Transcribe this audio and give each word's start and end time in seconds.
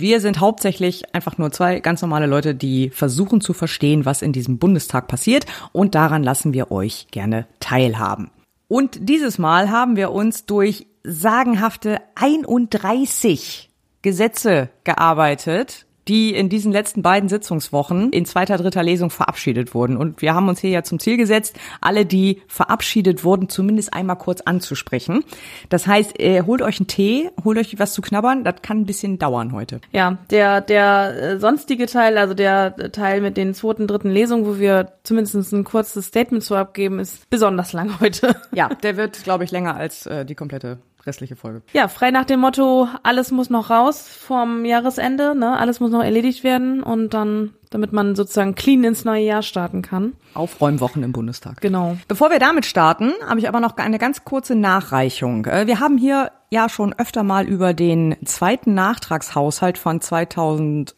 Wir 0.01 0.21
sind 0.21 0.39
hauptsächlich 0.39 1.13
einfach 1.13 1.37
nur 1.37 1.51
zwei 1.51 1.81
ganz 1.81 2.01
normale 2.01 2.25
Leute, 2.25 2.55
die 2.55 2.89
versuchen 2.89 3.41
zu 3.41 3.51
verstehen, 3.51 4.05
was 4.05 4.21
in 4.21 4.31
diesem 4.31 4.57
Bundestag 4.57 5.09
passiert 5.09 5.45
und 5.73 5.93
daran 5.93 6.23
lassen 6.23 6.53
wir 6.53 6.71
euch 6.71 7.07
gerne 7.11 7.47
teilhaben. 7.59 8.31
Und 8.69 9.09
dieses 9.09 9.39
Mal 9.39 9.71
haben 9.71 9.97
wir 9.97 10.11
uns 10.11 10.45
durch 10.45 10.87
sagenhafte 11.03 11.99
31 12.15 13.71
Gesetze 14.01 14.69
gearbeitet, 14.85 15.85
die 16.09 16.33
in 16.33 16.49
diesen 16.49 16.71
letzten 16.71 17.03
beiden 17.03 17.29
Sitzungswochen 17.29 18.11
in 18.11 18.25
zweiter, 18.25 18.57
dritter 18.57 18.81
Lesung 18.81 19.11
verabschiedet 19.11 19.75
wurden. 19.75 19.95
Und 19.95 20.21
wir 20.21 20.33
haben 20.33 20.49
uns 20.49 20.59
hier 20.59 20.71
ja 20.71 20.83
zum 20.83 20.99
Ziel 20.99 21.17
gesetzt, 21.17 21.57
alle, 21.81 22.05
die 22.05 22.41
verabschiedet 22.47 23.23
wurden, 23.23 23.47
zumindest 23.47 23.93
einmal 23.93 24.17
kurz 24.17 24.41
anzusprechen. 24.41 25.23
Das 25.69 25.85
heißt, 25.85 26.19
äh, 26.19 26.41
holt 26.41 26.63
euch 26.63 26.79
einen 26.79 26.87
Tee, 26.87 27.29
holt 27.43 27.59
euch 27.59 27.77
was 27.77 27.93
zu 27.93 28.01
knabbern. 28.01 28.43
Das 28.43 28.55
kann 28.63 28.79
ein 28.79 28.85
bisschen 28.85 29.19
dauern 29.19 29.53
heute. 29.53 29.79
Ja, 29.91 30.17
der, 30.31 30.61
der 30.61 31.15
äh, 31.15 31.39
sonstige 31.39 31.85
Teil, 31.85 32.17
also 32.17 32.33
der 32.33 32.91
Teil 32.91 33.21
mit 33.21 33.37
den 33.37 33.53
zweiten, 33.53 33.85
dritten 33.85 34.09
Lesungen, 34.09 34.47
wo 34.47 34.57
wir 34.57 34.93
zumindest 35.03 35.53
ein 35.53 35.63
kurzes 35.63 36.07
Statement 36.07 36.43
zu 36.43 36.55
abgeben, 36.55 36.99
ist 36.99 37.29
besonders 37.29 37.71
lang 37.73 37.99
heute. 37.99 38.35
Ja, 38.51 38.69
der 38.69 38.97
wird, 38.97 39.23
glaube 39.23 39.43
ich, 39.43 39.51
länger 39.51 39.75
als 39.75 40.07
äh, 40.07 40.25
die 40.25 40.35
komplette 40.35 40.79
restliche 41.05 41.35
Folge. 41.35 41.61
Ja, 41.73 41.87
frei 41.87 42.11
nach 42.11 42.25
dem 42.25 42.39
Motto, 42.39 42.87
alles 43.03 43.31
muss 43.31 43.49
noch 43.49 43.69
raus 43.69 44.07
vom 44.07 44.65
Jahresende, 44.65 45.35
ne? 45.35 45.57
Alles 45.57 45.79
muss 45.79 45.91
noch 45.91 46.03
erledigt 46.03 46.43
werden 46.43 46.83
und 46.83 47.13
dann, 47.13 47.53
damit 47.69 47.93
man 47.93 48.15
sozusagen 48.15 48.55
clean 48.55 48.83
ins 48.83 49.05
neue 49.05 49.23
Jahr 49.23 49.41
starten 49.41 49.81
kann. 49.81 50.13
Aufräumwochen 50.33 51.03
im 51.03 51.11
Bundestag. 51.11 51.61
Genau. 51.61 51.97
Bevor 52.07 52.29
wir 52.29 52.39
damit 52.39 52.65
starten, 52.65 53.13
habe 53.27 53.39
ich 53.39 53.47
aber 53.47 53.59
noch 53.59 53.77
eine 53.77 53.99
ganz 53.99 54.23
kurze 54.23 54.55
Nachreichung. 54.55 55.45
Äh, 55.45 55.67
wir 55.67 55.79
haben 55.79 55.97
hier 55.97 56.31
ja 56.49 56.69
schon 56.69 56.93
öfter 56.97 57.23
mal 57.23 57.45
über 57.45 57.73
den 57.73 58.15
zweiten 58.25 58.73
Nachtragshaushalt 58.73 59.77
von 59.77 60.01
2000 60.01 60.95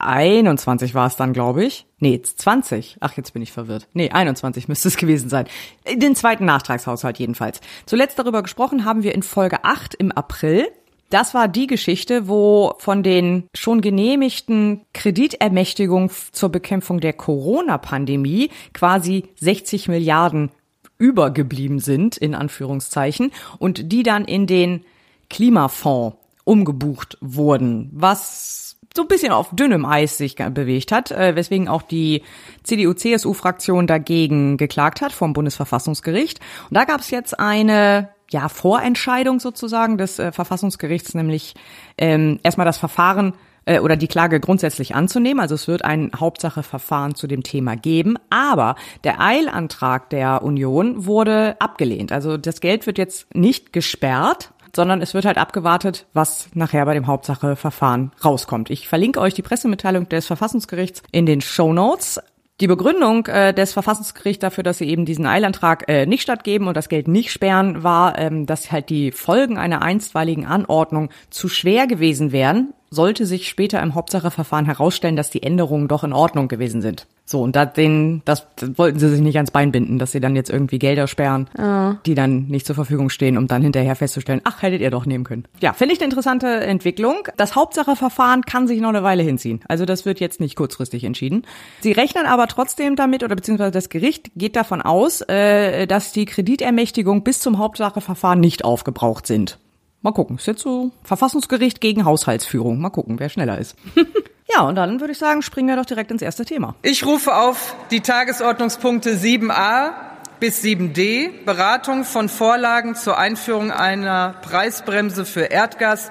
21 0.00 0.94
war 0.94 1.06
es 1.06 1.16
dann, 1.16 1.32
glaube 1.32 1.64
ich. 1.64 1.86
Nee, 1.98 2.20
20. 2.20 2.98
Ach, 3.00 3.16
jetzt 3.16 3.32
bin 3.32 3.42
ich 3.42 3.52
verwirrt. 3.52 3.88
Nee, 3.92 4.10
21 4.10 4.68
müsste 4.68 4.88
es 4.88 4.96
gewesen 4.96 5.28
sein. 5.28 5.46
Den 5.92 6.14
zweiten 6.14 6.44
Nachtragshaushalt 6.44 7.18
jedenfalls. 7.18 7.60
Zuletzt 7.86 8.18
darüber 8.18 8.42
gesprochen 8.42 8.84
haben 8.84 9.02
wir 9.02 9.14
in 9.14 9.22
Folge 9.22 9.64
8 9.64 9.94
im 9.94 10.12
April. 10.12 10.68
Das 11.10 11.34
war 11.34 11.48
die 11.48 11.66
Geschichte, 11.66 12.28
wo 12.28 12.74
von 12.78 13.02
den 13.02 13.48
schon 13.54 13.80
genehmigten 13.80 14.82
Kreditermächtigungen 14.94 16.10
zur 16.30 16.50
Bekämpfung 16.50 17.00
der 17.00 17.12
Corona-Pandemie 17.12 18.50
quasi 18.72 19.24
60 19.40 19.88
Milliarden 19.88 20.50
übergeblieben 20.98 21.80
sind, 21.80 22.16
in 22.16 22.34
Anführungszeichen, 22.34 23.32
und 23.58 23.90
die 23.90 24.04
dann 24.04 24.24
in 24.24 24.46
den 24.46 24.84
Klimafonds 25.28 26.16
umgebucht 26.44 27.18
wurden, 27.20 27.90
was 27.92 28.69
so 29.00 29.04
ein 29.04 29.08
bisschen 29.08 29.32
auf 29.32 29.48
dünnem 29.52 29.86
Eis 29.86 30.18
sich 30.18 30.36
bewegt 30.36 30.92
hat, 30.92 31.10
äh, 31.10 31.34
weswegen 31.34 31.68
auch 31.68 31.80
die 31.80 32.22
CDU-CSU-Fraktion 32.64 33.86
dagegen 33.86 34.58
geklagt 34.58 35.00
hat 35.00 35.12
vom 35.12 35.32
Bundesverfassungsgericht. 35.32 36.38
Und 36.68 36.76
da 36.76 36.84
gab 36.84 37.00
es 37.00 37.10
jetzt 37.10 37.40
eine 37.40 38.10
ja, 38.30 38.50
Vorentscheidung 38.50 39.40
sozusagen 39.40 39.96
des 39.96 40.18
äh, 40.18 40.32
Verfassungsgerichts, 40.32 41.14
nämlich 41.14 41.54
ähm, 41.96 42.40
erstmal 42.42 42.66
das 42.66 42.76
Verfahren 42.76 43.32
äh, 43.64 43.80
oder 43.80 43.96
die 43.96 44.06
Klage 44.06 44.38
grundsätzlich 44.38 44.94
anzunehmen. 44.94 45.40
Also 45.40 45.54
es 45.54 45.66
wird 45.66 45.82
ein 45.82 46.10
Hauptsacheverfahren 46.14 47.14
zu 47.14 47.26
dem 47.26 47.42
Thema 47.42 47.76
geben. 47.76 48.18
Aber 48.28 48.74
der 49.02 49.18
Eilantrag 49.22 50.10
der 50.10 50.42
Union 50.42 51.06
wurde 51.06 51.56
abgelehnt. 51.58 52.12
Also 52.12 52.36
das 52.36 52.60
Geld 52.60 52.86
wird 52.86 52.98
jetzt 52.98 53.34
nicht 53.34 53.72
gesperrt, 53.72 54.52
sondern 54.74 55.02
es 55.02 55.14
wird 55.14 55.24
halt 55.24 55.38
abgewartet, 55.38 56.06
was 56.12 56.48
nachher 56.54 56.84
bei 56.84 56.94
dem 56.94 57.06
Hauptsacheverfahren 57.06 58.12
rauskommt. 58.24 58.70
Ich 58.70 58.88
verlinke 58.88 59.20
euch 59.20 59.34
die 59.34 59.42
Pressemitteilung 59.42 60.08
des 60.08 60.26
Verfassungsgerichts 60.26 61.02
in 61.12 61.26
den 61.26 61.40
Show 61.40 61.72
Notes. 61.72 62.20
Die 62.60 62.66
Begründung 62.66 63.26
äh, 63.26 63.54
des 63.54 63.72
Verfassungsgerichts 63.72 64.42
dafür, 64.42 64.62
dass 64.62 64.76
sie 64.76 64.88
eben 64.88 65.06
diesen 65.06 65.26
Eilantrag 65.26 65.84
äh, 65.88 66.04
nicht 66.04 66.22
stattgeben 66.22 66.68
und 66.68 66.76
das 66.76 66.90
Geld 66.90 67.08
nicht 67.08 67.32
sperren, 67.32 67.82
war, 67.82 68.18
ähm, 68.18 68.44
dass 68.44 68.70
halt 68.70 68.90
die 68.90 69.12
Folgen 69.12 69.56
einer 69.56 69.80
einstweiligen 69.80 70.44
Anordnung 70.44 71.08
zu 71.30 71.48
schwer 71.48 71.86
gewesen 71.86 72.32
wären, 72.32 72.74
sollte 72.90 73.24
sich 73.24 73.48
später 73.48 73.80
im 73.82 73.94
Hauptsacheverfahren 73.94 74.66
herausstellen, 74.66 75.16
dass 75.16 75.30
die 75.30 75.44
Änderungen 75.44 75.86
doch 75.86 76.02
in 76.02 76.12
Ordnung 76.12 76.48
gewesen 76.48 76.82
sind. 76.82 77.06
So, 77.24 77.40
und 77.42 77.54
da 77.54 77.64
den, 77.64 78.22
das, 78.24 78.48
das 78.56 78.76
wollten 78.76 78.98
sie 78.98 79.08
sich 79.08 79.20
nicht 79.20 79.36
ans 79.36 79.52
Bein 79.52 79.70
binden, 79.70 80.00
dass 80.00 80.10
sie 80.10 80.18
dann 80.18 80.34
jetzt 80.34 80.50
irgendwie 80.50 80.80
Gelder 80.80 81.06
sperren, 81.06 81.48
oh. 81.56 81.92
die 82.04 82.16
dann 82.16 82.48
nicht 82.48 82.66
zur 82.66 82.74
Verfügung 82.74 83.08
stehen, 83.08 83.38
um 83.38 83.46
dann 83.46 83.62
hinterher 83.62 83.94
festzustellen, 83.94 84.40
ach, 84.42 84.62
hättet 84.62 84.80
ihr 84.80 84.90
doch 84.90 85.06
nehmen 85.06 85.22
können. 85.22 85.44
Ja, 85.60 85.72
finde 85.72 85.94
ich 85.94 86.00
eine 86.00 86.06
interessante 86.06 86.48
Entwicklung. 86.48 87.28
Das 87.36 87.54
Hauptsacheverfahren 87.54 88.42
kann 88.42 88.66
sich 88.66 88.80
noch 88.80 88.88
eine 88.88 89.04
Weile 89.04 89.22
hinziehen. 89.22 89.60
Also 89.68 89.84
das 89.84 90.04
wird 90.04 90.18
jetzt 90.18 90.40
nicht 90.40 90.56
kurzfristig 90.56 91.04
entschieden. 91.04 91.44
Sie 91.82 91.92
rechnen 91.92 92.26
aber 92.26 92.48
trotzdem 92.48 92.96
damit, 92.96 93.22
oder 93.22 93.36
beziehungsweise 93.36 93.70
das 93.70 93.90
Gericht 93.90 94.32
geht 94.34 94.56
davon 94.56 94.82
aus, 94.82 95.20
äh, 95.20 95.86
dass 95.86 96.10
die 96.10 96.24
Kreditermächtigung 96.24 97.22
bis 97.22 97.38
zum 97.38 97.58
Hauptsacheverfahren 97.58 98.40
nicht 98.40 98.64
aufgebraucht 98.64 99.28
sind. 99.28 99.60
Mal 100.02 100.12
gucken. 100.12 100.36
Ist 100.36 100.46
jetzt 100.46 100.62
so 100.62 100.92
Verfassungsgericht 101.02 101.80
gegen 101.80 102.04
Haushaltsführung. 102.04 102.80
Mal 102.80 102.90
gucken, 102.90 103.18
wer 103.18 103.28
schneller 103.28 103.58
ist. 103.58 103.76
ja, 104.54 104.62
und 104.62 104.76
dann 104.76 105.00
würde 105.00 105.12
ich 105.12 105.18
sagen, 105.18 105.42
springen 105.42 105.68
wir 105.68 105.76
doch 105.76 105.84
direkt 105.84 106.10
ins 106.10 106.22
erste 106.22 106.44
Thema. 106.44 106.74
Ich 106.82 107.04
rufe 107.04 107.36
auf 107.36 107.76
die 107.90 108.00
Tagesordnungspunkte 108.00 109.16
7a 109.16 109.92
bis 110.40 110.64
7d, 110.64 111.44
Beratung 111.44 112.04
von 112.04 112.30
Vorlagen 112.30 112.94
zur 112.94 113.18
Einführung 113.18 113.70
einer 113.70 114.36
Preisbremse 114.40 115.26
für 115.26 115.42
Erdgas, 115.42 116.10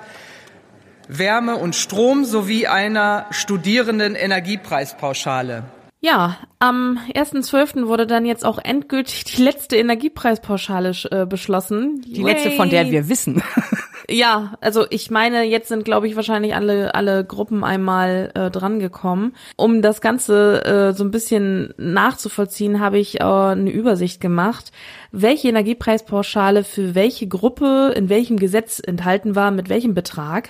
Wärme 1.07 1.55
und 1.55 1.75
Strom 1.75 2.25
sowie 2.25 2.67
einer 2.67 3.25
Studierenden 3.31 4.13
Energiepreispauschale. 4.13 5.63
Ja, 6.01 6.37
am 6.59 6.97
1.12. 7.13 7.87
wurde 7.87 8.07
dann 8.07 8.25
jetzt 8.25 8.45
auch 8.45 8.57
endgültig 8.57 9.25
die 9.25 9.41
letzte 9.41 9.75
Energiepreispauschale 9.75 10.93
äh, 11.11 11.25
beschlossen. 11.25 12.01
Die 12.01 12.21
Yay. 12.21 12.33
letzte, 12.33 12.51
von 12.51 12.69
der 12.69 12.89
wir 12.89 13.09
wissen. 13.09 13.43
ja, 14.09 14.57
also 14.61 14.85
ich 14.89 15.11
meine, 15.11 15.43
jetzt 15.43 15.67
sind, 15.67 15.85
glaube 15.85 16.07
ich, 16.07 16.15
wahrscheinlich 16.15 16.55
alle, 16.55 16.95
alle 16.95 17.23
Gruppen 17.23 17.63
einmal 17.63 18.31
äh, 18.33 18.49
drangekommen. 18.49 19.35
Um 19.55 19.81
das 19.81 20.01
Ganze 20.01 20.65
äh, 20.65 20.93
so 20.93 21.03
ein 21.03 21.11
bisschen 21.11 21.73
nachzuvollziehen, 21.77 22.79
habe 22.79 22.99
ich 22.99 23.19
äh, 23.19 23.23
eine 23.23 23.71
Übersicht 23.71 24.21
gemacht, 24.21 24.71
welche 25.11 25.49
Energiepreispauschale 25.49 26.63
für 26.63 26.95
welche 26.95 27.27
Gruppe 27.27 27.93
in 27.95 28.09
welchem 28.09 28.37
Gesetz 28.37 28.79
enthalten 28.79 29.35
war, 29.35 29.51
mit 29.51 29.69
welchem 29.69 29.93
Betrag 29.93 30.49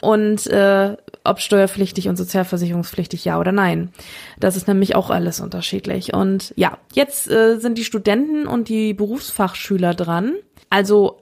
und 0.00 0.46
äh, 0.46 0.96
ob 1.24 1.40
steuerpflichtig 1.40 2.08
und 2.08 2.16
sozialversicherungspflichtig 2.16 3.24
ja 3.24 3.38
oder 3.38 3.52
nein. 3.52 3.92
Das 4.38 4.56
ist 4.56 4.68
nämlich 4.68 4.96
auch 4.96 5.10
alles 5.10 5.40
unterschiedlich. 5.40 6.14
Und 6.14 6.52
ja, 6.56 6.78
jetzt 6.92 7.30
äh, 7.30 7.58
sind 7.58 7.78
die 7.78 7.84
Studenten 7.84 8.46
und 8.46 8.68
die 8.68 8.94
Berufsfachschüler 8.94 9.94
dran. 9.94 10.34
Also 10.70 11.18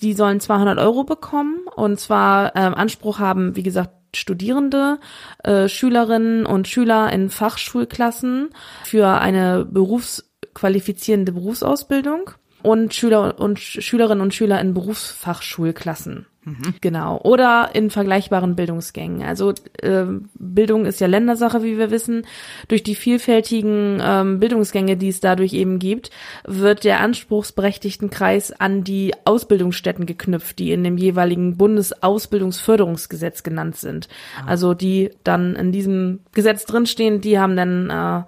die 0.00 0.14
sollen 0.14 0.40
200 0.40 0.78
Euro 0.78 1.04
bekommen. 1.04 1.60
Und 1.74 2.00
zwar 2.00 2.54
ähm, 2.56 2.74
Anspruch 2.74 3.18
haben, 3.18 3.56
wie 3.56 3.62
gesagt, 3.62 3.92
Studierende, 4.16 4.98
äh, 5.42 5.68
Schülerinnen 5.68 6.46
und 6.46 6.68
Schüler 6.68 7.12
in 7.12 7.30
Fachschulklassen 7.30 8.50
für 8.84 9.08
eine 9.08 9.64
berufsqualifizierende 9.64 11.32
Berufsausbildung 11.32 12.30
und 12.64 12.94
Schüler 12.94 13.38
und 13.38 13.58
Schülerinnen 13.58 14.22
und 14.22 14.32
Schüler 14.32 14.60
in 14.60 14.72
Berufsfachschulklassen. 14.72 16.26
Mhm. 16.44 16.74
Genau. 16.80 17.20
Oder 17.22 17.70
in 17.74 17.90
vergleichbaren 17.90 18.56
Bildungsgängen. 18.56 19.22
Also 19.22 19.52
äh, 19.82 20.04
Bildung 20.34 20.86
ist 20.86 21.00
ja 21.00 21.06
Ländersache, 21.06 21.62
wie 21.62 21.78
wir 21.78 21.90
wissen. 21.90 22.26
Durch 22.68 22.82
die 22.82 22.94
vielfältigen 22.94 24.00
ähm, 24.02 24.40
Bildungsgänge, 24.40 24.96
die 24.96 25.08
es 25.08 25.20
dadurch 25.20 25.52
eben 25.52 25.78
gibt, 25.78 26.10
wird 26.46 26.84
der 26.84 27.00
anspruchsberechtigten 27.00 28.10
Kreis 28.10 28.52
an 28.52 28.82
die 28.82 29.14
Ausbildungsstätten 29.24 30.06
geknüpft, 30.06 30.58
die 30.58 30.72
in 30.72 30.84
dem 30.84 30.96
jeweiligen 30.98 31.56
Bundesausbildungsförderungsgesetz 31.56 33.42
genannt 33.42 33.76
sind. 33.76 34.08
Ah. 34.38 34.48
Also 34.48 34.74
die 34.74 35.10
dann 35.22 35.56
in 35.56 35.72
diesem 35.72 36.20
Gesetz 36.32 36.64
drinstehen, 36.66 37.20
die 37.20 37.38
haben 37.38 37.56
dann 37.56 37.90
äh, 37.90 38.22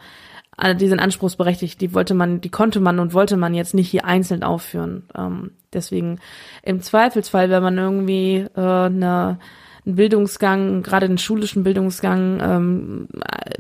die 0.59 0.89
sind 0.89 1.01
anspruchsberechtigt, 1.01 1.81
die 1.81 1.93
wollte 1.93 2.15
man, 2.15 2.41
die 2.41 2.49
konnte 2.49 2.81
man 2.81 2.99
und 2.99 3.13
wollte 3.13 3.37
man 3.37 3.55
jetzt 3.55 3.75
nicht 3.75 3.91
hier 3.91 4.07
einzeln 4.07 4.43
aufführen. 4.43 5.05
Ähm, 5.17 5.51
deswegen 5.73 6.19
im 6.63 6.81
Zweifelsfall, 6.81 7.51
wenn 7.51 7.63
man 7.63 7.77
irgendwie 7.77 8.47
äh, 8.57 8.61
eine 8.61 9.39
einen 9.87 9.95
Bildungsgang, 9.97 10.83
gerade 10.83 11.07
einen 11.07 11.19
schulischen 11.19 11.63
Bildungsgang 11.63 12.41
ähm, 12.43 13.09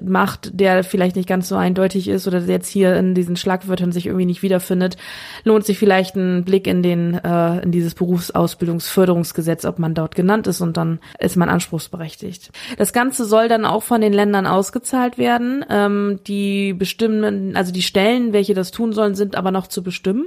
macht, 0.02 0.58
der 0.58 0.82
vielleicht 0.82 1.16
nicht 1.16 1.28
ganz 1.28 1.48
so 1.48 1.54
eindeutig 1.54 2.08
ist 2.08 2.26
oder 2.26 2.40
jetzt 2.40 2.68
hier 2.68 2.96
in 2.96 3.14
diesen 3.14 3.36
Schlagwörtern 3.36 3.92
sich 3.92 4.06
irgendwie 4.06 4.26
nicht 4.26 4.42
wiederfindet, 4.42 4.96
lohnt 5.44 5.64
sich 5.64 5.78
vielleicht 5.78 6.16
ein 6.16 6.44
Blick 6.44 6.66
in 6.66 6.82
den 6.82 7.14
äh, 7.14 7.60
in 7.60 7.70
dieses 7.70 7.94
Berufsausbildungsförderungsgesetz, 7.94 9.64
ob 9.64 9.78
man 9.78 9.94
dort 9.94 10.14
genannt 10.16 10.46
ist 10.46 10.60
und 10.60 10.76
dann 10.76 10.98
ist 11.18 11.36
man 11.36 11.48
anspruchsberechtigt. 11.48 12.50
Das 12.76 12.92
Ganze 12.92 13.24
soll 13.24 13.48
dann 13.48 13.64
auch 13.64 13.84
von 13.84 14.00
den 14.00 14.12
Ländern 14.12 14.46
ausgezahlt 14.46 15.18
werden. 15.18 15.64
Ähm, 15.70 16.20
die 16.26 16.72
bestimmen, 16.72 17.56
also 17.56 17.72
die 17.72 17.82
Stellen, 17.82 18.32
welche 18.32 18.54
das 18.54 18.72
tun 18.72 18.92
sollen, 18.92 19.14
sind 19.14 19.36
aber 19.36 19.52
noch 19.52 19.68
zu 19.68 19.82
bestimmen 19.82 20.26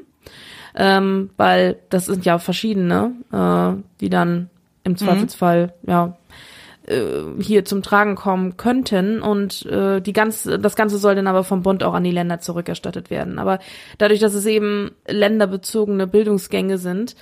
ähm, 0.75 1.31
weil 1.37 1.79
das 1.89 2.05
sind 2.05 2.25
ja 2.25 2.37
verschiedene, 2.37 3.13
äh, 3.31 3.81
die 3.99 4.09
dann 4.09 4.49
im 4.89 4.97
Zweifelsfall 4.97 5.73
mhm. 5.81 5.89
ja 5.89 6.17
äh, 6.87 7.41
hier 7.41 7.65
zum 7.65 7.81
Tragen 7.81 8.15
kommen 8.15 8.57
könnten 8.57 9.21
und 9.21 9.65
äh, 9.65 10.01
die 10.01 10.13
ganze 10.13 10.59
das 10.59 10.75
ganze 10.75 10.97
soll 10.97 11.15
dann 11.15 11.27
aber 11.27 11.43
vom 11.43 11.61
Bund 11.61 11.83
auch 11.83 11.93
an 11.93 12.03
die 12.03 12.11
Länder 12.11 12.39
zurückerstattet 12.39 13.09
werden. 13.09 13.39
Aber 13.39 13.59
dadurch, 13.97 14.19
dass 14.19 14.33
es 14.33 14.45
eben 14.45 14.91
länderbezogene 15.07 16.07
Bildungsgänge 16.07 16.77
sind, 16.77 17.15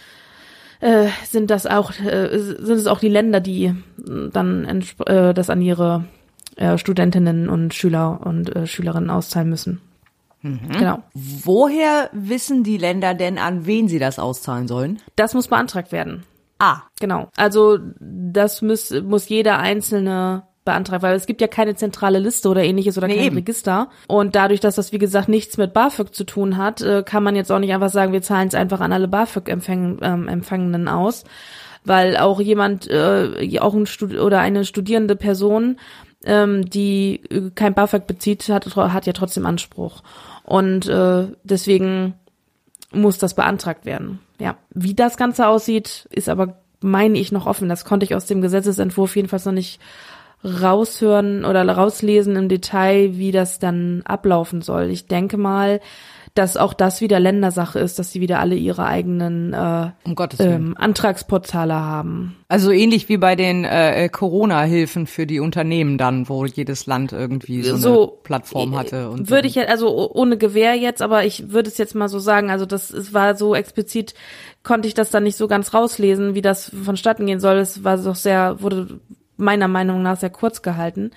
äh, 0.80 1.08
sind 1.26 1.50
das 1.50 1.66
auch 1.68 1.92
äh, 2.00 2.38
sind 2.38 2.78
es 2.78 2.88
auch 2.88 3.00
die 3.00 3.10
Länder, 3.10 3.40
die 3.40 3.76
dann 3.98 4.84
äh, 5.06 5.34
das 5.34 5.50
an 5.50 5.62
ihre 5.62 6.06
äh, 6.56 6.78
Studentinnen 6.78 7.50
und 7.50 7.74
Schüler 7.74 8.22
und 8.24 8.56
äh, 8.56 8.68
Schülerinnen 8.68 9.10
auszahlen 9.10 9.50
müssen. 9.50 9.82
Mhm. 10.42 10.70
Genau. 10.72 11.04
Woher 11.14 12.10
wissen 12.14 12.64
die 12.64 12.78
Länder 12.78 13.14
denn, 13.14 13.38
an 13.38 13.66
wen 13.66 13.88
sie 13.88 14.00
das 14.00 14.20
auszahlen 14.20 14.68
sollen? 14.68 15.00
Das 15.16 15.34
muss 15.34 15.48
beantragt 15.48 15.92
werden. 15.92 16.24
Ah. 16.60 16.84
Genau. 17.00 17.30
Also 17.36 17.78
das 18.00 18.62
muss, 18.62 18.92
muss 18.92 19.30
jeder 19.30 19.60
einzelne 19.60 20.44
beantragen, 20.68 21.02
weil 21.02 21.16
es 21.16 21.26
gibt 21.26 21.42
ja 21.42 21.48
keine 21.48 21.76
zentrale 21.76 22.20
Liste 22.20 22.50
oder 22.50 22.64
ähnliches 22.64 22.98
oder 22.98 23.08
nee, 23.08 23.16
kein 23.16 23.26
eben. 23.26 23.38
Register. 23.38 23.90
Und 24.08 24.36
dadurch, 24.36 24.60
dass 24.60 24.76
das, 24.76 24.92
wie 24.92 24.98
gesagt, 25.00 25.30
nichts 25.30 25.58
mit 25.58 25.74
BAföG 25.74 26.14
zu 26.14 26.26
tun 26.26 26.58
hat, 26.58 26.82
äh, 26.82 27.04
kann 27.04 27.24
man 27.24 27.36
jetzt 27.36 27.52
auch 27.52 27.60
nicht 27.60 27.74
einfach 27.74 27.90
sagen, 27.90 28.12
wir 28.12 28.22
zahlen 28.22 28.50
es 28.50 28.56
einfach 28.56 28.82
an 28.82 28.92
alle 28.92 29.08
BAföG-Empfangenden 29.08 30.82
ähm, 30.82 30.88
aus. 30.88 31.24
Weil 31.86 32.18
auch 32.18 32.42
jemand, 32.42 32.90
äh, 32.90 33.60
auch 33.60 33.74
ein 33.74 33.86
Stud 33.86 34.18
oder 34.18 34.40
eine 34.40 34.66
studierende 34.66 35.16
Person, 35.16 35.80
ähm, 36.26 36.70
die 36.70 37.22
äh, 37.30 37.52
kein 37.56 37.74
BAföG 37.74 38.06
bezieht, 38.06 38.50
hat, 38.50 38.76
hat 38.76 39.06
ja 39.06 39.14
trotzdem 39.14 39.46
Anspruch. 39.46 40.04
Und 40.44 40.90
äh, 40.90 41.28
deswegen 41.44 42.16
muss 42.92 43.18
das 43.18 43.34
beantragt 43.34 43.86
werden. 43.86 44.20
Ja, 44.40 44.58
wie 44.74 44.94
das 44.94 45.18
Ganze 45.18 45.48
aussieht, 45.48 46.08
ist 46.12 46.30
aber, 46.30 46.58
meine 46.82 47.18
ich, 47.18 47.32
noch 47.32 47.48
offen. 47.48 47.70
Das 47.70 47.86
konnte 47.86 48.06
ich 48.06 48.16
aus 48.16 48.26
dem 48.26 48.42
Gesetzesentwurf 48.42 49.16
jedenfalls 49.16 49.46
noch 49.46 49.54
nicht 49.54 49.80
raushören 50.44 51.46
oder 51.46 51.68
rauslesen 51.68 52.36
im 52.36 52.48
Detail, 52.48 53.18
wie 53.18 53.32
das 53.32 53.60
dann 53.60 54.04
ablaufen 54.06 54.62
soll. 54.62 54.90
Ich 54.90 55.08
denke 55.08 55.38
mal, 55.38 55.82
dass 56.38 56.58
auch 56.58 56.74
das 56.74 57.02
wieder 57.02 57.20
Ländersache 57.20 57.80
ist, 57.80 57.98
dass 58.00 58.12
sie 58.12 58.22
wieder 58.22 58.40
alle 58.40 58.56
ihre 58.56 58.86
eigenen 58.86 59.54
äh, 59.54 59.90
um 60.04 60.16
ähm, 60.40 60.76
Antragsportale 60.78 61.74
haben. 61.74 62.38
Also 62.48 62.72
ähnlich 62.72 63.10
wie 63.10 63.18
bei 63.18 63.36
den 63.36 63.66
äh, 63.66 64.06
äh, 64.06 64.10
Corona-Hilfen 64.10 65.08
für 65.08 65.26
die 65.26 65.40
Unternehmen 65.40 65.98
dann, 65.98 66.30
wo 66.30 66.46
jedes 66.46 66.86
Land 66.86 67.12
irgendwie 67.12 67.64
so, 67.64 67.78
so 67.78 68.02
eine 68.04 68.12
Plattform 68.24 68.74
äh, 68.74 68.78
hatte. 68.78 69.10
Und 69.10 69.30
würde 69.30 69.50
so. 69.50 69.60
ich 69.60 69.70
also 69.70 70.14
ohne 70.14 70.38
Gewehr 70.38 70.76
jetzt, 70.76 71.02
aber 71.02 71.26
ich 71.26 71.52
würde 71.52 71.70
es 71.70 71.78
jetzt 71.78 71.96
mal 71.96 72.10
so 72.10 72.20
sagen. 72.20 72.52
Also 72.52 72.66
das 72.66 72.92
es 72.92 73.14
war 73.14 73.36
so 73.36 73.56
explizit 73.56 74.14
konnte 74.64 74.88
ich 74.88 74.94
das 74.94 75.10
dann 75.10 75.24
nicht 75.24 75.38
so 75.38 75.48
ganz 75.48 75.74
rauslesen, 75.74 76.36
wie 76.36 76.42
das 76.42 76.72
vonstatten 76.84 77.26
gehen 77.26 77.40
soll. 77.40 77.56
Es 77.58 77.84
war 77.84 77.98
doch 77.98 78.16
sehr 78.16 78.62
wurde 78.62 79.00
meiner 79.38 79.68
Meinung 79.68 80.02
nach 80.02 80.18
sehr 80.18 80.30
kurz 80.30 80.62
gehalten. 80.62 81.12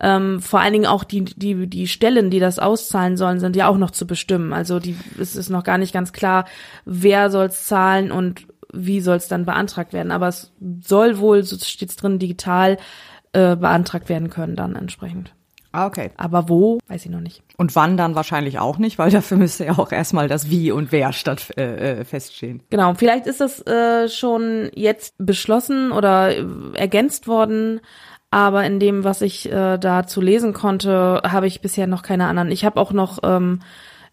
Ähm, 0.00 0.40
vor 0.40 0.60
allen 0.60 0.72
Dingen 0.72 0.86
auch 0.86 1.04
die, 1.04 1.24
die, 1.24 1.66
die 1.66 1.88
Stellen, 1.88 2.30
die 2.30 2.40
das 2.40 2.58
auszahlen 2.58 3.16
sollen, 3.16 3.40
sind 3.40 3.56
ja 3.56 3.68
auch 3.68 3.78
noch 3.78 3.90
zu 3.90 4.06
bestimmen. 4.06 4.52
Also 4.52 4.80
die, 4.80 4.96
es 5.18 5.36
ist 5.36 5.50
noch 5.50 5.64
gar 5.64 5.78
nicht 5.78 5.92
ganz 5.92 6.12
klar, 6.12 6.46
wer 6.84 7.30
soll's 7.30 7.66
zahlen 7.66 8.10
und 8.10 8.46
wie 8.72 9.00
soll's 9.00 9.28
dann 9.28 9.44
beantragt 9.44 9.92
werden. 9.92 10.12
Aber 10.12 10.28
es 10.28 10.52
soll 10.82 11.18
wohl, 11.18 11.42
so 11.44 11.56
steht's 11.58 11.96
drin, 11.96 12.18
digital 12.18 12.78
äh, 13.32 13.56
beantragt 13.56 14.08
werden 14.08 14.30
können 14.30 14.56
dann 14.56 14.76
entsprechend. 14.76 15.32
Ah, 15.74 15.86
okay. 15.86 16.12
Aber 16.16 16.48
wo, 16.48 16.78
weiß 16.86 17.04
ich 17.04 17.10
noch 17.10 17.20
nicht. 17.20 17.42
Und 17.56 17.74
wann 17.74 17.96
dann 17.96 18.14
wahrscheinlich 18.14 18.60
auch 18.60 18.78
nicht, 18.78 18.96
weil 18.96 19.10
dafür 19.10 19.36
müsste 19.36 19.64
ja 19.64 19.76
auch 19.76 19.90
erstmal 19.90 20.28
das 20.28 20.48
Wie 20.48 20.70
und 20.70 20.92
Wer 20.92 21.12
statt 21.12 21.52
äh, 21.56 22.00
äh, 22.00 22.04
feststehen. 22.04 22.62
Genau, 22.70 22.94
vielleicht 22.94 23.26
ist 23.26 23.40
das 23.40 23.60
äh, 23.66 24.08
schon 24.08 24.70
jetzt 24.76 25.16
beschlossen 25.18 25.90
oder 25.90 26.30
äh, 26.30 26.44
ergänzt 26.74 27.26
worden, 27.26 27.80
aber 28.34 28.64
in 28.64 28.80
dem, 28.80 29.04
was 29.04 29.22
ich 29.22 29.48
äh, 29.48 29.78
dazu 29.78 30.20
lesen 30.20 30.54
konnte, 30.54 31.22
habe 31.24 31.46
ich 31.46 31.60
bisher 31.60 31.86
noch 31.86 32.02
keine 32.02 32.26
anderen. 32.26 32.50
Ich 32.50 32.64
habe 32.64 32.80
auch 32.80 32.90
noch 32.90 33.20
ähm, 33.22 33.60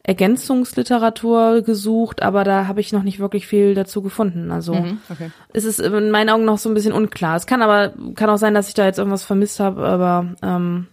Ergänzungsliteratur 0.04 1.64
gesucht, 1.64 2.22
aber 2.22 2.44
da 2.44 2.68
habe 2.68 2.82
ich 2.82 2.94
noch 2.94 3.02
nicht 3.02 3.18
wirklich 3.20 3.48
viel 3.48 3.74
dazu 3.74 4.04
gefunden. 4.04 4.52
Also 4.52 4.76
mhm, 4.76 5.00
okay. 5.10 5.32
es 5.54 5.64
ist 5.64 5.80
in 5.80 6.12
meinen 6.12 6.30
Augen 6.30 6.46
noch 6.46 6.60
so 6.60 6.70
ein 6.70 6.76
bisschen 6.76 6.94
unklar. 6.94 7.36
Es 7.36 7.48
kann 7.48 7.64
aber 7.64 7.94
kann 8.14 8.30
auch 8.30 8.38
sein, 8.38 8.54
dass 8.54 8.68
ich 8.68 8.76
da 8.76 8.86
jetzt 8.86 9.00
irgendwas 9.00 9.24
vermisst 9.24 9.60
habe, 9.60 9.84
aber 9.84 10.28
ähm, 10.44 10.86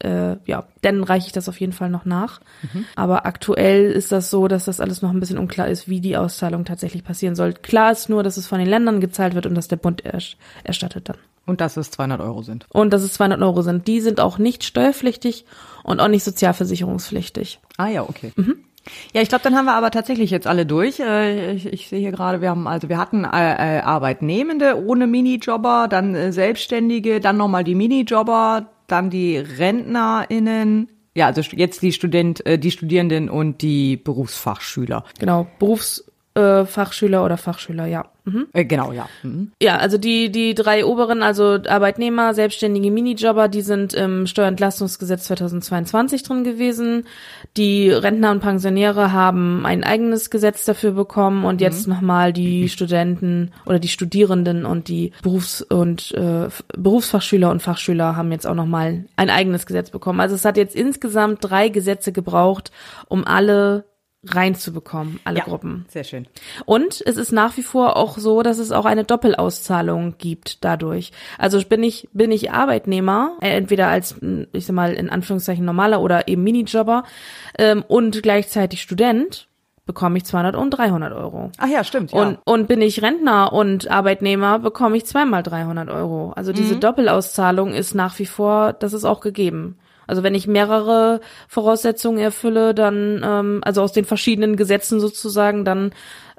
äh, 0.00 0.36
ja, 0.46 0.64
dann 0.82 1.02
reiche 1.02 1.26
ich 1.26 1.32
das 1.32 1.48
auf 1.48 1.58
jeden 1.60 1.72
Fall 1.72 1.90
noch 1.90 2.04
nach. 2.04 2.40
Mhm. 2.62 2.84
Aber 2.94 3.26
aktuell 3.26 3.90
ist 3.90 4.12
das 4.12 4.30
so, 4.30 4.48
dass 4.48 4.64
das 4.66 4.80
alles 4.80 5.02
noch 5.02 5.10
ein 5.10 5.20
bisschen 5.20 5.38
unklar 5.38 5.68
ist, 5.68 5.88
wie 5.88 6.00
die 6.00 6.16
Auszahlung 6.16 6.64
tatsächlich 6.64 7.04
passieren 7.04 7.34
soll. 7.34 7.52
Klar 7.54 7.92
ist 7.92 8.08
nur, 8.08 8.22
dass 8.22 8.36
es 8.36 8.46
von 8.46 8.58
den 8.58 8.68
Ländern 8.68 9.00
gezahlt 9.00 9.34
wird 9.34 9.46
und 9.46 9.54
dass 9.54 9.68
der 9.68 9.76
Bund 9.76 10.04
erstattet 10.04 11.08
dann. 11.08 11.16
Und 11.46 11.60
dass 11.60 11.76
es 11.76 11.90
200 11.90 12.20
Euro 12.20 12.42
sind. 12.42 12.66
Und 12.68 12.92
dass 12.92 13.02
es 13.02 13.14
200 13.14 13.40
Euro 13.40 13.62
sind. 13.62 13.86
Die 13.86 14.00
sind 14.00 14.20
auch 14.20 14.38
nicht 14.38 14.64
steuerpflichtig 14.64 15.46
und 15.82 15.98
auch 15.98 16.08
nicht 16.08 16.22
sozialversicherungspflichtig. 16.22 17.58
Ah 17.78 17.88
ja, 17.88 18.02
okay. 18.02 18.32
Mhm. 18.36 18.64
Ja, 19.12 19.22
ich 19.22 19.28
glaube, 19.28 19.44
dann 19.44 19.56
haben 19.56 19.66
wir 19.66 19.74
aber 19.74 19.90
tatsächlich 19.90 20.30
jetzt 20.30 20.46
alle 20.46 20.66
durch. 20.66 21.00
Äh, 21.00 21.52
ich, 21.52 21.66
ich 21.66 21.88
sehe 21.88 22.00
hier 22.00 22.12
gerade, 22.12 22.40
wir 22.40 22.50
haben 22.50 22.66
also 22.66 22.88
wir 22.88 22.98
hatten 22.98 23.24
äh, 23.24 23.78
äh, 23.78 23.80
Arbeitnehmende 23.80 24.82
ohne 24.82 25.06
Minijobber, 25.06 25.88
dann 25.88 26.32
Selbstständige, 26.32 27.20
dann 27.20 27.36
nochmal 27.36 27.64
die 27.64 27.74
Minijobber, 27.74 28.66
dann 28.88 29.10
die 29.10 29.36
RentnerInnen, 29.36 30.88
ja, 31.14 31.26
also 31.26 31.40
jetzt 31.40 31.82
die 31.82 31.92
Student, 31.92 32.44
äh, 32.46 32.58
die 32.58 32.70
Studierenden 32.70 33.28
und 33.30 33.62
die 33.62 33.96
Berufsfachschüler. 33.96 35.04
Genau, 35.18 35.46
Berufsfachschüler 35.58 37.18
äh, 37.18 37.24
oder 37.24 37.36
Fachschüler, 37.36 37.86
ja. 37.86 38.10
Mhm. 38.28 38.46
Äh, 38.52 38.64
genau, 38.64 38.92
ja. 38.92 39.08
Mhm. 39.22 39.52
Ja, 39.62 39.76
also 39.76 39.98
die, 39.98 40.30
die 40.30 40.54
drei 40.54 40.84
oberen, 40.84 41.22
also 41.22 41.58
Arbeitnehmer, 41.66 42.34
selbstständige 42.34 42.90
Minijobber, 42.90 43.48
die 43.48 43.62
sind 43.62 43.94
im 43.94 44.26
Steuerentlastungsgesetz 44.26 45.24
2022 45.24 46.22
drin 46.22 46.44
gewesen. 46.44 47.06
Die 47.56 47.90
Rentner 47.90 48.30
und 48.30 48.40
Pensionäre 48.40 49.12
haben 49.12 49.64
ein 49.64 49.84
eigenes 49.84 50.30
Gesetz 50.30 50.64
dafür 50.64 50.92
bekommen 50.92 51.44
und 51.44 51.60
jetzt 51.60 51.86
mhm. 51.86 51.94
nochmal 51.94 52.32
die 52.32 52.68
Studenten 52.68 53.52
oder 53.66 53.78
die 53.78 53.88
Studierenden 53.88 54.64
und 54.66 54.88
die 54.88 55.12
Berufs- 55.22 55.62
und 55.62 56.12
äh, 56.12 56.48
Berufsfachschüler 56.76 57.50
und 57.50 57.62
Fachschüler 57.62 58.16
haben 58.16 58.32
jetzt 58.32 58.46
auch 58.46 58.54
nochmal 58.54 59.04
ein 59.16 59.30
eigenes 59.30 59.66
Gesetz 59.66 59.90
bekommen. 59.90 60.20
Also 60.20 60.34
es 60.34 60.44
hat 60.44 60.56
jetzt 60.56 60.76
insgesamt 60.76 61.38
drei 61.40 61.68
Gesetze 61.68 62.12
gebraucht, 62.12 62.70
um 63.08 63.24
alle 63.26 63.84
reinzubekommen, 64.24 65.20
alle 65.24 65.38
ja, 65.38 65.44
Gruppen. 65.44 65.86
Sehr 65.88 66.04
schön. 66.04 66.26
Und 66.64 67.02
es 67.06 67.16
ist 67.16 67.30
nach 67.30 67.56
wie 67.56 67.62
vor 67.62 67.96
auch 67.96 68.18
so, 68.18 68.42
dass 68.42 68.58
es 68.58 68.72
auch 68.72 68.84
eine 68.84 69.04
Doppelauszahlung 69.04 70.16
gibt 70.18 70.64
dadurch. 70.64 71.12
Also 71.38 71.60
bin 71.64 71.82
ich, 71.82 72.08
bin 72.12 72.32
ich 72.32 72.50
Arbeitnehmer, 72.50 73.36
äh, 73.40 73.50
entweder 73.50 73.88
als, 73.88 74.16
ich 74.52 74.66
sag 74.66 74.74
mal, 74.74 74.92
in 74.92 75.08
Anführungszeichen 75.08 75.64
normaler 75.64 76.00
oder 76.00 76.26
eben 76.26 76.42
Minijobber 76.42 77.04
ähm, 77.58 77.84
und 77.86 78.22
gleichzeitig 78.22 78.82
Student, 78.82 79.48
bekomme 79.86 80.18
ich 80.18 80.24
200 80.26 80.54
und 80.54 80.70
300 80.70 81.14
Euro. 81.14 81.50
Ach 81.56 81.68
ja, 81.68 81.82
stimmt. 81.82 82.12
Ja. 82.12 82.20
Und, 82.20 82.38
und 82.44 82.68
bin 82.68 82.82
ich 82.82 83.00
Rentner 83.00 83.54
und 83.54 83.90
Arbeitnehmer, 83.90 84.58
bekomme 84.58 84.98
ich 84.98 85.06
zweimal 85.06 85.42
300 85.42 85.88
Euro. 85.88 86.32
Also 86.36 86.52
diese 86.52 86.74
mhm. 86.74 86.80
Doppelauszahlung 86.80 87.72
ist 87.72 87.94
nach 87.94 88.18
wie 88.18 88.26
vor, 88.26 88.74
das 88.74 88.92
ist 88.92 89.06
auch 89.06 89.20
gegeben. 89.20 89.78
Also 90.08 90.24
wenn 90.24 90.34
ich 90.34 90.48
mehrere 90.48 91.20
Voraussetzungen 91.46 92.18
erfülle, 92.18 92.74
dann, 92.74 93.22
ähm, 93.24 93.60
also 93.62 93.82
aus 93.82 93.92
den 93.92 94.04
verschiedenen 94.04 94.56
Gesetzen 94.56 94.98
sozusagen, 94.98 95.64
dann 95.64 95.92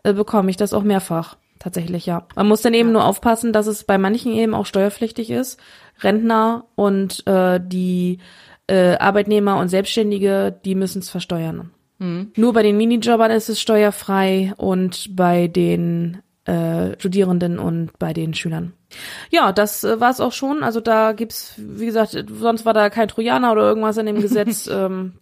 äh, 0.04 0.14
bekomme 0.14 0.50
ich 0.50 0.58
das 0.58 0.74
auch 0.74 0.84
mehrfach. 0.84 1.38
Tatsächlich, 1.60 2.06
ja. 2.06 2.26
Man 2.36 2.48
muss 2.48 2.62
dann 2.62 2.74
eben 2.74 2.90
ja. 2.90 2.94
nur 2.94 3.06
aufpassen, 3.06 3.54
dass 3.54 3.68
es 3.68 3.84
bei 3.84 3.98
manchen 3.98 4.34
eben 4.34 4.54
auch 4.54 4.66
steuerpflichtig 4.66 5.30
ist. 5.30 5.60
Rentner 6.02 6.66
und 6.76 7.26
äh, 7.28 7.60
die 7.62 8.20
äh, 8.68 8.96
Arbeitnehmer 8.98 9.58
und 9.58 9.68
Selbstständige, 9.68 10.58
die 10.64 10.76
müssen 10.76 11.00
es 11.00 11.10
versteuern. 11.10 11.72
Mhm. 12.00 12.32
Nur 12.36 12.54
bei 12.54 12.64
den 12.64 12.78
Minijobbern 12.78 13.32
ist 13.32 13.50
es 13.50 13.60
steuerfrei 13.60 14.54
und 14.58 15.16
bei 15.16 15.48
den 15.48 16.22
äh, 16.50 17.00
Studierenden 17.00 17.60
und 17.60 17.92
bei 18.00 18.12
den 18.12 18.34
Schülern. 18.34 18.74
Ja, 19.30 19.52
das 19.52 19.84
äh, 19.84 20.00
war 20.00 20.10
es 20.10 20.20
auch 20.20 20.32
schon. 20.32 20.64
Also 20.64 20.80
da 20.80 21.12
gibt's, 21.12 21.54
wie 21.58 21.86
gesagt, 21.86 22.18
sonst 22.28 22.66
war 22.66 22.74
da 22.74 22.90
kein 22.90 23.08
Trojaner 23.08 23.52
oder 23.52 23.62
irgendwas 23.62 23.98
in 23.98 24.08
dem 24.08 24.22
Gesetz. 24.22 24.68
ähm, 24.68 25.14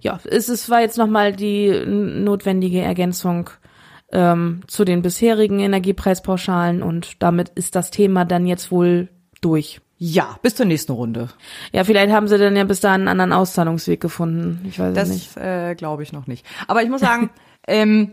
ja, 0.00 0.18
es, 0.24 0.48
es 0.48 0.70
war 0.70 0.80
jetzt 0.80 0.96
nochmal 0.96 1.32
die 1.32 1.84
notwendige 1.86 2.80
Ergänzung 2.80 3.50
ähm, 4.12 4.62
zu 4.66 4.84
den 4.84 5.02
bisherigen 5.02 5.60
Energiepreispauschalen 5.60 6.82
und 6.82 7.22
damit 7.22 7.50
ist 7.50 7.76
das 7.76 7.90
Thema 7.90 8.24
dann 8.24 8.46
jetzt 8.46 8.70
wohl 8.70 9.08
durch. 9.42 9.80
Ja, 9.98 10.36
bis 10.42 10.56
zur 10.56 10.66
nächsten 10.66 10.92
Runde. 10.92 11.28
Ja, 11.72 11.84
vielleicht 11.84 12.12
haben 12.12 12.26
sie 12.26 12.36
dann 12.36 12.56
ja 12.56 12.64
bis 12.64 12.80
dahin 12.80 13.02
einen 13.02 13.20
anderen 13.20 13.32
Auszahlungsweg 13.32 14.00
gefunden. 14.00 14.64
Ich 14.68 14.78
weiß 14.78 14.94
das, 14.94 15.08
nicht. 15.10 15.36
Das 15.36 15.42
äh, 15.44 15.74
glaube 15.76 16.02
ich 16.02 16.12
noch 16.12 16.26
nicht. 16.26 16.44
Aber 16.66 16.82
ich 16.82 16.88
muss 16.88 17.02
sagen, 17.02 17.30
ähm, 17.68 18.12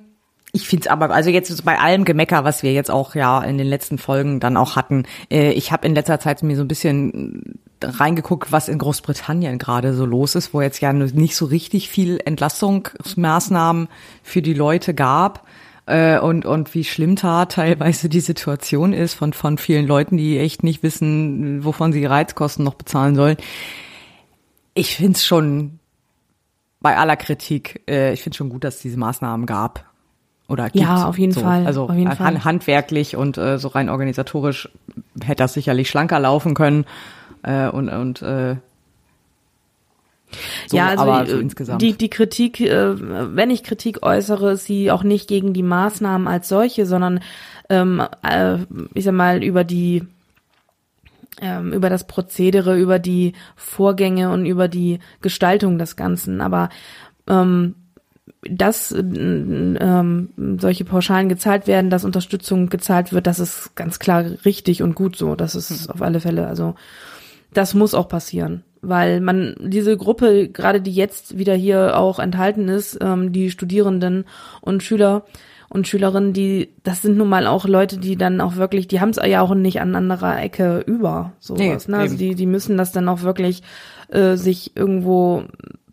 ich 0.52 0.68
find's 0.68 0.88
aber, 0.88 1.12
also 1.12 1.30
jetzt 1.30 1.64
bei 1.64 1.78
allem 1.78 2.06
Gemecker, 2.06 2.44
was 2.44 2.64
wir 2.64 2.74
jetzt 2.74 2.90
auch 2.90 3.14
ja 3.14 3.42
in 3.42 3.58
den 3.58 3.68
letzten 3.68 3.98
Folgen 3.98 4.40
dann 4.40 4.58
auch 4.58 4.76
hatten, 4.76 5.04
äh, 5.30 5.52
ich 5.52 5.72
habe 5.72 5.86
in 5.88 5.94
letzter 5.94 6.20
Zeit 6.20 6.42
mir 6.42 6.56
so 6.56 6.64
ein 6.64 6.68
bisschen 6.68 7.60
reingeguckt, 7.82 8.52
was 8.52 8.68
in 8.68 8.80
Großbritannien 8.80 9.58
gerade 9.58 9.94
so 9.94 10.06
los 10.06 10.36
ist, 10.36 10.54
wo 10.54 10.62
jetzt 10.62 10.82
ja 10.82 10.92
nicht 10.92 11.36
so 11.36 11.46
richtig 11.46 11.90
viel 11.90 12.20
Entlastungsmaßnahmen 12.24 13.88
für 14.24 14.42
die 14.42 14.54
Leute 14.54 14.94
gab 14.94 15.46
äh, 15.86 16.20
und 16.20 16.46
und 16.46 16.74
wie 16.74 16.84
schlimm 16.84 17.16
da 17.16 17.46
teilweise 17.46 18.10
die 18.10 18.20
Situation 18.20 18.92
ist 18.92 19.14
von 19.14 19.34
von 19.34 19.58
vielen 19.60 19.86
Leuten, 19.86 20.18
die 20.18 20.40
echt 20.40 20.64
nicht 20.64 20.82
wissen, 20.82 21.64
wovon 21.64 21.94
sie 21.94 22.06
Reizkosten 22.06 22.66
noch 22.66 22.76
bezahlen 22.76 23.16
sollen. 23.16 23.38
Ich 24.74 24.96
find's 24.96 25.26
schon 25.26 25.80
bei 26.82 26.98
aller 26.98 27.18
Kritik, 27.18 27.84
äh, 27.88 28.14
ich 28.14 28.24
finde 28.24 28.38
schon 28.38 28.50
gut, 28.50 28.64
dass 28.64 28.78
es 28.78 28.82
diese 28.82 28.98
Maßnahmen 28.98 29.46
gab 29.46 29.89
oder 30.50 30.70
gibt. 30.70 30.84
Ja, 30.84 31.06
auf 31.06 31.18
jeden 31.18 31.32
so. 31.32 31.42
Fall. 31.42 31.66
Also 31.66 31.84
auf 31.84 31.96
jeden 31.96 32.12
Fall. 32.12 32.44
handwerklich 32.44 33.16
und 33.16 33.38
äh, 33.38 33.58
so 33.58 33.70
rein 33.70 33.90
organisatorisch 33.90 34.70
hätte 35.24 35.44
das 35.44 35.54
sicherlich 35.54 35.90
schlanker 35.90 36.20
laufen 36.20 36.56
können 36.56 36.86
äh, 37.44 37.70
und 37.70 37.90
und 37.90 38.22
äh, 38.22 38.56
so, 40.68 40.78
ja, 40.78 40.90
also 40.90 41.32
so 41.32 41.40
insgesamt. 41.40 41.82
die 41.82 41.94
die 41.94 42.10
Kritik, 42.10 42.60
äh, 42.62 42.96
wenn 43.36 43.50
ich 43.50 43.64
Kritik 43.64 44.04
äußere, 44.04 44.52
ist 44.52 44.66
sie 44.66 44.92
auch 44.92 45.04
nicht 45.04 45.28
gegen 45.28 45.54
die 45.54 45.64
Maßnahmen 45.64 46.28
als 46.28 46.50
solche, 46.50 46.86
sondern 46.86 47.22
ähm, 47.70 48.04
äh, 48.24 48.58
ich 48.94 49.06
sag 49.06 49.14
mal 49.14 49.44
über 49.44 49.64
die 49.64 50.04
ähm, 51.42 51.74
über 51.74 51.90
das 51.90 52.06
Prozedere, 52.06 52.78
über 52.78 53.00
die 53.00 53.34
Vorgänge 53.56 54.32
und 54.32 54.46
über 54.46 54.68
die 54.68 55.00
Gestaltung 55.22 55.78
des 55.78 55.96
Ganzen. 55.96 56.42
Aber 56.42 56.70
ähm, 57.28 57.76
dass 58.42 58.94
ähm, 58.94 60.30
solche 60.60 60.86
Pauschalen 60.86 61.28
gezahlt 61.28 61.68
werden, 61.68 61.90
dass 61.90 62.06
Unterstützung 62.06 62.70
gezahlt 62.70 63.12
wird, 63.12 63.28
das 63.28 63.40
ist 63.40 63.76
ganz 63.76 64.00
klar 64.00 64.26
richtig 64.46 64.82
und 64.82 64.96
gut 64.96 65.16
so. 65.18 65.36
Das 65.36 65.56
ist 65.56 65.88
mhm. 65.88 65.94
auf 65.94 66.02
alle 66.02 66.20
Fälle, 66.20 66.48
also 66.48 66.76
das 67.54 67.74
muss 67.74 67.94
auch 67.94 68.08
passieren, 68.08 68.64
weil 68.82 69.22
man 69.22 69.56
diese 69.60 69.98
Gruppe, 69.98 70.50
gerade 70.50 70.82
die 70.82 70.94
jetzt 70.94 71.38
wieder 71.38 71.56
hier 71.56 71.98
auch 71.98 72.20
enthalten 72.20 72.70
ist, 72.70 72.98
ähm, 73.02 73.34
die 73.34 73.50
Studierenden 73.50 74.26
und 74.62 74.84
Schüler 74.84 75.26
und 75.68 75.88
Schülerinnen, 75.88 76.34
die, 76.34 76.74
das 76.84 77.02
sind 77.02 77.18
nun 77.18 77.30
mal 77.30 77.46
auch 77.46 77.66
Leute, 77.68 78.00
die 78.00 78.16
dann 78.16 78.42
auch 78.42 78.56
wirklich, 78.56 78.88
die 78.88 79.00
haben 79.02 79.10
es 79.10 79.20
ja 79.24 79.42
auch 79.42 79.54
nicht 79.54 79.82
an 79.82 79.96
anderer 79.96 80.42
Ecke 80.42 80.80
über 80.80 81.34
sowas. 81.40 81.88
Nee, 81.88 81.96
ne? 81.96 82.02
Also 82.02 82.18
die, 82.18 82.34
die 82.36 82.48
müssen 82.48 82.76
das 82.76 82.92
dann 82.92 83.08
auch 83.08 83.22
wirklich 83.22 83.62
äh, 84.10 84.36
sich 84.36 84.76
irgendwo 84.76 85.44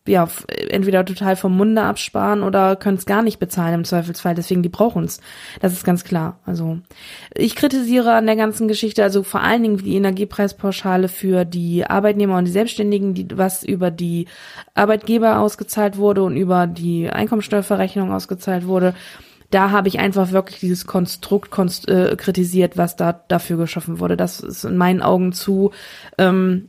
ja, 0.06 0.28
entweder 0.68 1.04
total 1.04 1.36
vom 1.36 1.56
Munde 1.56 1.82
absparen 1.82 2.42
oder 2.42 2.76
können 2.76 2.98
es 2.98 3.06
gar 3.06 3.22
nicht 3.22 3.38
bezahlen 3.38 3.74
im 3.74 3.84
Zweifelsfall. 3.84 4.34
Deswegen, 4.34 4.62
die 4.62 4.68
brauchen 4.68 5.04
es. 5.04 5.20
Das 5.60 5.72
ist 5.72 5.84
ganz 5.84 6.04
klar. 6.04 6.38
Also 6.44 6.78
ich 7.34 7.56
kritisiere 7.56 8.14
an 8.14 8.26
der 8.26 8.36
ganzen 8.36 8.68
Geschichte, 8.68 9.02
also 9.02 9.22
vor 9.22 9.42
allen 9.42 9.62
Dingen 9.62 9.78
die 9.78 9.96
Energiepreispauschale 9.96 11.08
für 11.08 11.44
die 11.44 11.84
Arbeitnehmer 11.84 12.38
und 12.38 12.44
die 12.44 12.50
Selbstständigen, 12.50 13.14
die 13.14 13.26
was 13.34 13.62
über 13.62 13.90
die 13.90 14.26
Arbeitgeber 14.74 15.38
ausgezahlt 15.40 15.96
wurde 15.96 16.22
und 16.22 16.36
über 16.36 16.66
die 16.66 17.08
Einkommensteuerverrechnung 17.10 18.12
ausgezahlt 18.12 18.66
wurde. 18.66 18.94
Da 19.50 19.70
habe 19.70 19.88
ich 19.88 20.00
einfach 20.00 20.32
wirklich 20.32 20.58
dieses 20.58 20.86
Konstrukt 20.86 21.50
konst 21.50 21.88
äh, 21.88 22.16
kritisiert, 22.16 22.76
was 22.76 22.96
da 22.96 23.12
dafür 23.12 23.56
geschaffen 23.56 24.00
wurde. 24.00 24.16
Das 24.16 24.40
ist 24.40 24.64
in 24.64 24.76
meinen 24.76 25.02
Augen 25.02 25.32
zu 25.32 25.70
ähm, 26.18 26.68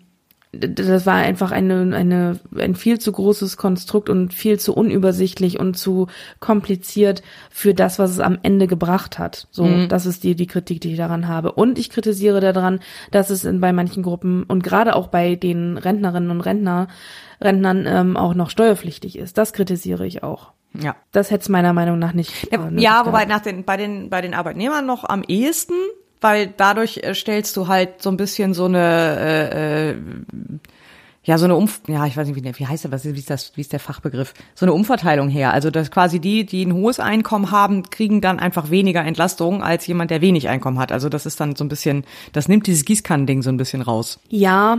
das 0.52 1.06
war 1.06 1.16
einfach 1.16 1.52
eine, 1.52 1.96
eine, 1.96 2.40
ein 2.58 2.76
viel 2.76 3.00
zu 3.00 3.12
großes 3.12 3.58
Konstrukt 3.58 4.10
und 4.10 4.34
viel 4.34 4.60
zu 4.60 4.74
unübersichtlich 4.74 5.60
und 5.60 5.76
zu 5.76 6.08
kompliziert 6.40 7.22
für 7.50 7.74
das, 7.74 8.00
was 8.00 8.12
es 8.12 8.20
am 8.20 8.40
Ende 8.44 8.68
gebracht 8.68 9.20
hat. 9.20 9.48
So, 9.52 9.66
mhm. 9.66 9.90
das 9.90 10.06
ist 10.06 10.24
die, 10.24 10.36
die 10.36 10.48
Kritik, 10.48 10.82
die 10.82 10.92
ich 10.92 10.98
daran 10.98 11.28
habe. 11.28 11.52
Und 11.52 11.78
ich 11.78 11.90
kritisiere 11.90 12.40
daran, 12.40 12.80
dass 13.12 13.30
es 13.30 13.44
in, 13.44 13.60
bei 13.60 13.74
manchen 13.74 14.04
Gruppen 14.04 14.44
und 14.44 14.64
gerade 14.64 14.96
auch 14.96 15.08
bei 15.08 15.36
den 15.36 15.78
Rentnerinnen 15.78 16.32
und 16.32 16.42
Rentner, 16.42 16.88
Rentnern 17.42 17.86
ähm, 17.86 18.18
auch 18.18 18.34
noch 18.34 18.50
steuerpflichtig 18.50 19.18
ist. 19.18 19.38
Das 19.38 19.54
kritisiere 19.54 20.08
ich 20.08 20.24
auch. 20.24 20.54
Ja. 20.74 20.96
Das 21.12 21.32
hätte 21.32 21.42
es 21.42 21.50
meiner 21.50 21.74
Meinung 21.74 22.00
nach 22.00 22.14
nicht. 22.14 22.52
Äh, 22.52 22.58
ja 22.78 23.06
wobei 23.06 23.26
nach 23.26 23.42
den, 23.42 23.64
bei 23.64 23.78
den, 23.78 24.10
bei 24.10 24.22
den 24.22 24.34
Arbeitnehmern 24.34 24.86
noch 24.86 25.04
am 25.04 25.24
ehesten, 25.24 25.76
weil 26.22 26.54
dadurch 26.56 27.00
äh, 27.04 27.14
stellst 27.14 27.56
du 27.58 27.68
halt 27.68 28.02
so 28.02 28.10
ein 28.10 28.18
bisschen 28.18 28.54
so 28.54 28.66
eine 28.66 29.18
äh, 29.20 29.90
äh, 29.92 29.96
ja 31.24 31.38
so 31.38 31.46
eine 31.46 31.56
Umf 31.56 31.82
ja 31.88 32.06
ich 32.06 32.16
weiß 32.16 32.28
nicht 32.28 32.36
wie, 32.36 32.60
wie 32.60 32.68
heißt 32.68 32.86
das 32.86 33.04
wie 33.04 33.18
ist 33.18 33.30
das 33.30 33.52
wie 33.56 33.62
ist 33.62 33.74
der 33.74 33.80
Fachbegriff? 33.80 34.34
So 34.56 34.66
eine 34.66 34.74
Umverteilung 34.74 35.30
her. 35.30 35.54
Also 35.54 35.70
dass 35.72 35.92
quasi 35.92 36.20
die 36.20 36.46
die 36.46 36.66
ein 36.66 36.74
hohes 36.74 37.00
Einkommen 37.00 37.52
haben 37.52 37.90
kriegen 37.90 38.22
dann 38.22 38.40
einfach 38.40 38.70
weniger 38.70 39.04
Entlastung 39.04 39.62
als 39.62 39.86
jemand 39.88 40.12
der 40.12 40.22
wenig 40.22 40.50
Einkommen 40.50 40.80
hat. 40.80 40.92
Also 40.92 41.10
das 41.10 41.26
ist 41.26 41.40
dann 41.40 41.56
so 41.56 41.64
ein 41.64 41.70
bisschen 41.70 42.06
das 42.32 42.48
nimmt 42.48 42.68
dieses 42.68 42.86
Gießkannending 42.86 43.42
so 43.42 43.50
ein 43.50 43.58
bisschen 43.58 43.82
raus. 43.82 44.20
Ja 44.30 44.78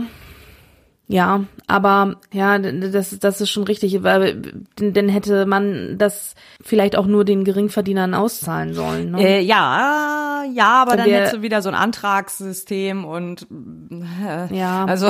ja, 1.11 1.45
aber 1.65 2.17
ja, 2.31 2.59
das, 2.59 3.17
das 3.17 3.41
ist 3.41 3.49
schon 3.49 3.63
richtig, 3.63 4.03
weil 4.03 4.43
dann 4.75 5.09
hätte 5.09 5.47
man 5.47 5.97
das 5.97 6.35
vielleicht 6.61 6.95
auch 6.95 7.07
nur 7.07 7.25
den 7.25 7.43
Geringverdienern 7.43 8.13
auszahlen 8.13 8.75
sollen. 8.75 9.11
Ne? 9.11 9.27
Äh, 9.27 9.41
ja, 9.41 10.43
ja, 10.53 10.83
aber 10.83 10.97
dann, 10.97 11.07
dann 11.07 11.09
hättest 11.09 11.37
du 11.37 11.41
wieder 11.41 11.63
so 11.63 11.69
ein 11.69 11.75
Antragssystem 11.75 13.05
und 13.05 13.47
äh, 14.21 14.55
ja, 14.55 14.85
also 14.85 15.07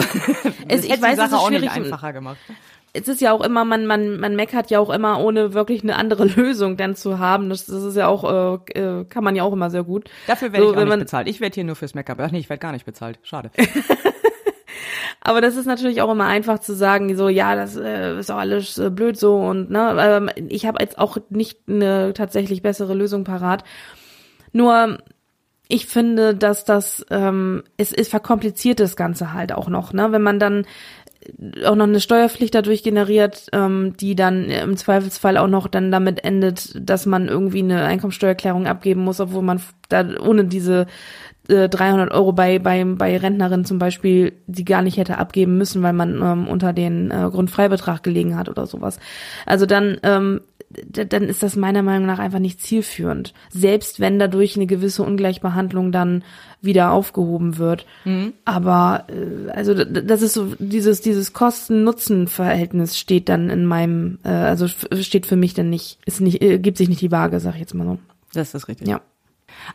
es, 0.69 0.85
ich 0.85 1.01
weiß, 1.01 1.11
die 1.11 1.15
Sache 1.17 1.25
es 1.25 1.31
ist 1.33 1.33
auch 1.33 1.49
nicht 1.49 1.69
einfacher 1.69 2.13
gemacht. 2.13 2.37
Es 2.93 3.09
ist 3.09 3.19
ja 3.19 3.33
auch 3.33 3.41
immer, 3.41 3.65
man, 3.65 3.85
man, 3.85 4.21
man 4.21 4.37
meckert 4.37 4.71
ja 4.71 4.79
auch 4.79 4.89
immer, 4.91 5.19
ohne 5.19 5.53
wirklich 5.53 5.83
eine 5.83 5.97
andere 5.97 6.23
Lösung 6.35 6.77
dann 6.77 6.95
zu 6.95 7.19
haben. 7.19 7.49
Das, 7.49 7.65
das 7.65 7.83
ist 7.83 7.97
ja 7.97 8.07
auch, 8.07 8.23
äh, 8.73 8.79
äh 8.79 9.03
kann 9.03 9.25
man 9.25 9.35
ja 9.35 9.43
auch 9.43 9.51
immer 9.51 9.69
sehr 9.69 9.83
gut. 9.83 10.09
Dafür 10.27 10.53
werde 10.53 10.65
so, 10.65 10.71
ich 10.71 10.77
auch 10.77 10.85
nicht 10.85 10.99
bezahlt. 10.99 11.27
Ich 11.27 11.41
werde 11.41 11.55
hier 11.55 11.65
nur 11.65 11.75
fürs 11.75 11.93
Meckern. 11.93 12.15
Ach 12.21 12.31
nee, 12.31 12.39
ich 12.39 12.49
werde 12.49 12.61
gar 12.61 12.71
nicht 12.71 12.85
bezahlt. 12.85 13.19
Schade. 13.21 13.51
Aber 15.21 15.41
das 15.41 15.55
ist 15.55 15.65
natürlich 15.65 16.01
auch 16.01 16.11
immer 16.11 16.27
einfach 16.27 16.59
zu 16.59 16.73
sagen, 16.73 17.15
so 17.17 17.27
ja, 17.29 17.55
das 17.55 17.75
äh, 17.75 18.17
ist 18.17 18.31
auch 18.31 18.37
alles 18.37 18.77
äh, 18.77 18.89
blöd 18.89 19.17
so 19.17 19.37
und 19.37 19.69
ne, 19.69 19.95
ähm, 19.99 20.29
ich 20.49 20.65
habe 20.65 20.81
jetzt 20.81 20.97
auch 20.97 21.17
nicht 21.29 21.59
eine 21.67 22.13
tatsächlich 22.13 22.61
bessere 22.61 22.93
Lösung 22.93 23.23
parat. 23.25 23.63
Nur 24.53 24.99
ich 25.67 25.85
finde, 25.85 26.35
dass 26.35 26.65
das 26.65 27.05
ähm, 27.11 27.63
es, 27.77 27.93
es 27.93 28.07
verkompliziert 28.07 28.79
das 28.79 28.95
Ganze 28.95 29.33
halt 29.33 29.51
auch 29.51 29.67
noch, 29.67 29.93
ne, 29.93 30.11
wenn 30.11 30.21
man 30.21 30.39
dann 30.39 30.65
auch 31.65 31.75
noch 31.75 31.85
eine 31.85 31.99
Steuerpflicht 31.99 32.55
dadurch 32.55 32.81
generiert, 32.81 33.47
ähm, 33.51 33.95
die 33.97 34.15
dann 34.15 34.45
im 34.49 34.77
Zweifelsfall 34.77 35.37
auch 35.37 35.47
noch 35.47 35.67
dann 35.67 35.91
damit 35.91 36.23
endet, 36.23 36.71
dass 36.75 37.05
man 37.05 37.27
irgendwie 37.27 37.59
eine 37.59 37.83
Einkommensteuererklärung 37.83 38.67
abgeben 38.67 39.03
muss, 39.03 39.19
obwohl 39.19 39.41
man 39.41 39.61
da 39.89 40.05
ohne 40.21 40.45
diese 40.45 40.87
300 41.49 42.09
äh, 42.09 42.13
Euro 42.13 42.31
bei, 42.31 42.59
bei, 42.59 42.83
bei 42.83 43.17
Rentnerinnen 43.17 43.65
zum 43.65 43.79
Beispiel, 43.79 44.33
die 44.47 44.65
gar 44.65 44.81
nicht 44.81 44.97
hätte 44.97 45.17
abgeben 45.17 45.57
müssen, 45.57 45.81
weil 45.81 45.93
man 45.93 46.21
ähm, 46.21 46.47
unter 46.47 46.73
den 46.73 47.11
äh, 47.11 47.29
Grundfreibetrag 47.31 48.03
gelegen 48.03 48.37
hat 48.37 48.49
oder 48.49 48.67
sowas. 48.67 48.99
Also 49.45 49.65
dann, 49.65 49.97
ähm, 50.03 50.41
dann 50.91 51.23
ist 51.23 51.41
das 51.41 51.55
meiner 51.55 51.81
Meinung 51.81 52.05
nach 52.05 52.19
einfach 52.19 52.39
nicht 52.39 52.61
zielführend. 52.61 53.33
Selbst 53.49 53.99
wenn 53.99 54.19
dadurch 54.19 54.55
eine 54.55 54.67
gewisse 54.67 55.01
Ungleichbehandlung 55.03 55.91
dann 55.91 56.23
wieder 56.61 56.91
aufgehoben 56.91 57.57
wird. 57.57 57.85
Mhm. 58.05 58.33
Aber 58.45 59.05
äh, 59.07 59.49
also 59.51 59.73
das 59.73 60.21
ist 60.21 60.33
so 60.33 60.53
dieses 60.59 61.01
dieses 61.01 61.33
Kosten-Nutzen-Verhältnis 61.33 62.99
steht 62.99 63.29
dann 63.29 63.49
in 63.49 63.65
meinem 63.65 64.19
äh, 64.23 64.29
also 64.29 64.67
steht 64.67 65.25
für 65.25 65.37
mich 65.37 65.53
dann 65.53 65.69
nicht 65.69 65.97
ist 66.05 66.21
nicht 66.21 66.43
äh, 66.43 66.59
gibt 66.59 66.77
sich 66.77 66.89
nicht 66.89 67.01
die 67.01 67.11
Waage, 67.11 67.39
sag 67.39 67.55
ich 67.55 67.61
jetzt 67.61 67.73
mal 67.73 67.85
so. 67.85 67.97
Das 68.33 68.53
ist 68.53 68.67
richtig. 68.67 68.87
Ja. 68.87 69.01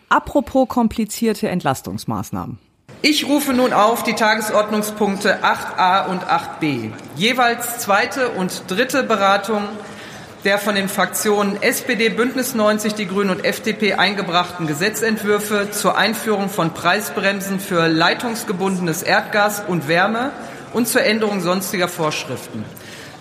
Apropos 0.09 0.69
komplizierte 0.69 1.49
Entlastungsmaßnahmen. 1.49 2.59
Ich 3.03 3.27
rufe 3.27 3.53
nun 3.53 3.73
auf 3.73 4.03
die 4.03 4.15
Tagesordnungspunkte 4.15 5.45
8a 5.45 6.07
und 6.07 6.25
8b. 6.25 6.91
Jeweils 7.17 7.79
zweite 7.79 8.31
und 8.31 8.65
dritte 8.69 9.03
Beratung 9.03 9.63
der 10.45 10.59
von 10.59 10.75
den 10.75 10.89
Fraktionen 10.89 11.63
SPD, 11.63 12.11
Bündnis 12.11 12.55
90, 12.55 12.95
die 12.95 13.07
Grünen 13.07 13.31
und 13.31 13.45
FDP 13.45 13.95
eingebrachten 13.95 14.67
Gesetzentwürfe 14.67 15.71
zur 15.71 15.97
Einführung 15.97 16.51
von 16.51 16.75
Preisbremsen 16.75 17.61
für 17.61 17.89
leitungsgebundenes 17.89 19.03
Erdgas 19.03 19.63
und 19.67 19.89
Wärme 19.89 20.33
und 20.75 20.87
zur 20.87 21.03
Änderung 21.03 21.41
sonstiger 21.41 21.89
Vorschriften 21.89 22.65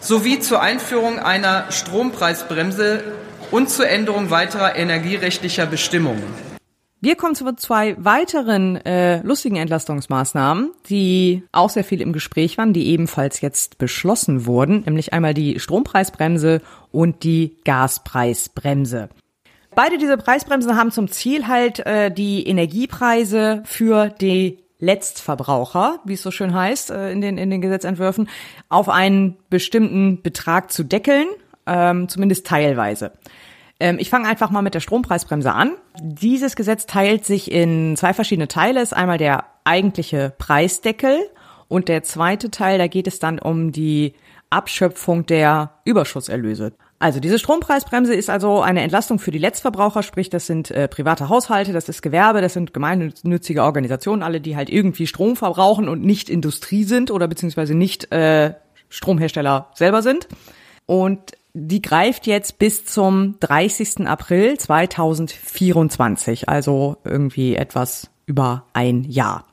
sowie 0.03 0.39
zur 0.39 0.61
Einführung 0.61 1.19
einer 1.19 1.71
Strompreisbremse 1.71 3.03
und 3.51 3.69
zur 3.69 3.87
Änderung 3.87 4.29
weiterer 4.29 4.75
energierechtlicher 4.75 5.65
Bestimmungen. 5.65 6.23
Wir 7.03 7.17
kommen 7.17 7.35
zu 7.35 7.53
zwei 7.57 7.97
weiteren 7.97 8.77
äh, 8.77 9.21
lustigen 9.23 9.57
Entlastungsmaßnahmen, 9.57 10.71
die 10.87 11.43
auch 11.51 11.69
sehr 11.69 11.83
viel 11.83 11.99
im 11.99 12.13
Gespräch 12.13 12.57
waren, 12.57 12.71
die 12.71 12.87
ebenfalls 12.87 13.41
jetzt 13.41 13.77
beschlossen 13.77 14.45
wurden, 14.45 14.83
nämlich 14.85 15.11
einmal 15.11 15.33
die 15.33 15.59
Strompreisbremse 15.59 16.61
und 16.93 17.25
die 17.25 17.57
Gaspreisbremse. 17.65 19.09
Beide 19.75 19.97
diese 19.97 20.15
Preisbremsen 20.15 20.77
haben 20.77 20.91
zum 20.91 21.09
Ziel 21.09 21.49
halt 21.49 21.85
äh, 21.85 22.09
die 22.09 22.47
Energiepreise 22.47 23.63
für 23.65 24.07
die 24.07 24.59
Letztverbraucher, 24.79 25.99
wie 26.05 26.13
es 26.13 26.21
so 26.21 26.31
schön 26.31 26.53
heißt 26.53 26.91
äh, 26.91 27.11
in 27.11 27.19
den 27.19 27.37
in 27.37 27.49
den 27.49 27.59
Gesetzentwürfen, 27.59 28.29
auf 28.69 28.87
einen 28.87 29.35
bestimmten 29.49 30.21
Betrag 30.21 30.71
zu 30.71 30.83
deckeln, 30.83 31.27
ähm, 31.65 32.09
zumindest 32.09 32.45
teilweise. 32.47 33.11
Ähm, 33.79 33.97
ich 33.99 34.09
fange 34.09 34.27
einfach 34.27 34.49
mal 34.49 34.61
mit 34.61 34.75
der 34.75 34.79
Strompreisbremse 34.79 35.51
an. 35.51 35.73
Dieses 36.01 36.55
Gesetz 36.55 36.85
teilt 36.85 37.25
sich 37.25 37.51
in 37.51 37.95
zwei 37.97 38.13
verschiedene 38.13 38.47
Teile. 38.47 38.81
Es 38.81 38.91
ist 38.91 38.97
einmal 38.97 39.17
der 39.17 39.45
eigentliche 39.63 40.33
Preisdeckel 40.37 41.19
und 41.67 41.87
der 41.87 42.03
zweite 42.03 42.51
Teil, 42.51 42.77
da 42.77 42.87
geht 42.87 43.07
es 43.07 43.19
dann 43.19 43.39
um 43.39 43.71
die 43.71 44.13
Abschöpfung 44.49 45.25
der 45.25 45.71
Überschusserlöse. 45.85 46.73
Also 46.99 47.19
diese 47.19 47.37
Strompreisbremse 47.37 48.13
ist 48.13 48.29
also 48.29 48.61
eine 48.61 48.81
Entlastung 48.81 49.19
für 49.19 49.31
die 49.31 49.37
Letztverbraucher, 49.37 50.03
sprich 50.03 50.29
das 50.29 50.47
sind 50.47 50.71
äh, 50.71 50.87
private 50.87 51.27
Haushalte, 51.27 51.73
das 51.73 51.89
ist 51.89 52.01
Gewerbe, 52.01 52.39
das 52.39 52.53
sind 52.53 52.73
gemeinnützige 52.73 53.63
Organisationen, 53.63 54.23
alle, 54.23 54.39
die 54.39 54.55
halt 54.55 54.69
irgendwie 54.69 55.07
Strom 55.07 55.35
verbrauchen 55.35 55.89
und 55.89 56.01
nicht 56.01 56.29
Industrie 56.29 56.85
sind 56.85 57.11
oder 57.11 57.27
beziehungsweise 57.27 57.75
nicht 57.75 58.09
äh, 58.13 58.53
Stromhersteller 58.87 59.69
selber 59.73 60.01
sind. 60.01 60.29
Und 60.85 61.33
die 61.53 61.81
greift 61.81 62.25
jetzt 62.25 62.57
bis 62.57 62.85
zum 62.85 63.35
30. 63.39 64.07
April 64.07 64.57
2024, 64.57 66.49
also 66.49 66.97
irgendwie 67.03 67.55
etwas 67.55 68.09
über 68.25 68.65
ein 68.73 69.03
Jahr. 69.03 69.45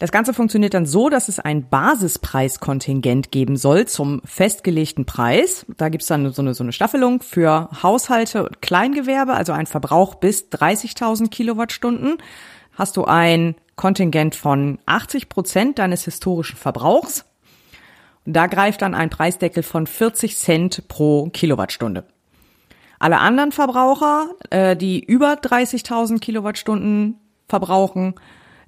Das 0.00 0.12
Ganze 0.12 0.32
funktioniert 0.32 0.74
dann 0.74 0.86
so, 0.86 1.08
dass 1.08 1.28
es 1.28 1.40
ein 1.40 1.68
Basispreiskontingent 1.68 3.32
geben 3.32 3.56
soll 3.56 3.86
zum 3.86 4.20
festgelegten 4.24 5.06
Preis. 5.06 5.66
Da 5.76 5.88
gibt's 5.88 6.06
dann 6.06 6.30
so 6.32 6.40
eine, 6.40 6.54
so 6.54 6.62
eine 6.62 6.72
Staffelung 6.72 7.20
für 7.20 7.68
Haushalte 7.82 8.44
und 8.44 8.62
Kleingewerbe, 8.62 9.34
also 9.34 9.52
ein 9.52 9.66
Verbrauch 9.66 10.14
bis 10.14 10.50
30.000 10.50 11.30
Kilowattstunden. 11.30 12.18
Hast 12.74 12.96
du 12.96 13.04
ein 13.04 13.56
Kontingent 13.74 14.36
von 14.36 14.78
80 14.86 15.28
Prozent 15.28 15.78
deines 15.80 16.04
historischen 16.04 16.56
Verbrauchs. 16.56 17.24
Da 18.30 18.46
greift 18.46 18.82
dann 18.82 18.94
ein 18.94 19.08
Preisdeckel 19.08 19.62
von 19.62 19.86
40 19.86 20.36
Cent 20.36 20.86
pro 20.86 21.30
Kilowattstunde. 21.30 22.04
Alle 22.98 23.20
anderen 23.20 23.52
Verbraucher, 23.52 24.28
äh, 24.50 24.76
die 24.76 25.02
über 25.02 25.32
30.000 25.32 26.18
Kilowattstunden 26.18 27.18
verbrauchen, 27.48 28.16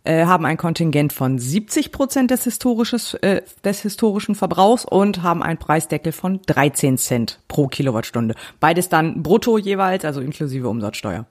äh, 0.05 0.25
haben 0.25 0.47
ein 0.47 0.57
Kontingent 0.57 1.12
von 1.12 1.38
70 1.38 1.93
Prozent 1.93 2.31
des, 2.31 2.45
historisches, 2.45 3.12
äh, 3.14 3.43
des 3.62 3.83
historischen 3.83 4.35
Verbrauchs 4.35 4.87
und 4.87 5.23
haben 5.23 5.43
einen 5.43 5.59
Preisdeckel 5.59 6.12
von 6.12 6.40
13 6.47 6.97
Cent 6.97 7.40
pro 7.47 7.67
Kilowattstunde. 7.67 8.37
Beides 8.61 8.88
dann 8.88 9.23
brutto 9.23 9.59
jeweils, 9.59 10.07
also 10.07 10.23
inklusive 10.23 10.71
Umsatzsteuer. 10.71 11.26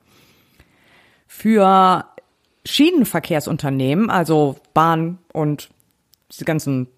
Für 1.26 2.06
Schienenverkehrsunternehmen, 2.64 4.12
also 4.12 4.58
Bahn 4.76 5.18
und 5.34 5.70
diese 6.32 6.46
ganzen 6.46 6.90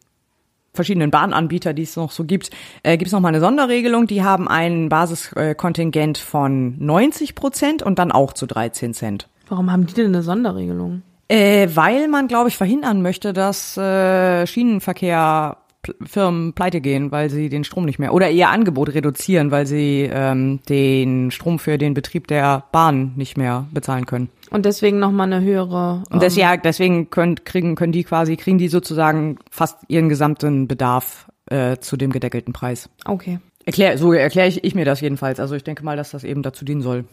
verschiedenen 0.74 1.12
Bahnanbieter, 1.12 1.74
die 1.74 1.84
es 1.84 1.96
noch 1.96 2.12
so 2.12 2.24
gibt, 2.24 2.50
äh, 2.84 2.98
gibt 2.98 3.08
es 3.08 3.14
noch 3.14 3.20
mal 3.20 3.30
eine 3.30 3.40
Sonderregelung. 3.40 4.08
Die 4.08 4.24
haben 4.24 4.48
ein 4.48 4.90
Basiskontingent 4.90 6.18
von 6.18 6.76
90 6.80 7.36
Prozent 7.36 7.84
und 7.84 8.00
dann 8.00 8.12
auch 8.12 8.34
zu 8.34 8.46
13 8.46 8.94
Cent. 8.94 9.28
Warum 9.50 9.72
haben 9.72 9.86
die 9.86 9.94
denn 9.94 10.08
eine 10.08 10.24
Sonderregelung? 10.24 11.02
Äh, 11.28 11.70
weil 11.76 12.08
man, 12.10 12.28
glaube 12.28 12.50
ich, 12.50 12.58
verhindern 12.58 13.02
möchte, 13.02 13.32
dass 13.32 13.78
äh, 13.78 14.46
Schienenverkehr 14.46 15.58
Firmen 16.04 16.54
pleite 16.54 16.82
gehen, 16.82 17.12
weil 17.12 17.30
sie 17.30 17.50
den 17.50 17.64
Strom 17.64 17.86
nicht 17.86 18.00
mehr 18.00 18.14
oder 18.14 18.30
ihr 18.30 18.50
Angebot 18.50 18.94
reduzieren, 18.94 19.52
weil 19.52 19.66
sie 19.66 20.10
ähm, 20.12 20.60
den 20.70 21.32
Strom 21.32 21.60
für 21.60 21.78
den 21.78 21.94
Betrieb 21.94 22.28
der 22.28 22.66
Bahn 22.72 23.14
nicht 23.16 23.38
mehr 23.38 23.68
bezahlen 23.72 24.06
können. 24.06 24.30
Und 24.52 24.66
deswegen 24.66 25.00
nochmal 25.00 25.32
eine 25.32 25.44
höhere. 25.44 26.04
Und 26.10 26.22
das, 26.22 26.36
ja, 26.36 26.58
deswegen 26.58 27.10
können, 27.10 27.36
kriegen, 27.44 27.76
können 27.76 27.94
die 27.94 28.04
quasi, 28.04 28.38
kriegen 28.38 28.58
die 28.58 28.68
sozusagen 28.68 29.38
fast 29.50 29.80
ihren 29.88 30.10
gesamten 30.10 30.68
Bedarf 30.68 31.30
äh, 31.48 31.78
zu 31.78 31.98
dem 31.98 32.12
gedeckelten 32.12 32.54
Preis. 32.54 32.90
Okay. 33.06 33.40
Erklär, 33.66 33.98
so 33.98 34.14
erkläre 34.14 34.48
ich, 34.48 34.64
ich 34.64 34.76
mir 34.76 34.86
das 34.86 35.02
jedenfalls. 35.02 35.40
Also 35.40 35.56
ich 35.56 35.64
denke 35.64 35.84
mal, 35.84 35.98
dass 35.98 36.12
das 36.12 36.24
eben 36.24 36.44
dazu 36.44 36.66
dienen 36.66 36.82
soll. 36.82 37.06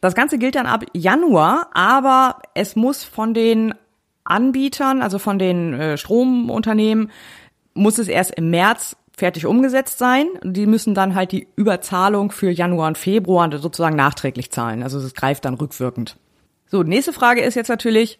Das 0.00 0.14
Ganze 0.14 0.38
gilt 0.38 0.56
dann 0.56 0.66
ab 0.66 0.84
Januar, 0.92 1.68
aber 1.74 2.42
es 2.54 2.74
muss 2.74 3.04
von 3.04 3.34
den 3.34 3.72
Anbietern, 4.24 5.00
also 5.00 5.18
von 5.18 5.38
den 5.38 5.74
äh, 5.74 5.96
Stromunternehmen, 5.96 7.10
muss 7.74 7.98
es 7.98 8.08
erst 8.08 8.34
im 8.34 8.50
März 8.50 8.96
fertig 9.16 9.46
umgesetzt 9.46 9.98
sein. 9.98 10.26
Die 10.42 10.66
müssen 10.66 10.94
dann 10.94 11.14
halt 11.14 11.32
die 11.32 11.48
Überzahlung 11.56 12.30
für 12.30 12.50
Januar 12.50 12.88
und 12.88 12.98
Februar 12.98 13.50
sozusagen 13.58 13.96
nachträglich 13.96 14.50
zahlen. 14.50 14.82
Also 14.82 14.98
es 14.98 15.14
greift 15.14 15.44
dann 15.44 15.54
rückwirkend. 15.54 16.16
So, 16.66 16.82
nächste 16.82 17.12
Frage 17.12 17.42
ist 17.42 17.54
jetzt 17.54 17.68
natürlich, 17.68 18.18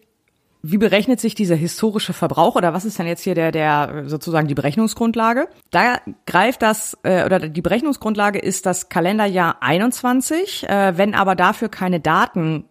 wie 0.62 0.78
berechnet 0.78 1.20
sich 1.20 1.34
dieser 1.34 1.56
historische 1.56 2.12
Verbrauch 2.12 2.54
oder 2.54 2.72
was 2.72 2.84
ist 2.84 2.98
denn 2.98 3.06
jetzt 3.06 3.22
hier 3.22 3.34
der, 3.34 3.50
der 3.50 4.04
sozusagen 4.06 4.46
die 4.46 4.54
Berechnungsgrundlage? 4.54 5.48
Da 5.70 5.98
greift 6.24 6.62
das 6.62 6.96
äh, 7.02 7.24
oder 7.24 7.40
die 7.40 7.62
Berechnungsgrundlage 7.62 8.38
ist 8.38 8.64
das 8.64 8.88
Kalenderjahr 8.88 9.56
21. 9.60 10.68
Äh, 10.68 10.96
wenn 10.96 11.14
aber 11.14 11.34
dafür 11.34 11.68
keine 11.68 11.98
Daten 11.98 12.66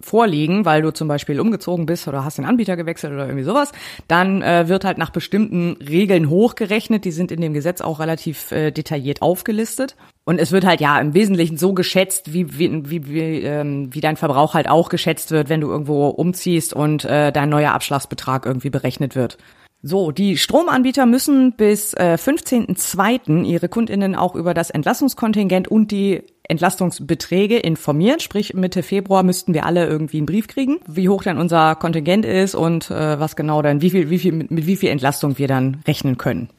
vorliegen, 0.00 0.64
weil 0.64 0.82
du 0.82 0.92
zum 0.92 1.06
Beispiel 1.06 1.40
umgezogen 1.40 1.86
bist 1.86 2.08
oder 2.08 2.24
hast 2.24 2.38
den 2.38 2.44
Anbieter 2.44 2.76
gewechselt 2.76 3.12
oder 3.12 3.26
irgendwie 3.26 3.44
sowas, 3.44 3.72
dann 4.08 4.42
äh, 4.42 4.68
wird 4.68 4.84
halt 4.84 4.98
nach 4.98 5.10
bestimmten 5.10 5.76
Regeln 5.80 6.28
hochgerechnet. 6.28 7.04
Die 7.04 7.12
sind 7.12 7.30
in 7.30 7.40
dem 7.40 7.54
Gesetz 7.54 7.80
auch 7.80 8.00
relativ 8.00 8.50
äh, 8.50 8.72
detailliert 8.72 9.22
aufgelistet. 9.22 9.94
Und 10.24 10.40
es 10.40 10.52
wird 10.52 10.64
halt 10.64 10.80
ja 10.80 10.98
im 10.98 11.14
Wesentlichen 11.14 11.58
so 11.58 11.74
geschätzt, 11.74 12.32
wie, 12.32 12.58
wie, 12.58 12.90
wie, 12.90 13.06
wie, 13.06 13.42
ähm, 13.42 13.94
wie 13.94 14.00
dein 14.00 14.16
Verbrauch 14.16 14.54
halt 14.54 14.68
auch 14.68 14.88
geschätzt 14.88 15.30
wird, 15.30 15.48
wenn 15.48 15.60
du 15.60 15.68
irgendwo 15.68 16.08
umziehst 16.08 16.74
und 16.74 17.04
äh, 17.04 17.30
dein 17.30 17.50
neuer 17.50 17.72
Abschlagsbetrag 17.72 18.46
irgendwie 18.46 18.70
berechnet 18.70 19.14
wird. 19.14 19.38
So, 19.86 20.12
die 20.12 20.38
Stromanbieter 20.38 21.04
müssen 21.04 21.52
bis 21.52 21.92
äh, 21.92 22.16
15.02. 22.18 23.44
ihre 23.44 23.68
Kundinnen 23.68 24.14
auch 24.14 24.34
über 24.34 24.54
das 24.54 24.70
Entlassungskontingent 24.70 25.68
und 25.68 25.90
die 25.90 26.22
Entlastungsbeträge 26.48 27.58
informieren. 27.58 28.20
Sprich, 28.20 28.54
Mitte 28.54 28.82
Februar 28.82 29.22
müssten 29.22 29.54
wir 29.54 29.64
alle 29.64 29.86
irgendwie 29.86 30.18
einen 30.18 30.26
Brief 30.26 30.46
kriegen, 30.46 30.80
wie 30.86 31.08
hoch 31.08 31.22
denn 31.22 31.38
unser 31.38 31.74
Kontingent 31.74 32.24
ist 32.26 32.54
und 32.54 32.90
äh, 32.90 33.18
was 33.18 33.36
genau 33.36 33.62
dann, 33.62 33.80
wie 33.80 33.90
viel, 33.90 34.10
wie 34.10 34.18
viel, 34.18 34.32
mit, 34.32 34.48
wie 34.50 34.76
viel 34.76 34.90
Entlastung 34.90 35.38
wir 35.38 35.48
dann 35.48 35.82
rechnen 35.86 36.18
können. 36.18 36.50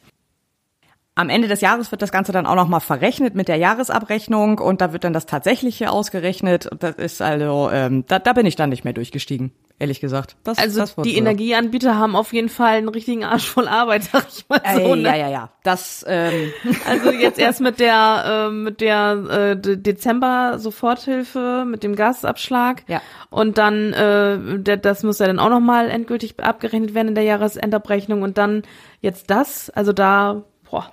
Am 1.17 1.29
Ende 1.29 1.47
des 1.47 1.61
Jahres 1.61 1.91
wird 1.91 2.01
das 2.01 2.11
Ganze 2.11 2.33
dann 2.33 2.45
auch 2.45 2.55
nochmal 2.55 2.81
verrechnet 2.81 3.35
mit 3.35 3.47
der 3.47 3.55
Jahresabrechnung 3.55 4.59
und 4.59 4.81
da 4.81 4.91
wird 4.91 5.05
dann 5.05 5.13
das 5.13 5.25
Tatsächliche 5.25 5.89
ausgerechnet. 5.89 6.69
Das 6.79 6.95
ist 6.95 7.21
also, 7.21 7.69
ähm, 7.71 8.03
da, 8.07 8.19
da 8.19 8.33
bin 8.33 8.45
ich 8.45 8.57
dann 8.57 8.69
nicht 8.69 8.83
mehr 8.83 8.91
durchgestiegen, 8.91 9.51
ehrlich 9.79 9.99
gesagt. 9.99 10.35
Das, 10.43 10.57
also 10.57 10.79
das 10.79 10.95
die. 10.95 11.17
Energieanbieter 11.17 11.95
haben 11.95 12.15
auf 12.15 12.33
jeden 12.33 12.49
Fall 12.49 12.77
einen 12.77 12.89
richtigen 12.89 13.23
Arsch 13.23 13.47
voll 13.47 13.67
Arbeit, 13.67 14.03
sag 14.11 14.25
ich 14.29 14.47
mal 14.47 14.61
so. 14.73 14.95
Ne? 14.95 15.03
Ja, 15.03 15.15
ja, 15.15 15.29
ja. 15.29 15.49
Das, 15.63 16.05
ähm, 16.07 16.51
Also 16.87 17.11
jetzt 17.11 17.39
erst 17.39 17.61
mit 17.61 17.79
der 17.79 18.47
äh, 18.47 18.51
mit 18.51 18.81
der 18.81 19.55
äh, 19.55 19.77
Dezember 19.77 20.59
Soforthilfe, 20.59 21.65
mit 21.67 21.83
dem 21.83 21.95
Gasabschlag. 21.95 22.83
Ja. 22.87 23.01
Und 23.29 23.57
dann 23.57 23.93
äh, 23.93 24.59
der, 24.59 24.77
das 24.77 25.03
muss 25.03 25.19
ja 25.19 25.27
dann 25.27 25.39
auch 25.39 25.49
nochmal 25.49 25.89
endgültig 25.89 26.39
abgerechnet 26.39 26.93
werden 26.93 27.09
in 27.09 27.15
der 27.15 27.23
Jahresendabrechnung 27.23 28.21
und 28.21 28.37
dann 28.37 28.63
jetzt 29.01 29.29
das. 29.29 29.69
Also 29.69 29.91
da, 29.91 30.43
boah, 30.69 30.91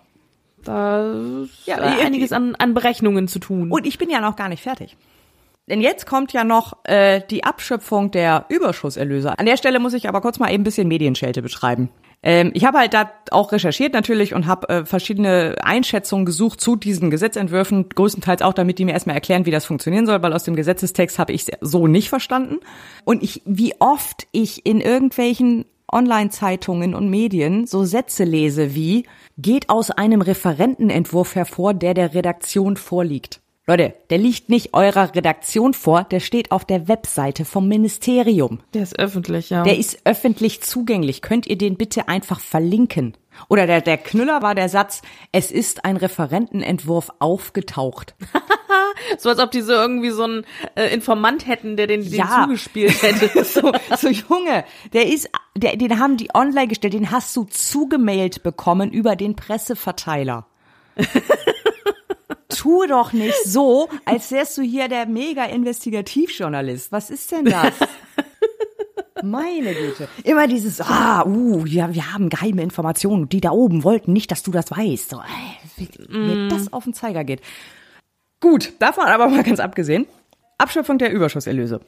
da 0.64 1.12
ist 1.42 1.66
Ja, 1.66 1.76
einiges 1.76 2.32
an, 2.32 2.54
an 2.56 2.74
Berechnungen 2.74 3.28
zu 3.28 3.38
tun. 3.38 3.70
Und 3.70 3.86
ich 3.86 3.98
bin 3.98 4.10
ja 4.10 4.20
noch 4.20 4.36
gar 4.36 4.48
nicht 4.48 4.62
fertig. 4.62 4.96
Denn 5.72 5.80
jetzt 5.80 6.04
kommt 6.04 6.34
ja 6.34 6.44
noch 6.44 6.74
äh, 6.84 7.22
die 7.30 7.44
Abschöpfung 7.44 8.10
der 8.10 8.44
Überschusserlöse. 8.50 9.38
An 9.38 9.46
der 9.46 9.56
Stelle 9.56 9.80
muss 9.80 9.94
ich 9.94 10.06
aber 10.06 10.20
kurz 10.20 10.38
mal 10.38 10.52
eben 10.52 10.60
ein 10.60 10.64
bisschen 10.64 10.86
Medienschelte 10.86 11.40
beschreiben. 11.40 11.88
Ähm, 12.22 12.50
ich 12.52 12.66
habe 12.66 12.76
halt 12.76 12.92
da 12.92 13.10
auch 13.30 13.52
recherchiert 13.52 13.94
natürlich 13.94 14.34
und 14.34 14.46
habe 14.46 14.68
äh, 14.68 14.84
verschiedene 14.84 15.56
Einschätzungen 15.62 16.26
gesucht 16.26 16.60
zu 16.60 16.76
diesen 16.76 17.10
Gesetzentwürfen, 17.10 17.88
größtenteils 17.88 18.42
auch, 18.42 18.52
damit 18.52 18.78
die 18.78 18.84
mir 18.84 18.92
erstmal 18.92 19.16
erklären, 19.16 19.46
wie 19.46 19.50
das 19.50 19.64
funktionieren 19.64 20.04
soll, 20.04 20.22
weil 20.22 20.34
aus 20.34 20.44
dem 20.44 20.56
Gesetzestext 20.56 21.18
habe 21.18 21.32
ich 21.32 21.46
so 21.62 21.86
nicht 21.86 22.10
verstanden. 22.10 22.58
Und 23.06 23.22
ich, 23.22 23.40
wie 23.46 23.72
oft 23.78 24.26
ich 24.30 24.66
in 24.66 24.82
irgendwelchen 24.82 25.64
Online-Zeitungen 25.90 26.94
und 26.94 27.08
Medien 27.08 27.66
so 27.66 27.84
Sätze 27.84 28.24
lese 28.24 28.74
wie 28.74 29.06
geht 29.38 29.70
aus 29.70 29.90
einem 29.90 30.20
Referentenentwurf 30.20 31.34
hervor, 31.34 31.72
der 31.72 31.94
der 31.94 32.12
Redaktion 32.12 32.76
vorliegt. 32.76 33.41
Leute, 33.72 33.94
der 34.10 34.18
liegt 34.18 34.50
nicht 34.50 34.74
eurer 34.74 35.14
Redaktion 35.14 35.72
vor, 35.72 36.04
der 36.04 36.20
steht 36.20 36.52
auf 36.52 36.66
der 36.66 36.88
Webseite 36.88 37.46
vom 37.46 37.68
Ministerium. 37.68 38.60
der 38.74 38.82
ist 38.82 38.98
öffentlich, 38.98 39.48
ja. 39.48 39.62
Der 39.62 39.78
ist 39.78 40.00
öffentlich 40.04 40.60
zugänglich. 40.60 41.22
Könnt 41.22 41.46
ihr 41.46 41.56
den 41.56 41.78
bitte 41.78 42.06
einfach 42.06 42.38
verlinken? 42.38 43.16
Oder 43.48 43.66
der, 43.66 43.80
der 43.80 43.96
Knüller 43.96 44.42
war 44.42 44.54
der 44.54 44.68
Satz, 44.68 45.00
es 45.32 45.50
ist 45.50 45.86
ein 45.86 45.96
Referentenentwurf 45.96 47.12
aufgetaucht. 47.18 48.14
so 49.18 49.30
als 49.30 49.38
ob 49.38 49.50
die 49.50 49.62
so 49.62 49.72
irgendwie 49.72 50.10
so 50.10 50.24
einen 50.24 50.44
äh, 50.74 50.92
Informant 50.92 51.46
hätten, 51.46 51.78
der 51.78 51.86
den, 51.86 52.02
den 52.02 52.12
Ja. 52.12 52.42
zugespielt 52.42 53.02
hätte. 53.02 53.42
so, 53.44 53.72
so 53.96 54.08
Junge, 54.08 54.66
der 54.92 55.06
ist, 55.06 55.30
der, 55.56 55.78
den 55.78 55.98
haben 55.98 56.18
die 56.18 56.28
online 56.34 56.68
gestellt, 56.68 56.92
den 56.92 57.10
hast 57.10 57.34
du 57.34 57.44
zugemailt 57.44 58.42
bekommen 58.42 58.90
über 58.92 59.16
den 59.16 59.34
Presseverteiler. 59.34 60.46
tu 62.56 62.86
doch 62.86 63.12
nicht 63.12 63.44
so, 63.44 63.88
als 64.04 64.30
wärst 64.30 64.58
du 64.58 64.62
hier 64.62 64.88
der 64.88 65.06
mega 65.06 65.44
Investigativjournalist. 65.44 66.92
Was 66.92 67.10
ist 67.10 67.30
denn 67.32 67.46
das? 67.46 67.72
Meine 69.22 69.74
Güte. 69.74 70.08
Immer 70.24 70.48
dieses, 70.48 70.80
ah, 70.80 71.24
uh, 71.24 71.64
wir, 71.64 71.94
wir 71.94 72.12
haben 72.12 72.28
geheime 72.28 72.62
Informationen. 72.62 73.28
Die 73.28 73.40
da 73.40 73.50
oben 73.50 73.84
wollten 73.84 74.12
nicht, 74.12 74.30
dass 74.30 74.42
du 74.42 74.50
das 74.50 74.70
weißt. 74.70 75.10
So, 75.10 75.18
äh, 75.18 75.76
wie 75.76 75.88
mir 76.08 76.48
das 76.48 76.72
auf 76.72 76.84
den 76.84 76.94
Zeiger 76.94 77.22
geht. 77.22 77.40
Gut, 78.40 78.72
davon 78.80 79.04
aber 79.04 79.28
mal 79.28 79.44
ganz 79.44 79.60
abgesehen. 79.60 80.06
Abschöpfung 80.58 80.98
der 80.98 81.12
Überschusserlöse. 81.12 81.80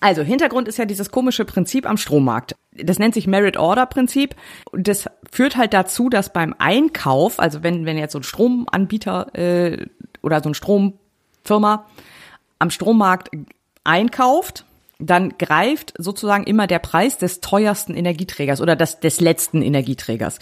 Also, 0.00 0.22
Hintergrund 0.22 0.66
ist 0.66 0.78
ja 0.78 0.86
dieses 0.86 1.10
komische 1.10 1.44
Prinzip 1.44 1.88
am 1.88 1.98
Strommarkt. 1.98 2.56
Das 2.72 2.98
nennt 2.98 3.14
sich 3.14 3.26
Merit-Order-Prinzip. 3.26 4.34
Und 4.72 4.88
das 4.88 5.08
führt 5.30 5.56
halt 5.56 5.74
dazu, 5.74 6.08
dass 6.08 6.32
beim 6.32 6.54
Einkauf, 6.58 7.38
also 7.38 7.62
wenn, 7.62 7.84
wenn 7.84 7.98
jetzt 7.98 8.12
so 8.12 8.18
ein 8.18 8.24
Stromanbieter 8.24 9.34
äh, 9.34 9.86
oder 10.22 10.42
so 10.42 10.50
ein 10.50 10.54
Stromfirma 10.54 11.86
am 12.58 12.70
Strommarkt 12.70 13.30
einkauft, 13.84 14.64
dann 14.98 15.36
greift 15.38 15.94
sozusagen 15.98 16.44
immer 16.44 16.66
der 16.66 16.78
Preis 16.78 17.18
des 17.18 17.40
teuersten 17.40 17.94
Energieträgers 17.94 18.60
oder 18.60 18.76
des, 18.76 19.00
des 19.00 19.20
letzten 19.20 19.62
Energieträgers, 19.62 20.38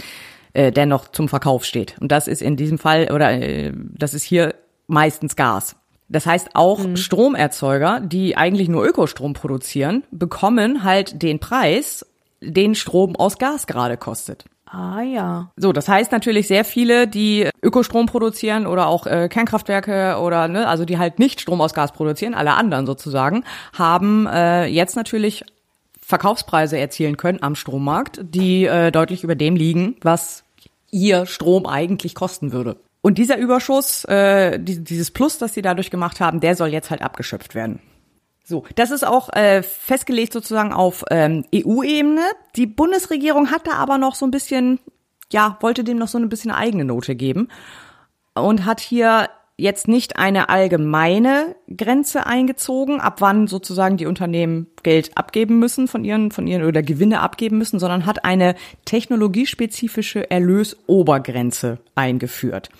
äh, 0.52 0.72
der 0.72 0.86
noch 0.86 1.08
zum 1.08 1.28
Verkauf 1.28 1.64
steht. 1.64 1.96
Und 2.00 2.12
das 2.12 2.28
ist 2.28 2.42
in 2.42 2.56
diesem 2.56 2.78
Fall, 2.78 3.10
oder 3.12 3.30
äh, 3.32 3.72
das 3.74 4.14
ist 4.14 4.24
hier 4.24 4.54
meistens 4.86 5.36
Gas. 5.36 5.76
Das 6.08 6.26
heißt, 6.26 6.50
auch 6.54 6.78
mhm. 6.80 6.96
Stromerzeuger, 6.96 8.00
die 8.00 8.36
eigentlich 8.36 8.68
nur 8.68 8.84
Ökostrom 8.84 9.34
produzieren, 9.34 10.04
bekommen 10.10 10.82
halt 10.84 11.22
den 11.22 11.38
Preis, 11.38 12.06
den 12.40 12.74
Strom 12.74 13.16
aus 13.16 13.38
Gas 13.38 13.66
gerade 13.66 13.96
kostet. 13.96 14.44
Ah 14.70 15.00
ja. 15.00 15.50
So, 15.56 15.72
das 15.72 15.88
heißt 15.88 16.12
natürlich 16.12 16.46
sehr 16.46 16.64
viele, 16.64 17.08
die 17.08 17.48
Ökostrom 17.62 18.06
produzieren 18.06 18.66
oder 18.66 18.86
auch 18.86 19.06
äh, 19.06 19.28
Kernkraftwerke 19.28 20.18
oder 20.20 20.46
ne, 20.48 20.66
also 20.68 20.84
die 20.84 20.98
halt 20.98 21.18
nicht 21.18 21.40
Strom 21.40 21.60
aus 21.60 21.72
Gas 21.72 21.92
produzieren, 21.92 22.34
alle 22.34 22.52
anderen 22.52 22.86
sozusagen, 22.86 23.44
haben 23.72 24.26
äh, 24.26 24.66
jetzt 24.66 24.94
natürlich 24.94 25.44
Verkaufspreise 26.02 26.78
erzielen 26.78 27.16
können 27.16 27.42
am 27.42 27.54
Strommarkt, 27.54 28.20
die 28.22 28.64
äh, 28.64 28.90
deutlich 28.90 29.24
über 29.24 29.34
dem 29.34 29.56
liegen, 29.56 29.96
was 30.02 30.44
ihr 30.90 31.26
Strom 31.26 31.66
eigentlich 31.66 32.14
kosten 32.14 32.52
würde. 32.52 32.76
Und 33.08 33.16
dieser 33.16 33.38
Überschuss, 33.38 34.04
äh, 34.04 34.58
dieses 34.60 35.10
Plus, 35.10 35.38
das 35.38 35.54
sie 35.54 35.62
dadurch 35.62 35.90
gemacht 35.90 36.20
haben, 36.20 36.40
der 36.40 36.54
soll 36.54 36.68
jetzt 36.68 36.90
halt 36.90 37.00
abgeschöpft 37.00 37.54
werden. 37.54 37.80
So, 38.44 38.64
das 38.74 38.90
ist 38.90 39.02
auch 39.02 39.32
äh, 39.32 39.62
festgelegt 39.62 40.34
sozusagen 40.34 40.74
auf 40.74 41.06
ähm, 41.10 41.46
EU-Ebene. 41.54 42.20
Die 42.54 42.66
Bundesregierung 42.66 43.50
hat 43.50 43.66
da 43.66 43.76
aber 43.76 43.96
noch 43.96 44.14
so 44.14 44.26
ein 44.26 44.30
bisschen, 44.30 44.78
ja, 45.32 45.56
wollte 45.62 45.84
dem 45.84 45.96
noch 45.96 46.08
so 46.08 46.18
ein 46.18 46.28
bisschen 46.28 46.50
eine 46.50 46.60
eigene 46.60 46.84
Note 46.84 47.16
geben 47.16 47.48
und 48.34 48.66
hat 48.66 48.78
hier 48.78 49.30
jetzt 49.58 49.88
nicht 49.88 50.16
eine 50.16 50.48
allgemeine 50.48 51.56
Grenze 51.76 52.26
eingezogen, 52.26 53.00
ab 53.00 53.20
wann 53.20 53.48
sozusagen 53.48 53.96
die 53.96 54.06
Unternehmen 54.06 54.68
Geld 54.84 55.18
abgeben 55.18 55.58
müssen 55.58 55.88
von 55.88 56.04
ihren, 56.04 56.30
von 56.30 56.46
ihren 56.46 56.62
oder 56.62 56.82
Gewinne 56.82 57.20
abgeben 57.20 57.58
müssen, 57.58 57.80
sondern 57.80 58.06
hat 58.06 58.24
eine 58.24 58.54
technologiespezifische 58.84 60.30
Erlösobergrenze 60.30 61.80
eingeführt. 61.96 62.70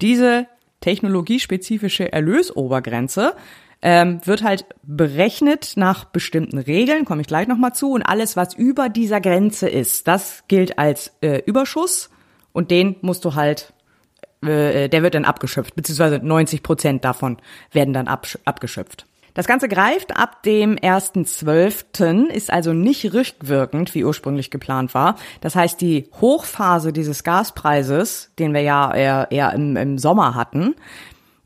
Diese 0.00 0.46
technologiespezifische 0.80 2.12
Erlösobergrenze 2.12 3.34
ähm, 3.82 4.20
wird 4.24 4.44
halt 4.44 4.66
berechnet 4.84 5.72
nach 5.74 6.04
bestimmten 6.04 6.58
Regeln, 6.58 7.04
komme 7.04 7.22
ich 7.22 7.26
gleich 7.26 7.48
nochmal 7.48 7.74
zu. 7.74 7.92
Und 7.92 8.02
alles, 8.02 8.36
was 8.36 8.54
über 8.54 8.88
dieser 8.88 9.20
Grenze 9.20 9.68
ist, 9.68 10.06
das 10.06 10.44
gilt 10.46 10.78
als 10.78 11.12
äh, 11.20 11.42
Überschuss 11.46 12.10
und 12.52 12.70
den 12.70 12.96
musst 13.00 13.24
du 13.24 13.34
halt, 13.34 13.72
äh, 14.42 14.88
der 14.88 15.02
wird 15.02 15.14
dann 15.14 15.24
abgeschöpft, 15.24 15.74
beziehungsweise 15.74 16.20
90 16.22 16.62
Prozent 16.62 17.04
davon 17.04 17.38
werden 17.72 17.92
dann 17.92 18.08
abgeschöpft. 18.08 19.06
Das 19.34 19.46
Ganze 19.46 19.68
greift 19.68 20.16
ab 20.16 20.42
dem 20.42 20.76
1.12., 20.76 22.26
ist 22.26 22.52
also 22.52 22.72
nicht 22.72 23.12
rückwirkend, 23.12 23.94
wie 23.94 24.04
ursprünglich 24.04 24.50
geplant 24.50 24.92
war. 24.92 25.16
Das 25.40 25.54
heißt, 25.54 25.80
die 25.80 26.08
Hochphase 26.20 26.92
dieses 26.92 27.22
Gaspreises, 27.22 28.32
den 28.38 28.52
wir 28.54 28.62
ja 28.62 28.92
eher, 28.92 29.28
eher 29.30 29.52
im, 29.52 29.76
im 29.76 29.98
Sommer 29.98 30.34
hatten, 30.34 30.74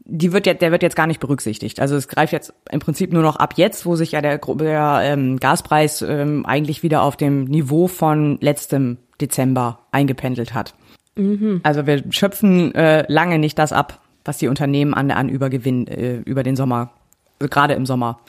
die 0.07 0.33
wird 0.33 0.47
jetzt, 0.47 0.61
der 0.61 0.71
wird 0.71 0.83
jetzt 0.83 0.97
gar 0.97 1.07
nicht 1.07 1.21
berücksichtigt. 1.21 1.81
Also 1.81 1.97
es 1.97 2.09
greift 2.09 2.33
jetzt 2.33 2.53
im 2.71 2.81
Prinzip 2.81 3.13
nur 3.13 3.23
noch 3.23 3.37
ab 3.37 3.55
jetzt, 3.57 3.87
wo 3.87 3.97
sich 3.97 4.13
ja 4.13 4.21
der, 4.21 4.39
der 4.39 5.01
ähm, 5.03 5.39
Gaspreis 5.39 6.03
ähm, 6.03 6.45
eigentlich 6.47 6.83
wieder 6.83 7.03
auf 7.03 7.17
dem 7.17 7.45
Niveau 7.45 7.87
von 7.87 8.39
letztem 8.41 8.99
Dezember 9.21 9.81
eingependelt 9.93 10.53
hat. 10.53 10.75
Mhm. 11.17 11.61
Also 11.63 11.87
wir 11.87 12.03
schöpfen 12.11 12.75
äh, 12.75 13.05
lange 13.11 13.39
nicht 13.39 13.59
das 13.59 13.73
ab, 13.73 14.01
was 14.25 14.39
die 14.39 14.49
Unternehmen 14.49 14.95
an, 14.95 15.11
an 15.11 15.29
Übergewinn 15.29 15.87
äh, 15.87 16.17
über 16.19 16.43
den 16.43 16.57
Sommer, 16.57 16.91
also 17.39 17.49
gerade 17.49 17.75
im 17.75 17.87
Sommer, 17.87 18.21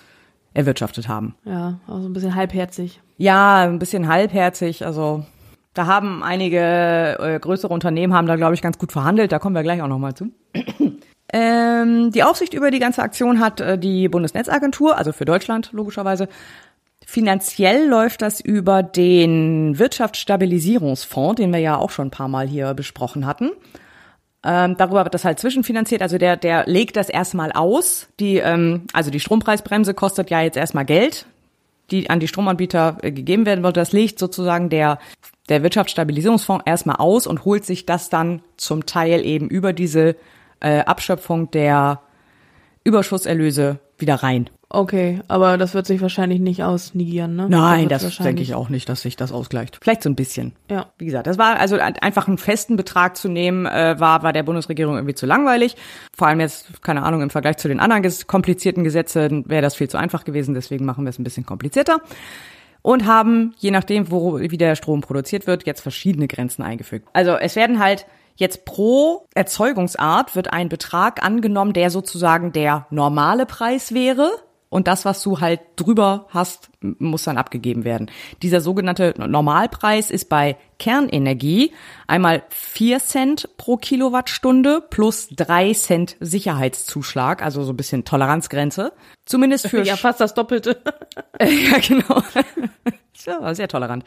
erwirtschaftet 0.53 1.07
haben. 1.07 1.35
Ja, 1.45 1.79
also 1.87 2.07
ein 2.07 2.13
bisschen 2.13 2.35
halbherzig. 2.35 3.01
Ja, 3.17 3.63
ein 3.63 3.79
bisschen 3.79 4.07
halbherzig. 4.07 4.85
Also 4.85 5.25
da 5.73 5.87
haben 5.87 6.23
einige 6.23 7.17
äh, 7.19 7.39
größere 7.39 7.73
Unternehmen 7.73 8.13
haben 8.13 8.27
da, 8.27 8.35
glaube 8.35 8.53
ich, 8.55 8.61
ganz 8.61 8.77
gut 8.77 8.91
verhandelt. 8.91 9.31
Da 9.31 9.39
kommen 9.39 9.55
wir 9.55 9.63
gleich 9.63 9.81
auch 9.81 9.87
noch 9.87 9.99
mal 9.99 10.13
zu. 10.13 10.31
Ähm, 11.33 12.11
die 12.11 12.23
Aufsicht 12.23 12.53
über 12.53 12.71
die 12.71 12.79
ganze 12.79 13.01
Aktion 13.01 13.39
hat 13.39 13.59
äh, 13.59 13.77
die 13.77 14.07
Bundesnetzagentur, 14.07 14.97
also 14.97 15.11
für 15.11 15.25
Deutschland 15.25 15.71
logischerweise. 15.73 16.29
Finanziell 17.05 17.87
läuft 17.87 18.21
das 18.23 18.41
über 18.41 18.81
den 18.81 19.77
Wirtschaftsstabilisierungsfonds, 19.77 21.35
den 21.35 21.53
wir 21.53 21.59
ja 21.59 21.77
auch 21.77 21.91
schon 21.91 22.07
ein 22.07 22.11
paar 22.11 22.27
Mal 22.27 22.47
hier 22.47 22.73
besprochen 22.73 23.25
hatten. 23.25 23.51
Ähm, 24.43 24.75
darüber 24.77 25.03
wird 25.03 25.13
das 25.13 25.23
halt 25.23 25.39
zwischenfinanziert. 25.39 26.01
Also 26.01 26.17
der, 26.17 26.35
der 26.35 26.65
legt 26.67 26.97
das 26.97 27.09
erstmal 27.09 27.51
aus. 27.51 28.07
Die, 28.19 28.37
ähm, 28.37 28.87
also 28.91 29.11
die 29.11 29.19
Strompreisbremse 29.19 29.93
kostet 29.93 30.29
ja 30.29 30.41
jetzt 30.41 30.57
erstmal 30.57 30.85
Geld, 30.85 31.25
die 31.91 32.09
an 32.09 32.19
die 32.19 32.27
Stromanbieter 32.27 32.97
äh, 33.01 33.11
gegeben 33.11 33.45
werden 33.45 33.63
wird. 33.63 33.77
Das 33.77 33.91
legt 33.91 34.19
sozusagen 34.19 34.69
der, 34.69 34.99
der 35.49 35.63
Wirtschaftsstabilisierungsfonds 35.63 36.63
erstmal 36.65 36.97
aus 36.97 37.27
und 37.27 37.45
holt 37.45 37.65
sich 37.65 37.85
das 37.85 38.09
dann 38.09 38.41
zum 38.57 38.85
Teil 38.85 39.25
eben 39.25 39.47
über 39.47 39.73
diese 39.73 40.15
äh, 40.59 40.79
Abschöpfung 40.79 41.51
der 41.51 42.01
Überschusserlöse 42.83 43.79
wieder 43.97 44.15
rein. 44.15 44.49
Okay, 44.69 45.21
aber 45.28 45.58
das 45.58 45.73
wird 45.73 45.86
sich 45.86 46.01
wahrscheinlich 46.01 46.39
nicht 46.39 46.63
ausnigieren, 46.63 47.36
ne? 47.36 47.47
Nein, 47.49 47.88
das, 47.88 48.01
das 48.01 48.17
denke 48.17 48.41
ich 48.41 48.56
auch 48.56 48.69
nicht, 48.69 48.89
dass 48.89 49.01
sich 49.01 49.15
das 49.15 49.32
ausgleicht. 49.32 49.78
Vielleicht 49.82 50.04
so 50.04 50.10
ein 50.10 50.15
bisschen. 50.15 50.54
Ja. 50.69 50.88
Wie 50.97 51.06
gesagt, 51.06 51.28
das 51.28 51.38
war 51.38 51.60
also 51.60 51.78
einfach 51.78 52.28
einen 52.28 52.38
festen 52.38 52.75
Betrag 52.75 53.15
zu 53.15 53.30
nehmen, 53.30 53.65
äh, 53.65 53.99
war 53.99 54.23
war 54.23 54.34
der 54.34 54.43
Bundesregierung 54.43 54.95
irgendwie 54.95 55.15
zu 55.15 55.25
langweilig. 55.25 55.75
Vor 56.15 56.28
allem 56.28 56.39
jetzt 56.39 56.82
keine 56.82 57.04
Ahnung 57.04 57.21
im 57.21 57.30
Vergleich 57.30 57.58
zu 57.58 57.67
den 57.67 57.80
anderen 57.80 58.04
komplizierten 58.28 58.84
Gesetzen 58.84 59.47
wäre 59.47 59.62
das 59.62 59.75
viel 59.75 59.89
zu 59.89 59.97
einfach 59.97 60.25
gewesen. 60.25 60.56
Deswegen 60.56 60.86
machen 60.86 61.06
wir 61.06 61.10
es 61.10 61.19
ein 61.19 61.23
bisschen 61.23 61.45
komplizierter 61.45 62.01
und 62.82 63.06
haben 63.06 63.54
je 63.58 63.71
nachdem, 63.71 64.12
wo 64.12 64.39
wie 64.39 64.58
der 64.58 64.75
Strom 64.75 65.01
produziert 65.01 65.47
wird, 65.47 65.65
jetzt 65.65 65.82
verschiedene 65.82 66.28
Grenzen 66.28 66.63
eingefügt. 66.63 67.08
Also 67.13 67.36
es 67.36 67.56
werden 67.56 67.80
halt 67.80 68.06
Jetzt 68.38 68.65
pro 68.65 69.28
Erzeugungsart 69.34 70.36
wird 70.36 70.51
ein 70.51 70.67
Betrag 70.67 71.23
angenommen, 71.23 71.71
der 71.71 71.89
sozusagen 71.89 72.51
der 72.51 72.86
normale 72.89 73.45
Preis 73.45 73.93
wäre. 73.93 74.30
Und 74.75 74.89
das, 74.89 75.05
was 75.05 75.23
du 75.23 75.39
halt 75.39 75.61
drüber 75.77 76.27
hast, 76.31 76.69
muss 76.81 77.23
dann 77.23 77.38
abgegeben 77.38 77.85
werden. 77.85 78.11
Dieser 78.41 78.59
sogenannte 78.59 79.13
Normalpreis 79.15 80.11
ist 80.11 80.27
bei 80.27 80.57
Kernenergie 80.79 81.71
einmal 82.07 82.43
vier 82.49 82.99
Cent 82.99 83.47
pro 83.55 83.77
Kilowattstunde 83.77 84.83
plus 84.89 85.29
drei 85.29 85.71
Cent 85.71 86.17
Sicherheitszuschlag, 86.19 87.41
also 87.41 87.63
so 87.63 87.71
ein 87.71 87.77
bisschen 87.77 88.03
Toleranzgrenze. 88.03 88.91
Zumindest 89.23 89.69
für... 89.69 89.81
Ja, 89.85 89.95
fast 89.95 90.19
das 90.19 90.33
Doppelte. 90.33 90.81
ja, 91.39 91.77
genau. 91.79 92.21
ja, 93.25 93.55
sehr 93.55 93.69
tolerant. 93.69 94.03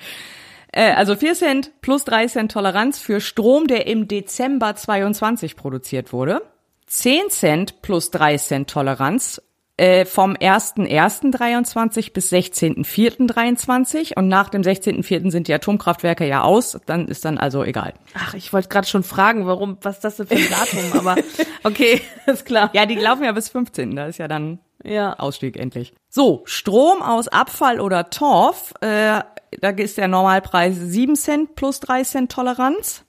Äh, 0.71 0.93
also 0.93 1.17
4 1.17 1.35
Cent 1.35 1.81
plus 1.81 2.05
3 2.05 2.27
Cent 2.27 2.53
Toleranz 2.53 2.99
für 2.99 3.23
Strom, 3.23 3.69
der 3.69 3.87
im 3.87 4.07
Dezember 4.07 4.77
22 4.77 5.57
produziert 5.57 6.13
wurde. 6.13 6.43
10 6.89 7.31
Cent 7.31 7.81
plus 7.81 8.11
3 8.11 8.37
Cent 8.37 8.69
Toleranz 8.69 9.41
äh, 9.79 10.05
vom 10.05 10.35
1.1.23 10.35 12.13
bis 12.13 12.31
16.4.23 12.33 14.17
und 14.17 14.29
nach 14.29 14.51
dem 14.51 14.63
16.4. 14.63 15.31
sind 15.31 15.49
die 15.49 15.55
Atomkraftwerke 15.55 16.27
ja 16.27 16.43
aus, 16.43 16.79
dann 16.87 17.09
ist 17.09 17.25
dann 17.25 17.39
also 17.39 17.65
egal. 17.65 17.95
Ach, 18.15 18.35
ich 18.35 18.53
wollte 18.53 18.69
gerade 18.69 18.87
schon 18.87 19.03
fragen, 19.03 19.47
warum, 19.47 19.79
was 19.81 20.01
das 20.01 20.17
denn 20.17 20.27
für 20.27 20.35
ein 20.35 20.49
Datum, 20.51 20.99
aber 20.99 21.17
okay, 21.65 22.03
ist 22.27 22.45
klar. 22.45 22.71
Ja, 22.75 22.85
die 22.85 22.97
laufen 22.97 23.25
ja 23.25 23.33
bis 23.33 23.49
15, 23.49 23.97
da 23.97 24.07
ist 24.07 24.19
ja 24.19 24.29
dann 24.29 24.59
ja. 24.85 25.15
Ausstieg 25.19 25.57
endlich. 25.57 25.95
So, 26.09 26.43
Strom 26.45 27.03
aus 27.03 27.29
Abfall 27.29 27.81
oder 27.81 28.11
Torf 28.11 28.75
äh, 28.81 29.21
da 29.61 29.71
ist 29.71 29.99
der 29.99 30.09
Normalpreis 30.09 30.77
7 30.77 31.17
Cent 31.17 31.55
plus 31.55 31.81
3 31.81 32.03
Cent 32.05 32.33
Toleranz. 32.33 33.05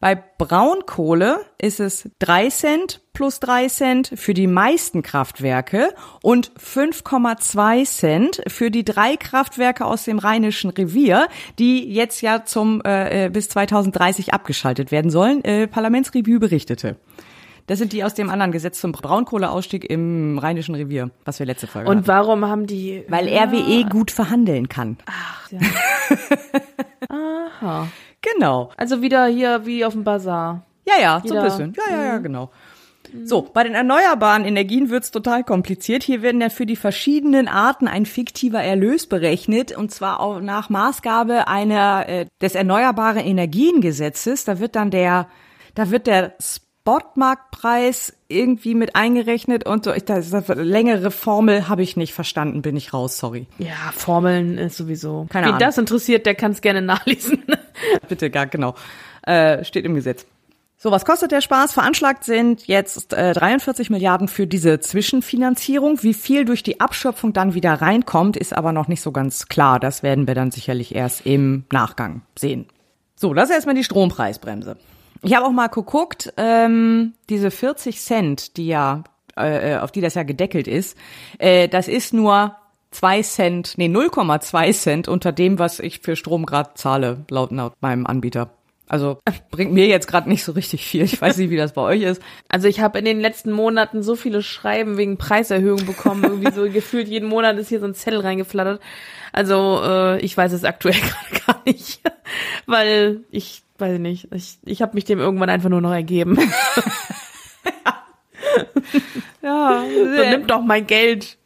Bei 0.00 0.22
Braunkohle 0.38 1.40
ist 1.58 1.80
es 1.80 2.10
3 2.18 2.50
Cent 2.50 3.00
plus 3.14 3.40
3 3.40 3.68
Cent 3.68 4.12
für 4.14 4.34
die 4.34 4.46
meisten 4.46 5.02
Kraftwerke 5.02 5.94
und 6.22 6.52
5,2 6.60 7.84
Cent 7.84 8.42
für 8.48 8.70
die 8.70 8.84
drei 8.84 9.16
Kraftwerke 9.16 9.86
aus 9.86 10.04
dem 10.04 10.18
Rheinischen 10.18 10.70
Revier, 10.70 11.28
die 11.58 11.90
jetzt 11.90 12.20
ja 12.20 12.44
zum 12.44 12.82
äh, 12.82 13.26
äh 13.26 13.30
bis 13.30 13.48
2030 13.48 14.34
abgeschaltet 14.34 14.90
werden 14.90 15.10
sollen. 15.10 15.42
Äh, 15.44 15.68
Parlamentsrevue 15.68 16.38
berichtete. 16.38 16.96
Das 17.66 17.78
sind 17.78 17.94
die 17.94 18.04
aus 18.04 18.12
dem 18.12 18.28
anderen 18.28 18.52
Gesetz 18.52 18.78
zum 18.80 18.92
Braunkohleausstieg 18.92 19.88
im 19.88 20.38
Rheinischen 20.38 20.74
Revier, 20.74 21.10
was 21.24 21.38
wir 21.38 21.46
letzte 21.46 21.66
Folge 21.66 21.88
Und 21.88 21.98
hatten. 21.98 22.08
warum 22.08 22.44
haben 22.44 22.66
die. 22.66 23.04
Weil 23.08 23.26
RWE 23.26 23.88
gut 23.88 24.10
verhandeln 24.10 24.68
kann. 24.68 24.98
Ach, 25.06 25.50
ja. 25.50 25.60
Aha. 27.08 27.88
Genau. 28.32 28.70
Also 28.76 29.02
wieder 29.02 29.26
hier 29.26 29.66
wie 29.66 29.84
auf 29.84 29.92
dem 29.92 30.04
Bazar. 30.04 30.62
Ja, 30.86 30.94
ja, 31.00 31.22
so 31.24 31.34
ein 31.34 31.42
Wieder- 31.42 31.42
bisschen. 31.44 31.74
Ja, 31.76 31.96
ja, 31.96 32.04
ja, 32.06 32.18
genau. 32.18 32.50
So, 33.22 33.42
bei 33.42 33.62
den 33.62 33.74
erneuerbaren 33.74 34.44
Energien 34.44 34.90
wird's 34.90 35.12
total 35.12 35.44
kompliziert. 35.44 36.02
Hier 36.02 36.20
werden 36.22 36.40
ja 36.40 36.48
für 36.48 36.66
die 36.66 36.74
verschiedenen 36.74 37.46
Arten 37.46 37.86
ein 37.86 38.06
fiktiver 38.06 38.60
Erlös 38.60 39.06
berechnet 39.06 39.76
und 39.76 39.92
zwar 39.92 40.18
auch 40.18 40.40
nach 40.40 40.68
Maßgabe 40.68 41.46
einer 41.46 42.08
äh, 42.08 42.26
des 42.42 42.56
erneuerbaren 42.56 43.24
Energiengesetzes. 43.24 44.44
Da 44.44 44.58
wird 44.58 44.74
dann 44.74 44.90
der, 44.90 45.28
da 45.76 45.90
wird 45.92 46.08
der 46.08 46.34
Spotmarktpreis 46.84 48.12
irgendwie 48.28 48.74
mit 48.74 48.94
eingerechnet 48.94 49.66
und 49.66 49.84
so. 49.84 49.94
Ich, 49.94 50.04
das, 50.04 50.28
das 50.28 50.48
längere 50.48 51.10
Formel 51.10 51.66
habe 51.66 51.82
ich 51.82 51.96
nicht 51.96 52.12
verstanden, 52.12 52.60
bin 52.60 52.76
ich 52.76 52.92
raus, 52.92 53.16
sorry. 53.16 53.46
Ja, 53.56 53.90
Formeln 53.94 54.58
ist 54.58 54.76
sowieso. 54.76 55.26
Keine 55.30 55.46
Wen 55.46 55.52
Ahnung. 55.54 55.60
das 55.60 55.78
interessiert, 55.78 56.26
der 56.26 56.34
kann 56.34 56.52
es 56.52 56.60
gerne 56.60 56.82
nachlesen. 56.82 57.42
Bitte, 58.08 58.28
gar 58.28 58.48
genau. 58.48 58.74
Äh, 59.22 59.64
steht 59.64 59.86
im 59.86 59.94
Gesetz. 59.94 60.26
So, 60.76 60.90
was 60.90 61.06
kostet 61.06 61.32
der 61.32 61.40
Spaß? 61.40 61.72
Veranschlagt 61.72 62.24
sind 62.24 62.66
jetzt 62.66 63.14
äh, 63.14 63.32
43 63.32 63.88
Milliarden 63.88 64.28
für 64.28 64.46
diese 64.46 64.78
Zwischenfinanzierung. 64.78 66.02
Wie 66.02 66.12
viel 66.12 66.44
durch 66.44 66.62
die 66.62 66.80
Abschöpfung 66.80 67.32
dann 67.32 67.54
wieder 67.54 67.72
reinkommt, 67.72 68.36
ist 68.36 68.54
aber 68.54 68.72
noch 68.72 68.88
nicht 68.88 69.00
so 69.00 69.10
ganz 69.10 69.48
klar. 69.48 69.80
Das 69.80 70.02
werden 70.02 70.26
wir 70.26 70.34
dann 70.34 70.50
sicherlich 70.50 70.94
erst 70.94 71.24
im 71.24 71.64
Nachgang 71.72 72.20
sehen. 72.38 72.66
So, 73.16 73.32
das 73.32 73.48
ist 73.48 73.54
erstmal 73.54 73.74
die 73.74 73.84
Strompreisbremse. 73.84 74.76
Ich 75.24 75.34
habe 75.34 75.46
auch 75.46 75.52
mal 75.52 75.68
geguckt, 75.68 76.32
ähm, 76.36 77.14
diese 77.30 77.50
40 77.50 77.98
Cent, 77.98 78.56
die 78.58 78.66
ja, 78.66 79.04
äh, 79.36 79.78
auf 79.78 79.90
die 79.90 80.02
das 80.02 80.14
ja 80.14 80.22
gedeckelt 80.22 80.68
ist, 80.68 80.98
äh, 81.38 81.66
das 81.66 81.88
ist 81.88 82.12
nur 82.12 82.56
2 82.90 83.22
Cent, 83.22 83.74
nee, 83.78 83.88
0,2 83.88 84.72
Cent 84.72 85.08
unter 85.08 85.32
dem, 85.32 85.58
was 85.58 85.80
ich 85.80 86.00
für 86.00 86.14
Strom 86.14 86.44
gerade 86.44 86.74
zahle, 86.74 87.24
laut, 87.30 87.52
laut 87.52 87.72
meinem 87.80 88.06
Anbieter. 88.06 88.50
Also 88.88 89.18
bringt 89.50 89.72
mir 89.72 89.86
jetzt 89.86 90.06
gerade 90.06 90.28
nicht 90.28 90.44
so 90.44 90.52
richtig 90.52 90.86
viel. 90.86 91.02
Ich 91.02 91.20
weiß 91.20 91.38
nicht, 91.38 91.50
wie 91.50 91.56
das 91.56 91.72
bei 91.72 91.82
euch 91.82 92.02
ist. 92.02 92.22
Also 92.48 92.68
ich 92.68 92.80
habe 92.80 92.98
in 92.98 93.04
den 93.04 93.20
letzten 93.20 93.50
Monaten 93.50 94.02
so 94.02 94.16
viele 94.16 94.42
Schreiben 94.42 94.96
wegen 94.96 95.16
Preiserhöhung 95.16 95.86
bekommen. 95.86 96.24
Irgendwie 96.24 96.52
so 96.52 96.62
gefühlt 96.70 97.08
jeden 97.08 97.28
Monat 97.28 97.56
ist 97.58 97.68
hier 97.68 97.80
so 97.80 97.86
ein 97.86 97.94
Zettel 97.94 98.20
reingeflattert. 98.20 98.80
Also 99.32 99.80
äh, 99.82 100.20
ich 100.20 100.36
weiß 100.36 100.52
es 100.52 100.64
aktuell 100.64 100.94
gerade 101.00 101.44
gar 101.46 101.62
nicht, 101.64 102.00
weil 102.66 103.20
ich 103.30 103.62
weiß 103.78 103.98
nicht. 103.98 104.28
Ich, 104.32 104.58
ich 104.64 104.82
habe 104.82 104.94
mich 104.94 105.04
dem 105.04 105.18
irgendwann 105.18 105.50
einfach 105.50 105.70
nur 105.70 105.80
noch 105.80 105.92
ergeben. 105.92 106.38
Ja, 109.42 109.84
So, 109.86 110.30
nimm 110.30 110.46
doch 110.46 110.62
mein 110.62 110.86
Geld. 110.86 111.36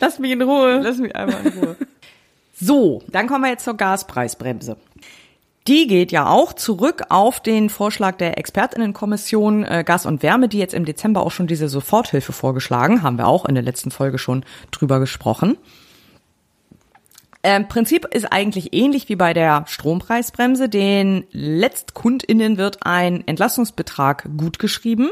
Lass 0.00 0.18
mich 0.18 0.32
in 0.32 0.42
Ruhe. 0.42 0.80
Lass 0.82 0.98
mich 0.98 1.14
einmal 1.14 1.46
in 1.46 1.58
Ruhe. 1.58 1.76
So, 2.58 3.02
dann 3.08 3.26
kommen 3.26 3.44
wir 3.44 3.50
jetzt 3.50 3.64
zur 3.64 3.76
Gaspreisbremse. 3.76 4.76
Die 5.68 5.88
geht 5.88 6.12
ja 6.12 6.28
auch 6.28 6.52
zurück 6.52 7.02
auf 7.08 7.40
den 7.40 7.70
Vorschlag 7.70 8.16
der 8.16 8.38
Expertinnenkommission 8.38 9.64
äh, 9.64 9.82
Gas 9.84 10.06
und 10.06 10.22
Wärme, 10.22 10.48
die 10.48 10.58
jetzt 10.58 10.74
im 10.74 10.84
Dezember 10.84 11.22
auch 11.22 11.32
schon 11.32 11.48
diese 11.48 11.68
Soforthilfe 11.68 12.32
vorgeschlagen, 12.32 13.02
haben 13.02 13.18
wir 13.18 13.26
auch 13.26 13.44
in 13.44 13.54
der 13.56 13.64
letzten 13.64 13.90
Folge 13.90 14.18
schon 14.18 14.44
drüber 14.70 15.00
gesprochen. 15.00 15.58
Ähm, 17.42 17.68
Prinzip 17.68 18.06
ist 18.06 18.32
eigentlich 18.32 18.74
ähnlich 18.74 19.08
wie 19.08 19.16
bei 19.16 19.32
der 19.32 19.64
Strompreisbremse. 19.66 20.68
Den 20.68 21.24
Letztkundinnen 21.32 22.58
wird 22.58 22.84
ein 22.84 23.26
Entlastungsbetrag 23.26 24.28
gutgeschrieben. 24.36 25.10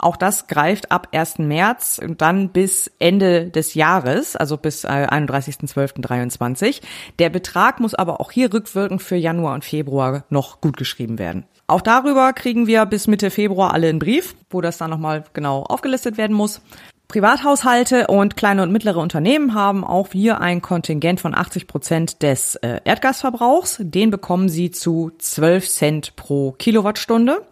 Auch 0.00 0.16
das 0.16 0.46
greift 0.46 0.90
ab 0.90 1.08
1. 1.12 1.38
März 1.38 2.00
und 2.02 2.22
dann 2.22 2.48
bis 2.48 2.90
Ende 2.98 3.50
des 3.50 3.74
Jahres, 3.74 4.34
also 4.34 4.56
bis 4.56 4.84
äh, 4.84 4.88
31.12.23. 4.88 6.80
Der 7.18 7.28
Betrag 7.28 7.80
muss 7.80 7.94
aber 7.94 8.20
auch 8.20 8.30
hier 8.30 8.52
rückwirkend 8.52 9.02
für 9.02 9.16
Januar 9.16 9.54
und 9.54 9.64
Februar 9.64 10.24
noch 10.30 10.62
gutgeschrieben 10.62 11.18
werden. 11.18 11.44
Auch 11.66 11.82
darüber 11.82 12.32
kriegen 12.32 12.66
wir 12.66 12.86
bis 12.86 13.06
Mitte 13.08 13.30
Februar 13.30 13.74
alle 13.74 13.88
einen 13.88 13.98
Brief, 13.98 14.34
wo 14.48 14.62
das 14.62 14.78
dann 14.78 14.90
nochmal 14.90 15.24
genau 15.34 15.62
aufgelistet 15.64 16.16
werden 16.16 16.34
muss. 16.34 16.62
Privathaushalte 17.06 18.06
und 18.06 18.36
kleine 18.36 18.62
und 18.62 18.72
mittlere 18.72 18.98
Unternehmen 18.98 19.52
haben 19.52 19.84
auch 19.84 20.08
hier 20.12 20.40
ein 20.40 20.62
Kontingent 20.62 21.20
von 21.20 21.34
80 21.34 21.66
Prozent 21.66 22.22
des 22.22 22.54
äh, 22.56 22.80
Erdgasverbrauchs. 22.84 23.78
Den 23.80 24.10
bekommen 24.10 24.48
sie 24.48 24.70
zu 24.70 25.10
12 25.18 25.68
Cent 25.68 26.16
pro 26.16 26.52
Kilowattstunde. 26.52 27.42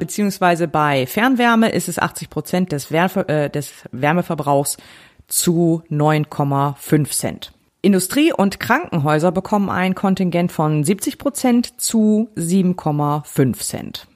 Beziehungsweise 0.00 0.66
bei 0.66 1.06
Fernwärme 1.06 1.70
ist 1.70 1.88
es 1.88 1.98
80 1.98 2.30
Prozent 2.30 2.72
des, 2.72 2.90
Wärme, 2.90 3.28
äh, 3.28 3.50
des 3.50 3.72
Wärmeverbrauchs 3.92 4.78
zu 5.28 5.82
9,5 5.90 7.10
Cent. 7.10 7.52
Industrie- 7.82 8.32
und 8.32 8.58
Krankenhäuser 8.60 9.30
bekommen 9.30 9.68
ein 9.68 9.94
Kontingent 9.94 10.52
von 10.52 10.84
70 10.84 11.18
Prozent 11.18 11.80
zu 11.80 12.30
7,5 12.34 13.58
Cent. 13.58 14.06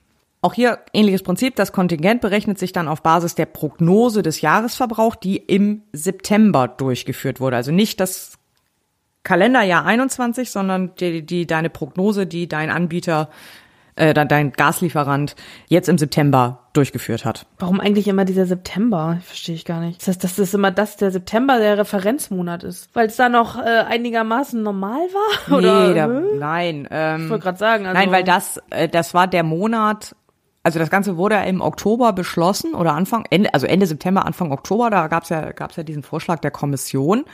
Auch 0.40 0.54
hier 0.54 0.78
ähnliches 0.94 1.22
Prinzip. 1.22 1.54
Das 1.56 1.72
Kontingent 1.72 2.22
berechnet 2.22 2.58
sich 2.58 2.72
dann 2.72 2.88
auf 2.88 3.02
Basis 3.02 3.34
der 3.34 3.46
Prognose 3.46 4.22
des 4.22 4.40
Jahresverbrauchs, 4.40 5.20
die 5.20 5.36
im 5.36 5.82
September 5.92 6.66
durchgeführt 6.66 7.40
wurde. 7.40 7.56
Also 7.56 7.72
nicht 7.72 8.00
das 8.00 8.38
Kalenderjahr 9.22 9.84
21, 9.84 10.50
sondern 10.50 10.94
die, 10.96 11.24
die 11.24 11.46
deine 11.46 11.68
Prognose, 11.68 12.26
die 12.26 12.48
dein 12.48 12.70
Anbieter, 12.70 13.28
äh, 13.96 14.12
dein- 14.14 14.52
Gaslieferant 14.52 15.36
jetzt 15.68 15.88
im 15.88 15.98
September 15.98 16.60
durchgeführt 16.72 17.24
hat. 17.24 17.46
Warum 17.58 17.78
eigentlich 17.80 18.08
immer 18.08 18.24
dieser 18.24 18.46
September? 18.46 19.18
Verstehe 19.24 19.54
ich 19.54 19.64
gar 19.64 19.80
nicht. 19.80 20.00
Das 20.00 20.08
heißt, 20.08 20.24
dass 20.24 20.36
das 20.36 20.52
immer 20.54 20.70
das 20.72 20.96
der 20.96 21.10
September 21.12 21.58
der 21.58 21.78
Referenzmonat 21.78 22.64
ist, 22.64 22.90
weil 22.94 23.06
es 23.06 23.16
da 23.16 23.28
noch 23.28 23.56
äh, 23.58 23.62
einigermaßen 23.88 24.62
normal 24.62 24.98
war? 25.12 25.56
Oder? 25.58 25.88
nee, 25.88 25.94
da, 25.94 26.06
Hä? 26.08 26.36
nein. 26.38 26.88
Ähm, 26.90 27.24
ich 27.24 27.30
wollte 27.30 27.44
gerade 27.44 27.58
sagen. 27.58 27.86
Also, 27.86 27.98
Nein, 27.98 28.10
weil 28.10 28.24
das, 28.24 28.60
äh, 28.70 28.88
das 28.88 29.14
war 29.14 29.26
der 29.28 29.44
Monat, 29.44 30.16
also 30.64 30.78
das 30.78 30.90
Ganze 30.90 31.16
wurde 31.16 31.36
ja 31.36 31.42
im 31.42 31.60
Oktober 31.60 32.12
beschlossen 32.12 32.74
oder 32.74 32.94
Anfang, 32.94 33.26
Ende, 33.30 33.52
also 33.54 33.66
Ende 33.66 33.86
September, 33.86 34.26
Anfang 34.26 34.50
Oktober, 34.50 34.90
da 34.90 35.06
gab's 35.06 35.28
ja, 35.28 35.52
gab's 35.52 35.76
ja 35.76 35.82
diesen 35.82 36.02
Vorschlag 36.02 36.40
der 36.40 36.50
Kommission. 36.50 37.24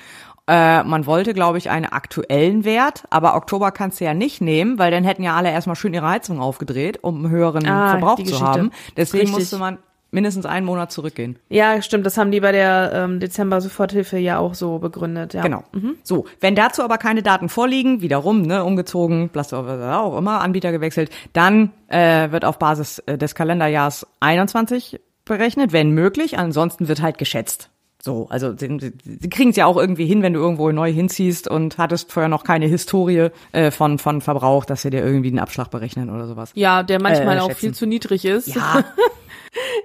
Äh, 0.49 0.83
man 0.83 1.07
wollte, 1.07 1.33
glaube 1.33 1.59
ich, 1.59 1.71
einen 1.71 1.87
aktuellen 1.87 2.65
Wert, 2.65 3.05
aber 3.09 3.37
Oktober 3.37 3.71
kannst 3.71 4.01
du 4.01 4.05
ja 4.05 4.15
nicht 4.15 4.41
nehmen, 4.41 4.79
weil 4.81 4.91
dann 4.91 5.05
hätten 5.05 5.23
ja 5.23 5.37
alle 5.37 5.51
erstmal 5.51 5.77
schön 5.77 5.95
ihre 5.95 6.09
Heizung 6.09 6.41
aufgedreht, 6.41 7.05
um 7.05 7.17
einen 7.25 7.31
höheren 7.31 7.65
Ah, 7.69 7.91
Verbrauch 7.99 8.23
zu 8.25 8.41
haben. 8.41 8.73
Deswegen 8.97 9.27
Richtig. 9.29 9.39
musste 9.39 9.59
man 9.59 9.79
mindestens 10.11 10.47
einen 10.47 10.67
Monat 10.67 10.93
zurückgehen. 10.93 11.39
Ja, 11.49 11.81
stimmt. 11.83 12.07
Das 12.07 12.17
haben 12.17 12.31
die 12.31 12.41
bei 12.41 12.53
der 12.53 12.93
ähm, 12.95 13.21
Dezember 13.21 13.61
Soforthilfe 13.61 14.19
ja 14.19 14.39
auch 14.39 14.55
so 14.55 14.79
begründet. 14.79 15.35
Ja. 15.35 15.43
Genau. 15.43 15.65
So, 16.03 16.27
wenn 16.41 16.55
dazu 16.55 16.83
aber 16.83 16.99
keine 16.99 17.23
Daten 17.23 17.49
vorliegen, 17.49 18.01
wiederum, 18.01 18.43
ne, 18.43 18.65
umgezogen, 18.65 19.29
blas, 19.29 19.49
blas, 19.49 19.65
blas, 19.65 19.97
auch 19.97 20.17
immer, 20.19 20.41
Anbieter 20.41 20.73
gewechselt, 20.73 21.11
dann 21.33 21.73
äh, 21.89 22.31
wird 22.31 22.45
auf 22.45 22.59
Basis 22.59 22.99
äh, 23.01 23.17
des 23.19 23.35
Kalenderjahrs 23.35 24.07
21 24.21 25.01
berechnet, 25.25 25.73
wenn 25.73 25.91
möglich. 25.93 26.39
Ansonsten 26.39 26.89
wird 26.89 27.03
halt 27.03 27.19
geschätzt. 27.19 27.71
So, 28.03 28.27
also 28.31 28.57
sie, 28.57 28.79
sie- 29.05 29.29
kriegen 29.29 29.51
es 29.51 29.57
ja 29.57 29.67
auch 29.67 29.77
irgendwie 29.77 30.07
hin, 30.07 30.23
wenn 30.23 30.33
du 30.33 30.41
irgendwo 30.41 30.71
neu 30.73 30.91
hinziehst 30.93 31.49
und 31.49 31.77
hattest 31.79 32.13
vorher 32.13 32.29
noch 32.29 32.45
keine 32.45 32.67
Historie 32.67 33.29
äh, 33.53 33.71
von 33.71 33.99
von 33.99 34.21
Verbrauch, 34.23 34.65
dass 34.65 34.83
sie 34.83 34.91
dir 34.91 35.05
irgendwie 35.05 35.29
einen 35.29 35.39
Abschlag 35.39 35.71
berechnen 35.71 36.09
oder 36.11 36.27
sowas. 36.27 36.51
Ja, 36.55 36.83
der 36.83 37.01
manchmal 37.01 37.37
Äh, 37.37 37.41
auch 37.41 37.53
viel 37.53 37.75
zu 37.75 37.87
niedrig 37.87 38.25
ist. 38.25 38.49
Ja, 38.55 38.85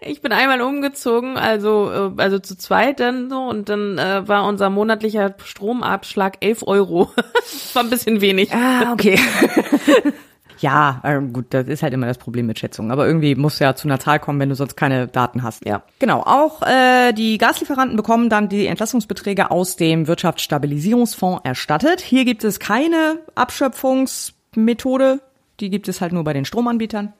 Ich 0.01 0.21
bin 0.21 0.31
einmal 0.31 0.61
umgezogen, 0.61 1.37
also 1.37 1.89
äh, 1.91 2.21
also 2.21 2.37
zu 2.37 2.55
zweit 2.55 2.99
dann 2.99 3.31
so 3.31 3.39
und 3.49 3.67
dann 3.67 3.97
äh, 3.97 4.27
war 4.27 4.45
unser 4.47 4.69
monatlicher 4.69 5.33
Stromabschlag 5.43 6.37
11 6.41 6.67
Euro. 6.67 7.09
das 7.33 7.73
war 7.73 7.83
ein 7.83 7.89
bisschen 7.89 8.21
wenig. 8.21 8.53
Ah, 8.53 8.93
okay. 8.93 9.19
ja, 10.65 10.99
äh, 11.03 11.21
gut, 11.21 11.45
das 11.51 11.67
ist 11.67 11.83
halt 11.83 11.93
immer 11.93 12.07
das 12.07 12.17
Problem 12.17 12.47
mit 12.47 12.57
Schätzungen. 12.57 12.89
Aber 12.89 13.05
irgendwie 13.05 13.35
musst 13.35 13.59
du 13.59 13.65
ja 13.65 13.75
zu 13.75 13.87
einer 13.87 13.99
Zahl 13.99 14.19
kommen, 14.19 14.39
wenn 14.39 14.49
du 14.49 14.55
sonst 14.55 14.75
keine 14.75 15.07
Daten 15.07 15.43
hast. 15.43 15.63
Ja. 15.63 15.83
Genau. 15.99 16.21
Auch 16.21 16.63
äh, 16.63 17.13
die 17.13 17.37
Gaslieferanten 17.37 17.95
bekommen 17.95 18.29
dann 18.29 18.49
die 18.49 18.65
Entlastungsbeträge 18.65 19.51
aus 19.51 19.75
dem 19.75 20.07
Wirtschaftsstabilisierungsfonds 20.07 21.41
erstattet. 21.43 22.01
Hier 22.01 22.25
gibt 22.25 22.43
es 22.43 22.59
keine 22.59 23.19
Abschöpfungsmethode. 23.35 25.19
Die 25.59 25.69
gibt 25.69 25.87
es 25.87 26.01
halt 26.01 26.13
nur 26.13 26.23
bei 26.23 26.33
den 26.33 26.45
Stromanbietern. 26.45 27.13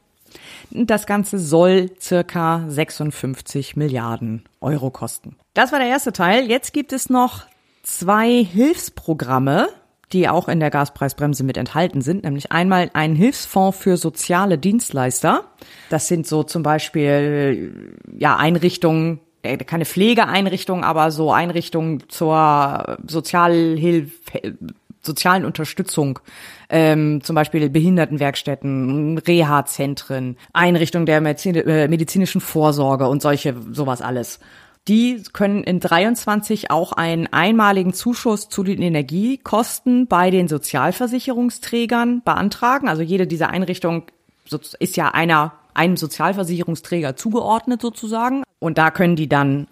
Das 0.72 1.06
Ganze 1.06 1.38
soll 1.38 1.92
circa 2.02 2.66
56 2.68 3.76
Milliarden 3.76 4.44
Euro 4.60 4.90
kosten. 4.90 5.36
Das 5.54 5.72
war 5.72 5.78
der 5.78 5.88
erste 5.88 6.14
Teil. 6.14 6.50
Jetzt 6.50 6.74
gibt 6.74 6.94
es 6.94 7.12
noch 7.12 7.46
zwei 7.84 8.44
Hilfsprogramme, 8.44 9.70
die 10.14 10.30
auch 10.30 10.48
in 10.48 10.60
der 10.60 10.70
Gaspreisbremse 10.70 11.44
mit 11.44 11.58
enthalten 11.58 12.02
sind, 12.02 12.24
nämlich 12.24 12.52
einmal 12.52 12.90
ein 12.94 13.16
Hilfsfonds 13.16 13.78
für 13.78 13.98
soziale 13.98 14.58
Dienstleister. 14.58 15.46
Das 15.90 16.08
sind 16.08 16.28
so 16.28 16.44
zum 16.44 16.64
Beispiel 16.64 17.98
ja 18.18 18.36
Einrichtungen, 18.38 19.20
äh, 19.42 19.58
keine 19.58 19.86
Pflegeeinrichtungen, 19.86 20.84
aber 20.84 21.12
so 21.12 21.32
Einrichtungen 21.32 22.04
zur 22.10 22.98
Sozialhilfe, 23.08 24.12
sozialen 25.02 25.46
Unterstützung 25.46 26.20
ähm, 26.70 27.22
zum 27.24 27.36
Beispiel 27.36 27.70
Behindertenwerkstätten, 27.70 29.18
Reha-Zentren, 29.20 30.38
Einrichtungen 30.52 31.06
der 31.06 31.22
äh, 31.22 31.88
medizinischen 31.88 32.42
Vorsorge 32.42 33.08
und 33.08 33.22
solche 33.22 33.56
sowas 33.72 34.02
alles. 34.02 34.40
Die 34.88 35.24
können 35.34 35.64
in 35.64 35.80
23 35.80 36.70
auch 36.70 36.92
einen 36.92 37.28
einmaligen 37.28 37.94
Zuschuss 37.94 38.50
zu 38.50 38.64
den 38.64 38.82
Energiekosten 38.82 40.06
bei 40.06 40.30
den 40.30 40.48
Sozialversicherungsträgern 40.48 42.22
beantragen. 42.24 42.88
Also 42.88 43.02
jede 43.02 43.26
dieser 43.26 43.50
Einrichtungen 43.50 44.04
ist 44.80 44.96
ja 44.96 45.10
einer 45.10 45.54
einem 45.74 45.98
Sozialversicherungsträger 45.98 47.16
zugeordnet 47.16 47.82
sozusagen. 47.82 48.44
Und 48.60 48.78
da 48.78 48.92
können 48.92 49.16
die 49.16 49.28
dann 49.28 49.68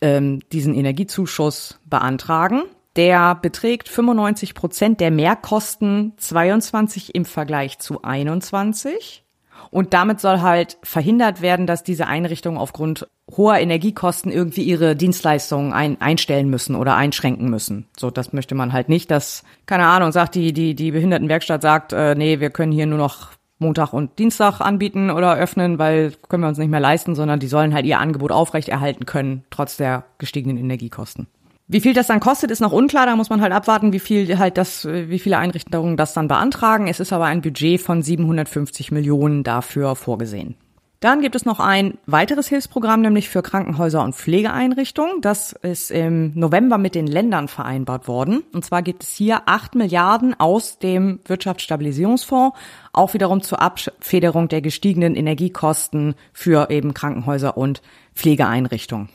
ähm, 0.00 0.40
diesen 0.52 0.74
Energiezuschuss 0.74 1.78
beantragen. 1.86 2.62
Der 2.96 3.34
beträgt 3.34 3.88
95 3.88 4.54
Prozent 4.54 5.00
der 5.00 5.10
Mehrkosten 5.10 6.12
22 6.16 7.14
im 7.14 7.24
Vergleich 7.24 7.78
zu 7.78 8.02
21. 8.02 9.24
Und 9.70 9.92
damit 9.94 10.20
soll 10.20 10.40
halt 10.40 10.78
verhindert 10.82 11.42
werden, 11.42 11.66
dass 11.66 11.82
diese 11.82 12.06
Einrichtungen 12.06 12.58
aufgrund 12.58 13.06
hoher 13.30 13.58
Energiekosten 13.58 14.32
irgendwie 14.32 14.62
ihre 14.62 14.96
Dienstleistungen 14.96 15.72
ein, 15.72 16.00
einstellen 16.00 16.48
müssen 16.48 16.74
oder 16.74 16.96
einschränken 16.96 17.50
müssen. 17.50 17.86
So, 17.96 18.10
das 18.10 18.32
möchte 18.32 18.54
man 18.54 18.72
halt 18.72 18.88
nicht, 18.88 19.10
dass, 19.10 19.44
keine 19.66 19.86
Ahnung, 19.86 20.12
sagt 20.12 20.34
die, 20.34 20.52
die, 20.52 20.74
die 20.74 20.92
Behindertenwerkstatt 20.92 21.62
sagt, 21.62 21.92
äh, 21.92 22.14
nee, 22.14 22.40
wir 22.40 22.50
können 22.50 22.72
hier 22.72 22.86
nur 22.86 22.98
noch 22.98 23.32
Montag 23.58 23.92
und 23.92 24.18
Dienstag 24.18 24.60
anbieten 24.60 25.10
oder 25.10 25.34
öffnen, 25.34 25.78
weil 25.78 26.12
können 26.28 26.44
wir 26.44 26.48
uns 26.48 26.58
nicht 26.58 26.70
mehr 26.70 26.80
leisten, 26.80 27.14
sondern 27.14 27.40
die 27.40 27.48
sollen 27.48 27.74
halt 27.74 27.86
ihr 27.86 27.98
Angebot 27.98 28.32
aufrechterhalten 28.32 29.04
können, 29.04 29.44
trotz 29.50 29.76
der 29.76 30.04
gestiegenen 30.18 30.58
Energiekosten. 30.58 31.26
Wie 31.70 31.80
viel 31.80 31.92
das 31.92 32.06
dann 32.06 32.20
kostet, 32.20 32.50
ist 32.50 32.60
noch 32.60 32.72
unklar. 32.72 33.04
Da 33.04 33.14
muss 33.14 33.28
man 33.28 33.42
halt 33.42 33.52
abwarten, 33.52 33.92
wie 33.92 33.98
viel 33.98 34.38
halt 34.38 34.56
das, 34.56 34.86
wie 34.86 35.18
viele 35.18 35.36
Einrichtungen 35.36 35.98
das 35.98 36.14
dann 36.14 36.26
beantragen. 36.26 36.88
Es 36.88 36.98
ist 36.98 37.12
aber 37.12 37.26
ein 37.26 37.42
Budget 37.42 37.78
von 37.78 38.00
750 38.02 38.90
Millionen 38.90 39.44
dafür 39.44 39.94
vorgesehen. 39.94 40.56
Dann 41.00 41.20
gibt 41.20 41.36
es 41.36 41.44
noch 41.44 41.60
ein 41.60 41.98
weiteres 42.06 42.48
Hilfsprogramm, 42.48 43.02
nämlich 43.02 43.28
für 43.28 43.42
Krankenhäuser 43.42 44.02
und 44.02 44.16
Pflegeeinrichtungen. 44.16 45.20
Das 45.20 45.52
ist 45.52 45.92
im 45.92 46.32
November 46.34 46.76
mit 46.76 46.96
den 46.96 47.06
Ländern 47.06 47.46
vereinbart 47.46 48.08
worden. 48.08 48.42
Und 48.52 48.64
zwar 48.64 48.82
gibt 48.82 49.04
es 49.04 49.10
hier 49.10 49.42
acht 49.46 49.76
Milliarden 49.76 50.34
aus 50.40 50.78
dem 50.78 51.20
Wirtschaftsstabilisierungsfonds, 51.26 52.58
auch 52.92 53.14
wiederum 53.14 53.42
zur 53.42 53.60
Abfederung 53.60 54.48
der 54.48 54.62
gestiegenen 54.62 55.14
Energiekosten 55.14 56.14
für 56.32 56.70
eben 56.70 56.94
Krankenhäuser 56.94 57.56
und 57.56 57.80
Pflegeeinrichtungen. 58.14 59.10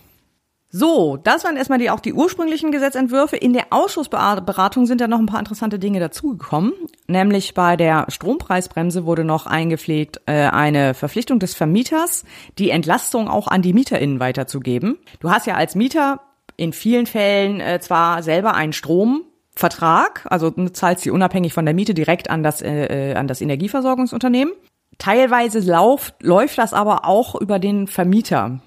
So, 0.76 1.18
das 1.18 1.44
waren 1.44 1.56
erstmal 1.56 1.78
die, 1.78 1.92
auch 1.92 2.00
die 2.00 2.14
ursprünglichen 2.14 2.72
Gesetzentwürfe. 2.72 3.38
In 3.38 3.54
der 3.54 3.68
Ausschussberatung 3.70 4.88
sind 4.88 5.02
ja 5.02 5.08
noch 5.08 5.20
ein 5.20 5.28
paar 5.28 5.38
interessante 5.38 5.78
Dinge 5.78 6.00
dazugekommen. 6.00 6.74
Nämlich 7.06 7.54
bei 7.54 7.78
der 7.78 8.08
Strompreisbremse 8.10 9.06
wurde 9.06 9.24
noch 9.24 9.46
eingepflegt 9.46 10.22
äh, 10.26 10.48
eine 10.48 10.96
Verpflichtung 10.96 11.38
des 11.38 11.54
Vermieters, 11.54 12.26
die 12.58 12.72
Entlastung 12.72 13.28
auch 13.28 13.48
an 13.48 13.62
die 13.62 13.72
MieterInnen 13.72 14.20
weiterzugeben. 14.20 14.98
Du 15.20 15.30
hast 15.30 15.46
ja 15.46 15.54
als 15.54 15.76
Mieter 15.76 16.22
in 16.58 16.74
vielen 16.74 17.06
Fällen 17.06 17.60
äh, 17.60 17.80
zwar 17.80 18.24
selber 18.24 18.56
einen 18.56 18.74
Stromvertrag, 18.74 20.26
also 20.28 20.50
du 20.50 20.74
zahlst 20.74 21.04
sie 21.04 21.12
unabhängig 21.12 21.54
von 21.54 21.66
der 21.66 21.76
Miete 21.76 21.94
direkt 21.94 22.32
an 22.32 22.42
das, 22.42 22.64
äh, 22.64 23.12
äh, 23.12 23.14
an 23.14 23.28
das 23.28 23.42
Energieversorgungsunternehmen. 23.42 24.56
Teilweise 24.98 25.60
lauf, 25.60 26.16
läuft 26.20 26.58
das 26.58 26.74
aber 26.74 27.06
auch 27.06 27.40
über 27.40 27.60
den 27.60 27.86
Vermieter 27.86 28.60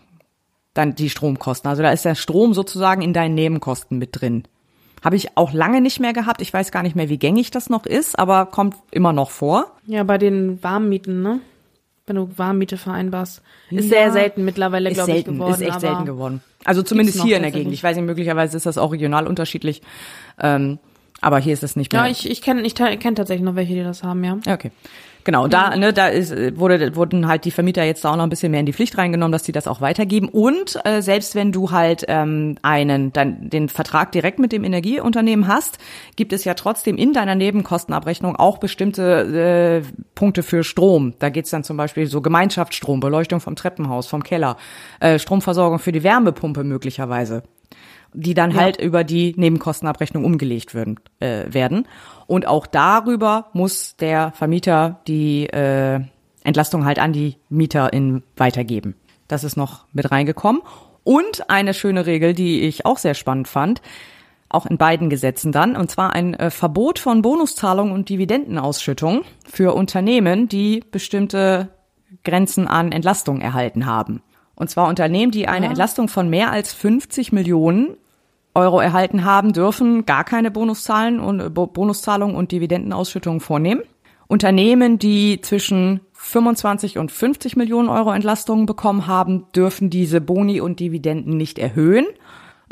dann 0.78 0.94
die 0.94 1.10
Stromkosten. 1.10 1.68
Also 1.68 1.82
da 1.82 1.90
ist 1.90 2.04
der 2.04 2.14
Strom 2.14 2.54
sozusagen 2.54 3.02
in 3.02 3.12
deinen 3.12 3.34
Nebenkosten 3.34 3.98
mit 3.98 4.20
drin. 4.20 4.44
Habe 5.04 5.16
ich 5.16 5.36
auch 5.36 5.52
lange 5.52 5.80
nicht 5.80 6.00
mehr 6.00 6.12
gehabt. 6.12 6.40
Ich 6.42 6.52
weiß 6.52 6.72
gar 6.72 6.82
nicht 6.82 6.96
mehr, 6.96 7.08
wie 7.08 7.18
gängig 7.18 7.50
das 7.50 7.70
noch 7.70 7.86
ist, 7.86 8.18
aber 8.18 8.46
kommt 8.46 8.76
immer 8.90 9.12
noch 9.12 9.30
vor. 9.30 9.72
Ja, 9.86 10.02
bei 10.02 10.18
den 10.18 10.62
Warmmieten, 10.62 11.22
ne? 11.22 11.40
Wenn 12.06 12.16
du 12.16 12.30
Warmmiete 12.36 12.76
vereinbarst. 12.76 13.42
Ist 13.70 13.84
ja, 13.84 13.90
sehr 13.90 14.12
selten 14.12 14.44
mittlerweile, 14.44 14.92
glaube 14.92 15.12
ich, 15.12 15.24
geworden. 15.24 15.54
Ist 15.54 15.60
echt 15.60 15.80
selten 15.80 16.04
geworden. 16.06 16.40
Also 16.64 16.82
zumindest 16.82 17.22
hier 17.22 17.36
in 17.36 17.42
der 17.42 17.52
Gegend. 17.52 17.72
Ich 17.72 17.82
weiß 17.82 17.96
nicht, 17.96 18.06
möglicherweise 18.06 18.56
ist 18.56 18.66
das 18.66 18.78
auch 18.78 18.92
regional 18.92 19.26
unterschiedlich. 19.26 19.82
Ähm, 20.40 20.78
aber 21.20 21.38
hier 21.38 21.52
ist 21.52 21.62
es 21.62 21.76
nicht 21.76 21.92
mehr. 21.92 22.04
Ja, 22.04 22.10
ich, 22.10 22.28
ich 22.30 22.42
kenne 22.42 22.62
ich 22.62 22.74
kenn 22.74 23.14
tatsächlich 23.14 23.44
noch 23.44 23.56
welche, 23.56 23.74
die 23.74 23.82
das 23.82 24.02
haben, 24.02 24.22
ja. 24.24 24.38
Okay. 24.48 24.70
Genau, 25.26 25.48
da, 25.48 25.76
ne, 25.76 25.92
da 25.92 26.06
ist, 26.06 26.32
wurde, 26.56 26.94
wurden 26.94 27.26
halt 27.26 27.44
die 27.44 27.50
Vermieter 27.50 27.82
jetzt 27.82 28.06
auch 28.06 28.14
noch 28.14 28.22
ein 28.22 28.28
bisschen 28.28 28.52
mehr 28.52 28.60
in 28.60 28.66
die 28.66 28.72
Pflicht 28.72 28.96
reingenommen, 28.96 29.32
dass 29.32 29.42
die 29.42 29.50
das 29.50 29.66
auch 29.66 29.80
weitergeben. 29.80 30.28
Und 30.28 30.78
äh, 30.84 31.02
selbst 31.02 31.34
wenn 31.34 31.50
du 31.50 31.72
halt 31.72 32.04
ähm, 32.06 32.54
einen, 32.62 33.12
dann 33.12 33.50
den 33.50 33.68
Vertrag 33.68 34.12
direkt 34.12 34.38
mit 34.38 34.52
dem 34.52 34.62
Energieunternehmen 34.62 35.48
hast, 35.48 35.78
gibt 36.14 36.32
es 36.32 36.44
ja 36.44 36.54
trotzdem 36.54 36.96
in 36.96 37.12
deiner 37.12 37.34
Nebenkostenabrechnung 37.34 38.36
auch 38.36 38.58
bestimmte 38.58 39.82
äh, 39.82 40.04
Punkte 40.14 40.44
für 40.44 40.62
Strom. 40.62 41.14
Da 41.18 41.28
geht's 41.28 41.50
dann 41.50 41.64
zum 41.64 41.76
Beispiel 41.76 42.06
so 42.06 42.20
Gemeinschaftsstrom, 42.20 43.00
Beleuchtung 43.00 43.40
vom 43.40 43.56
Treppenhaus, 43.56 44.06
vom 44.06 44.22
Keller, 44.22 44.56
äh, 45.00 45.18
Stromversorgung 45.18 45.80
für 45.80 45.90
die 45.90 46.04
Wärmepumpe 46.04 46.62
möglicherweise 46.62 47.42
die 48.14 48.34
dann 48.34 48.52
ja. 48.52 48.58
halt 48.58 48.80
über 48.80 49.04
die 49.04 49.34
Nebenkostenabrechnung 49.36 50.24
umgelegt 50.24 50.74
würden, 50.74 50.98
äh, 51.20 51.44
werden. 51.52 51.86
Und 52.26 52.46
auch 52.46 52.66
darüber 52.66 53.50
muss 53.52 53.96
der 53.96 54.32
Vermieter 54.32 55.00
die 55.06 55.46
äh, 55.46 56.00
Entlastung 56.42 56.84
halt 56.84 56.98
an 56.98 57.12
die 57.12 57.36
MieterInnen 57.48 58.22
weitergeben. 58.36 58.94
Das 59.28 59.44
ist 59.44 59.56
noch 59.56 59.84
mit 59.92 60.10
reingekommen. 60.10 60.62
Und 61.04 61.50
eine 61.50 61.74
schöne 61.74 62.06
Regel, 62.06 62.34
die 62.34 62.62
ich 62.62 62.84
auch 62.86 62.98
sehr 62.98 63.14
spannend 63.14 63.48
fand, 63.48 63.80
auch 64.48 64.66
in 64.66 64.78
beiden 64.78 65.10
Gesetzen 65.10 65.52
dann, 65.52 65.76
und 65.76 65.90
zwar 65.90 66.12
ein 66.12 66.34
äh, 66.34 66.50
Verbot 66.50 66.98
von 66.98 67.22
Bonuszahlungen 67.22 67.92
und 67.92 68.08
Dividendenausschüttung 68.08 69.22
für 69.44 69.74
Unternehmen, 69.74 70.48
die 70.48 70.82
bestimmte 70.90 71.68
Grenzen 72.24 72.68
an 72.68 72.92
Entlastung 72.92 73.40
erhalten 73.40 73.86
haben. 73.86 74.22
Und 74.56 74.68
zwar 74.70 74.88
Unternehmen, 74.88 75.30
die 75.30 75.46
eine 75.46 75.66
ja. 75.66 75.70
Entlastung 75.70 76.08
von 76.08 76.28
mehr 76.28 76.50
als 76.50 76.72
50 76.72 77.32
Millionen 77.32 77.96
Euro 78.54 78.80
erhalten 78.80 79.24
haben, 79.24 79.52
dürfen 79.52 80.06
gar 80.06 80.24
keine 80.24 80.50
Bonuszahlen 80.50 81.20
und 81.20 81.40
äh, 81.40 81.50
Bonuszahlungen 81.50 82.34
und 82.34 82.50
Dividendenausschüttungen 82.52 83.40
vornehmen. 83.40 83.82
Unternehmen, 84.28 84.98
die 84.98 85.40
zwischen 85.42 86.00
25 86.14 86.98
und 86.98 87.12
50 87.12 87.54
Millionen 87.56 87.88
Euro 87.88 88.12
Entlastungen 88.12 88.66
bekommen 88.66 89.06
haben, 89.06 89.44
dürfen 89.54 89.90
diese 89.90 90.20
Boni 90.20 90.60
und 90.60 90.80
Dividenden 90.80 91.36
nicht 91.36 91.58
erhöhen. 91.58 92.06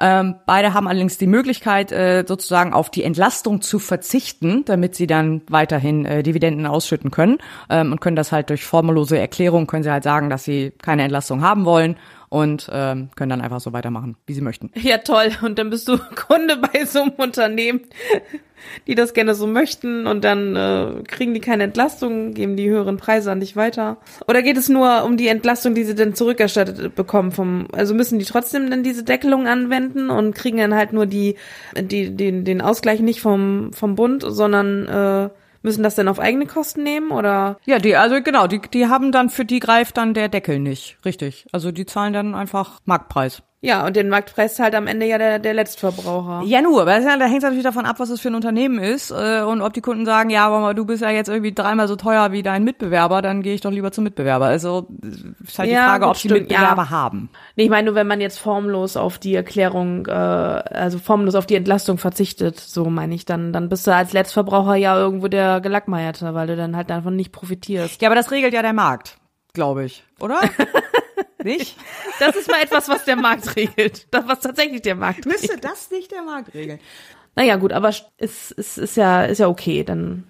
Ähm, 0.00 0.36
beide 0.46 0.74
haben 0.74 0.88
allerdings 0.88 1.18
die 1.18 1.26
Möglichkeit, 1.26 1.92
äh, 1.92 2.24
sozusagen 2.26 2.72
auf 2.72 2.90
die 2.90 3.04
Entlastung 3.04 3.60
zu 3.60 3.78
verzichten, 3.78 4.64
damit 4.64 4.96
sie 4.96 5.06
dann 5.06 5.42
weiterhin 5.48 6.04
äh, 6.04 6.22
Dividenden 6.22 6.66
ausschütten 6.66 7.10
können. 7.10 7.38
Ähm, 7.70 7.92
und 7.92 8.00
können 8.00 8.16
das 8.16 8.32
halt 8.32 8.50
durch 8.50 8.64
formellose 8.64 9.18
Erklärung, 9.18 9.66
können 9.66 9.84
sie 9.84 9.92
halt 9.92 10.04
sagen, 10.04 10.30
dass 10.30 10.44
sie 10.44 10.72
keine 10.82 11.02
Entlastung 11.02 11.42
haben 11.42 11.64
wollen 11.64 11.96
und 12.34 12.68
ähm, 12.72 13.10
können 13.14 13.30
dann 13.30 13.40
einfach 13.40 13.60
so 13.60 13.72
weitermachen, 13.72 14.16
wie 14.26 14.34
sie 14.34 14.40
möchten. 14.40 14.72
Ja, 14.84 14.98
toll. 14.98 15.30
Und 15.42 15.56
dann 15.60 15.70
bist 15.70 15.86
du 15.86 15.98
Kunde 16.26 16.56
bei 16.56 16.84
so 16.84 17.02
einem 17.02 17.12
Unternehmen, 17.12 17.82
die 18.88 18.96
das 18.96 19.14
gerne 19.14 19.36
so 19.36 19.46
möchten 19.46 20.08
und 20.08 20.24
dann 20.24 20.56
äh, 20.56 21.04
kriegen 21.06 21.32
die 21.32 21.38
keine 21.38 21.62
Entlastung, 21.62 22.34
geben 22.34 22.56
die 22.56 22.68
höheren 22.68 22.96
Preise 22.96 23.30
an 23.30 23.38
dich 23.38 23.54
weiter. 23.54 23.98
Oder 24.26 24.42
geht 24.42 24.56
es 24.56 24.68
nur 24.68 25.04
um 25.04 25.16
die 25.16 25.28
Entlastung, 25.28 25.76
die 25.76 25.84
sie 25.84 25.94
dann 25.94 26.16
zurückerstattet 26.16 26.96
bekommen 26.96 27.30
vom, 27.30 27.68
also 27.72 27.94
müssen 27.94 28.18
die 28.18 28.24
trotzdem 28.24 28.68
dann 28.68 28.82
diese 28.82 29.04
Deckelung 29.04 29.46
anwenden 29.46 30.10
und 30.10 30.34
kriegen 30.34 30.58
dann 30.58 30.74
halt 30.74 30.92
nur 30.92 31.06
die, 31.06 31.36
die, 31.80 32.16
den, 32.16 32.44
den 32.44 32.60
Ausgleich 32.60 32.98
nicht 32.98 33.20
vom, 33.20 33.72
vom 33.72 33.94
Bund, 33.94 34.24
sondern 34.26 34.88
äh, 34.88 35.30
Müssen 35.64 35.82
das 35.82 35.94
denn 35.94 36.08
auf 36.08 36.20
eigene 36.20 36.44
Kosten 36.44 36.82
nehmen 36.82 37.10
oder? 37.10 37.56
Ja, 37.64 37.78
die, 37.78 37.96
also 37.96 38.20
genau, 38.22 38.46
die, 38.46 38.60
die 38.60 38.86
haben 38.88 39.12
dann, 39.12 39.30
für 39.30 39.46
die 39.46 39.60
greift 39.60 39.96
dann 39.96 40.12
der 40.12 40.28
Deckel 40.28 40.58
nicht. 40.58 40.98
Richtig. 41.06 41.46
Also 41.52 41.72
die 41.72 41.86
zahlen 41.86 42.12
dann 42.12 42.34
einfach 42.34 42.80
Marktpreis. 42.84 43.42
Ja, 43.64 43.86
und 43.86 43.96
den 43.96 44.10
Marktpreis 44.10 44.56
zahlt 44.56 44.74
am 44.74 44.86
Ende 44.86 45.06
ja 45.06 45.16
der, 45.16 45.38
der 45.38 45.54
Letztverbraucher. 45.54 46.42
Ja, 46.44 46.60
nur, 46.60 46.82
aber 46.82 47.00
da 47.00 47.24
hängt 47.24 47.38
es 47.38 47.44
natürlich 47.44 47.64
davon 47.64 47.86
ab, 47.86 47.98
was 47.98 48.10
es 48.10 48.20
für 48.20 48.28
ein 48.28 48.34
Unternehmen 48.34 48.78
ist 48.78 49.10
äh, 49.10 49.40
und 49.40 49.62
ob 49.62 49.72
die 49.72 49.80
Kunden 49.80 50.04
sagen, 50.04 50.28
ja, 50.28 50.46
aber 50.46 50.74
du 50.74 50.84
bist 50.84 51.02
ja 51.02 51.08
jetzt 51.08 51.28
irgendwie 51.28 51.54
dreimal 51.54 51.88
so 51.88 51.96
teuer 51.96 52.30
wie 52.30 52.42
dein 52.42 52.62
Mitbewerber, 52.62 53.22
dann 53.22 53.40
gehe 53.40 53.54
ich 53.54 53.62
doch 53.62 53.70
lieber 53.70 53.90
zum 53.90 54.04
Mitbewerber. 54.04 54.44
Also 54.44 54.88
ist 55.42 55.58
halt 55.58 55.70
ja, 55.70 55.84
die 55.84 55.88
Frage, 55.88 56.08
ob 56.08 56.18
die 56.18 56.28
Mitbewerber 56.28 56.82
ja. 56.82 56.90
haben. 56.90 57.30
Nee, 57.56 57.64
ich 57.64 57.70
meine 57.70 57.86
nur, 57.86 57.94
wenn 57.94 58.06
man 58.06 58.20
jetzt 58.20 58.38
formlos 58.38 58.98
auf 58.98 59.16
die 59.18 59.34
Erklärung, 59.34 60.04
äh, 60.08 60.10
also 60.10 60.98
formlos 60.98 61.34
auf 61.34 61.46
die 61.46 61.56
Entlastung 61.56 61.96
verzichtet, 61.96 62.60
so 62.60 62.90
meine 62.90 63.14
ich, 63.14 63.24
dann, 63.24 63.54
dann 63.54 63.70
bist 63.70 63.86
du 63.86 63.94
als 63.94 64.12
Letztverbraucher 64.12 64.74
ja 64.74 64.94
irgendwo 64.94 65.28
der 65.28 65.62
Gelackmeierte, 65.62 66.34
weil 66.34 66.48
du 66.48 66.56
dann 66.56 66.76
halt 66.76 66.90
davon 66.90 67.16
nicht 67.16 67.32
profitierst. 67.32 68.02
Ja, 68.02 68.10
aber 68.10 68.16
das 68.16 68.30
regelt 68.30 68.52
ja 68.52 68.60
der 68.60 68.74
Markt, 68.74 69.16
glaube 69.54 69.86
ich, 69.86 70.04
oder? 70.20 70.40
Nicht? 71.44 71.76
Das 72.18 72.34
ist 72.36 72.50
mal 72.50 72.62
etwas, 72.62 72.88
was 72.88 73.04
der 73.04 73.16
Markt 73.16 73.54
regelt. 73.56 74.06
Das, 74.10 74.26
was 74.26 74.40
tatsächlich 74.40 74.82
der 74.82 74.94
Markt 74.94 75.26
regelt. 75.26 75.40
Müsste 75.40 75.58
das 75.58 75.90
nicht 75.90 76.10
der 76.10 76.22
Markt 76.22 76.54
regeln? 76.54 76.80
Naja, 77.36 77.56
gut, 77.56 77.72
aber 77.72 77.88
es 77.88 78.04
ist, 78.18 78.52
ist, 78.52 78.78
ist, 78.78 78.96
ja, 78.96 79.22
ist 79.24 79.38
ja 79.38 79.48
okay. 79.48 79.84
Dann, 79.84 80.24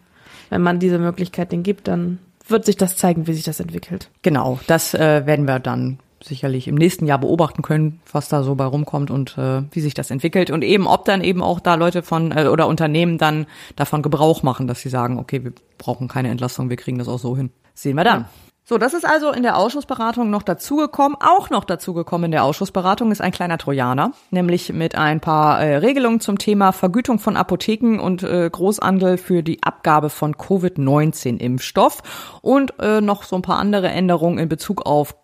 wenn 0.51 0.63
man 0.63 0.79
diese 0.79 0.99
Möglichkeit 0.99 1.53
den 1.53 1.63
gibt, 1.63 1.89
dann 1.89 2.19
wird 2.49 2.65
sich 2.67 2.77
das 2.77 2.97
zeigen, 2.97 3.27
wie 3.27 3.35
sich 3.35 3.45
das 3.45 3.61
entwickelt. 3.61 4.11
Genau, 4.23 4.59
das 4.67 4.95
äh, 4.95 5.27
werden 5.27 5.47
wir 5.47 5.59
dann 5.59 5.99
sicherlich 6.23 6.69
im 6.69 6.75
nächsten 6.75 7.07
Jahr 7.07 7.19
beobachten 7.19 7.63
können, 7.63 8.01
was 8.11 8.29
da 8.29 8.43
so 8.43 8.55
bei 8.55 8.65
rumkommt 8.65 9.11
und 9.11 9.37
äh, 9.37 9.63
wie 9.71 9.81
sich 9.81 9.95
das 9.95 10.11
entwickelt 10.11 10.51
und 10.51 10.63
eben 10.63 10.87
ob 10.87 11.05
dann 11.05 11.23
eben 11.23 11.43
auch 11.43 11.61
da 11.61 11.75
Leute 11.75 12.03
von 12.03 12.33
äh, 12.33 12.47
oder 12.47 12.67
Unternehmen 12.67 13.19
dann 13.19 13.47
davon 13.77 14.03
Gebrauch 14.03 14.43
machen, 14.43 14.67
dass 14.67 14.81
sie 14.81 14.89
sagen, 14.89 15.19
okay, 15.19 15.45
wir 15.45 15.53
brauchen 15.77 16.09
keine 16.09 16.31
Entlastung, 16.31 16.71
wir 16.71 16.77
kriegen 16.77 16.99
das 16.99 17.09
auch 17.09 17.19
so 17.19 17.37
hin. 17.37 17.51
Sehen 17.75 17.97
wir 17.97 18.05
dann. 18.05 18.27
So, 18.67 18.79
das 18.79 18.95
ist 18.95 19.05
also 19.05 19.31
in 19.31 19.43
der 19.43 19.59
Ausschussberatung 19.59 20.31
noch 20.31 20.43
dazugekommen. 20.43 21.19
Auch 21.21 21.51
noch 21.51 21.65
dazugekommen 21.65 22.27
in 22.27 22.31
der 22.31 22.45
Ausschussberatung 22.45 23.13
ist 23.13 23.21
ein 23.21 23.31
kleiner 23.31 23.59
Trojaner, 23.59 24.13
nämlich 24.31 24.73
mit 24.73 24.95
ein 24.95 25.21
paar 25.21 25.61
äh, 25.61 25.77
Regelungen 25.77 26.21
zum 26.21 26.39
Thema 26.39 26.73
Vergütung 26.73 27.19
von 27.19 27.37
Apotheken 27.37 27.99
und 28.01 28.23
äh, 28.23 28.49
Großhandel 28.51 29.19
für 29.19 29.43
die 29.43 29.63
Abgabe 29.63 30.09
von 30.09 30.39
Covid-19-Impfstoff 30.39 32.03
und 32.41 32.73
äh, 32.81 33.03
noch 33.03 33.25
so 33.25 33.37
ein 33.37 33.43
paar 33.43 33.59
andere 33.59 33.89
Änderungen 33.89 34.39
in 34.39 34.49
Bezug 34.49 34.87
auf 34.87 35.15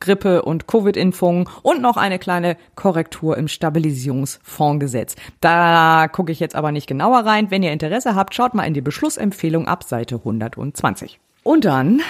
Grippe- 0.00 0.42
und 0.42 0.66
Covid-Impfungen 0.66 1.48
und 1.62 1.80
noch 1.80 1.96
eine 1.96 2.18
kleine 2.18 2.58
Korrektur 2.74 3.38
im 3.38 3.48
Stabilisierungsfondsgesetz. 3.48 5.16
Da 5.40 6.06
gucke 6.08 6.32
ich 6.32 6.40
jetzt 6.40 6.54
aber 6.54 6.70
nicht 6.70 6.86
genauer 6.86 7.20
rein. 7.20 7.50
Wenn 7.50 7.62
ihr 7.62 7.72
Interesse 7.72 8.14
habt, 8.14 8.34
schaut 8.34 8.52
mal 8.52 8.64
in 8.64 8.74
die 8.74 8.82
Beschlussempfehlung 8.82 9.68
ab 9.68 9.84
Seite 9.84 10.16
120. 10.16 11.18
Und 11.42 11.64
dann 11.64 12.02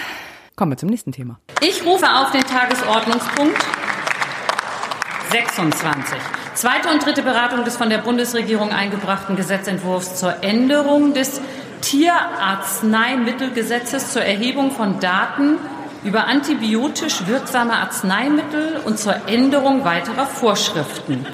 kommen 0.61 0.73
wir 0.73 0.77
zum 0.77 0.89
nächsten 0.89 1.11
Thema. 1.11 1.39
Ich 1.59 1.83
rufe 1.83 2.05
auf 2.05 2.29
den 2.29 2.43
Tagesordnungspunkt 2.43 3.57
26. 5.31 6.19
Zweite 6.53 6.89
und 6.89 7.03
dritte 7.03 7.23
Beratung 7.23 7.65
des 7.65 7.77
von 7.77 7.89
der 7.89 7.97
Bundesregierung 7.97 8.69
eingebrachten 8.69 9.35
Gesetzentwurfs 9.35 10.17
zur 10.17 10.43
Änderung 10.43 11.15
des 11.15 11.41
Tierarzneimittelgesetzes 11.81 14.13
zur 14.13 14.21
Erhebung 14.21 14.69
von 14.69 14.99
Daten 14.99 15.57
über 16.03 16.27
antibiotisch 16.27 17.25
wirksame 17.25 17.73
Arzneimittel 17.73 18.81
und 18.85 18.99
zur 18.99 19.27
Änderung 19.27 19.83
weiterer 19.83 20.27
Vorschriften. 20.27 21.25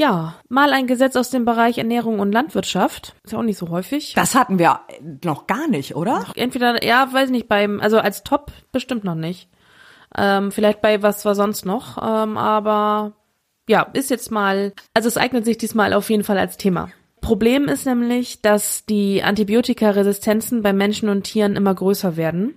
Ja, 0.00 0.36
mal 0.48 0.72
ein 0.72 0.86
Gesetz 0.86 1.14
aus 1.14 1.28
dem 1.28 1.44
Bereich 1.44 1.76
Ernährung 1.76 2.20
und 2.20 2.32
Landwirtschaft. 2.32 3.14
Ist 3.22 3.32
ja 3.32 3.38
auch 3.38 3.42
nicht 3.42 3.58
so 3.58 3.68
häufig. 3.68 4.14
Das 4.14 4.34
hatten 4.34 4.58
wir 4.58 4.80
noch 5.22 5.46
gar 5.46 5.68
nicht, 5.68 5.94
oder? 5.94 6.24
Entweder, 6.36 6.82
ja, 6.82 7.12
weiß 7.12 7.28
nicht, 7.28 7.48
beim, 7.48 7.80
also 7.82 7.98
als 7.98 8.24
Top 8.24 8.50
bestimmt 8.72 9.04
noch 9.04 9.14
nicht. 9.14 9.50
Ähm, 10.16 10.52
vielleicht 10.52 10.80
bei 10.80 11.02
was 11.02 11.26
war 11.26 11.34
sonst 11.34 11.66
noch, 11.66 11.98
ähm, 11.98 12.38
aber 12.38 13.12
ja, 13.68 13.82
ist 13.92 14.08
jetzt 14.08 14.30
mal, 14.30 14.72
also 14.94 15.06
es 15.06 15.18
eignet 15.18 15.44
sich 15.44 15.58
diesmal 15.58 15.92
auf 15.92 16.08
jeden 16.08 16.24
Fall 16.24 16.38
als 16.38 16.56
Thema. 16.56 16.88
Problem 17.20 17.68
ist 17.68 17.84
nämlich, 17.84 18.40
dass 18.40 18.86
die 18.86 19.22
Antibiotikaresistenzen 19.22 20.62
bei 20.62 20.72
Menschen 20.72 21.10
und 21.10 21.24
Tieren 21.24 21.56
immer 21.56 21.74
größer 21.74 22.16
werden 22.16 22.54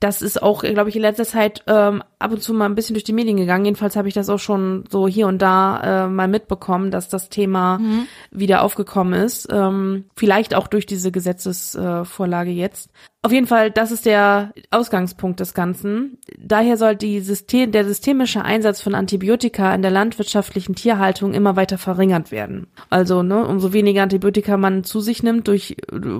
das 0.00 0.22
ist 0.22 0.40
auch, 0.42 0.62
glaube 0.62 0.90
ich, 0.90 0.96
in 0.96 1.02
letzter 1.02 1.24
Zeit 1.24 1.64
ähm, 1.66 2.04
ab 2.20 2.30
und 2.30 2.40
zu 2.40 2.54
mal 2.54 2.66
ein 2.66 2.76
bisschen 2.76 2.94
durch 2.94 3.04
die 3.04 3.12
Medien 3.12 3.36
gegangen. 3.36 3.64
Jedenfalls 3.64 3.96
habe 3.96 4.06
ich 4.06 4.14
das 4.14 4.28
auch 4.28 4.38
schon 4.38 4.84
so 4.88 5.08
hier 5.08 5.26
und 5.26 5.42
da 5.42 6.04
äh, 6.04 6.08
mal 6.08 6.28
mitbekommen, 6.28 6.92
dass 6.92 7.08
das 7.08 7.30
Thema 7.30 7.78
mhm. 7.78 8.06
wieder 8.30 8.62
aufgekommen 8.62 9.14
ist. 9.20 9.48
Ähm, 9.50 10.04
vielleicht 10.16 10.54
auch 10.54 10.68
durch 10.68 10.86
diese 10.86 11.10
Gesetzesvorlage 11.10 12.50
äh, 12.50 12.54
jetzt. 12.54 12.90
Auf 13.22 13.32
jeden 13.32 13.48
Fall, 13.48 13.72
das 13.72 13.90
ist 13.90 14.06
der 14.06 14.52
Ausgangspunkt 14.70 15.40
des 15.40 15.52
Ganzen. 15.52 16.18
Daher 16.38 16.76
soll 16.76 16.94
die 16.94 17.18
System, 17.18 17.72
der 17.72 17.84
systemische 17.84 18.44
Einsatz 18.44 18.80
von 18.80 18.94
Antibiotika 18.94 19.74
in 19.74 19.82
der 19.82 19.90
landwirtschaftlichen 19.90 20.76
Tierhaltung 20.76 21.34
immer 21.34 21.56
weiter 21.56 21.78
verringert 21.78 22.30
werden. 22.30 22.68
Also, 22.88 23.24
ne, 23.24 23.44
umso 23.44 23.72
weniger 23.72 24.04
Antibiotika 24.04 24.56
man 24.56 24.84
zu 24.84 25.00
sich 25.00 25.24
nimmt 25.24 25.48
durch 25.48 25.76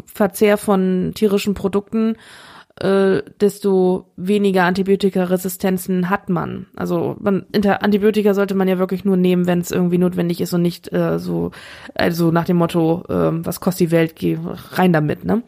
Verzehr 0.07 0.59
von 0.59 1.13
tierischen 1.15 1.55
Produkten, 1.55 2.17
äh, 2.81 3.23
desto 3.41 4.07
weniger 4.17 4.65
Antibiotikaresistenzen 4.65 6.11
hat 6.11 6.29
man. 6.29 6.67
Also 6.77 7.17
man, 7.21 7.47
Antibiotika 7.53 8.35
sollte 8.35 8.55
man 8.55 8.69
ja 8.69 8.79
wirklich 8.79 9.05
nur 9.05 9.17
nehmen, 9.17 9.47
wenn 9.47 9.61
es 9.61 9.71
irgendwie 9.71 9.99
notwendig 9.99 10.41
ist 10.41 10.53
und 10.53 10.63
nicht 10.63 10.93
äh, 10.93 11.19
so, 11.19 11.51
also 11.95 12.31
nach 12.31 12.45
dem 12.45 12.57
Motto, 12.57 13.05
äh, 13.09 13.45
was 13.45 13.61
kostet 13.61 13.89
die 13.89 13.91
Welt, 13.91 14.17
geh 14.17 14.39
rein 14.73 14.93
damit, 14.93 15.25
ne? 15.25 15.43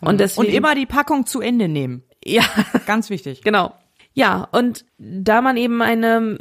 Und, 0.00 0.20
deswegen, 0.20 0.48
und 0.48 0.54
immer 0.54 0.74
die 0.74 0.86
Packung 0.86 1.26
zu 1.26 1.40
Ende 1.40 1.68
nehmen. 1.68 2.02
Ja, 2.24 2.44
ganz 2.86 3.10
wichtig. 3.10 3.42
Genau. 3.50 3.72
Ja, 4.12 4.48
und 4.50 4.84
da 4.98 5.40
man 5.40 5.56
eben 5.56 5.82
eine 5.82 6.38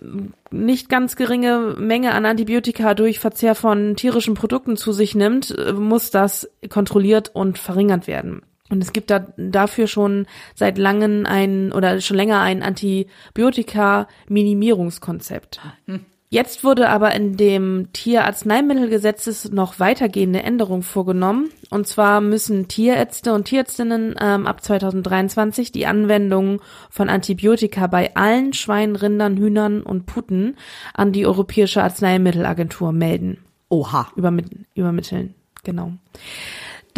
nicht 0.52 0.90
ganz 0.90 1.16
geringe 1.16 1.76
Menge 1.78 2.14
an 2.14 2.26
Antibiotika 2.26 2.94
durch 2.94 3.20
Verzehr 3.20 3.54
von 3.54 3.96
tierischen 3.96 4.34
Produkten 4.34 4.76
zu 4.76 4.92
sich 4.92 5.14
nimmt, 5.14 5.56
muss 5.76 6.10
das 6.10 6.50
kontrolliert 6.70 7.30
und 7.34 7.60
verringert 7.60 8.08
werden. 8.08 8.42
Und 8.70 8.84
es 8.84 8.94
gibt 8.94 9.10
da 9.10 9.26
dafür 9.38 9.88
schon 9.88 10.28
seit 10.56 10.78
langem 10.78 11.26
ein 11.26 11.72
oder 11.72 12.00
schon 12.02 12.18
länger 12.18 12.42
ein 12.42 12.62
Antibiotika-Minimierungskonzept. 12.62 15.62
Hm. 15.86 16.06
Jetzt 16.32 16.64
wurde 16.64 16.90
aber 16.90 17.16
in 17.16 17.38
dem 17.38 17.88
Tierarzneimittelgesetzes 17.92 19.52
noch 19.52 19.80
weitergehende 19.80 20.44
Änderungen 20.44 20.84
vorgenommen. 20.84 21.50
Und 21.72 21.88
zwar 21.88 22.22
müssen 22.22 22.68
Tierärzte 22.68 23.34
und 23.34 23.46
Tierärztinnen 23.46 24.14
ähm, 24.22 24.46
ab 24.46 24.64
2023 24.64 25.72
die 25.72 25.88
Anwendung 25.88 26.62
von 26.92 27.10
Antibiotika 27.10 27.88
bei 27.88 28.16
allen 28.16 28.54
Schweinen, 28.54 28.96
Rindern, 28.96 29.38
Hühnern 29.38 29.82
und 29.82 30.06
Puten 30.06 30.56
an 30.94 31.14
die 31.14 31.26
Europäische 31.26 31.82
Arzneimittelagentur 31.82 32.92
melden. 32.92 33.40
Oha. 33.70 34.12
Übermit 34.16 34.52
übermitteln. 34.76 35.34
Genau. 35.64 35.94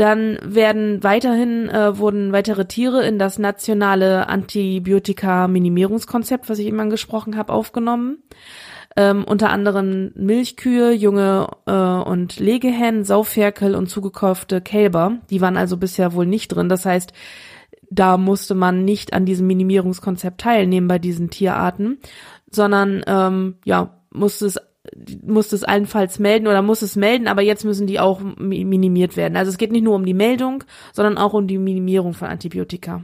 Dann 0.02 0.40
werden 0.42 1.04
weiterhin 1.04 1.70
äh, 1.70 1.98
wurden 2.00 2.32
weitere 2.32 2.66
Tiere 2.66 3.06
in 3.06 3.20
das 3.20 3.38
nationale 3.38 4.28
Antibiotika-Minimierungskonzept, 4.30 6.50
was 6.50 6.58
ich 6.58 6.66
eben 6.66 6.80
angesprochen 6.80 7.38
habe, 7.38 7.54
aufgenommen. 7.54 8.24
Ähm, 8.98 9.24
unter 9.24 9.52
anderem 9.52 10.12
Milchkühe, 10.16 10.92
junge 10.92 11.50
äh, 11.68 11.72
und 11.72 12.40
Legehennen, 12.40 13.04
Sauferkel 13.04 13.76
und 13.76 13.92
zugekaufte 13.92 14.60
Kälber. 14.60 15.20
Die 15.30 15.40
waren 15.40 15.56
also 15.56 15.78
bisher 15.78 16.16
wohl 16.16 16.26
nicht 16.26 16.48
drin. 16.48 16.68
Das 16.68 16.88
heißt, 16.88 17.14
da 17.92 18.18
musste 18.18 18.56
man 18.56 18.84
nicht 18.84 19.14
an 19.14 19.28
diesem 19.28 19.46
Minimierungskonzept 19.46 20.42
teilnehmen 20.42 20.88
bei 20.88 20.98
diesen 20.98 21.30
Tierarten, 21.30 22.00
sondern 22.50 23.04
ähm, 23.06 23.58
ja 23.66 24.02
musste 24.12 24.48
es 24.48 24.60
muss 25.24 25.54
es 25.54 25.64
allenfalls 25.64 26.20
melden 26.20 26.48
oder 26.48 26.62
muss 26.62 26.82
es 26.82 26.96
melden, 26.96 27.28
aber 27.28 27.42
jetzt 27.42 27.66
müssen 27.66 27.88
die 27.88 28.00
auch 28.00 28.20
minimiert 28.20 29.16
werden. 29.16 29.38
Also 29.38 29.50
es 29.50 29.58
geht 29.58 29.72
nicht 29.72 29.84
nur 29.84 29.96
um 29.96 30.06
die 30.06 30.14
Meldung, 30.14 30.64
sondern 30.94 31.18
auch 31.18 31.34
um 31.34 31.48
die 31.48 31.58
Minimierung 31.58 32.14
von 32.14 32.30
Antibiotika. 32.30 33.04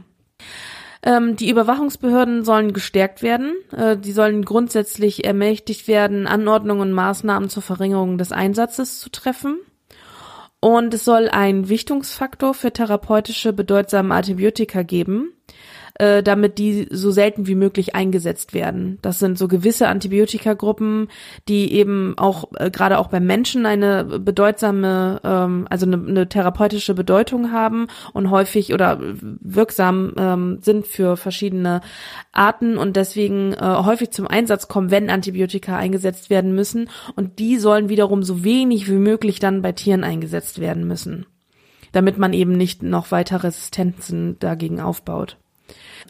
Ähm, 1.02 1.36
die 1.36 1.48
Überwachungsbehörden 1.48 2.44
sollen 2.44 2.72
gestärkt 2.72 3.22
werden. 3.22 3.54
Äh, 3.76 3.96
die 3.96 4.12
sollen 4.12 4.44
grundsätzlich 4.44 5.24
ermächtigt 5.24 5.86
werden, 5.86 6.26
Anordnungen 6.26 6.82
und 6.88 6.92
Maßnahmen 6.92 7.48
zur 7.48 7.62
Verringerung 7.62 8.18
des 8.18 8.32
Einsatzes 8.32 8.98
zu 8.98 9.10
treffen. 9.10 9.58
Und 10.60 10.92
es 10.92 11.04
soll 11.04 11.28
einen 11.28 11.68
Wichtungsfaktor 11.68 12.52
für 12.52 12.72
therapeutische 12.72 13.52
bedeutsame 13.52 14.12
Antibiotika 14.12 14.82
geben 14.82 15.32
äh, 15.98 16.22
damit 16.22 16.58
die 16.58 16.86
so 16.90 17.10
selten 17.10 17.46
wie 17.46 17.56
möglich 17.56 17.94
eingesetzt 17.94 18.54
werden. 18.54 18.98
Das 19.02 19.18
sind 19.18 19.36
so 19.36 19.48
gewisse 19.48 19.88
Antibiotikagruppen, 19.88 21.08
die 21.48 21.72
eben 21.72 22.14
auch 22.16 22.44
äh, 22.56 22.70
gerade 22.70 22.98
auch 22.98 23.08
beim 23.08 23.26
Menschen 23.26 23.66
eine 23.66 24.04
bedeutsame, 24.04 25.20
ähm, 25.24 25.66
also 25.68 25.86
eine, 25.86 25.96
eine 25.96 26.28
therapeutische 26.28 26.94
Bedeutung 26.94 27.50
haben 27.50 27.88
und 28.12 28.30
häufig 28.30 28.72
oder 28.72 29.00
wirksam 29.00 30.14
ähm, 30.16 30.58
sind 30.62 30.86
für 30.86 31.16
verschiedene 31.16 31.80
Arten 32.32 32.78
und 32.78 32.96
deswegen 32.96 33.52
äh, 33.54 33.58
häufig 33.60 34.10
zum 34.10 34.28
Einsatz 34.28 34.68
kommen, 34.68 34.92
wenn 34.92 35.10
Antibiotika 35.10 35.76
eingesetzt 35.76 36.30
werden 36.30 36.54
müssen. 36.54 36.88
Und 37.16 37.40
die 37.40 37.58
sollen 37.58 37.88
wiederum 37.88 38.22
so 38.22 38.44
wenig 38.44 38.88
wie 38.88 38.98
möglich 38.98 39.40
dann 39.40 39.62
bei 39.62 39.72
Tieren 39.72 40.04
eingesetzt 40.04 40.60
werden 40.60 40.86
müssen 40.86 41.26
damit 41.92 42.18
man 42.18 42.34
eben 42.34 42.52
nicht 42.52 42.82
noch 42.82 43.12
weiter 43.12 43.42
Resistenzen 43.42 44.38
dagegen 44.40 44.78
aufbaut 44.78 45.38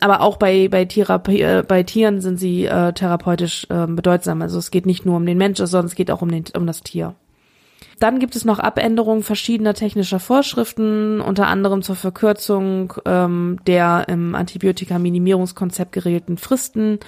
aber 0.00 0.20
auch 0.20 0.36
bei 0.36 0.68
bei, 0.68 0.84
Therapie, 0.84 1.40
äh, 1.42 1.64
bei 1.66 1.82
Tieren 1.82 2.20
sind 2.20 2.38
sie 2.38 2.66
äh, 2.66 2.92
therapeutisch 2.92 3.66
äh, 3.70 3.86
bedeutsam. 3.86 4.42
Also 4.42 4.58
es 4.58 4.70
geht 4.70 4.86
nicht 4.86 5.06
nur 5.06 5.16
um 5.16 5.26
den 5.26 5.38
Menschen, 5.38 5.66
sondern 5.66 5.86
es 5.86 5.94
geht 5.94 6.10
auch 6.10 6.22
um, 6.22 6.30
den, 6.30 6.44
um 6.56 6.66
das 6.66 6.82
Tier. 6.82 7.14
Dann 8.00 8.20
gibt 8.20 8.36
es 8.36 8.44
noch 8.44 8.60
Abänderungen 8.60 9.22
verschiedener 9.22 9.74
technischer 9.74 10.20
Vorschriften, 10.20 11.20
unter 11.20 11.48
anderem 11.48 11.82
zur 11.82 11.96
Verkürzung 11.96 12.94
ähm, 13.04 13.58
der 13.66 14.06
im 14.08 14.34
Antibiotika-Minimierungskonzept 14.34 15.92
geregelten 15.92 16.38
Fristen. 16.38 17.00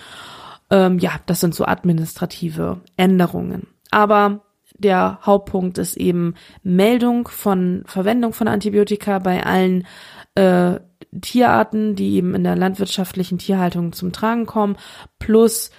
Ähm, 0.70 0.98
ja, 0.98 1.12
das 1.26 1.40
sind 1.40 1.54
so 1.54 1.64
administrative 1.64 2.80
Änderungen. 2.96 3.68
Aber 3.90 4.40
der 4.78 5.20
Hauptpunkt 5.22 5.78
ist 5.78 5.96
eben 5.96 6.34
Meldung 6.62 7.28
von 7.28 7.82
Verwendung 7.86 8.32
von 8.32 8.48
Antibiotika 8.48 9.18
bei 9.18 9.44
allen 9.44 9.86
äh, 10.34 10.80
Tierarten, 11.20 11.96
die 11.96 12.14
eben 12.14 12.34
in 12.34 12.44
der 12.44 12.56
landwirtschaftlichen 12.56 13.36
Tierhaltung 13.38 13.92
zum 13.92 14.12
Tragen 14.12 14.46
kommen, 14.46 14.76
plus 15.18 15.70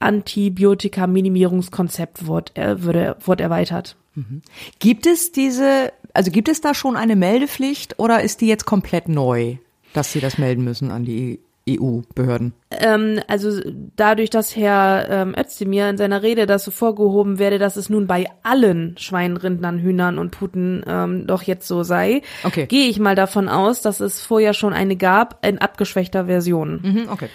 Antibiotika-Minimierungskonzept 0.00 2.26
wurde, 2.26 2.56
äh, 2.56 2.84
wurde, 2.84 3.42
erweitert. 3.42 3.96
Mhm. 4.14 4.42
Gibt 4.78 5.06
es 5.06 5.32
diese, 5.32 5.92
also 6.14 6.30
gibt 6.30 6.48
es 6.48 6.60
da 6.60 6.74
schon 6.74 6.96
eine 6.96 7.16
Meldepflicht 7.16 7.98
oder 7.98 8.22
ist 8.22 8.40
die 8.40 8.46
jetzt 8.46 8.64
komplett 8.64 9.08
neu, 9.08 9.56
dass 9.92 10.12
sie 10.12 10.20
das 10.20 10.38
melden 10.38 10.64
müssen 10.64 10.90
an 10.90 11.04
die 11.04 11.40
EU-Behörden? 11.78 12.52
Ähm, 12.70 13.20
also 13.28 13.60
dadurch, 13.96 14.30
dass 14.30 14.56
Herr 14.56 15.08
ähm, 15.10 15.34
Özdemir 15.38 15.88
in 15.90 15.96
seiner 15.96 16.22
Rede 16.22 16.46
das 16.46 16.64
so 16.64 16.70
vorgehoben 16.70 17.38
werde, 17.38 17.58
dass 17.58 17.76
es 17.76 17.90
nun 17.90 18.06
bei 18.06 18.26
allen 18.42 18.96
Schweinen, 18.98 19.36
Rindern, 19.36 19.78
Hühnern 19.78 20.18
und 20.18 20.30
Puten 20.30 20.82
ähm, 20.86 21.26
doch 21.26 21.42
jetzt 21.42 21.68
so 21.68 21.82
sei, 21.82 22.22
Okay. 22.42 22.66
gehe 22.66 22.88
ich 22.88 22.98
mal 22.98 23.14
davon 23.14 23.48
aus, 23.48 23.82
dass 23.82 24.00
es 24.00 24.22
vorher 24.22 24.54
schon 24.54 24.72
eine 24.72 24.96
gab 24.96 25.44
in 25.46 25.58
abgeschwächter 25.58 26.26
Version. 26.26 26.80
Mhm, 26.82 27.08
okay. 27.10 27.28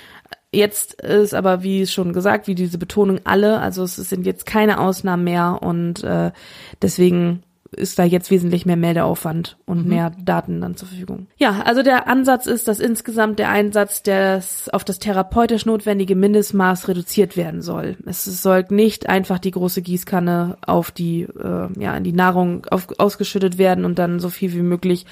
Jetzt 0.52 1.02
ist 1.02 1.34
aber, 1.34 1.64
wie 1.64 1.86
schon 1.86 2.14
gesagt, 2.14 2.48
wie 2.48 2.56
diese 2.56 2.78
Betonung 2.78 3.20
alle, 3.26 3.60
also 3.60 3.84
es 3.84 3.96
sind 3.98 4.26
jetzt 4.26 4.46
keine 4.46 4.80
Ausnahmen 4.80 5.26
mehr 5.26 5.60
und 5.62 6.04
äh, 6.04 6.32
deswegen 6.82 7.44
ist 7.72 8.00
da 8.00 8.04
jetzt 8.04 8.32
wesentlich 8.32 8.66
mehr 8.66 8.78
Meldeaufwand 8.78 9.58
und 9.66 9.86
mehr 9.88 10.12
Daten 10.24 10.62
dann 10.62 10.76
zur 10.76 10.88
Verfügung. 10.88 11.28
Ja, 11.38 11.62
also 11.66 11.82
der 11.84 12.08
Ansatz 12.08 12.46
ist, 12.46 12.68
dass 12.68 12.80
insgesamt 12.80 13.40
der 13.40 13.50
Einsatz 13.50 14.04
des 14.04 14.70
auf 14.70 14.84
das 14.84 15.00
therapeutisch 15.00 15.66
notwendige 15.66 16.16
Mindestmaß 16.16 16.88
reduziert 16.88 17.36
werden 17.36 17.62
soll. 17.62 17.98
Es 18.06 18.24
soll 18.26 18.66
nicht 18.70 19.10
einfach 19.10 19.40
die 19.40 19.52
große 19.52 19.82
Gießkanne 19.82 20.58
auf 20.66 20.92
die 20.92 21.24
äh, 21.24 21.68
ja 21.78 21.98
in 21.98 22.04
die 22.04 22.14
Nahrung 22.14 22.66
auf, 22.70 22.88
ausgeschüttet 22.98 23.58
werden 23.58 23.86
und 23.86 24.00
dann 24.00 24.20
so 24.20 24.30
viel 24.30 24.54
wie 24.54 24.62
möglich 24.62 25.06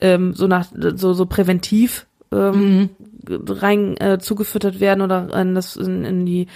ähm, 0.00 0.34
so 0.34 0.46
nach 0.46 0.66
so 0.72 1.12
so 1.12 1.26
präventiv 1.26 2.06
ähm, 2.32 2.90
rein 3.28 3.96
äh, 3.98 4.18
zugefüttert 4.18 4.80
werden 4.80 5.02
oder 5.02 5.34
in, 5.40 5.54
das, 5.54 5.76
in, 5.76 6.04
in 6.04 6.26
die 6.26 6.46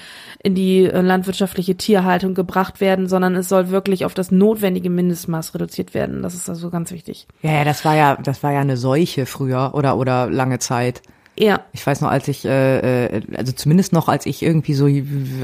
in 0.43 0.55
die 0.55 0.85
äh, 0.85 1.01
landwirtschaftliche 1.01 1.77
Tierhaltung 1.77 2.35
gebracht 2.35 2.81
werden, 2.81 3.09
sondern 3.09 3.35
es 3.35 3.49
soll 3.49 3.70
wirklich 3.70 4.05
auf 4.05 4.14
das 4.14 4.31
notwendige 4.31 4.91
Mindestmaß 4.91 5.55
reduziert 5.55 5.95
werden. 5.95 6.22
Das 6.22 6.35
ist 6.35 6.49
also 6.49 6.70
ganz 6.70 6.91
wichtig. 6.91 7.27
Ja, 7.43 7.53
ja, 7.53 7.64
das 7.64 7.85
war 7.85 7.97
ja, 7.97 8.16
das 8.22 8.43
war 8.43 8.53
ja 8.53 8.61
eine 8.61 8.77
Seuche 8.77 9.27
früher 9.27 9.70
oder 9.75 9.97
oder 9.97 10.29
lange 10.31 10.59
Zeit. 10.59 11.03
Ja, 11.37 11.61
Ich 11.72 11.85
weiß 11.85 12.01
noch, 12.01 12.11
als 12.11 12.29
ich, 12.29 12.45
äh, 12.45 13.07
äh, 13.07 13.22
also 13.37 13.51
zumindest 13.53 13.93
noch, 13.93 14.09
als 14.09 14.25
ich 14.25 14.41
irgendwie 14.43 14.75
so 14.75 14.87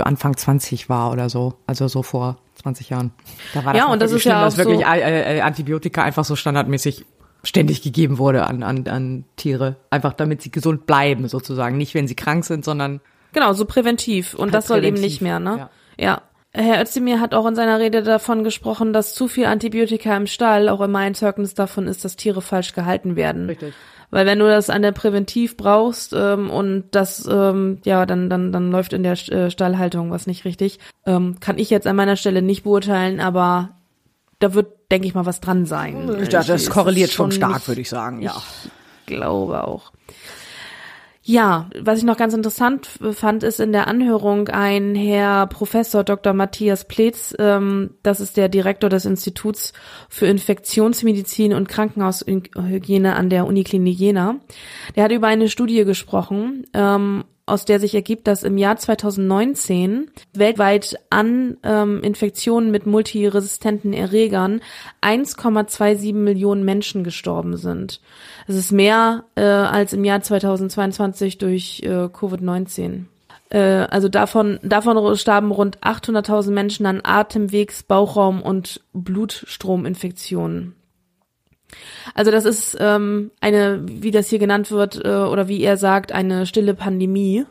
Anfang 0.05 0.37
20 0.37 0.89
war 0.89 1.11
oder 1.11 1.29
so, 1.29 1.55
also 1.67 1.89
so 1.89 2.05
vor 2.05 2.37
20 2.63 2.91
Jahren. 2.91 3.11
Da 3.55 3.65
war 3.65 3.73
das 3.73 3.83
Ja, 3.83 3.93
und 3.93 4.01
das 4.01 4.13
ist 4.13 4.25
ja 4.25 4.31
schlimm, 4.33 4.45
dass 4.45 4.55
auch 4.55 4.59
wirklich 4.59 4.81
so- 5.37 5.43
Antibiotika 5.43 6.05
einfach 6.05 6.25
so 6.25 6.37
standardmäßig 6.37 7.05
ständig 7.43 7.83
gegeben 7.83 8.19
wurde 8.19 8.47
an, 8.47 8.63
an, 8.63 8.87
an 8.87 9.25
Tiere. 9.37 9.77
Einfach 9.91 10.13
damit 10.13 10.43
sie 10.43 10.51
gesund 10.51 10.87
bleiben, 10.87 11.29
sozusagen. 11.29 11.77
Nicht, 11.77 11.95
wenn 11.95 12.09
sie 12.09 12.17
krank 12.17 12.45
sind, 12.45 12.65
sondern 12.65 13.01
genau, 13.33 13.53
so 13.53 13.65
präventiv. 13.65 14.35
Und 14.35 14.47
Halt 14.47 14.55
das 14.55 14.67
soll 14.67 14.85
eben 14.85 15.01
nicht 15.01 15.21
mehr, 15.21 15.41
ne? 15.41 15.59
ja. 15.59 15.71
Ja. 15.99 16.23
Herr 16.53 16.83
Özdemir 16.83 17.21
hat 17.21 17.33
auch 17.33 17.47
in 17.47 17.55
seiner 17.55 17.79
Rede 17.79 18.03
davon 18.03 18.43
gesprochen, 18.43 18.93
dass 18.93 19.15
zu 19.15 19.29
viel 19.29 19.45
Antibiotika 19.45 20.17
im 20.17 20.27
Stall 20.27 20.69
auch 20.69 20.81
immer 20.81 20.99
ein 20.99 21.15
Zeugnis 21.15 21.55
davon 21.55 21.87
ist, 21.87 22.05
dass 22.05 22.17
Tiere 22.17 22.43
falsch 22.43 22.73
gehalten 22.73 23.15
werden. 23.15 23.47
Richtig. 23.47 23.73
Weil 24.11 24.27
wenn 24.27 24.41
du 24.41 24.47
das 24.47 24.69
an 24.69 24.83
der 24.83 24.91
Präventiv 24.91 25.57
brauchst 25.57 26.13
ähm, 26.13 26.51
und 26.51 26.87
das 26.91 27.29
ähm, 27.31 27.79
ja 27.85 28.05
dann 28.07 28.29
dann 28.29 28.51
dann 28.51 28.73
läuft 28.73 28.93
in 28.93 29.05
der 29.05 29.13
äh, 29.13 29.51
Stallhaltung 29.53 30.11
was 30.11 30.27
nicht 30.27 30.45
richtig, 30.45 30.81
ähm, 31.07 31.37
kann 31.39 31.59
ich 31.59 31.71
jetzt 31.71 31.87
an 31.87 31.95
meiner 31.95 32.17
Stelle 32.17 32.43
nicht 32.43 32.65
beurteilen, 32.65 33.21
aber 33.21 33.80
da 34.41 34.55
wird 34.55 34.81
denke 34.91 35.07
ich 35.07 35.15
mal 35.15 35.27
was 35.27 35.41
dran 35.41 35.67
sein. 35.67 36.27
das, 36.31 36.49
Es 36.49 36.69
korreliert 36.69 37.13
schon 37.13 37.31
stark, 37.31 37.69
würde 37.69 37.81
ich 37.81 37.89
sagen. 37.89 38.21
Ja. 38.21 38.43
ich 39.07 39.07
glaube 39.07 39.65
auch. 39.65 39.93
Ja, 41.23 41.69
was 41.79 41.99
ich 41.99 42.05
noch 42.05 42.17
ganz 42.17 42.33
interessant 42.33 42.89
fand, 43.13 43.43
ist 43.45 43.61
in 43.61 43.73
der 43.73 43.87
Anhörung 43.87 44.49
ein 44.49 44.95
Herr 44.95 45.47
Professor 45.47 46.03
Dr. 46.03 46.33
Matthias 46.33 46.89
Pletz, 46.89 47.37
ähm, 47.39 47.91
das 48.03 48.21
ist 48.21 48.39
der 48.39 48.49
Direktor 48.49 48.89
des 48.89 49.05
Instituts 49.05 49.75
für 50.09 50.27
Infektionsmedizin 50.27 51.53
und 51.53 51.69
Krankenhaushygiene 51.69 53.15
an 53.15 53.29
der 53.29 53.47
Uniklinik 53.47 53.99
Jena. 53.99 54.41
Der 54.97 55.05
hat 55.05 55.13
über 55.13 55.27
eine 55.27 55.51
Studie 55.51 55.85
gesprochen, 55.85 56.67
ähm, 56.73 57.25
aus 57.51 57.65
der 57.65 57.81
sich 57.81 57.95
ergibt, 57.95 58.27
dass 58.27 58.43
im 58.43 58.57
Jahr 58.57 58.77
2019 58.77 60.11
weltweit 60.33 60.97
an 61.11 61.57
ähm, 61.63 62.03
Infektionen 62.03 62.71
mit 62.71 62.87
multiresistenten 62.87 63.93
Erregern 63.93 64.61
1,27 65.03 66.15
Millionen 66.15 66.65
Menschen 66.65 67.05
gestorben 67.05 67.57
sind. 67.57 68.01
Das 68.47 68.57
ist 68.57 68.73
mehr 68.73 69.25
äh, 69.35 69.43
als 69.43 69.93
im 69.93 70.05
Jahr 70.05 70.21
2022 70.21 71.39
durch 71.39 71.83
äh, 71.85 72.07
Covid-19. 72.07 73.05
Äh, 73.51 73.59
also 73.59 74.09
davon, 74.09 74.59
davon 74.63 75.17
starben 75.17 75.51
rund 75.51 75.79
800.000 75.81 76.51
Menschen 76.51 76.87
an 76.87 77.01
Atemwegs-, 77.03 77.83
Bauchraum- 77.83 78.43
und 78.43 78.81
Blutstrominfektionen. 78.93 80.75
Also 82.15 82.31
das 82.31 82.45
ist 82.45 82.77
ähm, 82.81 83.31
eine, 83.41 83.81
wie 83.85 84.11
das 84.11 84.29
hier 84.29 84.39
genannt 84.39 84.71
wird, 84.71 85.05
äh, 85.05 85.09
oder 85.09 85.49
wie 85.49 85.63
er 85.63 85.77
sagt, 85.77 86.13
eine 86.13 86.47
stille 86.47 86.75
Pandemie. 86.75 87.45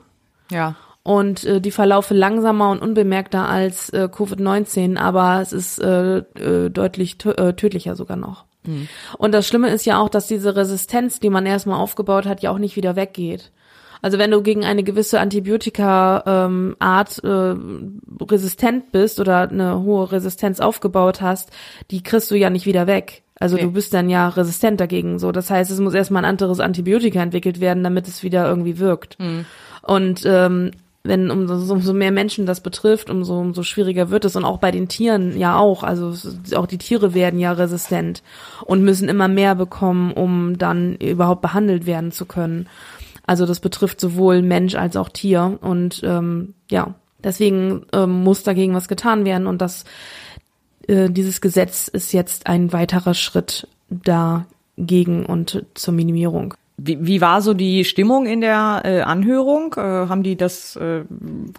Ja. 0.51 0.75
Und 1.03 1.45
äh, 1.45 1.61
die 1.61 1.71
verlaufe 1.71 2.13
langsamer 2.13 2.71
und 2.71 2.81
unbemerkter 2.81 3.47
als 3.47 3.89
äh, 3.89 4.09
Covid-19, 4.11 4.97
aber 4.97 5.41
es 5.41 5.53
ist 5.53 5.79
äh, 5.79 6.17
äh, 6.17 6.69
deutlich 6.69 7.17
tö 7.17 7.31
äh, 7.31 7.53
tödlicher 7.53 7.95
sogar 7.95 8.17
noch. 8.17 8.45
Und 9.17 9.33
das 9.33 9.47
Schlimme 9.47 9.69
ist 9.69 9.85
ja 9.85 9.99
auch, 9.99 10.09
dass 10.09 10.27
diese 10.27 10.55
Resistenz, 10.55 11.19
die 11.19 11.29
man 11.29 11.45
erstmal 11.45 11.79
aufgebaut 11.79 12.25
hat, 12.25 12.41
ja 12.41 12.51
auch 12.51 12.57
nicht 12.57 12.75
wieder 12.75 12.95
weggeht. 12.95 13.51
Also 14.01 14.17
wenn 14.17 14.31
du 14.31 14.41
gegen 14.41 14.63
eine 14.63 14.83
gewisse 14.83 15.19
Antibiotika-Art 15.19 17.23
äh, 17.23 17.55
resistent 18.23 18.91
bist 18.91 19.19
oder 19.19 19.49
eine 19.49 19.81
hohe 19.81 20.11
Resistenz 20.11 20.61
aufgebaut 20.61 21.21
hast, 21.21 21.51
die 21.91 22.01
kriegst 22.01 22.31
du 22.31 22.35
ja 22.35 22.49
nicht 22.49 22.65
wieder 22.65 22.87
weg. 22.87 23.23
Also 23.39 23.55
Nee. 23.55 23.63
du 23.63 23.71
bist 23.71 23.93
dann 23.93 24.09
ja 24.09 24.27
resistent 24.29 24.79
dagegen. 24.79 25.17
So, 25.19 25.31
das 25.31 25.49
heißt, 25.49 25.71
es 25.71 25.79
muss 25.79 25.93
erstmal 25.93 26.23
ein 26.25 26.29
anderes 26.29 26.59
Antibiotika 26.59 27.21
entwickelt 27.21 27.59
werden, 27.61 27.83
damit 27.83 28.07
es 28.07 28.23
wieder 28.23 28.47
irgendwie 28.47 28.79
wirkt. 28.79 29.17
Und 29.81 30.23
ähm, 30.25 30.71
wenn 31.03 31.31
umso, 31.31 31.73
umso 31.73 31.93
mehr 31.93 32.11
Menschen 32.11 32.45
das 32.45 32.59
betrifft, 32.59 33.09
umso, 33.09 33.39
umso 33.39 33.63
schwieriger 33.63 34.09
wird 34.09 34.25
es. 34.25 34.35
Und 34.35 34.43
auch 34.43 34.57
bei 34.57 34.71
den 34.71 34.89
Tieren 34.89 35.37
ja 35.37 35.57
auch. 35.57 35.83
Also 35.83 36.13
auch 36.55 36.67
die 36.67 36.77
Tiere 36.77 37.13
werden 37.13 37.39
ja 37.39 37.53
resistent 37.53 38.21
und 38.65 38.83
müssen 38.83 39.07
immer 39.07 39.29
mehr 39.29 39.55
bekommen, 39.55 40.11
um 40.11 40.57
dann 40.57 40.95
überhaupt 40.95 41.41
behandelt 41.41 41.85
werden 41.85 42.11
zu 42.11 42.25
können. 42.25 42.67
Also 43.25 43.45
das 43.45 43.59
betrifft 43.61 44.01
sowohl 44.01 44.41
Mensch 44.41 44.75
als 44.75 44.97
auch 44.97 45.09
Tier. 45.09 45.57
Und 45.61 46.01
ähm, 46.03 46.55
ja, 46.69 46.95
deswegen 47.23 47.85
ähm, 47.93 48.23
muss 48.23 48.43
dagegen 48.43 48.73
was 48.73 48.87
getan 48.89 49.23
werden. 49.23 49.47
Und 49.47 49.61
das 49.61 49.85
äh, 50.89 51.09
dieses 51.09 51.39
Gesetz 51.39 51.87
ist 51.87 52.13
jetzt 52.13 52.47
ein 52.47 52.73
weiterer 52.73 53.13
Schritt 53.13 53.67
dagegen 53.89 55.25
und 55.25 55.65
zur 55.75 55.93
Minimierung. 55.93 56.55
Wie, 56.81 56.97
wie 57.05 57.19
war 57.19 57.41
so 57.41 57.53
die 57.53 57.83
Stimmung 57.83 58.25
in 58.25 58.39
der 58.39 58.81
äh, 58.85 59.01
Anhörung? 59.01 59.75
Äh, 59.75 59.81
haben 59.81 60.23
die 60.23 60.37
das 60.37 60.77
äh, 60.77 61.03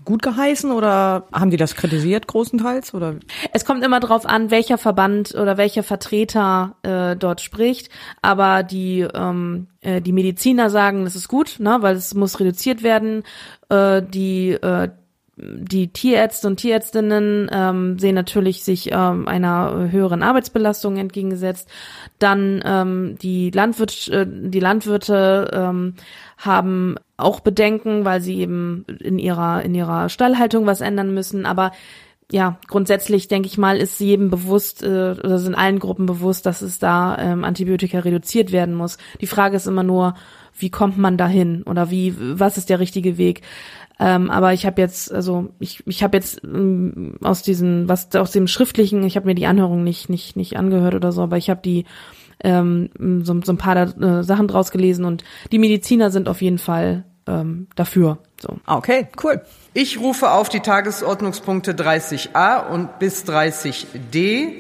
gut 0.05 0.23
geheißen 0.23 0.73
oder 0.73 1.27
haben 1.33 1.51
die 1.51 1.59
das 1.59 1.75
kritisiert 1.75 2.27
großenteils? 2.27 2.95
Oder 2.95 3.17
Es 3.53 3.67
kommt 3.67 3.85
immer 3.85 4.01
drauf 4.01 4.25
an, 4.25 4.51
welcher 4.51 4.79
Verband 4.79 5.35
oder 5.35 5.59
welcher 5.59 5.83
Vertreter 5.83 6.77
äh, 6.83 7.17
dort 7.17 7.43
spricht. 7.43 7.91
Aber 8.23 8.63
die 8.63 9.01
ähm, 9.01 9.67
äh, 9.83 10.01
die 10.01 10.13
Mediziner 10.13 10.71
sagen, 10.71 11.05
das 11.05 11.17
ist 11.17 11.29
gut, 11.29 11.57
ne, 11.59 11.79
weil 11.81 11.97
es 11.97 12.15
muss 12.15 12.41
reduziert 12.41 12.83
werden. 12.83 13.23
Äh, 13.69 14.03
die 14.03 14.53
äh, 14.53 14.89
die 15.43 15.89
Tierärzte 15.89 16.47
und 16.47 16.57
Tierärztinnen 16.57 17.51
ähm, 17.53 17.99
sehen 17.99 18.15
natürlich 18.15 18.63
sich 18.63 18.91
ähm, 18.93 19.27
einer 19.27 19.91
höheren 19.91 20.23
Arbeitsbelastung 20.23 20.97
entgegengesetzt. 20.97 21.69
Dann 22.19 22.63
ähm, 22.65 23.17
die, 23.23 23.51
Landwirt, 23.51 24.09
äh, 24.09 24.27
die 24.29 24.61
Landwirte 24.61 25.51
ähm, 25.53 25.95
haben 26.37 26.97
auch 27.17 27.41
Bedenken, 27.41 28.05
weil 28.05 28.21
sie 28.21 28.39
eben 28.39 28.85
in 29.01 29.19
ihrer 29.19 29.63
in 29.63 29.75
ihrer 29.75 30.09
Stallhaltung 30.09 30.67
was 30.67 30.81
ändern 30.81 31.15
müssen. 31.15 31.47
Aber 31.47 31.73
ja, 32.31 32.59
grundsätzlich 32.69 33.29
denke 33.29 33.49
ich 33.49 33.59
mal, 33.59 33.77
ist 33.77 33.99
jedem 33.99 34.31
bewusst 34.31 34.83
äh, 34.83 34.87
oder 34.87 35.39
sind 35.39 35.55
allen 35.55 35.79
Gruppen 35.79 36.07
bewusst, 36.07 36.47
dass 36.47 36.63
es 36.63 36.79
da 36.79 37.17
ähm, 37.19 37.45
Antibiotika 37.45 37.99
reduziert 38.01 38.53
werden 38.53 38.75
muss. 38.75 38.99
Die 39.21 39.27
Frage 39.27 39.57
ist 39.57 39.67
immer 39.67 39.83
nur, 39.83 40.15
wie 40.57 40.71
kommt 40.71 40.99
man 40.99 41.17
dahin 41.17 41.63
oder 41.65 41.91
wie 41.91 42.15
was 42.19 42.59
ist 42.59 42.69
der 42.71 42.81
richtige 42.81 43.19
Weg? 43.19 43.43
Ähm, 44.03 44.31
aber 44.31 44.55
ich 44.55 44.65
habe 44.65 44.81
jetzt, 44.81 45.13
also 45.13 45.51
ich, 45.59 45.87
ich 45.87 46.03
habe 46.03 46.17
jetzt 46.17 46.43
ähm, 46.43 47.17
aus 47.23 47.43
diesen, 47.43 47.87
was 47.87 48.15
aus 48.17 48.33
dem 48.33 48.47
schriftlichen, 48.47 49.05
ich 49.05 49.17
habe 49.17 49.27
mir 49.27 49.35
die 49.35 49.47
Anhörung 49.47 49.85
nicht 49.85 50.09
nicht 50.09 50.37
nicht 50.37 50.57
angehört 50.57 50.95
oder 50.95 51.13
so, 51.13 51.23
aber 51.23 51.37
ich 51.37 51.51
habe 51.51 51.61
die 51.63 51.85
ähm, 52.43 52.89
so, 53.23 53.39
so 53.43 53.53
ein 53.53 53.59
paar 53.59 53.75
da, 53.75 54.21
äh, 54.21 54.25
Sachen 54.25 54.49
draus 54.49 54.71
gelesen 54.71 55.05
und 55.05 55.23
die 55.53 55.59
Mediziner 55.59 56.11
sind 56.11 56.31
auf 56.31 56.41
jeden 56.41 56.57
Fall 56.57 57.05
ähm, 57.27 57.67
dafür. 57.77 58.19
So. 58.41 58.57
Okay, 58.67 59.09
cool. 59.23 59.43
Ich 59.75 60.01
rufe 60.01 60.31
auf 60.31 60.49
die 60.49 60.61
Tagesordnungspunkte 60.61 61.75
30a 61.75 62.71
und 62.71 62.99
bis 62.99 63.25
30d. 63.25 64.53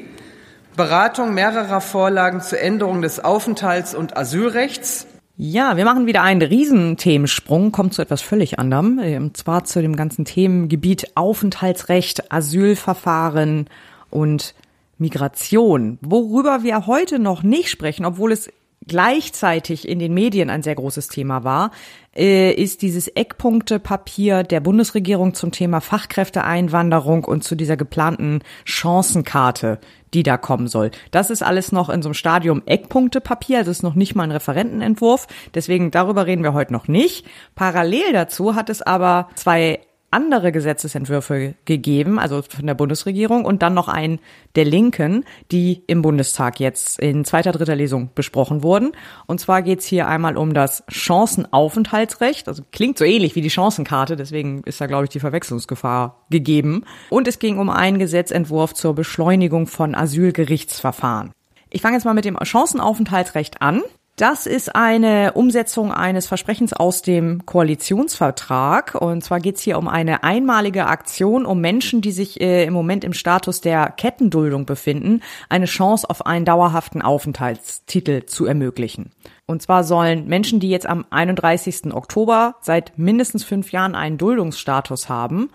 Beratung 0.76 1.32
mehrerer 1.34 1.80
Vorlagen 1.80 2.42
zur 2.42 2.60
Änderung 2.60 3.00
des 3.00 3.24
Aufenthalts- 3.24 3.94
und 3.94 4.16
Asylrechts. 4.18 5.06
Ja, 5.42 5.78
wir 5.78 5.86
machen 5.86 6.04
wieder 6.04 6.20
einen 6.20 6.42
Riesenthemensprung, 6.42 7.72
kommt 7.72 7.94
zu 7.94 8.02
etwas 8.02 8.20
völlig 8.20 8.58
anderem, 8.58 8.98
und 8.98 9.38
zwar 9.38 9.64
zu 9.64 9.80
dem 9.80 9.96
ganzen 9.96 10.26
Themengebiet 10.26 11.12
Aufenthaltsrecht, 11.14 12.30
Asylverfahren 12.30 13.64
und 14.10 14.54
Migration, 14.98 15.98
worüber 16.02 16.62
wir 16.62 16.86
heute 16.86 17.18
noch 17.18 17.42
nicht 17.42 17.70
sprechen, 17.70 18.04
obwohl 18.04 18.32
es 18.32 18.52
gleichzeitig 18.90 19.86
in 19.88 20.00
den 20.00 20.12
Medien 20.12 20.50
ein 20.50 20.64
sehr 20.64 20.74
großes 20.74 21.06
Thema 21.06 21.44
war, 21.44 21.70
äh, 22.12 22.50
ist 22.50 22.82
dieses 22.82 23.06
Eckpunktepapier 23.06 24.42
der 24.42 24.58
Bundesregierung 24.58 25.32
zum 25.32 25.52
Thema 25.52 25.80
Fachkräfteeinwanderung 25.80 27.24
und 27.24 27.44
zu 27.44 27.54
dieser 27.54 27.76
geplanten 27.76 28.40
Chancenkarte, 28.64 29.78
die 30.12 30.24
da 30.24 30.36
kommen 30.36 30.66
soll. 30.66 30.90
Das 31.12 31.30
ist 31.30 31.44
alles 31.44 31.70
noch 31.70 31.88
in 31.88 32.02
so 32.02 32.08
einem 32.08 32.14
Stadium 32.14 32.62
Eckpunktepapier, 32.66 33.58
also 33.58 33.70
ist 33.70 33.84
noch 33.84 33.94
nicht 33.94 34.16
mal 34.16 34.24
ein 34.24 34.32
Referentenentwurf. 34.32 35.28
Deswegen 35.54 35.92
darüber 35.92 36.26
reden 36.26 36.42
wir 36.42 36.52
heute 36.52 36.72
noch 36.72 36.88
nicht. 36.88 37.24
Parallel 37.54 38.12
dazu 38.12 38.56
hat 38.56 38.70
es 38.70 38.82
aber 38.82 39.28
zwei 39.36 39.78
andere 40.10 40.52
Gesetzesentwürfe 40.52 41.54
gegeben, 41.64 42.18
also 42.18 42.42
von 42.42 42.66
der 42.66 42.74
Bundesregierung 42.74 43.44
und 43.44 43.62
dann 43.62 43.74
noch 43.74 43.88
einen 43.88 44.18
der 44.56 44.64
Linken, 44.64 45.24
die 45.52 45.82
im 45.86 46.02
Bundestag 46.02 46.58
jetzt 46.58 46.98
in 46.98 47.24
zweiter, 47.24 47.52
dritter 47.52 47.76
Lesung 47.76 48.10
besprochen 48.14 48.62
wurden. 48.62 48.92
Und 49.26 49.40
zwar 49.40 49.62
geht's 49.62 49.86
hier 49.86 50.08
einmal 50.08 50.36
um 50.36 50.52
das 50.52 50.82
Chancenaufenthaltsrecht, 50.88 52.48
also 52.48 52.62
klingt 52.72 52.98
so 52.98 53.04
ähnlich 53.04 53.36
wie 53.36 53.40
die 53.40 53.50
Chancenkarte, 53.50 54.16
deswegen 54.16 54.62
ist 54.64 54.80
da, 54.80 54.86
glaube 54.86 55.04
ich, 55.04 55.10
die 55.10 55.20
Verwechslungsgefahr 55.20 56.24
gegeben. 56.30 56.84
Und 57.08 57.28
es 57.28 57.38
ging 57.38 57.58
um 57.58 57.70
einen 57.70 57.98
Gesetzentwurf 57.98 58.74
zur 58.74 58.94
Beschleunigung 58.94 59.66
von 59.66 59.94
Asylgerichtsverfahren. 59.94 61.32
Ich 61.70 61.82
fange 61.82 61.96
jetzt 61.96 62.04
mal 62.04 62.14
mit 62.14 62.24
dem 62.24 62.36
Chancenaufenthaltsrecht 62.42 63.62
an. 63.62 63.82
Das 64.20 64.44
ist 64.44 64.76
eine 64.76 65.32
Umsetzung 65.32 65.92
eines 65.92 66.26
Versprechens 66.26 66.74
aus 66.74 67.00
dem 67.00 67.46
Koalitionsvertrag. 67.46 68.94
Und 68.94 69.24
zwar 69.24 69.40
geht 69.40 69.56
es 69.56 69.62
hier 69.62 69.78
um 69.78 69.88
eine 69.88 70.22
einmalige 70.24 70.88
Aktion, 70.88 71.46
um 71.46 71.62
Menschen, 71.62 72.02
die 72.02 72.12
sich 72.12 72.38
äh, 72.38 72.64
im 72.64 72.74
Moment 72.74 73.02
im 73.02 73.14
Status 73.14 73.62
der 73.62 73.88
Kettenduldung 73.88 74.66
befinden, 74.66 75.22
eine 75.48 75.64
Chance 75.64 76.10
auf 76.10 76.26
einen 76.26 76.44
dauerhaften 76.44 77.00
Aufenthaltstitel 77.00 78.26
zu 78.26 78.44
ermöglichen. 78.44 79.10
Und 79.46 79.62
zwar 79.62 79.84
sollen 79.84 80.28
Menschen, 80.28 80.60
die 80.60 80.68
jetzt 80.68 80.86
am 80.86 81.06
31. 81.08 81.94
Oktober 81.94 82.56
seit 82.60 82.98
mindestens 82.98 83.42
fünf 83.42 83.72
Jahren 83.72 83.94
einen 83.94 84.18
Duldungsstatus 84.18 85.08
haben, 85.08 85.48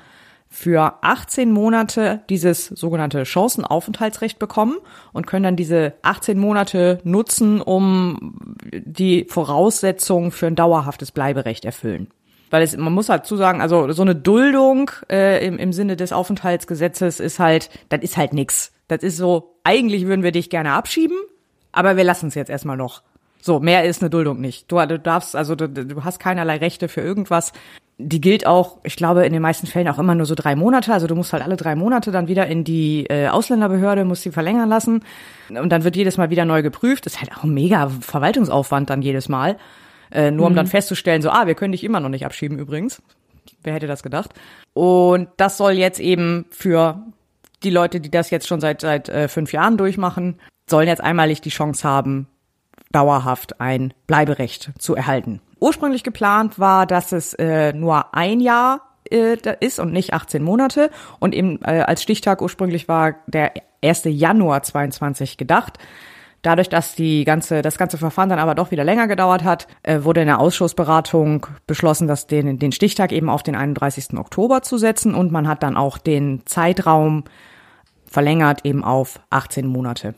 für 0.56 0.94
18 1.02 1.52
Monate 1.52 2.22
dieses 2.30 2.68
sogenannte 2.68 3.26
Chancenaufenthaltsrecht 3.26 4.40
bekommen 4.40 4.78
und 5.12 5.28
können 5.28 5.44
dann 5.44 5.56
diese 5.58 5.96
18 6.02 6.40
Monate 6.40 7.00
nutzen, 7.04 7.60
um 7.60 8.38
die 8.72 9.26
Voraussetzungen 9.26 10.32
für 10.32 10.48
ein 10.48 10.56
dauerhaftes 10.56 11.12
Bleiberecht 11.12 11.66
erfüllen. 11.66 12.08
Weil 12.52 12.64
es, 12.64 12.78
man 12.78 12.94
muss 12.94 13.10
halt 13.10 13.26
zusagen, 13.26 13.60
also 13.60 13.92
so 13.92 14.02
eine 14.02 14.16
Duldung 14.16 14.92
äh, 15.12 15.46
im, 15.46 15.58
im 15.58 15.74
Sinne 15.74 15.98
des 15.98 16.14
Aufenthaltsgesetzes 16.14 17.20
ist 17.20 17.38
halt, 17.38 17.70
das 17.90 18.00
ist 18.02 18.16
halt 18.16 18.32
nix. 18.32 18.72
Das 18.88 19.04
ist 19.04 19.18
so, 19.18 19.58
eigentlich 19.66 20.06
würden 20.06 20.24
wir 20.24 20.32
dich 20.32 20.50
gerne 20.50 20.72
abschieben, 20.72 21.18
aber 21.74 21.98
wir 21.98 22.06
lassen 22.06 22.28
es 22.28 22.36
jetzt 22.36 22.50
erstmal 22.50 22.78
noch. 22.78 23.04
So, 23.42 23.60
mehr 23.60 23.84
ist 23.84 24.02
eine 24.02 24.10
Duldung 24.10 24.40
nicht. 24.40 24.72
Du, 24.72 24.78
du 24.88 24.98
darfst, 24.98 25.36
also 25.36 25.56
du, 25.56 25.68
du 25.68 26.04
hast 26.06 26.20
keinerlei 26.20 26.58
Rechte 26.58 26.88
für 26.88 27.02
irgendwas 27.02 27.52
die 27.98 28.20
gilt 28.20 28.46
auch, 28.46 28.80
ich 28.84 28.98
glaube, 28.98 29.26
in 29.26 29.32
den 29.32 29.42
meisten 29.42 29.68
Fällen 29.68 29.88
auch 29.88 30.00
immer 30.00 30.16
nur 30.16 30.26
so 30.26 30.36
drei 30.36 30.56
Monate. 30.56 30.92
Also 30.92 31.08
du 31.08 31.16
musst 31.16 31.32
halt 31.32 31.44
alle 31.44 31.56
drei 31.56 31.76
Monate 31.76 32.12
dann 32.12 32.28
wieder 32.28 32.46
in 32.48 32.64
die 32.64 33.06
äh, 33.10 33.30
Ausländerbehörde, 33.30 34.04
musst 34.04 34.24
sie 34.24 34.32
verlängern 34.32 34.68
lassen. 34.68 35.04
Und 35.50 35.70
dann 35.70 35.84
wird 35.84 35.96
jedes 35.96 36.18
Mal 36.18 36.30
wieder 36.30 36.44
neu 36.44 36.62
geprüft. 36.62 37.06
Das 37.06 37.14
ist 37.14 37.22
halt 37.22 37.32
auch 37.38 37.44
ein 37.44 37.54
mega 37.54 37.90
Verwaltungsaufwand 38.02 38.90
dann 38.90 39.02
jedes 39.02 39.30
Mal. 39.30 39.58
Äh, 40.12 40.32
nur 40.32 40.48
um 40.48 40.52
mhm. 40.52 40.58
dann 40.58 40.68
festzustellen, 40.68 41.22
so, 41.22 41.30
ah, 41.30 41.48
wir 41.48 41.56
können 41.56 41.72
dich 41.72 41.84
immer 41.84 42.02
noch 42.02 42.10
nicht 42.10 42.26
abschieben 42.26 42.60
übrigens. 42.60 43.02
Wer 43.64 43.74
hätte 43.74 43.88
das 43.88 44.04
gedacht? 44.04 44.32
Und 44.74 45.30
das 45.38 45.58
soll 45.58 45.74
jetzt 45.74 46.00
eben 46.00 46.46
für 46.52 47.02
die 47.64 47.70
Leute, 47.70 48.02
die 48.02 48.12
das 48.12 48.30
jetzt 48.30 48.48
schon 48.48 48.60
seit, 48.60 48.82
seit 48.82 49.08
äh, 49.08 49.28
fünf 49.30 49.54
Jahren 49.54 49.78
durchmachen, 49.78 50.40
sollen 50.70 50.88
jetzt 50.88 51.02
einmalig 51.02 51.42
die 51.42 51.50
Chance 51.50 51.88
haben, 51.88 52.28
dauerhaft 52.92 53.62
ein 53.62 53.94
Bleiberecht 54.06 54.72
zu 54.78 54.96
erhalten. 54.96 55.42
Ursprünglich 55.60 56.04
geplant 56.04 56.60
war, 56.60 56.86
dass 56.86 57.12
es 57.12 57.34
äh, 57.36 57.74
nur 57.74 58.14
ein 58.14 58.40
Jahr 58.40 58.82
äh, 59.10 59.38
ist 59.60 59.80
und 59.80 59.94
nicht 59.94 60.14
18 60.14 60.44
Monate. 60.44 60.90
Und 61.20 61.34
eben 61.34 61.60
äh, 61.64 61.84
als 61.86 62.04
Stichtag 62.04 62.42
ursprünglich 62.42 62.88
war 62.88 63.16
der 63.28 63.54
1. 63.84 64.04
Januar 64.06 64.64
22 64.64 65.38
gedacht. 65.38 65.78
Dadurch, 66.42 66.70
dass 66.70 66.94
die 66.94 67.24
ganze, 67.24 67.64
das 67.64 67.80
ganze 67.80 67.98
Verfahren 67.98 68.30
dann 68.30 68.38
aber 68.38 68.54
doch 68.54 68.70
wieder 68.70 68.84
länger 68.84 69.08
gedauert 69.08 69.44
hat, 69.44 69.68
äh, 69.82 70.04
wurde 70.04 70.22
in 70.22 70.28
der 70.28 70.40
Ausschussberatung 70.40 71.48
beschlossen, 71.66 72.08
dass 72.08 72.28
den, 72.28 72.60
den 72.60 72.72
Stichtag 72.72 73.12
eben 73.12 73.30
auf 73.30 73.42
den 73.42 73.56
31. 73.56 74.18
Oktober 74.18 74.62
zu 74.62 74.78
setzen 74.78 75.16
und 75.16 75.32
man 75.32 75.48
hat 75.48 75.64
dann 75.64 75.76
auch 75.76 75.98
den 75.98 76.44
Zeitraum 76.46 77.24
verlängert 78.06 78.64
eben 78.64 78.84
auf 78.84 79.20
18 79.32 79.66
Monate. 79.66 80.14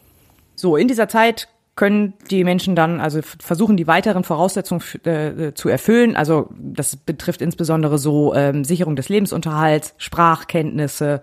So, 0.55 0.75
in 0.75 0.87
dieser 0.87 1.07
Zeit 1.07 1.47
können 1.77 2.15
die 2.29 2.43
Menschen 2.43 2.75
dann 2.75 2.99
also 2.99 3.21
versuchen, 3.21 3.77
die 3.77 3.87
weiteren 3.87 4.25
Voraussetzungen 4.25 4.81
äh, 5.05 5.53
zu 5.53 5.69
erfüllen. 5.69 6.17
Also 6.17 6.49
das 6.59 6.97
betrifft 6.97 7.41
insbesondere 7.41 7.97
so 7.97 8.33
ähm, 8.33 8.65
Sicherung 8.65 8.97
des 8.97 9.07
Lebensunterhalts, 9.07 9.93
Sprachkenntnisse, 9.97 11.21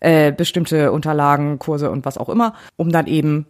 äh, 0.00 0.32
bestimmte 0.32 0.90
Unterlagen, 0.90 1.60
Kurse 1.60 1.90
und 1.90 2.04
was 2.04 2.18
auch 2.18 2.28
immer, 2.28 2.54
um 2.76 2.90
dann 2.90 3.06
eben 3.06 3.46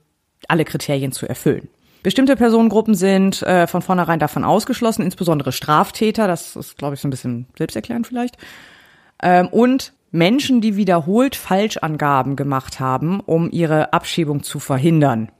alle 0.48 0.64
Kriterien 0.64 1.12
zu 1.12 1.26
erfüllen. 1.26 1.68
Bestimmte 2.02 2.34
Personengruppen 2.34 2.94
sind 2.94 3.42
äh, 3.42 3.66
von 3.66 3.82
vornherein 3.82 4.18
davon 4.18 4.44
ausgeschlossen, 4.44 5.02
insbesondere 5.02 5.52
Straftäter, 5.52 6.26
das 6.26 6.56
ist, 6.56 6.78
glaube 6.78 6.94
ich, 6.94 7.00
so 7.00 7.08
ein 7.08 7.10
bisschen 7.10 7.46
selbsterklärend 7.56 8.06
vielleicht. 8.06 8.36
Ähm, 9.22 9.48
und 9.48 9.92
Menschen, 10.10 10.60
die 10.60 10.76
wiederholt 10.76 11.36
Falschangaben 11.36 12.34
gemacht 12.36 12.80
haben, 12.80 13.20
um 13.20 13.50
ihre 13.50 13.92
Abschiebung 13.92 14.42
zu 14.42 14.58
verhindern. 14.58 15.30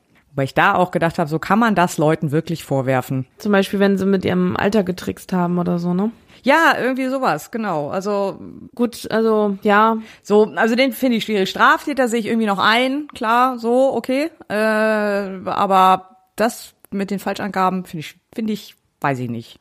Weil 0.40 0.46
ich 0.46 0.54
da 0.54 0.74
auch 0.74 0.90
gedacht 0.90 1.18
habe, 1.18 1.28
so 1.28 1.38
kann 1.38 1.58
man 1.58 1.74
das 1.74 1.98
Leuten 1.98 2.30
wirklich 2.30 2.64
vorwerfen. 2.64 3.26
Zum 3.36 3.52
Beispiel, 3.52 3.78
wenn 3.78 3.98
sie 3.98 4.06
mit 4.06 4.24
ihrem 4.24 4.56
Alter 4.56 4.84
getrickst 4.84 5.34
haben 5.34 5.58
oder 5.58 5.78
so, 5.78 5.92
ne? 5.92 6.12
Ja, 6.42 6.78
irgendwie 6.80 7.08
sowas, 7.08 7.50
genau. 7.50 7.90
Also 7.90 8.40
gut, 8.74 9.06
also 9.10 9.58
ja. 9.60 9.98
So, 10.22 10.50
also 10.56 10.76
den 10.76 10.92
finde 10.92 11.18
ich 11.18 11.24
schwierig. 11.24 11.50
Straftäter 11.50 12.08
sehe 12.08 12.20
ich 12.20 12.26
irgendwie 12.26 12.46
noch 12.46 12.58
ein, 12.58 13.08
klar, 13.08 13.58
so, 13.58 13.94
okay. 13.94 14.30
Äh, 14.48 14.54
aber 14.54 16.16
das 16.36 16.72
mit 16.90 17.10
den 17.10 17.18
Falschangaben 17.18 17.84
finde 17.84 18.00
ich, 18.00 18.18
finde 18.34 18.54
ich, 18.54 18.76
weiß 19.02 19.18
ich 19.18 19.28
nicht. 19.28 19.59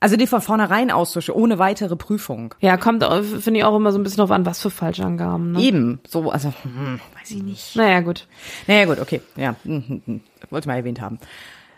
Also 0.00 0.16
die 0.16 0.26
von 0.26 0.40
vornherein 0.40 0.90
auszuschauen, 0.90 1.40
ohne 1.40 1.58
weitere 1.58 1.96
Prüfung. 1.96 2.54
Ja, 2.60 2.76
kommt, 2.76 3.04
finde 3.04 3.60
ich 3.60 3.64
auch 3.64 3.76
immer 3.76 3.92
so 3.92 3.98
ein 3.98 4.02
bisschen 4.02 4.18
drauf 4.18 4.30
an, 4.30 4.46
was 4.46 4.60
für 4.60 4.70
Falschangaben. 4.70 5.52
Ne? 5.52 5.62
Eben, 5.62 6.00
so, 6.06 6.30
also, 6.30 6.52
hm, 6.62 7.00
weiß 7.18 7.30
ich 7.32 7.42
nicht. 7.42 7.76
Naja, 7.76 8.00
gut. 8.00 8.26
Naja, 8.66 8.86
gut, 8.86 9.00
okay, 9.00 9.20
ja, 9.36 9.54
hm, 9.64 9.84
hm, 9.86 10.02
hm. 10.04 10.20
wollte 10.50 10.68
mal 10.68 10.76
erwähnt 10.76 11.00
haben. 11.00 11.18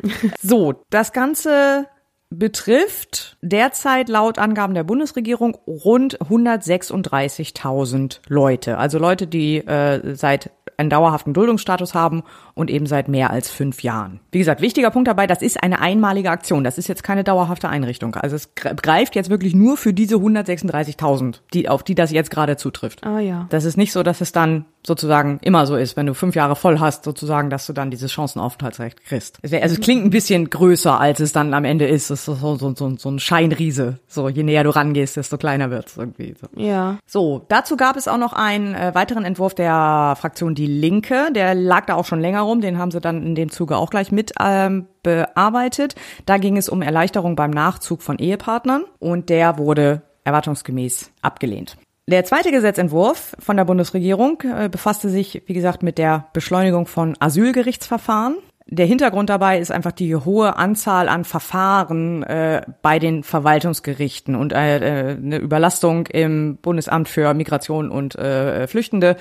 so, 0.42 0.74
das 0.90 1.12
Ganze 1.12 1.86
betrifft 2.30 3.36
derzeit 3.42 4.08
laut 4.08 4.38
Angaben 4.38 4.74
der 4.74 4.84
Bundesregierung 4.84 5.56
rund 5.66 6.20
136.000 6.20 8.20
Leute. 8.28 8.78
Also 8.78 9.00
Leute, 9.00 9.26
die 9.26 9.56
äh, 9.56 10.14
seit 10.14 10.52
einen 10.80 10.90
dauerhaften 10.90 11.32
Duldungsstatus 11.32 11.94
haben 11.94 12.22
und 12.54 12.70
eben 12.70 12.86
seit 12.86 13.08
mehr 13.08 13.30
als 13.30 13.50
fünf 13.50 13.82
Jahren. 13.82 14.20
Wie 14.32 14.38
gesagt, 14.38 14.60
wichtiger 14.60 14.90
Punkt 14.90 15.06
dabei, 15.06 15.26
das 15.26 15.42
ist 15.42 15.62
eine 15.62 15.80
einmalige 15.80 16.30
Aktion. 16.30 16.64
Das 16.64 16.78
ist 16.78 16.88
jetzt 16.88 17.04
keine 17.04 17.22
dauerhafte 17.22 17.68
Einrichtung. 17.68 18.16
Also 18.16 18.34
es 18.34 18.54
greift 18.54 19.14
jetzt 19.14 19.30
wirklich 19.30 19.54
nur 19.54 19.76
für 19.76 19.92
diese 19.92 20.16
136.000, 20.16 21.40
die, 21.54 21.68
auf 21.68 21.84
die 21.84 21.94
das 21.94 22.10
jetzt 22.10 22.30
gerade 22.30 22.56
zutrifft. 22.56 23.04
Ah 23.06 23.20
ja. 23.20 23.46
Das 23.50 23.64
ist 23.64 23.76
nicht 23.76 23.92
so, 23.92 24.02
dass 24.02 24.20
es 24.20 24.32
dann 24.32 24.64
sozusagen 24.86 25.38
immer 25.42 25.66
so 25.66 25.76
ist, 25.76 25.96
wenn 25.96 26.06
du 26.06 26.14
fünf 26.14 26.34
Jahre 26.34 26.56
voll 26.56 26.80
hast, 26.80 27.04
sozusagen, 27.04 27.50
dass 27.50 27.66
du 27.66 27.72
dann 27.72 27.90
dieses 27.90 28.12
Chancenaufenthaltsrecht 28.12 29.04
kriegst. 29.04 29.38
also 29.42 29.56
es 29.56 29.80
klingt 29.80 30.04
ein 30.04 30.10
bisschen 30.10 30.48
größer, 30.48 30.98
als 30.98 31.20
es 31.20 31.32
dann 31.32 31.52
am 31.52 31.64
Ende 31.64 31.86
ist. 31.86 32.10
Es 32.10 32.26
ist 32.26 32.40
so, 32.40 32.56
so, 32.56 32.74
so, 32.74 32.96
so 32.96 33.10
ein 33.10 33.18
Scheinriese. 33.18 33.98
So, 34.06 34.28
je 34.28 34.42
näher 34.42 34.64
du 34.64 34.70
rangehst, 34.70 35.16
desto 35.16 35.36
kleiner 35.36 35.70
wird's 35.70 35.96
irgendwie. 35.96 36.34
So. 36.40 36.48
Ja. 36.56 36.98
So, 37.06 37.44
dazu 37.48 37.76
gab 37.76 37.96
es 37.96 38.08
auch 38.08 38.18
noch 38.18 38.32
einen 38.32 38.74
äh, 38.74 38.94
weiteren 38.94 39.24
Entwurf 39.24 39.54
der 39.54 40.16
Fraktion 40.18 40.54
Die 40.54 40.66
Linke. 40.66 41.30
Der 41.34 41.54
lag 41.54 41.86
da 41.86 41.94
auch 41.94 42.06
schon 42.06 42.20
länger 42.20 42.40
rum. 42.42 42.60
Den 42.60 42.78
haben 42.78 42.90
sie 42.90 43.00
dann 43.00 43.24
in 43.24 43.34
dem 43.34 43.50
Zuge 43.50 43.76
auch 43.76 43.90
gleich 43.90 44.12
mit 44.12 44.32
ähm, 44.40 44.86
bearbeitet. 45.02 45.94
Da 46.24 46.38
ging 46.38 46.56
es 46.56 46.68
um 46.68 46.82
Erleichterung 46.82 47.36
beim 47.36 47.50
Nachzug 47.50 48.02
von 48.02 48.18
Ehepartnern 48.18 48.84
und 48.98 49.28
der 49.28 49.58
wurde 49.58 50.02
erwartungsgemäß 50.24 51.10
abgelehnt. 51.22 51.76
Der 52.10 52.24
zweite 52.24 52.50
Gesetzentwurf 52.50 53.36
von 53.38 53.56
der 53.56 53.64
Bundesregierung 53.64 54.42
äh, 54.42 54.68
befasste 54.68 55.08
sich, 55.08 55.44
wie 55.46 55.54
gesagt, 55.54 55.84
mit 55.84 55.96
der 55.96 56.26
Beschleunigung 56.32 56.86
von 56.86 57.14
Asylgerichtsverfahren. 57.20 58.34
Der 58.66 58.86
Hintergrund 58.86 59.30
dabei 59.30 59.60
ist 59.60 59.70
einfach 59.70 59.92
die 59.92 60.16
hohe 60.16 60.56
Anzahl 60.56 61.08
an 61.08 61.24
Verfahren 61.24 62.24
äh, 62.24 62.62
bei 62.82 62.98
den 62.98 63.22
Verwaltungsgerichten 63.22 64.34
und 64.34 64.52
äh, 64.52 65.10
äh 65.12 65.16
eine 65.18 65.36
Überlastung 65.36 66.08
im 66.08 66.56
Bundesamt 66.56 67.08
für 67.08 67.32
Migration 67.32 67.92
und 67.92 68.16
äh, 68.16 68.66
Flüchtende. 68.66 69.16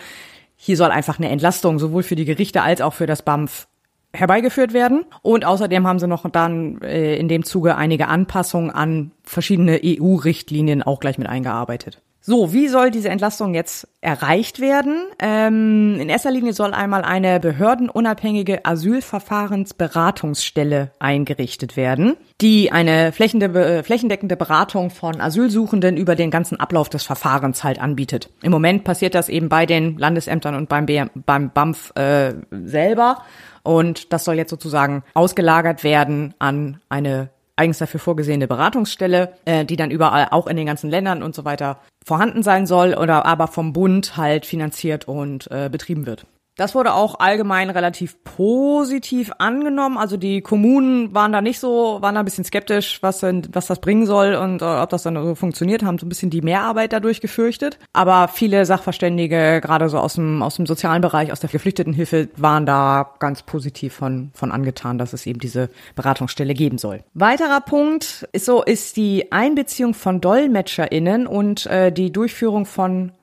Hier 0.55 0.75
soll 0.75 0.89
einfach 0.89 1.19
eine 1.19 1.29
Entlastung 1.29 1.77
sowohl 1.77 2.01
für 2.01 2.15
die 2.15 2.25
Gerichte 2.25 2.63
als 2.63 2.81
auch 2.81 2.95
für 2.95 3.05
das 3.05 3.21
BAMF 3.21 3.67
herbeigeführt 4.13 4.73
werden. 4.73 5.05
Und 5.21 5.45
außerdem 5.45 5.85
haben 5.85 5.99
sie 5.99 6.07
noch 6.07 6.27
dann 6.31 6.81
äh, 6.81 7.17
in 7.17 7.27
dem 7.27 7.43
Zuge 7.43 7.75
einige 7.75 8.07
Anpassungen 8.07 8.71
an 8.71 9.11
verschiedene 9.21 9.79
EU-Richtlinien 9.85 10.81
auch 10.81 10.99
gleich 10.99 11.19
mit 11.19 11.29
eingearbeitet. 11.29 12.01
So, 12.21 12.51
wie 12.51 12.67
soll 12.67 12.91
diese 12.91 13.07
Entlastung 13.07 13.55
jetzt 13.55 13.87
erreicht 14.01 14.59
werden? 14.59 15.05
Ähm, 15.19 15.95
in 15.99 16.09
erster 16.09 16.31
Linie 16.31 16.51
soll 16.51 16.73
einmal 16.73 17.03
eine 17.03 17.39
behördenunabhängige 17.39 18.65
Asylverfahrensberatungsstelle 18.65 20.91
eingerichtet 20.99 21.77
werden, 21.77 22.17
die 22.41 22.73
eine 22.73 23.13
flächendeckende 23.13 24.35
Beratung 24.35 24.89
von 24.89 25.21
Asylsuchenden 25.21 25.95
über 25.95 26.15
den 26.15 26.29
ganzen 26.29 26.59
Ablauf 26.59 26.89
des 26.89 27.03
Verfahrens 27.03 27.63
halt 27.63 27.79
anbietet. 27.79 28.29
Im 28.41 28.51
Moment 28.51 28.83
passiert 28.83 29.15
das 29.15 29.29
eben 29.29 29.47
bei 29.47 29.65
den 29.65 29.97
Landesämtern 29.97 30.55
und 30.55 30.67
beim, 30.67 30.87
BM, 30.87 31.09
beim 31.15 31.51
BAMF 31.51 31.95
äh, 31.95 32.33
selber. 32.51 33.23
Und 33.63 34.11
das 34.11 34.25
soll 34.25 34.35
jetzt 34.35 34.49
sozusagen 34.49 35.05
ausgelagert 35.13 35.85
werden 35.85 36.33
an 36.37 36.81
eine 36.89 37.29
eigens 37.59 37.77
dafür 37.77 37.99
vorgesehene 37.99 38.47
Beratungsstelle, 38.47 39.33
äh, 39.45 39.65
die 39.65 39.75
dann 39.75 39.91
überall 39.91 40.29
auch 40.31 40.47
in 40.47 40.57
den 40.57 40.65
ganzen 40.65 40.89
Ländern 40.89 41.21
und 41.21 41.35
so 41.35 41.45
weiter 41.45 41.79
vorhanden 42.03 42.41
sein 42.41 42.65
soll 42.65 42.95
oder 42.95 43.25
aber 43.25 43.47
vom 43.47 43.73
Bund 43.73 44.17
halt 44.17 44.45
finanziert 44.45 45.07
und 45.07 45.51
äh, 45.51 45.69
betrieben 45.69 46.05
wird. 46.05 46.25
Das 46.59 46.75
wurde 46.75 46.93
auch 46.93 47.21
allgemein 47.21 47.69
relativ 47.69 48.21
positiv 48.25 49.31
angenommen. 49.37 49.97
Also 49.97 50.17
die 50.17 50.41
Kommunen 50.41 51.13
waren 51.13 51.31
da 51.31 51.39
nicht 51.39 51.57
so, 51.57 51.99
waren 52.01 52.15
da 52.15 52.21
ein 52.21 52.25
bisschen 52.25 52.43
skeptisch, 52.43 53.01
was 53.01 53.19
denn, 53.21 53.47
was 53.53 53.67
das 53.67 53.79
bringen 53.79 54.05
soll 54.05 54.35
und 54.35 54.61
äh, 54.61 54.65
ob 54.65 54.89
das 54.89 55.03
dann 55.03 55.15
so 55.15 55.35
funktioniert, 55.35 55.83
haben 55.83 55.97
so 55.97 56.05
ein 56.05 56.09
bisschen 56.09 56.29
die 56.29 56.41
Mehrarbeit 56.41 56.91
dadurch 56.91 57.21
gefürchtet. 57.21 57.79
Aber 57.93 58.27
viele 58.27 58.65
Sachverständige, 58.65 59.61
gerade 59.61 59.87
so 59.87 59.99
aus 59.99 60.15
dem, 60.15 60.43
aus 60.43 60.57
dem 60.57 60.65
sozialen 60.65 61.01
Bereich, 61.01 61.31
aus 61.31 61.39
der 61.39 61.49
Geflüchtetenhilfe, 61.49 62.27
waren 62.35 62.65
da 62.65 63.13
ganz 63.19 63.41
positiv 63.43 63.93
von, 63.93 64.31
von 64.33 64.51
angetan, 64.51 64.97
dass 64.97 65.13
es 65.13 65.25
eben 65.27 65.39
diese 65.39 65.69
Beratungsstelle 65.95 66.53
geben 66.53 66.77
soll. 66.77 67.05
Weiterer 67.13 67.61
Punkt 67.61 68.27
ist 68.33 68.43
so, 68.43 68.63
ist 68.63 68.97
die 68.97 69.31
Einbeziehung 69.31 69.93
von 69.93 70.19
DolmetscherInnen 70.19 71.25
und 71.25 71.67
äh, 71.67 71.89
die 71.93 72.11
Durchführung 72.11 72.65
von 72.65 73.13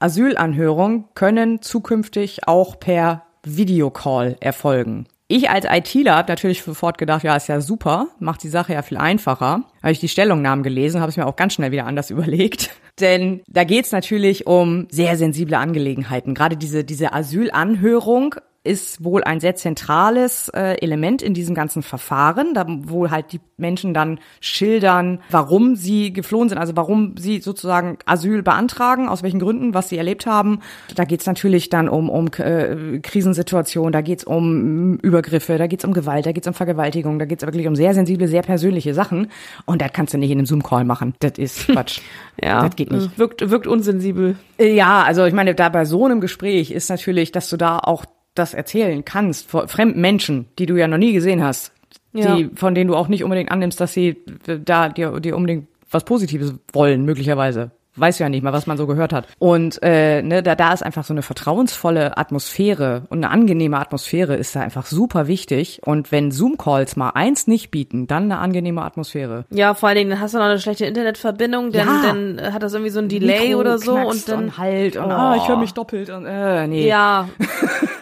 Asylanhörungen 0.00 1.04
können 1.14 1.62
zukünftig 1.62 2.48
auch 2.48 2.80
per 2.80 3.22
Videocall 3.44 4.36
erfolgen. 4.40 5.06
Ich 5.28 5.48
als 5.48 5.64
ITler 5.64 6.16
habe 6.16 6.32
natürlich 6.32 6.62
sofort 6.62 6.98
gedacht, 6.98 7.22
ja, 7.22 7.36
ist 7.36 7.46
ja 7.46 7.60
super, 7.60 8.08
macht 8.18 8.42
die 8.42 8.48
Sache 8.48 8.72
ja 8.72 8.82
viel 8.82 8.96
einfacher. 8.96 9.62
Habe 9.80 9.92
ich 9.92 10.00
die 10.00 10.08
Stellungnahmen 10.08 10.64
gelesen, 10.64 11.00
habe 11.00 11.10
es 11.10 11.16
mir 11.16 11.26
auch 11.26 11.36
ganz 11.36 11.52
schnell 11.52 11.70
wieder 11.70 11.86
anders 11.86 12.10
überlegt. 12.10 12.70
Denn 12.98 13.40
da 13.46 13.62
geht 13.62 13.84
es 13.84 13.92
natürlich 13.92 14.48
um 14.48 14.88
sehr 14.90 15.16
sensible 15.16 15.56
Angelegenheiten. 15.56 16.34
Gerade 16.34 16.56
diese, 16.56 16.82
diese 16.82 17.12
Asylanhörung 17.12 18.34
ist 18.62 19.02
wohl 19.02 19.24
ein 19.24 19.40
sehr 19.40 19.56
zentrales 19.56 20.50
äh, 20.50 20.74
Element 20.82 21.22
in 21.22 21.32
diesem 21.32 21.54
ganzen 21.54 21.82
Verfahren, 21.82 22.52
da 22.52 22.66
wo 22.68 23.10
halt 23.10 23.32
die 23.32 23.40
Menschen 23.56 23.94
dann 23.94 24.20
schildern, 24.40 25.20
warum 25.30 25.76
sie 25.76 26.12
geflohen 26.12 26.50
sind, 26.50 26.58
also 26.58 26.76
warum 26.76 27.14
sie 27.16 27.40
sozusagen 27.40 27.96
Asyl 28.04 28.42
beantragen, 28.42 29.08
aus 29.08 29.22
welchen 29.22 29.40
Gründen, 29.40 29.72
was 29.72 29.88
sie 29.88 29.96
erlebt 29.96 30.26
haben. 30.26 30.60
Da 30.94 31.04
geht's 31.04 31.24
natürlich 31.24 31.70
dann 31.70 31.88
um, 31.88 32.10
um 32.10 32.26
äh, 32.36 32.98
Krisensituationen, 32.98 33.92
da 33.92 34.02
geht's 34.02 34.24
um 34.24 34.98
Übergriffe, 34.98 35.56
da 35.56 35.66
geht's 35.66 35.86
um 35.86 35.94
Gewalt, 35.94 36.26
da 36.26 36.32
geht's 36.32 36.46
um 36.46 36.52
Vergewaltigung, 36.52 37.18
da 37.18 37.24
geht's 37.24 37.46
wirklich 37.46 37.66
um 37.66 37.76
sehr 37.76 37.94
sensible, 37.94 38.28
sehr 38.28 38.42
persönliche 38.42 38.92
Sachen. 38.92 39.30
Und 39.64 39.80
das 39.80 39.92
kannst 39.94 40.12
du 40.12 40.18
nicht 40.18 40.30
in 40.30 40.38
einem 40.38 40.46
Zoom-Call 40.46 40.84
machen. 40.84 41.14
Das 41.20 41.38
ist 41.38 41.66
Quatsch. 41.72 42.00
ja, 42.42 42.66
das 42.66 42.76
geht 42.76 42.90
nicht. 42.90 43.18
Wirkt, 43.18 43.48
wirkt 43.48 43.66
unsensibel. 43.66 44.36
Ja, 44.58 45.02
also 45.02 45.24
ich 45.24 45.32
meine, 45.32 45.54
da 45.54 45.70
bei 45.70 45.86
so 45.86 46.04
einem 46.04 46.20
Gespräch 46.20 46.70
ist 46.70 46.90
natürlich, 46.90 47.32
dass 47.32 47.48
du 47.48 47.56
da 47.56 47.78
auch 47.78 48.04
das 48.34 48.54
erzählen 48.54 49.04
kannst 49.04 49.50
vor 49.50 49.68
fremden 49.68 50.00
Menschen, 50.00 50.46
die 50.58 50.66
du 50.66 50.76
ja 50.76 50.88
noch 50.88 50.98
nie 50.98 51.12
gesehen 51.12 51.42
hast, 51.42 51.72
ja. 52.12 52.36
die, 52.36 52.50
von 52.54 52.74
denen 52.74 52.88
du 52.88 52.96
auch 52.96 53.08
nicht 53.08 53.24
unbedingt 53.24 53.50
annimmst, 53.50 53.80
dass 53.80 53.92
sie 53.92 54.16
da 54.64 54.88
dir, 54.88 55.20
dir 55.20 55.36
unbedingt 55.36 55.68
was 55.90 56.04
Positives 56.04 56.54
wollen, 56.72 57.04
möglicherweise 57.04 57.72
weiß 57.96 58.18
ja 58.18 58.28
nicht 58.28 58.42
mal, 58.42 58.52
was 58.52 58.66
man 58.66 58.76
so 58.76 58.86
gehört 58.86 59.12
hat. 59.12 59.26
Und 59.38 59.82
äh, 59.82 60.22
ne, 60.22 60.42
da, 60.42 60.54
da 60.54 60.72
ist 60.72 60.82
einfach 60.82 61.04
so 61.04 61.12
eine 61.12 61.22
vertrauensvolle 61.22 62.16
Atmosphäre 62.16 63.02
und 63.10 63.18
eine 63.18 63.30
angenehme 63.30 63.78
Atmosphäre 63.78 64.36
ist 64.36 64.54
da 64.56 64.60
einfach 64.60 64.86
super 64.86 65.26
wichtig. 65.26 65.80
Und 65.84 66.12
wenn 66.12 66.30
Zoom-Calls 66.30 66.96
mal 66.96 67.10
eins 67.10 67.46
nicht 67.46 67.70
bieten, 67.70 68.06
dann 68.06 68.24
eine 68.24 68.38
angenehme 68.38 68.82
Atmosphäre. 68.82 69.44
Ja, 69.50 69.74
vor 69.74 69.88
allen 69.88 69.98
Dingen 69.98 70.20
hast 70.20 70.34
du 70.34 70.38
noch 70.38 70.46
eine 70.46 70.58
schlechte 70.58 70.86
Internetverbindung, 70.86 71.72
dann, 71.72 71.86
ja. 71.86 72.02
dann 72.02 72.54
hat 72.54 72.62
das 72.62 72.72
irgendwie 72.72 72.90
so 72.90 73.00
ein 73.00 73.08
Delay 73.08 73.48
Mikro 73.48 73.60
oder 73.60 73.78
so 73.78 73.94
und 73.94 74.28
dann 74.28 74.44
und 74.44 74.58
halt 74.58 74.96
und 74.96 75.06
oh. 75.06 75.10
ah, 75.10 75.36
ich 75.36 75.48
höre 75.48 75.58
mich 75.58 75.74
doppelt 75.74 76.10
und 76.10 76.26
äh, 76.26 76.66
nee. 76.66 76.88
Ja. 76.88 77.28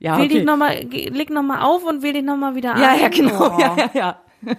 ja, 0.00 0.16
okay. 0.16 0.28
dich 0.28 0.44
noch 0.44 0.56
mal, 0.56 0.74
leg 0.74 1.30
noch 1.30 1.42
mal 1.42 1.62
auf 1.62 1.84
und 1.84 2.02
wähl 2.02 2.14
dich 2.14 2.24
noch 2.24 2.36
mal 2.36 2.54
wieder 2.54 2.74
an. 2.74 2.82
Ja, 2.82 2.96
ja, 2.96 3.08
genau. 3.08 3.54
Oh. 3.54 3.60
Ja, 3.60 3.76
ja, 3.76 3.90
ja. 3.94 4.20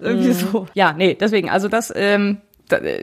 Irgendwie 0.00 0.28
mm. 0.28 0.32
so. 0.32 0.66
Ja, 0.74 0.92
nee, 0.92 1.14
deswegen, 1.14 1.50
also 1.50 1.68
das, 1.68 1.92
ähm, 1.94 2.38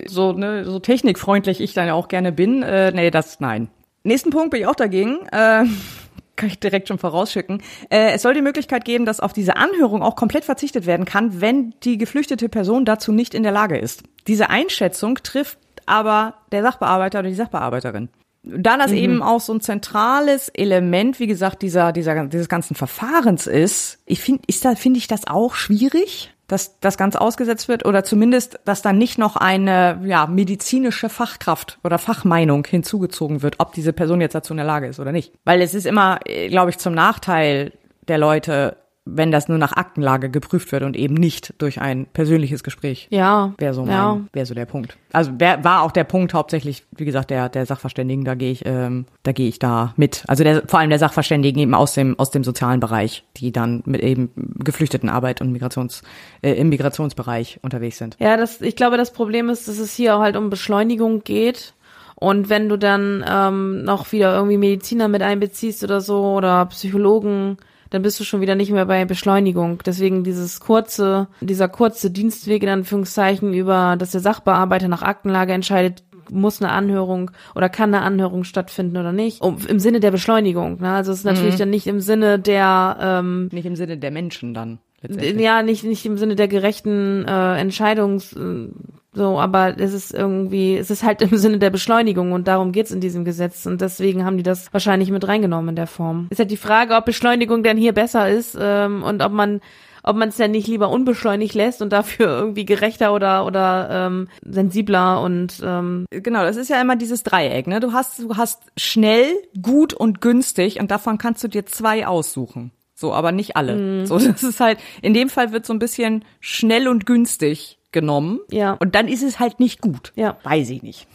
so, 0.07 0.31
ne, 0.31 0.63
so 0.65 0.79
technikfreundlich 0.79 1.59
ich 1.59 1.73
dann 1.73 1.87
ja 1.87 1.93
auch 1.93 2.07
gerne 2.07 2.31
bin, 2.31 2.63
äh, 2.63 2.91
nee, 2.91 3.11
das 3.11 3.41
nein. 3.41 3.69
Nächsten 4.03 4.31
Punkt 4.31 4.51
bin 4.51 4.61
ich 4.61 4.67
auch 4.67 4.75
dagegen. 4.75 5.27
Äh, 5.31 5.65
kann 6.37 6.49
ich 6.49 6.59
direkt 6.59 6.87
schon 6.87 6.97
vorausschicken. 6.97 7.61
Äh, 7.89 8.13
es 8.13 8.21
soll 8.21 8.33
die 8.33 8.41
Möglichkeit 8.41 8.85
geben, 8.85 9.05
dass 9.05 9.19
auf 9.19 9.33
diese 9.33 9.57
Anhörung 9.57 10.01
auch 10.01 10.15
komplett 10.15 10.45
verzichtet 10.45 10.85
werden 10.85 11.05
kann, 11.05 11.41
wenn 11.41 11.75
die 11.83 11.97
geflüchtete 11.97 12.49
Person 12.49 12.85
dazu 12.85 13.11
nicht 13.11 13.35
in 13.35 13.43
der 13.43 13.51
Lage 13.51 13.77
ist. 13.77 14.03
Diese 14.27 14.49
Einschätzung 14.49 15.15
trifft 15.15 15.59
aber 15.85 16.35
der 16.51 16.63
Sachbearbeiter 16.63 17.19
oder 17.19 17.29
die 17.29 17.35
Sachbearbeiterin. 17.35 18.09
Da 18.43 18.77
das 18.77 18.91
mhm. 18.91 18.97
eben 18.97 19.23
auch 19.23 19.39
so 19.39 19.53
ein 19.53 19.61
zentrales 19.61 20.49
Element, 20.49 21.19
wie 21.19 21.27
gesagt, 21.27 21.61
dieser, 21.61 21.91
dieser, 21.91 22.25
dieses 22.25 22.49
ganzen 22.49 22.75
Verfahrens 22.75 23.45
ist, 23.45 23.99
ich 24.05 24.19
finde, 24.19 24.41
ist 24.47 24.65
da, 24.65 24.75
finde 24.75 24.97
ich 24.97 25.07
das 25.07 25.27
auch 25.27 25.55
schwierig 25.55 26.33
dass 26.51 26.79
das 26.81 26.97
ganz 26.97 27.15
ausgesetzt 27.15 27.69
wird 27.69 27.85
oder 27.85 28.03
zumindest, 28.03 28.59
dass 28.65 28.81
dann 28.81 28.97
nicht 28.97 29.17
noch 29.17 29.37
eine 29.37 30.01
ja, 30.03 30.27
medizinische 30.27 31.07
Fachkraft 31.07 31.79
oder 31.83 31.97
Fachmeinung 31.97 32.67
hinzugezogen 32.67 33.41
wird, 33.41 33.55
ob 33.59 33.71
diese 33.71 33.93
Person 33.93 34.19
jetzt 34.19 34.35
dazu 34.35 34.51
in 34.51 34.57
der 34.57 34.65
Lage 34.65 34.87
ist 34.87 34.99
oder 34.99 35.13
nicht. 35.13 35.31
Weil 35.45 35.61
es 35.61 35.73
ist 35.73 35.85
immer, 35.85 36.19
äh, 36.25 36.49
glaube 36.49 36.69
ich, 36.69 36.77
zum 36.77 36.93
Nachteil 36.93 37.71
der 38.09 38.17
Leute, 38.17 38.75
wenn 39.05 39.31
das 39.31 39.49
nur 39.49 39.57
nach 39.57 39.73
Aktenlage 39.73 40.29
geprüft 40.29 40.71
wird 40.71 40.83
und 40.83 40.95
eben 40.95 41.15
nicht 41.15 41.55
durch 41.57 41.81
ein 41.81 42.05
persönliches 42.05 42.63
Gespräch. 42.63 43.07
Ja. 43.09 43.53
Wäre 43.57 43.73
so 43.73 43.83
mein, 43.83 43.91
ja. 43.91 44.21
wäre 44.31 44.45
so 44.45 44.53
der 44.53 44.65
Punkt. 44.65 44.97
Also 45.11 45.31
wär, 45.39 45.63
war 45.63 45.81
auch 45.81 45.91
der 45.91 46.03
Punkt 46.03 46.35
hauptsächlich, 46.35 46.85
wie 46.91 47.05
gesagt, 47.05 47.31
der 47.31 47.49
der 47.49 47.65
Sachverständigen. 47.65 48.25
Da 48.25 48.35
gehe 48.35 48.51
ich, 48.51 48.63
ähm, 48.65 49.05
da 49.23 49.31
gehe 49.31 49.49
ich 49.49 49.57
da 49.57 49.93
mit. 49.97 50.23
Also 50.27 50.43
der, 50.43 50.67
vor 50.67 50.79
allem 50.79 50.91
der 50.91 50.99
Sachverständigen 50.99 51.61
eben 51.61 51.73
aus 51.73 51.95
dem 51.95 52.17
aus 52.19 52.29
dem 52.29 52.43
sozialen 52.43 52.79
Bereich, 52.79 53.25
die 53.37 53.51
dann 53.51 53.81
mit 53.85 54.01
eben 54.01 54.31
Geflüchtetenarbeit 54.35 55.41
und 55.41 55.51
Migrations 55.51 56.03
äh, 56.43 56.53
im 56.53 56.69
Migrationsbereich 56.69 57.59
unterwegs 57.63 57.97
sind. 57.97 58.17
Ja, 58.19 58.37
das, 58.37 58.61
ich 58.61 58.75
glaube, 58.75 58.97
das 58.97 59.11
Problem 59.11 59.49
ist, 59.49 59.67
dass 59.67 59.79
es 59.79 59.95
hier 59.95 60.19
halt 60.19 60.35
um 60.35 60.51
Beschleunigung 60.51 61.23
geht. 61.23 61.73
Und 62.15 62.49
wenn 62.49 62.69
du 62.69 62.77
dann 62.77 63.25
ähm, 63.27 63.83
noch 63.83 64.11
wieder 64.11 64.35
irgendwie 64.35 64.57
Mediziner 64.57 65.07
mit 65.07 65.23
einbeziehst 65.23 65.83
oder 65.83 66.01
so 66.01 66.35
oder 66.35 66.67
Psychologen, 66.67 67.57
dann 67.91 68.01
bist 68.01 68.19
du 68.19 68.23
schon 68.23 68.41
wieder 68.41 68.55
nicht 68.55 68.71
mehr 68.71 68.85
bei 68.85 69.05
Beschleunigung. 69.05 69.79
Deswegen 69.85 70.23
dieses 70.23 70.59
kurze, 70.61 71.27
dieser 71.41 71.67
kurze 71.67 72.09
Dienstweg 72.09 72.63
in 72.63 72.69
Anführungszeichen 72.69 73.53
über, 73.53 73.95
dass 73.97 74.11
der 74.11 74.21
Sachbearbeiter 74.21 74.87
nach 74.87 75.03
Aktenlage 75.03 75.53
entscheidet, 75.53 76.03
muss 76.29 76.61
eine 76.61 76.71
Anhörung 76.71 77.31
oder 77.53 77.67
kann 77.67 77.93
eine 77.93 78.03
Anhörung 78.03 78.45
stattfinden 78.45 78.95
oder 78.95 79.11
nicht. 79.11 79.41
Um, 79.41 79.57
Im 79.67 79.79
Sinne 79.79 79.99
der 79.99 80.11
Beschleunigung. 80.11 80.79
Ne? 80.79 80.89
Also 80.89 81.11
es 81.11 81.19
ist 81.19 81.25
natürlich 81.25 81.55
mhm. 81.55 81.59
dann 81.59 81.69
nicht 81.69 81.87
im 81.87 81.99
Sinne 81.99 82.39
der 82.39 82.97
ähm, 83.01 83.49
nicht 83.51 83.65
im 83.65 83.75
Sinne 83.75 83.97
der 83.97 84.11
Menschen 84.11 84.53
dann. 84.53 84.79
Ja, 85.09 85.63
nicht 85.63 85.83
nicht 85.83 86.05
im 86.05 86.17
Sinne 86.17 86.35
der 86.35 86.47
gerechten 86.47 87.25
äh, 87.25 87.57
Entscheidungs 87.57 88.33
äh, 88.33 88.69
so, 89.13 89.39
aber 89.39 89.77
es 89.77 89.93
ist 89.93 90.13
irgendwie, 90.13 90.77
es 90.77 90.89
ist 90.89 91.03
halt 91.03 91.21
im 91.31 91.37
Sinne 91.37 91.59
der 91.59 91.69
Beschleunigung 91.69 92.31
und 92.31 92.47
darum 92.47 92.71
geht's 92.71 92.91
in 92.91 93.01
diesem 93.01 93.25
Gesetz 93.25 93.65
und 93.65 93.81
deswegen 93.81 94.23
haben 94.25 94.37
die 94.37 94.43
das 94.43 94.73
wahrscheinlich 94.73 95.11
mit 95.11 95.27
reingenommen 95.27 95.69
in 95.69 95.75
der 95.75 95.87
Form. 95.87 96.27
Ist 96.29 96.39
halt 96.39 96.51
die 96.51 96.57
Frage, 96.57 96.95
ob 96.95 97.05
Beschleunigung 97.05 97.63
denn 97.63 97.77
hier 97.77 97.93
besser 97.93 98.29
ist 98.29 98.57
ähm, 98.59 99.03
und 99.03 99.21
ob 99.21 99.31
man 99.31 99.61
ob 100.03 100.15
man 100.15 100.29
es 100.29 100.37
denn 100.37 100.49
nicht 100.49 100.67
lieber 100.67 100.89
unbeschleunigt 100.89 101.53
lässt 101.53 101.81
und 101.81 101.91
dafür 101.91 102.27
irgendwie 102.39 102.65
gerechter 102.65 103.13
oder 103.13 103.45
oder 103.45 103.89
ähm, 103.91 104.29
sensibler 104.43 105.21
und 105.21 105.61
ähm 105.63 106.05
genau, 106.09 106.43
das 106.43 106.55
ist 106.55 106.69
ja 106.69 106.79
immer 106.81 106.95
dieses 106.95 107.23
Dreieck, 107.23 107.67
ne? 107.67 107.81
Du 107.81 107.91
hast 107.91 108.19
du 108.19 108.37
hast 108.37 108.61
schnell, 108.77 109.27
gut 109.61 109.93
und 109.93 110.21
günstig 110.21 110.79
und 110.79 110.89
davon 110.89 111.17
kannst 111.17 111.43
du 111.43 111.49
dir 111.49 111.65
zwei 111.65 112.07
aussuchen. 112.07 112.71
So, 113.01 113.13
aber 113.13 113.31
nicht 113.31 113.57
alle. 113.57 114.03
Mm. 114.03 114.05
So, 114.05 114.17
das 114.19 114.43
ist 114.43 114.59
halt 114.59 114.79
in 115.01 115.13
dem 115.13 115.27
Fall 115.27 115.51
wird 115.51 115.65
so 115.65 115.73
ein 115.73 115.79
bisschen 115.79 116.23
schnell 116.39 116.87
und 116.87 117.05
günstig 117.05 117.79
genommen. 117.91 118.39
Ja. 118.49 118.77
Und 118.79 118.95
dann 118.95 119.07
ist 119.07 119.23
es 119.23 119.39
halt 119.39 119.59
nicht 119.59 119.81
gut. 119.81 120.13
Ja. 120.15 120.37
Weiß 120.43 120.69
ich 120.69 120.83
nicht. 120.83 121.07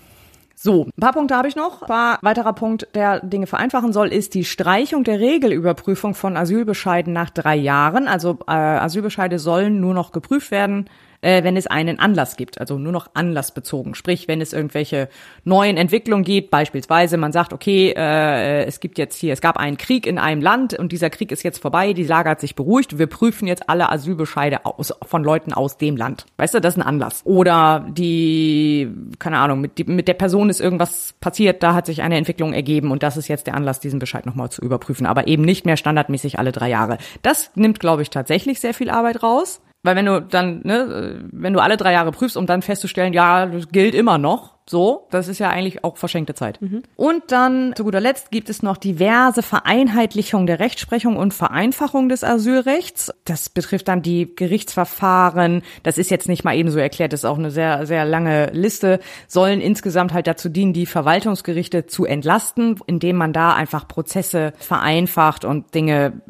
So, 0.59 0.87
ein 0.87 1.01
paar 1.01 1.13
Punkte 1.13 1.37
habe 1.37 1.49
ich 1.49 1.55
noch. 1.55 1.83
Ein 1.83 1.89
paar 1.89 2.19
weiterer 2.23 2.53
Punkt, 2.55 2.89
der 2.95 3.21
Dinge 3.21 3.47
vereinfachen 3.47 3.93
soll, 3.93 4.09
ist 4.09 4.35
die 4.35 4.45
Streichung 4.45 5.05
der 5.05 5.21
Regelüberprüfung 5.21 6.15
von 6.15 6.37
Asylbescheiden 6.37 7.13
nach 7.13 7.31
drei 7.31 7.55
Jahren. 7.55 8.09
Also 8.09 8.39
äh, 8.49 8.53
Asylbescheide 8.53 9.39
sollen 9.39 9.81
nur 9.81 9.95
noch 9.95 10.13
geprüft 10.13 10.51
werden, 10.51 10.91
äh, 11.21 11.43
wenn 11.45 11.57
es 11.57 11.67
einen 11.67 11.99
Anlass 11.99 12.37
gibt, 12.37 12.61
also 12.61 12.79
nur 12.79 12.93
noch 12.93 13.09
anlassbezogen. 13.15 13.95
Sprich, 13.95 14.29
wenn 14.29 14.41
es 14.41 14.53
irgendwelche 14.53 15.09
neuen 15.45 15.77
Entwicklungen 15.77 16.25
gibt, 16.25 16.51
beispielsweise 16.51 17.17
man 17.17 17.33
sagt, 17.33 17.53
okay, 17.53 17.93
äh, 17.97 18.65
es 18.65 18.81
gibt 18.81 18.99
jetzt 18.99 19.17
hier, 19.17 19.33
es 19.33 19.41
gab 19.41 19.57
einen 19.57 19.77
Krieg 19.77 20.07
in 20.07 20.19
einem 20.19 20.41
Land 20.41 20.79
und 20.79 20.93
dieser 20.93 21.11
Krieg 21.11 21.33
ist 21.33 21.43
jetzt 21.43 21.61
vorbei, 21.61 21.93
die 21.93 22.05
Lage 22.05 22.31
hat 22.31 22.41
sich 22.41 22.55
beruhigt, 22.55 22.99
wir 22.99 23.07
prüfen 23.07 23.47
jetzt 23.47 23.69
alle 23.69 23.91
Asylbescheide 23.91 24.65
aus, 24.65 24.93
von 25.03 25.25
Leuten 25.25 25.53
aus 25.53 25.79
dem 25.79 25.97
Land. 25.97 26.27
Weißt 26.37 26.55
du, 26.55 26.61
das 26.61 26.75
ist 26.75 26.81
ein 26.81 26.87
Anlass. 26.87 27.23
Oder 27.25 27.87
die, 27.91 28.89
keine 29.19 29.39
Ahnung, 29.39 29.61
mit, 29.61 29.79
die, 29.79 29.85
mit 29.85 30.09
der 30.09 30.15
Person 30.15 30.51
ist 30.51 30.61
irgendwas 30.61 31.15
passiert, 31.21 31.63
da 31.63 31.75
hat 31.75 31.87
sich 31.87 32.03
eine 32.03 32.17
Entwicklung 32.17 32.53
ergeben 32.53 32.91
und 32.91 33.03
das 33.03 33.17
ist 33.17 33.29
jetzt 33.29 33.47
der 33.47 33.55
Anlass, 33.55 33.81
diesen 33.81 33.99
Bescheid 33.99 34.27
nochmal 34.27 34.51
zu 34.51 34.63
überprüfen, 34.63 35.07
aber 35.07 35.27
eben 35.27 35.45
nicht 35.45 35.67
mehr 35.67 35.77
standardmäßig 35.77 36.39
alle 36.39 36.53
drei 36.53 36.69
Jahre. 36.69 36.99
Das 37.23 37.51
nimmt, 37.55 37.81
glaube 37.81 38.03
ich, 38.03 38.11
tatsächlich 38.11 38.61
sehr 38.61 38.75
viel 38.75 38.91
Arbeit 38.91 39.23
raus. 39.23 39.61
Weil 39.87 39.95
wenn 39.95 40.07
du 40.07 40.21
dann, 40.21 40.61
ne, 40.65 41.25
wenn 41.31 41.53
du 41.53 41.61
alle 41.61 41.77
drei 41.77 41.93
Jahre 41.93 42.11
prüfst, 42.11 42.37
um 42.37 42.47
dann 42.47 42.61
festzustellen, 42.61 43.13
ja, 43.13 43.47
das 43.47 43.69
gilt 43.69 43.95
immer 43.95 44.19
noch, 44.19 44.57
so, 44.69 45.07
das 45.13 45.29
ist 45.29 45.39
ja 45.39 45.49
eigentlich 45.49 45.85
auch 45.85 45.97
verschenkte 45.97 46.35
Zeit. 46.35 46.61
Mhm. 46.61 46.83
Und 46.97 47.23
dann, 47.29 47.73
zu 47.77 47.85
guter 47.85 48.01
Letzt, 48.01 48.33
gibt 48.33 48.51
es 48.51 48.65
noch 48.65 48.77
diverse 48.77 49.43
Vereinheitlichung 49.43 50.47
der 50.47 50.59
Rechtsprechung 50.59 51.17
und 51.17 51.33
Vereinfachung 51.33 52.09
des 52.09 52.25
Asylrechts. 52.25 53.15
Das 53.25 53.49
betrifft 53.49 53.87
dann 53.87 54.03
die 54.03 54.35
Gerichtsverfahren. 54.35 55.63
Das 55.85 55.99
ist 55.99 56.11
jetzt 56.11 56.29
nicht 56.29 56.43
mal 56.43 56.57
eben 56.57 56.73
so 56.73 56.81
erklärt, 56.81 57.13
das 57.13 57.21
ist 57.21 57.27
auch 57.27 57.39
eine 57.39 57.53
sehr, 57.53 57.87
sehr 57.87 58.05
lange 58.05 58.47
Liste, 58.47 58.99
sollen 59.29 59.61
insgesamt 59.61 60.13
halt 60.13 60.27
dazu 60.27 60.49
dienen, 60.49 60.73
die 60.73 60.87
Verwaltungsgerichte 60.87 61.87
zu 61.87 62.05
entlasten, 62.05 62.81
indem 62.89 63.15
man 63.15 63.33
da 63.33 63.55
einfach 63.55 63.87
Prozesse 63.87 64.53
vereinfacht 64.59 65.45
und 65.45 65.77
Dinge 65.77 66.23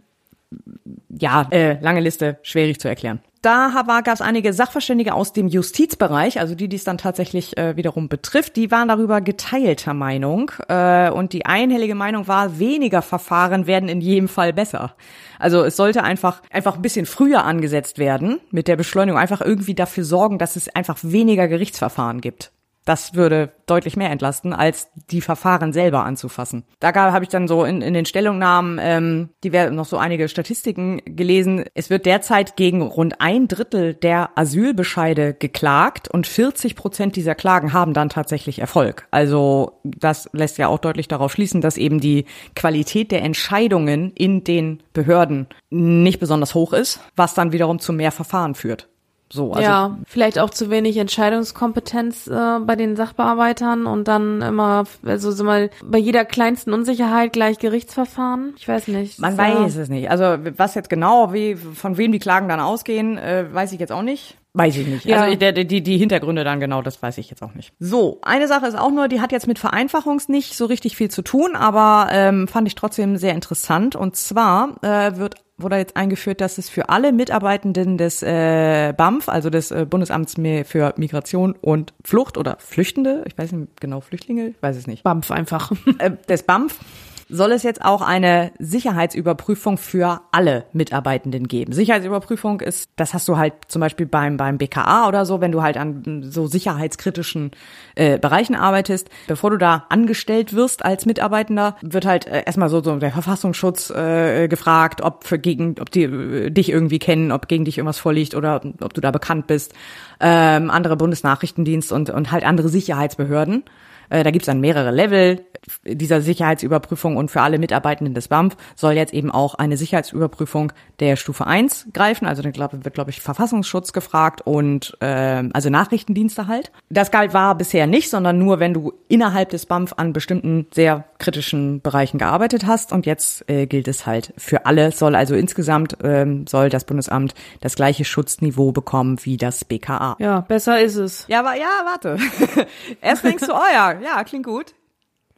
ja, 1.09 1.47
äh, 1.51 1.81
lange 1.81 2.01
Liste, 2.01 2.39
schwierig 2.43 2.81
zu 2.81 2.89
erklären. 2.89 3.21
Da 3.43 3.85
gab 3.87 4.09
es 4.09 4.21
einige 4.21 4.53
Sachverständige 4.53 5.15
aus 5.15 5.33
dem 5.33 5.47
Justizbereich, 5.47 6.41
also 6.41 6.57
die, 6.57 6.69
die 6.69 6.75
es 6.75 6.83
dann 6.83 6.99
tatsächlich 6.99 7.57
äh, 7.57 7.77
wiederum 7.77 8.09
betrifft, 8.09 8.57
die 8.57 8.73
waren 8.73 8.89
darüber 8.89 9.21
geteilter 9.21 9.95
Meinung. 9.95 10.51
Äh, 10.69 11.11
und 11.11 11.33
die 11.33 11.47
einhellige 11.47 11.95
Meinung 11.95 12.27
war, 12.27 12.59
weniger 12.59 13.03
Verfahren 13.03 13.69
werden 13.69 13.89
in 13.89 14.01
jedem 14.01 14.27
Fall 14.27 14.53
besser. 14.53 14.97
Also 15.39 15.63
es 15.63 15.77
sollte 15.77 16.03
einfach, 16.03 16.43
einfach 16.51 16.75
ein 16.75 16.83
bisschen 16.83 17.07
früher 17.07 17.45
angesetzt 17.45 17.99
werden 17.99 18.41
mit 18.51 18.67
der 18.67 18.75
Beschleunigung, 18.75 19.21
einfach 19.21 19.41
irgendwie 19.41 19.75
dafür 19.75 20.03
sorgen, 20.03 20.39
dass 20.39 20.57
es 20.57 20.75
einfach 20.75 20.99
weniger 21.03 21.47
Gerichtsverfahren 21.47 22.21
gibt. 22.21 22.51
Das 22.87 23.14
würde 23.14 23.53
deutlich 23.66 23.97
mehr 23.97 24.11
entlasten, 24.11 24.53
als 24.53 24.89
die 25.11 25.20
Verfahren 25.20 25.72
selber 25.72 26.05
anzufassen. 26.05 26.64
Da 26.80 26.95
habe 26.95 27.24
ich 27.24 27.28
dann 27.28 27.49
so 27.49 27.64
in, 27.64 27.82
in 27.82 27.93
den 27.93 28.07
Stellungnahmen 28.07 28.78
ähm, 28.80 29.28
die 29.43 29.53
werden 29.53 29.74
noch 29.74 29.87
so 29.87 29.99
einige 29.99 30.28
Statistiken 30.28 31.03
gelesen. 31.05 31.64
Es 31.74 31.91
wird 31.91 32.07
derzeit 32.07 32.57
gegen 32.57 32.82
rund 32.82 33.20
ein 33.20 33.49
Drittel 33.49 33.95
der 33.95 34.30
Asylbescheide 34.37 35.34
geklagt 35.34 36.09
und 36.09 36.26
40 36.26 36.76
Prozent 36.76 37.16
dieser 37.16 37.34
Klagen 37.34 37.72
haben 37.72 37.93
dann 37.93 38.09
tatsächlich 38.09 38.61
Erfolg. 38.61 39.09
Also 39.11 39.80
das 39.82 40.30
lässt 40.32 40.57
ja 40.59 40.68
auch 40.68 40.78
deutlich 40.78 41.09
darauf 41.09 41.32
schließen, 41.32 41.61
dass 41.61 41.76
eben 41.76 42.01
die 42.01 42.24
Qualität 42.55 43.11
der 43.11 43.22
Entscheidungen 43.22 44.12
in 44.12 44.45
den 44.45 44.82
Behörden 44.93 45.49
nicht 45.70 46.20
besonders 46.20 46.55
hoch 46.55 46.72
ist, 46.72 47.01
was 47.16 47.34
dann 47.34 47.53
wiederum 47.53 47.80
zu 47.80 47.93
mehr 47.93 48.12
Verfahren 48.12 48.55
führt. 48.55 48.89
So, 49.29 49.53
also 49.53 49.62
ja, 49.62 49.99
vielleicht 50.07 50.39
auch 50.39 50.51
zu 50.51 50.70
wenig 50.70 50.97
Entscheidungskompetenz 50.97 52.29
äh, 52.29 52.59
bei 52.61 52.77
den 52.77 52.95
Sachbearbeitern 52.95 53.87
und 53.87 54.07
dann 54.07 54.41
immer, 54.41 54.85
also 55.05 55.33
so 55.33 55.43
mal 55.43 55.70
bei 55.85 55.99
jeder 55.99 56.24
kleinsten 56.24 56.72
Unsicherheit 56.72 57.33
gleich 57.33 57.59
Gerichtsverfahren. 57.59 58.55
Ich 58.57 58.68
weiß 58.68 58.87
nicht. 58.89 59.18
Man 59.18 59.37
weiß 59.37 59.77
es 59.77 59.89
nicht. 59.89 60.11
Also 60.11 60.37
was 60.57 60.77
jetzt 60.77 60.89
genau, 60.89 61.33
wie 61.33 61.57
von 61.57 61.97
wem 61.97 62.12
die 62.12 62.20
Klagen 62.20 62.49
dann 62.49 62.61
ausgehen, 62.61 63.18
äh, 63.18 63.47
weiß 63.53 63.72
ich 63.72 63.81
jetzt 63.81 63.93
auch 63.93 64.03
nicht. 64.03 64.39
Weiß 64.57 64.75
ich 64.79 64.87
nicht. 64.87 65.05
Ja. 65.05 65.25
Also 65.25 65.37
der, 65.37 65.53
die, 65.53 65.83
die 65.83 65.99
Hintergründe 65.99 66.43
dann 66.43 66.61
genau, 66.61 66.81
das 66.81 67.03
weiß 67.03 67.19
ich 67.19 67.29
jetzt 67.29 67.43
auch 67.43 67.53
nicht. 67.53 67.75
So, 67.79 68.21
eine 68.23 68.49
Sache 68.49 68.67
ist 68.67 68.79
auch 68.79 68.91
nur, 68.91 69.07
die 69.07 69.21
hat 69.21 69.31
jetzt 69.31 69.47
mit 69.47 69.59
Vereinfachungs 69.59 70.31
nicht 70.31 70.55
so 70.55 70.65
richtig 70.65 70.97
viel 70.97 71.11
zu 71.11 71.21
tun, 71.21 71.55
aber 71.55 72.09
ähm, 72.11 72.49
fand 72.49 72.67
ich 72.67 72.75
trotzdem 72.75 73.19
sehr 73.19 73.35
interessant. 73.35 73.97
Und 73.97 74.17
zwar 74.17 74.83
äh, 74.83 75.19
wird 75.19 75.35
wurde 75.59 75.77
jetzt 75.77 75.97
eingeführt, 75.97 76.41
dass 76.41 76.59
es 76.59 76.69
für 76.69 76.89
alle 76.89 77.13
Mitarbeitenden 77.13 77.97
des 77.99 78.23
äh, 78.23 78.93
BAMF, 78.97 79.29
also 79.29 79.51
des 79.51 79.71
äh, 79.71 79.87
Bundesamts 79.89 80.35
für 80.65 80.95
Migration 80.97 81.55
und 81.61 81.95
Flucht 82.05 82.37
oder 82.37 82.57
Flüchtende, 82.59 83.25
ich 83.27 83.37
weiß 83.39 83.53
nicht 83.53 83.81
genau 83.81 84.01
Flüchtlinge, 84.01 84.49
ich 84.49 84.63
weiß 84.63 84.77
es 84.77 84.87
nicht. 84.87 85.03
BAMF 85.03 85.31
einfach. 85.31 85.73
Äh, 85.99 86.13
des 86.29 86.43
BAMF 86.43 86.79
soll 87.29 87.53
es 87.53 87.62
jetzt 87.62 87.85
auch 87.85 88.03
eine 88.03 88.53
Sicherheitsüberprüfung 88.59 89.79
für 89.79 90.20
alle 90.31 90.64
Mitarbeitenden 90.72 91.49
geben. 91.49 91.72
Sicherheitsüberprüfung 91.72 92.61
ist, 92.61 92.91
das 92.97 93.14
hast 93.14 93.27
du 93.29 93.37
halt 93.37 93.55
zum 93.66 93.81
Beispiel 93.81 94.07
beim, 94.07 94.37
beim 94.37 94.59
BKA 94.59 95.09
oder 95.09 95.27
so, 95.27 95.41
wenn 95.41 95.51
du 95.51 95.62
halt 95.62 95.77
an 95.77 96.22
so 96.22 96.47
sicherheitskritischen 96.47 97.51
äh, 97.97 98.18
Bereichen 98.18 98.55
arbeitest. 98.55 99.11
Bevor 99.27 99.51
du 99.51 99.57
da 99.57 99.87
angestellt 99.89 100.55
wirst 100.55 100.85
als 100.85 101.05
Mitarbeitender, 101.07 101.77
wird 101.83 102.07
halt 102.07 102.27
äh, 102.27 102.45
erstmal 102.47 102.68
so, 102.68 102.83
so 102.83 102.97
der 102.97 103.11
Verfassungsschutz 103.11 103.91
äh, 103.91 104.47
gefragt, 104.47 105.03
ob 105.03 105.24
für 105.24 105.39
gegen, 105.39 105.77
ob 105.81 105.91
die 105.91 106.05
äh, 106.05 106.51
dich 106.51 106.70
irgendwie 106.70 107.01
kennen, 107.01 107.33
ob 107.33 107.49
gegen 107.49 107.64
dich 107.64 107.79
irgendwas 107.79 107.99
vorliegt 107.99 108.35
oder 108.35 108.61
ob 108.81 108.95
du 108.95 109.01
da 109.01 109.11
bekannt 109.11 109.49
bist. 109.49 109.74
Ähm, 110.20 110.70
andere 110.70 110.97
Bundesnachrichtendienst 110.97 111.91
und, 111.91 112.11
und 112.11 112.31
halt 112.31 112.45
andere 112.45 112.68
Sicherheitsbehörden. 112.68 113.64
Äh, 114.11 114.22
da 114.22 114.31
gibt's 114.31 114.47
dann 114.47 114.61
mehrere 114.61 114.91
Level 114.91 115.41
dieser 115.85 116.21
Sicherheitsüberprüfung 116.21 117.17
und 117.17 117.31
für 117.31 117.43
alle 117.43 117.59
Mitarbeitenden 117.59 118.14
des 118.14 118.29
BAMF 118.29 118.57
soll 118.75 118.93
jetzt 118.93 119.12
eben 119.12 119.31
auch 119.31 119.55
eine 119.55 119.77
Sicherheitsüberprüfung 119.77 120.73
der 121.01 121.17
Stufe 121.17 121.47
1 121.47 121.89
greifen. 121.93 122.27
Also 122.27 122.43
dann 122.43 122.55
wird, 122.57 122.95
glaube 122.95 123.11
ich, 123.11 123.21
Verfassungsschutz 123.21 123.93
gefragt 123.93 124.43
und 124.45 124.97
äh, 125.01 125.45
also 125.53 125.71
Nachrichtendienste 125.71 126.47
halt. 126.47 126.73
Das 126.89 127.11
galt 127.11 127.35
war 127.35 127.55
bisher 127.57 127.87
nicht, 127.87 128.11
sondern 128.11 128.39
nur, 128.39 128.61
wenn 128.61 128.75
du 128.75 128.93
innerhalb 129.09 129.51
des 129.51 129.67
BAMF 129.67 129.95
an 129.97 130.12
bestimmten 130.12 130.67
sehr 130.75 131.05
kritischen 131.19 131.81
Bereichen 131.81 132.19
gearbeitet 132.19 132.67
hast. 132.67 132.93
Und 132.93 133.07
jetzt 133.07 133.49
äh, 133.49 133.67
gilt 133.67 133.89
es 133.89 134.07
halt 134.07 134.33
für 134.37 134.67
alle. 134.67 134.93
Soll 134.93 135.14
also 135.14 135.35
insgesamt 135.35 135.97
ähm, 136.03 136.47
soll 136.47 136.69
das 136.69 136.85
Bundesamt 136.85 137.35
das 137.61 137.75
gleiche 137.77 138.05
Schutzniveau 138.05 138.73
bekommen 138.73 139.19
wie 139.23 139.37
das 139.37 139.64
BKA. 139.64 140.17
Ja, 140.19 140.41
besser 140.41 140.81
ist 140.81 140.97
es. 140.97 141.25
Ja, 141.29 141.41
aber 141.41 141.57
ja, 141.57 141.69
warte. 141.85 142.19
Erst 143.01 143.25
denkst 143.25 143.47
du, 143.47 143.53
oh 143.53 143.73
ja, 143.73 143.93
ja, 144.01 144.25
klingt 144.25 144.47
gut. 144.47 144.75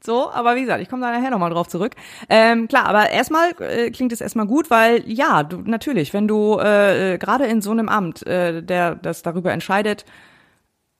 So, 0.04 0.30
aber 0.30 0.54
wie 0.54 0.60
gesagt, 0.60 0.80
ich 0.80 0.88
komme 0.88 1.02
da 1.02 1.10
nachher 1.10 1.30
nochmal 1.30 1.50
drauf 1.50 1.68
zurück. 1.68 1.94
Ähm, 2.28 2.68
klar, 2.68 2.86
aber 2.86 3.10
erstmal 3.10 3.50
äh, 3.60 3.90
klingt 3.90 4.12
es 4.12 4.20
erstmal 4.20 4.46
gut, 4.46 4.70
weil 4.70 5.02
ja, 5.06 5.42
du 5.42 5.58
natürlich, 5.58 6.14
wenn 6.14 6.28
du 6.28 6.58
äh, 6.58 7.14
äh, 7.14 7.18
gerade 7.18 7.46
in 7.46 7.60
so 7.62 7.72
einem 7.72 7.88
Amt, 7.88 8.26
äh, 8.26 8.62
der 8.62 8.94
das 8.94 9.22
darüber 9.22 9.52
entscheidet, 9.52 10.04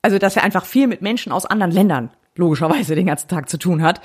also 0.03 0.19
dass 0.19 0.37
er 0.37 0.43
einfach 0.43 0.65
viel 0.65 0.89
mit 0.89 1.01
Menschen 1.01 1.33
aus 1.33 1.47
anderen 1.47 1.73
Ländern 1.73 2.11
logischerweise 2.35 2.95
den 2.95 3.07
ganzen 3.07 3.29
Tag 3.29 3.49
zu 3.49 3.59
tun 3.59 3.83
hat, 3.83 4.01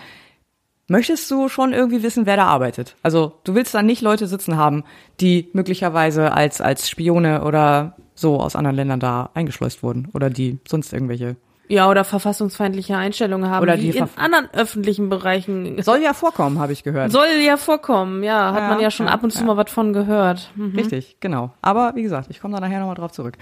möchtest 0.87 1.29
du 1.31 1.49
schon 1.49 1.73
irgendwie 1.73 2.03
wissen, 2.03 2.25
wer 2.25 2.35
da 2.35 2.45
arbeitet. 2.45 2.95
Also 3.01 3.39
du 3.43 3.55
willst 3.55 3.73
da 3.73 3.81
nicht 3.81 4.01
Leute 4.01 4.27
sitzen 4.27 4.57
haben, 4.57 4.83
die 5.19 5.49
möglicherweise 5.53 6.33
als 6.33 6.61
als 6.61 6.89
Spione 6.89 7.43
oder 7.43 7.95
so 8.15 8.39
aus 8.39 8.55
anderen 8.55 8.75
Ländern 8.75 8.99
da 8.99 9.31
eingeschleust 9.33 9.81
wurden 9.81 10.09
oder 10.13 10.29
die 10.29 10.59
sonst 10.67 10.93
irgendwelche 10.93 11.35
ja, 11.68 11.89
oder 11.89 12.03
verfassungsfeindliche 12.03 12.97
Einstellungen 12.97 13.49
haben, 13.49 13.64
oder 13.64 13.78
die 13.78 13.89
in 13.89 14.07
anderen 14.16 14.49
öffentlichen 14.53 15.09
Bereichen. 15.09 15.82
Soll 15.82 16.01
ja 16.01 16.14
vorkommen, 16.14 16.59
habe 16.59 16.74
ich 16.74 16.84
gehört. 16.84 17.11
Soll 17.11 17.28
ja 17.45 17.57
vorkommen, 17.57 18.24
ja. 18.24 18.51
Hat 18.53 18.61
ja, 18.61 18.68
man 18.68 18.80
ja 18.80 18.91
schon 18.91 19.05
ja, 19.07 19.14
ab 19.14 19.24
und 19.24 19.32
zu 19.32 19.43
mal 19.43 19.57
was 19.57 19.72
von 19.72 19.93
gehört. 19.93 20.51
Mhm. 20.55 20.76
Richtig, 20.76 21.18
genau. 21.20 21.51
Aber 21.61 21.93
wie 21.95 22.03
gesagt, 22.03 22.30
ich 22.30 22.39
komme 22.39 22.53
da 22.53 22.59
nachher 22.59 22.80
nochmal 22.80 22.95
drauf 22.95 23.11
zurück. 23.11 23.38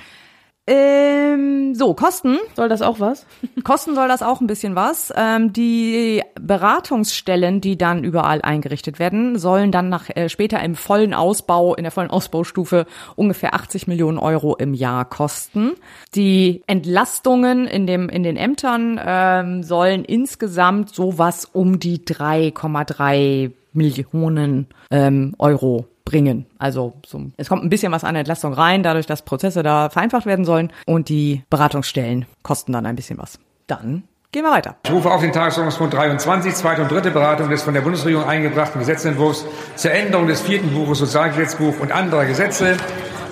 Ähm, 0.74 1.76
so, 1.76 1.94
Kosten. 1.94 2.38
Soll 2.56 2.70
das 2.70 2.82
auch 2.82 3.02
was? 3.02 3.26
Kosten 3.66 3.94
soll 3.94 4.08
das 4.08 4.22
auch 4.22 4.40
ein 4.40 4.48
bisschen 4.48 4.76
was. 4.76 5.12
Ähm, 5.18 5.52
die 5.52 6.22
Beratungsstellen, 6.40 7.60
die 7.60 7.78
dann 7.78 8.06
überall 8.06 8.42
eingerichtet 8.42 8.98
werden, 8.98 9.38
sollen 9.38 9.74
dann 9.74 9.90
nach 9.90 10.10
äh, 10.10 10.30
später 10.30 10.64
im 10.64 10.76
vollen 10.76 11.14
Ausbau, 11.14 11.76
in 11.76 11.84
der 11.84 11.92
vollen 11.92 12.10
Ausbaustufe 12.10 12.86
ungefähr 13.18 13.54
80 13.54 13.88
Millionen 13.88 14.18
Euro 14.18 14.56
im 14.56 14.74
Jahr 14.74 15.04
kosten. 15.04 15.74
Die 16.16 16.64
Entlastungen 16.68 17.68
in 17.68 17.86
dem 17.86 18.08
in 18.08 18.24
den 18.24 18.38
Ämtern 18.38 18.98
ähm, 19.04 19.64
sollen 19.64 20.06
insgesamt 20.06 20.96
sowas 20.96 21.50
um 21.52 21.80
die 21.80 22.00
3,3 22.00 23.52
Millionen 23.74 24.68
ähm, 24.90 25.36
Euro 25.38 25.86
bringen. 26.06 26.46
Also 26.58 26.94
so, 27.06 27.32
es 27.38 27.50
kommt 27.50 27.64
ein 27.64 27.70
bisschen 27.70 27.92
was 27.92 28.04
an 28.04 28.16
Entlastung 28.16 28.54
rein, 28.54 28.84
dadurch, 28.84 29.06
dass 29.06 29.24
Prozesse 29.24 29.64
da 29.64 29.90
vereinfacht 29.90 30.26
werden 30.26 30.46
sollen 30.46 30.72
und 30.86 31.10
die 31.10 31.44
Beratungsstellen 31.50 32.26
kosten 32.44 32.72
dann 32.74 32.86
ein 32.86 32.96
bisschen 32.96 33.18
was. 33.18 33.40
Dann 33.68 34.04
Gehen 34.34 34.46
wir 34.46 34.52
weiter. 34.52 34.78
Ich 34.86 34.92
rufe 34.92 35.12
auf 35.12 35.20
den 35.20 35.34
Tagesordnungspunkt 35.34 35.94
23, 35.94 36.54
zweite 36.54 36.82
und 36.84 36.90
dritte 36.90 37.12
Beratung 37.12 37.50
des 37.50 37.64
von 37.64 37.74
der 37.74 37.82
Bundesregierung 37.82 38.24
eingebrachten 38.24 38.80
Gesetzentwurfs 38.80 39.46
zur 39.76 39.92
Änderung 39.92 40.26
des 40.26 40.40
vierten 40.40 40.74
Buches 40.74 41.00
Sozialgesetzbuch 41.00 41.82
und 41.82 41.92
anderer 41.92 42.24
Gesetze. 42.24 42.78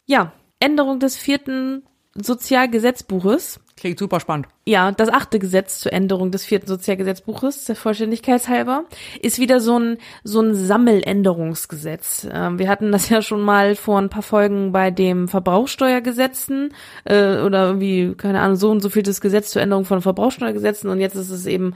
Ja, 0.08 0.34
Änderung 0.60 1.00
des 1.00 1.16
vierten 1.16 1.84
Sozialgesetzbuches. 2.16 3.62
Klingt 3.80 3.98
super 3.98 4.20
spannend. 4.20 4.48
Ja, 4.66 4.92
das 4.92 5.08
achte 5.08 5.40
Gesetz 5.40 5.80
zur 5.80 5.94
Änderung 5.94 6.32
des 6.32 6.44
vierten 6.44 6.68
Sozialgesetzbuches, 6.68 7.64
der 7.64 7.78
Vollständigkeitshalber, 7.78 8.84
ist 9.22 9.40
wieder 9.40 9.62
so 9.62 9.80
ein, 9.80 9.98
so 10.26 10.42
ein 10.42 10.54
Sammeländerungsgesetz. 10.54 12.28
Ähm, 12.30 12.60
wir 12.60 12.68
hatten 12.68 12.92
das 12.92 13.08
ja 13.10 13.22
schon 13.22 13.42
mal 13.42 13.76
vor 13.76 13.98
ein 13.98 14.10
paar 14.10 14.22
Folgen 14.22 14.74
bei 14.74 14.92
dem 14.92 15.30
Verbrauchsteuergesetzen 15.30 16.74
äh, 17.06 17.38
oder 17.38 17.68
irgendwie, 17.68 18.16
keine 18.18 18.42
Ahnung, 18.42 18.58
so 18.58 18.70
und 18.70 18.82
so 18.82 18.90
viel 18.90 19.04
das 19.04 19.22
Gesetz 19.22 19.52
zur 19.52 19.62
Änderung 19.62 19.86
von 19.86 20.02
Verbrauchsteuergesetzen 20.02 20.90
und 20.90 21.00
jetzt 21.00 21.16
ist 21.16 21.30
es 21.30 21.46
eben, 21.46 21.74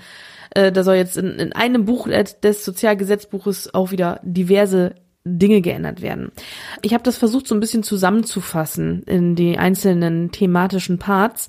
äh, 0.49 0.73
da 0.73 0.83
soll 0.83 0.95
jetzt 0.95 1.15
in, 1.15 1.39
in 1.39 1.53
einem 1.53 1.85
Buch 1.85 2.09
des 2.43 2.65
Sozialgesetzbuches 2.65 3.73
auch 3.73 3.91
wieder 3.91 4.19
diverse 4.23 4.95
Dinge 5.25 5.61
geändert 5.61 6.01
werden. 6.01 6.33
Ich 6.81 6.93
habe 6.93 7.03
das 7.03 7.17
versucht 7.17 7.47
so 7.47 7.55
ein 7.55 7.61
bisschen 7.61 7.83
zusammenzufassen 7.83 9.03
in 9.03 9.35
die 9.35 9.57
einzelnen 9.57 10.31
thematischen 10.31 10.99
Parts. 10.99 11.47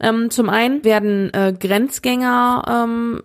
Ähm, 0.00 0.30
zum 0.30 0.48
einen 0.48 0.84
werden 0.84 1.32
äh, 1.32 1.52
Grenzgänger 1.58 2.84
ähm, 2.86 3.22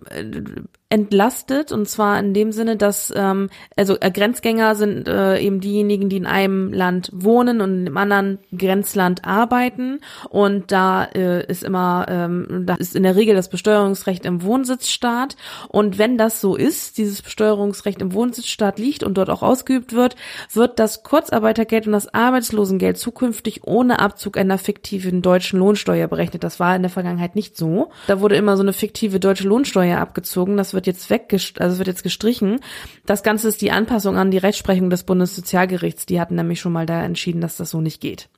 entlastet 0.90 1.70
und 1.70 1.88
zwar 1.88 2.18
in 2.18 2.34
dem 2.34 2.50
Sinne, 2.50 2.76
dass 2.76 3.12
ähm, 3.16 3.48
also 3.76 3.96
äh, 4.00 4.10
Grenzgänger 4.10 4.74
sind 4.74 5.06
äh, 5.06 5.38
eben 5.38 5.60
diejenigen, 5.60 6.08
die 6.08 6.16
in 6.16 6.26
einem 6.26 6.72
Land 6.72 7.10
wohnen 7.12 7.60
und 7.60 7.86
im 7.86 7.96
anderen 7.96 8.40
Grenzland 8.56 9.24
arbeiten 9.24 10.00
und 10.28 10.72
da 10.72 11.04
äh, 11.04 11.46
ist 11.46 11.62
immer 11.62 12.06
ähm, 12.08 12.64
da 12.66 12.74
ist 12.74 12.96
in 12.96 13.04
der 13.04 13.14
Regel 13.14 13.36
das 13.36 13.48
Besteuerungsrecht 13.48 14.26
im 14.26 14.42
Wohnsitzstaat 14.42 15.36
und 15.68 15.98
wenn 15.98 16.18
das 16.18 16.40
so 16.40 16.56
ist, 16.56 16.98
dieses 16.98 17.22
Besteuerungsrecht 17.22 18.02
im 18.02 18.12
Wohnsitzstaat 18.12 18.80
liegt 18.80 19.04
und 19.04 19.14
dort 19.14 19.30
auch 19.30 19.42
ausgeübt 19.42 19.92
wird, 19.92 20.16
wird 20.52 20.80
das 20.80 21.04
Kurzarbeitergeld 21.04 21.86
und 21.86 21.92
das 21.92 22.12
Arbeitslosengeld 22.12 22.98
zukünftig 22.98 23.60
ohne 23.64 24.00
Abzug 24.00 24.36
einer 24.36 24.58
fiktiven 24.58 25.22
deutschen 25.22 25.60
Lohnsteuer 25.60 26.08
berechnet. 26.08 26.42
Das 26.42 26.58
war 26.58 26.74
in 26.74 26.82
der 26.82 26.90
Vergangenheit 26.90 27.36
nicht 27.36 27.56
so. 27.56 27.90
Da 28.08 28.20
wurde 28.20 28.34
immer 28.34 28.56
so 28.56 28.62
eine 28.62 28.72
fiktive 28.72 29.20
deutsche 29.20 29.46
Lohnsteuer 29.46 29.98
abgezogen. 29.98 30.56
Das 30.56 30.74
wird 30.74 30.79
jetzt 30.86 31.10
weggest 31.10 31.60
also 31.60 31.78
wird 31.78 31.88
jetzt 31.88 32.02
gestrichen. 32.02 32.60
Das 33.06 33.22
Ganze 33.22 33.48
ist 33.48 33.60
die 33.62 33.70
Anpassung 33.70 34.16
an 34.16 34.30
die 34.30 34.38
Rechtsprechung 34.38 34.90
des 34.90 35.04
Bundessozialgerichts. 35.04 36.06
Die 36.06 36.20
hatten 36.20 36.34
nämlich 36.34 36.60
schon 36.60 36.72
mal 36.72 36.86
da 36.86 37.02
entschieden, 37.02 37.40
dass 37.40 37.56
das 37.56 37.70
so 37.70 37.80
nicht 37.80 38.00
geht. 38.00 38.28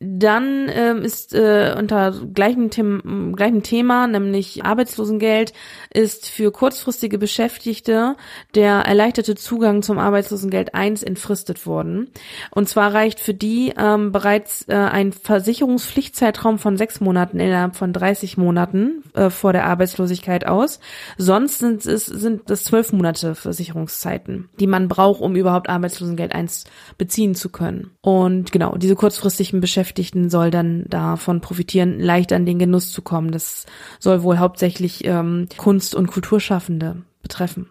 Dann 0.00 0.68
ähm, 0.72 1.02
ist 1.02 1.34
äh, 1.34 1.74
unter 1.78 2.12
gleichem, 2.34 2.70
The 2.70 3.32
gleichem 3.36 3.62
Thema, 3.62 4.06
nämlich 4.06 4.64
Arbeitslosengeld, 4.64 5.52
ist 5.92 6.28
für 6.28 6.50
kurzfristige 6.50 7.18
Beschäftigte 7.18 8.16
der 8.54 8.80
erleichterte 8.80 9.34
Zugang 9.34 9.82
zum 9.82 9.98
Arbeitslosengeld 9.98 10.74
1 10.74 11.02
entfristet 11.02 11.66
worden. 11.66 12.08
Und 12.50 12.68
zwar 12.68 12.92
reicht 12.92 13.20
für 13.20 13.34
die 13.34 13.72
ähm, 13.76 14.12
bereits 14.12 14.66
äh, 14.68 14.74
ein 14.74 15.12
Versicherungspflichtzeitraum 15.12 16.58
von 16.58 16.76
sechs 16.76 17.00
Monaten 17.00 17.40
innerhalb 17.40 17.76
von 17.76 17.92
30 17.92 18.36
Monaten 18.36 19.02
äh, 19.14 19.30
vor 19.30 19.52
der 19.52 19.66
Arbeitslosigkeit 19.66 20.46
aus. 20.46 20.80
Sonst 21.18 21.58
sind 21.58 21.75
sind 21.82 21.94
es 21.94 22.06
sind 22.06 22.50
das 22.50 22.64
zwölf 22.64 22.92
Monate 22.92 23.34
Versicherungszeiten, 23.34 24.48
die 24.58 24.66
man 24.66 24.88
braucht, 24.88 25.20
um 25.20 25.36
überhaupt 25.36 25.68
Arbeitslosengeld 25.68 26.32
1 26.32 26.64
beziehen 26.98 27.34
zu 27.34 27.48
können. 27.48 27.90
Und 28.00 28.52
genau, 28.52 28.76
diese 28.76 28.96
kurzfristigen 28.96 29.60
Beschäftigten 29.60 30.30
soll 30.30 30.50
dann 30.50 30.84
davon 30.88 31.40
profitieren, 31.40 32.00
leicht 32.00 32.32
an 32.32 32.46
den 32.46 32.58
Genuss 32.58 32.92
zu 32.92 33.02
kommen. 33.02 33.30
Das 33.30 33.66
soll 33.98 34.22
wohl 34.22 34.38
hauptsächlich 34.38 35.04
ähm, 35.04 35.48
Kunst- 35.56 35.94
und 35.94 36.08
Kulturschaffende 36.08 37.02
betreffen. 37.26 37.66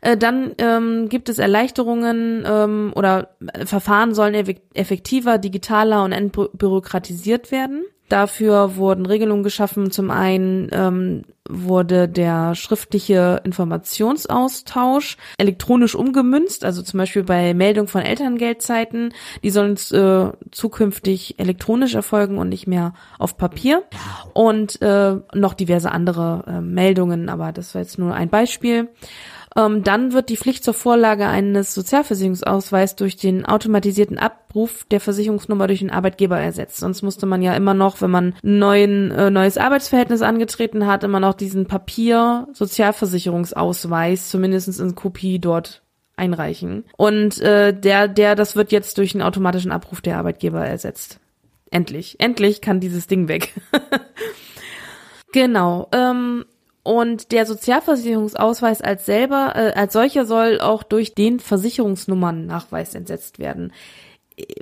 Äh, 0.00 0.16
dann 0.16 0.52
ähm, 0.58 1.08
gibt 1.08 1.28
es 1.28 1.38
Erleichterungen 1.38 2.44
ähm, 2.46 2.92
oder 2.94 3.30
Verfahren 3.64 4.14
sollen 4.14 4.34
effektiver, 4.74 5.38
digitaler 5.38 6.04
und 6.04 6.12
entbürokratisiert 6.12 7.50
werden. 7.50 7.84
Dafür 8.10 8.74
wurden 8.74 9.06
Regelungen 9.06 9.44
geschaffen. 9.44 9.92
Zum 9.92 10.10
einen 10.10 10.68
ähm, 10.72 11.22
wurde 11.48 12.08
der 12.08 12.56
schriftliche 12.56 13.40
Informationsaustausch 13.44 15.16
elektronisch 15.38 15.94
umgemünzt, 15.94 16.64
also 16.64 16.82
zum 16.82 16.98
Beispiel 16.98 17.22
bei 17.22 17.54
Meldung 17.54 17.86
von 17.86 18.02
Elterngeldzeiten. 18.02 19.14
Die 19.44 19.50
sollen 19.50 19.76
äh, 19.92 20.32
zukünftig 20.50 21.38
elektronisch 21.38 21.94
erfolgen 21.94 22.38
und 22.38 22.48
nicht 22.48 22.66
mehr 22.66 22.94
auf 23.20 23.36
Papier. 23.36 23.84
Und 24.34 24.82
äh, 24.82 25.16
noch 25.32 25.54
diverse 25.54 25.92
andere 25.92 26.42
äh, 26.48 26.60
Meldungen, 26.60 27.28
aber 27.28 27.52
das 27.52 27.76
war 27.76 27.82
jetzt 27.82 27.96
nur 27.96 28.12
ein 28.12 28.28
Beispiel. 28.28 28.88
Ähm, 29.56 29.82
dann 29.82 30.12
wird 30.12 30.28
die 30.28 30.36
Pflicht 30.36 30.62
zur 30.62 30.74
Vorlage 30.74 31.26
eines 31.26 31.74
Sozialversicherungsausweises 31.74 32.94
durch 32.96 33.16
den 33.16 33.44
automatisierten 33.44 34.18
Abruf 34.18 34.84
der 34.90 35.00
Versicherungsnummer 35.00 35.66
durch 35.66 35.80
den 35.80 35.90
Arbeitgeber 35.90 36.38
ersetzt. 36.38 36.76
Sonst 36.76 37.02
musste 37.02 37.26
man 37.26 37.42
ja 37.42 37.54
immer 37.54 37.74
noch, 37.74 38.00
wenn 38.00 38.10
man 38.10 38.34
ein 38.42 39.10
äh, 39.10 39.30
neues 39.30 39.58
Arbeitsverhältnis 39.58 40.22
angetreten 40.22 40.86
hat, 40.86 41.02
immer 41.02 41.20
noch 41.20 41.34
diesen 41.34 41.66
Papier-Sozialversicherungsausweis 41.66 44.30
zumindest 44.30 44.78
in 44.78 44.94
Kopie 44.94 45.40
dort 45.40 45.82
einreichen. 46.16 46.84
Und 46.96 47.40
äh, 47.40 47.72
der, 47.72 48.06
der, 48.06 48.36
das 48.36 48.54
wird 48.54 48.70
jetzt 48.70 48.98
durch 48.98 49.14
einen 49.14 49.22
automatischen 49.22 49.72
Abruf 49.72 50.00
der 50.00 50.18
Arbeitgeber 50.18 50.64
ersetzt. 50.64 51.18
Endlich, 51.70 52.20
endlich 52.20 52.60
kann 52.60 52.80
dieses 52.80 53.06
Ding 53.06 53.28
weg. 53.28 53.54
genau. 55.32 55.88
Ähm, 55.92 56.44
und 56.82 57.32
der 57.32 57.46
Sozialversicherungsausweis 57.46 58.80
als 58.80 59.06
selber, 59.06 59.52
äh, 59.54 59.72
als 59.78 59.92
solcher 59.92 60.24
soll 60.24 60.60
auch 60.60 60.82
durch 60.82 61.14
den 61.14 61.40
Versicherungsnummernnachweis 61.40 62.94
entsetzt 62.94 63.38
werden. 63.38 63.72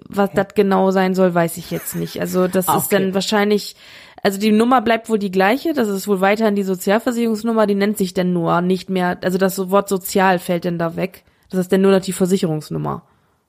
Was 0.08 0.30
das 0.32 0.48
genau 0.54 0.90
sein 0.90 1.14
soll, 1.14 1.34
weiß 1.34 1.56
ich 1.56 1.70
jetzt 1.70 1.94
nicht. 1.94 2.20
Also 2.20 2.48
das 2.48 2.66
okay. 2.68 2.78
ist 2.78 2.92
dann 2.92 3.14
wahrscheinlich, 3.14 3.76
also 4.24 4.40
die 4.40 4.50
Nummer 4.50 4.80
bleibt 4.82 5.08
wohl 5.08 5.20
die 5.20 5.30
gleiche, 5.30 5.72
das 5.72 5.88
ist 5.88 6.08
wohl 6.08 6.20
weiterhin 6.20 6.56
die 6.56 6.64
Sozialversicherungsnummer, 6.64 7.68
die 7.68 7.76
nennt 7.76 7.96
sich 7.96 8.12
denn 8.12 8.32
nur 8.32 8.60
nicht 8.60 8.90
mehr, 8.90 9.18
also 9.22 9.38
das 9.38 9.70
Wort 9.70 9.88
sozial 9.88 10.40
fällt 10.40 10.64
denn 10.64 10.78
da 10.78 10.96
weg. 10.96 11.24
Das 11.50 11.60
ist 11.60 11.72
dann 11.72 11.80
nur 11.80 11.92
noch 11.92 12.00
die 12.00 12.12
Versicherungsnummer. 12.12 13.02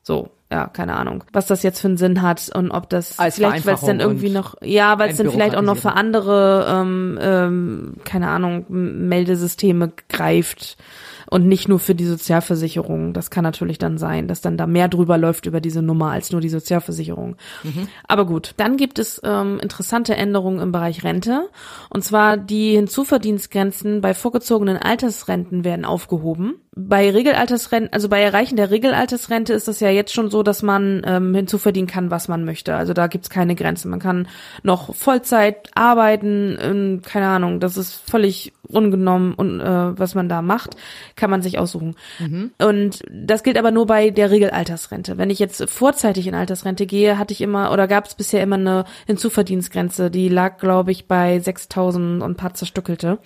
So, 0.09 0.31
ja, 0.51 0.65
keine 0.65 0.95
Ahnung, 0.95 1.23
was 1.33 1.45
das 1.45 1.61
jetzt 1.61 1.81
für 1.81 1.87
einen 1.87 1.97
Sinn 1.97 2.23
hat 2.23 2.49
und 2.55 2.71
ob 2.71 2.89
das 2.89 3.19
Als 3.19 3.35
vielleicht, 3.35 3.67
weil 3.67 3.75
es 3.75 3.81
dann 3.81 3.99
irgendwie 3.99 4.31
noch, 4.31 4.55
ja, 4.63 4.97
weil 4.97 5.11
es 5.11 5.17
dann 5.17 5.29
vielleicht 5.29 5.55
auch 5.55 5.61
noch 5.61 5.77
für 5.77 5.91
andere, 5.91 6.65
ähm, 6.67 7.19
ähm, 7.21 7.93
keine 8.05 8.29
Ahnung, 8.29 8.65
Meldesysteme 8.69 9.91
greift 10.09 10.77
und 11.29 11.47
nicht 11.47 11.67
nur 11.69 11.77
für 11.77 11.93
die 11.93 12.07
Sozialversicherung. 12.07 13.13
Das 13.13 13.29
kann 13.29 13.43
natürlich 13.43 13.77
dann 13.77 13.99
sein, 13.99 14.27
dass 14.27 14.41
dann 14.41 14.57
da 14.57 14.65
mehr 14.65 14.87
drüber 14.87 15.19
läuft 15.19 15.45
über 15.45 15.61
diese 15.61 15.83
Nummer 15.83 16.09
als 16.09 16.31
nur 16.31 16.41
die 16.41 16.49
Sozialversicherung. 16.49 17.35
Mhm. 17.63 17.87
Aber 18.07 18.25
gut, 18.25 18.55
dann 18.57 18.77
gibt 18.77 18.97
es 18.97 19.21
ähm, 19.23 19.59
interessante 19.61 20.15
Änderungen 20.15 20.59
im 20.59 20.71
Bereich 20.71 21.03
Rente. 21.03 21.49
Und 21.91 22.03
zwar 22.03 22.35
die 22.37 22.71
Hinzuverdienstgrenzen 22.71 24.01
bei 24.01 24.15
vorgezogenen 24.15 24.77
Altersrenten 24.77 25.63
werden 25.63 25.85
aufgehoben. 25.85 26.55
Bei 26.87 27.09
Regelaltersrenten, 27.11 27.91
also 27.91 28.07
bei 28.07 28.21
Erreichen 28.21 28.55
der 28.55 28.71
Regelaltersrente 28.71 29.53
ist 29.53 29.67
das 29.67 29.81
ja 29.81 29.89
jetzt 29.89 30.13
schon 30.13 30.31
so, 30.31 30.43
dass 30.43 30.63
man 30.63 31.01
ähm, 31.05 31.35
hinzuverdienen 31.35 31.87
kann, 31.87 32.09
was 32.09 32.27
man 32.29 32.45
möchte. 32.45 32.75
Also 32.75 32.93
da 32.93 33.07
gibt's 33.07 33.29
keine 33.29 33.55
Grenzen. 33.55 33.91
Man 33.91 33.99
kann 33.99 34.27
noch 34.63 34.95
Vollzeit 34.95 35.69
arbeiten, 35.75 36.55
in, 36.55 37.01
keine 37.01 37.27
Ahnung, 37.27 37.59
das 37.59 37.75
ist 37.75 38.09
völlig 38.09 38.53
ungenommen 38.69 39.33
und 39.33 39.59
äh, 39.59 39.99
was 39.99 40.15
man 40.15 40.29
da 40.29 40.41
macht, 40.41 40.75
kann 41.15 41.29
man 41.29 41.41
sich 41.41 41.57
aussuchen. 41.57 41.95
Mhm. 42.19 42.51
Und 42.59 43.01
das 43.11 43.43
gilt 43.43 43.57
aber 43.57 43.71
nur 43.71 43.87
bei 43.87 44.11
der 44.11 44.31
Regelaltersrente. 44.31 45.17
Wenn 45.17 45.29
ich 45.29 45.39
jetzt 45.39 45.67
vorzeitig 45.69 46.27
in 46.27 46.35
Altersrente 46.35 46.85
gehe, 46.85 47.17
hatte 47.17 47.33
ich 47.33 47.41
immer 47.41 47.71
oder 47.71 47.87
gab 47.87 48.05
es 48.05 48.15
bisher 48.15 48.43
immer 48.43 48.57
eine 48.57 48.85
Hinzuverdienstgrenze, 49.07 50.11
die 50.11 50.29
lag, 50.29 50.57
glaube 50.59 50.91
ich, 50.91 51.07
bei 51.07 51.37
6.000 51.37 52.21
und 52.21 52.37
paar 52.37 52.53
zerstückelte. 52.53 53.17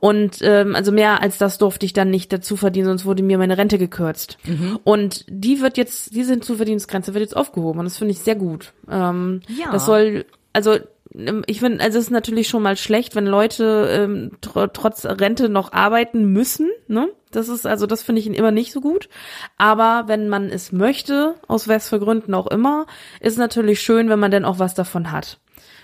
Und 0.00 0.38
ähm, 0.40 0.74
also 0.74 0.90
mehr 0.90 1.22
als 1.22 1.38
das 1.38 1.58
durfte 1.58 1.84
ich 1.84 1.92
dann 1.92 2.10
nicht 2.10 2.32
dazu 2.32 2.56
verdienen, 2.56 2.87
sonst 2.88 3.04
wurde 3.04 3.22
mir 3.22 3.38
meine 3.38 3.58
Rente 3.58 3.78
gekürzt. 3.78 4.38
Mhm. 4.44 4.78
Und 4.84 5.24
die 5.28 5.60
wird 5.60 5.76
jetzt, 5.76 6.14
diese 6.14 6.32
Hinzuverdienstgrenze 6.32 7.14
wird 7.14 7.22
jetzt 7.22 7.36
aufgehoben 7.36 7.78
und 7.80 7.84
das 7.84 7.98
finde 7.98 8.12
ich 8.12 8.20
sehr 8.20 8.34
gut. 8.34 8.72
Ähm, 8.90 9.40
ja. 9.48 9.70
Das 9.70 9.86
soll, 9.86 10.24
also 10.52 10.78
ähm, 11.14 11.42
ich 11.46 11.60
finde, 11.60 11.82
also 11.82 11.98
es 11.98 12.06
ist 12.06 12.10
natürlich 12.10 12.48
schon 12.48 12.62
mal 12.62 12.76
schlecht, 12.76 13.14
wenn 13.14 13.26
Leute 13.26 13.88
ähm, 13.90 14.32
tr 14.40 14.72
trotz 14.72 15.04
Rente 15.04 15.48
noch 15.48 15.72
arbeiten 15.72 16.32
müssen. 16.32 16.70
Ne? 16.86 17.08
Das 17.30 17.48
ist 17.48 17.66
also, 17.66 17.86
das 17.86 18.02
finde 18.02 18.20
ich 18.20 18.26
immer 18.26 18.50
nicht 18.50 18.72
so 18.72 18.80
gut. 18.80 19.08
Aber 19.56 20.04
wenn 20.06 20.28
man 20.28 20.46
es 20.46 20.72
möchte, 20.72 21.34
aus 21.46 21.68
was 21.68 21.88
für 21.88 21.98
Gründen 21.98 22.34
auch 22.34 22.46
immer, 22.46 22.86
ist 23.20 23.34
es 23.34 23.38
natürlich 23.38 23.80
schön, 23.80 24.08
wenn 24.08 24.18
man 24.18 24.30
dann 24.30 24.44
auch 24.44 24.58
was 24.58 24.74
davon 24.74 25.12
hat. 25.12 25.38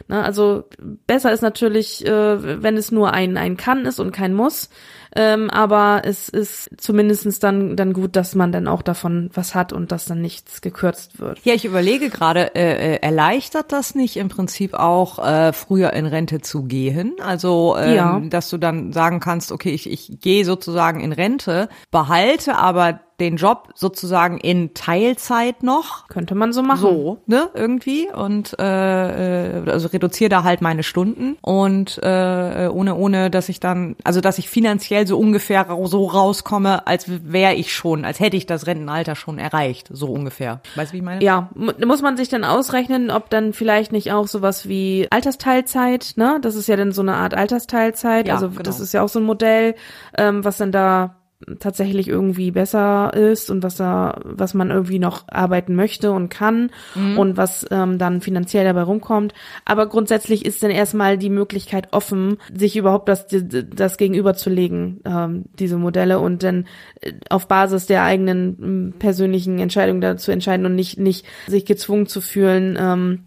Ne? 0.09 0.23
Also 0.23 0.65
besser 1.07 1.33
ist 1.33 1.43
natürlich, 1.43 2.05
äh, 2.07 2.63
wenn 2.63 2.77
es 2.77 2.91
nur 2.91 3.13
ein 3.13 3.37
ein 3.37 3.57
kann 3.57 3.87
ist 3.87 4.01
und 4.01 4.13
kein 4.13 4.35
muss. 4.35 4.71
Ähm, 5.17 5.51
aber 5.51 6.03
es 6.05 6.29
ist 6.29 6.71
zumindestens 6.77 7.39
dann, 7.39 7.77
dann 7.77 7.93
gut, 7.93 8.17
dass 8.17 8.35
man 8.35 8.53
dann 8.53 8.67
auch 8.69 8.83
davon 8.83 9.31
was 9.35 9.55
hat 9.55 9.73
und 9.73 9.93
dass 9.93 10.07
dann 10.07 10.21
nichts 10.21 10.61
gekürzt 10.61 11.21
wird. 11.21 11.39
Ja, 11.45 11.55
ich 11.55 11.65
überlege 11.65 12.11
gerade, 12.11 12.55
äh, 12.55 12.95
äh, 12.95 12.99
erleichtert 13.01 13.73
das 13.73 13.95
nicht 13.95 14.17
im 14.17 14.29
Prinzip 14.29 14.75
auch 14.75 15.25
äh, 15.25 15.53
früher 15.53 15.93
in 15.93 16.07
Rente 16.07 16.41
zu 16.41 16.65
gehen? 16.65 17.15
Also, 17.25 17.77
ähm, 17.79 17.95
Ja. 17.95 18.21
dass 18.29 18.51
du 18.51 18.59
dann 18.59 18.93
sagen 18.93 19.21
kannst, 19.21 19.53
okay, 19.53 19.71
ich, 19.71 19.91
ich 19.91 20.21
gehe 20.21 20.45
sozusagen 20.45 21.01
in 21.01 21.13
Rente, 21.13 21.69
behalte 21.91 22.57
aber 22.57 23.01
den 23.21 23.37
Job 23.37 23.69
sozusagen 23.77 24.39
in 24.39 24.75
Teilzeit 24.75 25.63
noch. 25.63 26.09
Könnte 26.09 26.35
man 26.35 26.53
so 26.53 26.63
machen. 26.63 26.81
So, 26.81 27.19
ne, 27.27 27.49
irgendwie 27.55 28.09
und 28.13 28.59
äh, 28.59 29.61
äh, 29.61 29.71
also 29.71 29.89
reduziere 29.89 30.31
da 30.31 30.43
halt 30.43 30.61
meine 30.61 30.83
Stunden 30.83 31.37
und 31.41 31.99
äh, 32.03 32.69
ohne 32.73 32.97
ohne 32.97 33.31
dass 33.31 33.49
ich 33.49 33.61
dann 33.61 33.95
also 34.03 34.21
dass 34.21 34.39
ich 34.39 34.49
finanziell 34.49 35.04
so 35.07 35.19
ungefähr 35.19 35.67
so 35.85 36.05
rauskomme, 36.07 36.87
als 36.87 37.07
wäre 37.09 37.55
ich 37.55 37.73
schon, 37.75 38.05
als 38.05 38.21
hätte 38.21 38.37
ich 38.37 38.47
das 38.47 38.67
Rentenalter 38.67 39.17
schon 39.17 39.39
erreicht, 39.39 39.89
so 39.93 40.09
ungefähr. 40.09 40.61
Weißt 40.75 40.91
du, 40.91 40.95
wie 40.95 40.99
ich 40.99 41.03
meine? 41.05 41.23
Ja, 41.23 41.51
mu- 41.55 41.73
muss 41.87 42.03
man 42.03 42.17
sich 42.17 42.29
dann 42.29 42.45
ausrechnen, 42.45 43.11
ob 43.11 43.31
dann 43.31 43.53
vielleicht 43.53 43.93
nicht 43.93 44.13
auch 44.13 44.27
sowas 44.27 44.69
wie 44.69 45.07
Altersteilzeit, 45.11 46.15
ne? 46.17 46.39
Das 46.43 46.55
ist 46.55 46.67
ja 46.67 46.77
dann 46.77 46.93
so 46.93 47.03
eine 47.03 47.15
Art 47.15 47.35
Altersteilzeit. 47.35 48.29
Ja, 48.29 48.35
also 48.35 48.49
genau. 48.51 48.63
das 48.63 48.81
ist 48.81 48.93
ja 48.95 49.03
auch 49.03 49.09
so 49.09 49.19
ein 49.21 49.25
Modell, 49.25 49.75
ähm, 50.17 50.45
was 50.45 50.57
dann 50.59 50.73
da 50.73 51.17
tatsächlich 51.61 52.09
irgendwie 52.09 52.51
besser 52.53 53.13
ist 53.13 53.51
und 53.51 53.63
was 53.63 53.77
da, 53.77 54.19
was 54.25 54.55
man 54.55 54.71
irgendwie 54.71 54.99
noch 54.99 55.25
arbeiten 55.29 55.75
möchte 55.75 56.11
und 56.13 56.31
kann 56.31 56.71
Mhm. 56.95 57.19
und 57.19 57.37
was 57.37 57.67
ähm, 57.71 57.99
dann 57.99 58.21
finanziell 58.23 58.65
dabei 58.65 58.83
rumkommt. 58.83 59.35
Aber 59.65 59.87
grundsätzlich 59.87 60.45
ist 60.47 60.63
dann 60.63 60.71
erstmal 60.71 61.19
die 61.19 61.31
Möglichkeit 61.31 61.89
offen, 61.93 62.39
sich 62.57 62.77
überhaupt 62.77 63.09
das, 63.09 63.27
das 63.29 63.99
gegenüberzulegen, 63.99 65.01
ähm, 65.05 65.45
diese 65.59 65.77
Modelle 65.77 66.19
und 66.19 66.43
dann 66.43 66.67
äh, 67.03 67.13
auf 67.29 67.47
Basis 67.47 67.87
der 67.87 68.05
eigenen 68.05 68.95
persönlichen 68.99 69.59
Entscheidung 69.59 70.01
dazu 70.01 70.31
entscheiden 70.31 70.65
und 70.65 70.75
nicht, 70.75 70.99
nicht 70.99 71.27
sich 71.47 71.67
gezwungen 71.67 72.07
zu 72.07 72.21
fühlen, 72.23 72.79
ähm, 72.81 73.21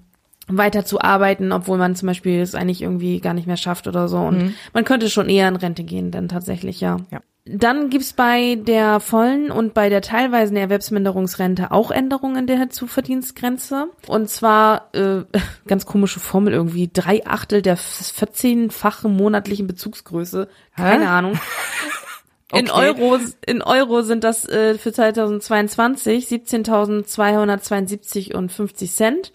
weiter 0.49 0.85
zu 0.85 1.01
arbeiten, 1.01 1.51
obwohl 1.51 1.77
man 1.77 1.95
zum 1.95 2.07
Beispiel 2.07 2.39
es 2.39 2.55
eigentlich 2.55 2.81
irgendwie 2.81 3.19
gar 3.19 3.33
nicht 3.33 3.47
mehr 3.47 3.57
schafft 3.57 3.85
oder 3.85 4.07
so. 4.07 4.17
Und 4.19 4.53
man 4.73 4.85
könnte 4.85 5.09
schon 5.09 5.27
eher 5.29 5.47
in 5.49 5.57
Rente 5.57 5.83
gehen, 5.83 6.09
dann 6.09 6.29
tatsächlich, 6.29 6.79
ja. 6.79 6.97
Ja. 7.11 7.19
Dann 7.49 7.89
gibt's 7.89 8.13
bei 8.13 8.55
der 8.55 8.99
vollen 8.99 9.51
und 9.51 9.73
bei 9.73 9.89
der 9.89 10.01
teilweisen 10.01 10.57
Erwerbsminderungsrente 10.57 11.71
auch 11.71 11.91
Änderungen 11.91 12.47
der 12.47 12.69
Zuverdienstgrenze. 12.69 13.87
Und 14.07 14.29
zwar, 14.29 14.89
äh, 14.93 15.23
ganz 15.67 15.85
komische 15.85 16.19
Formel 16.19 16.53
irgendwie, 16.53 16.89
drei 16.91 17.25
Achtel 17.25 17.61
der 17.61 17.77
14-fachen 17.77 19.09
monatlichen 19.09 19.67
Bezugsgröße. 19.67 20.47
Keine 20.75 21.09
Ahnung. 21.09 21.39
In 22.53 22.69
Okay. 22.71 22.93
Euro, 22.97 23.17
in 23.45 23.61
Euro 23.61 24.03
sind 24.03 24.23
das 24.23 24.47
äh, 24.47 24.75
für 24.77 24.93
2022 24.93 26.27
17.272 26.27 28.33
und 28.33 28.53
50 28.53 28.89
Cent. 28.93 29.33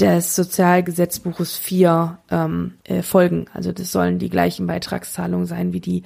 des 0.00 0.34
Sozialgesetzbuches 0.34 1.56
4 1.56 2.18
ähm, 2.30 2.74
äh, 2.84 3.02
folgen. 3.02 3.46
Also 3.52 3.72
das 3.72 3.92
sollen 3.92 4.18
die 4.18 4.30
gleichen 4.30 4.66
Beitragszahlungen 4.66 5.46
sein 5.46 5.72
wie 5.72 5.80
die 5.80 6.02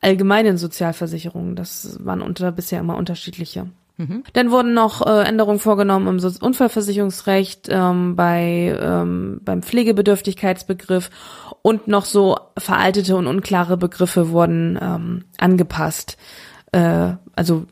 allgemeinen 0.00 0.56
Sozialversicherungen. 0.58 1.56
Das 1.56 1.98
waren 2.04 2.22
unter 2.22 2.52
bisher 2.52 2.80
immer 2.80 2.96
unterschiedliche. 2.96 3.68
Dann 4.32 4.52
wurden 4.52 4.74
noch 4.74 5.04
äh, 5.04 5.24
Änderungen 5.24 5.58
vorgenommen 5.58 6.06
im 6.06 6.32
Unfallversicherungsrecht, 6.40 7.68
ähm, 7.68 8.14
bei 8.14 8.78
ähm, 8.80 9.40
beim 9.42 9.62
Pflegebedürftigkeitsbegriff 9.62 11.10
und 11.62 11.88
noch 11.88 12.04
so 12.04 12.38
veraltete 12.56 13.16
und 13.16 13.26
unklare 13.26 13.76
Begriffe 13.76 14.30
wurden 14.30 14.78
ähm, 14.80 15.24
angepasst. 15.36 16.16
Äh, 16.70 17.14
also 17.34 17.66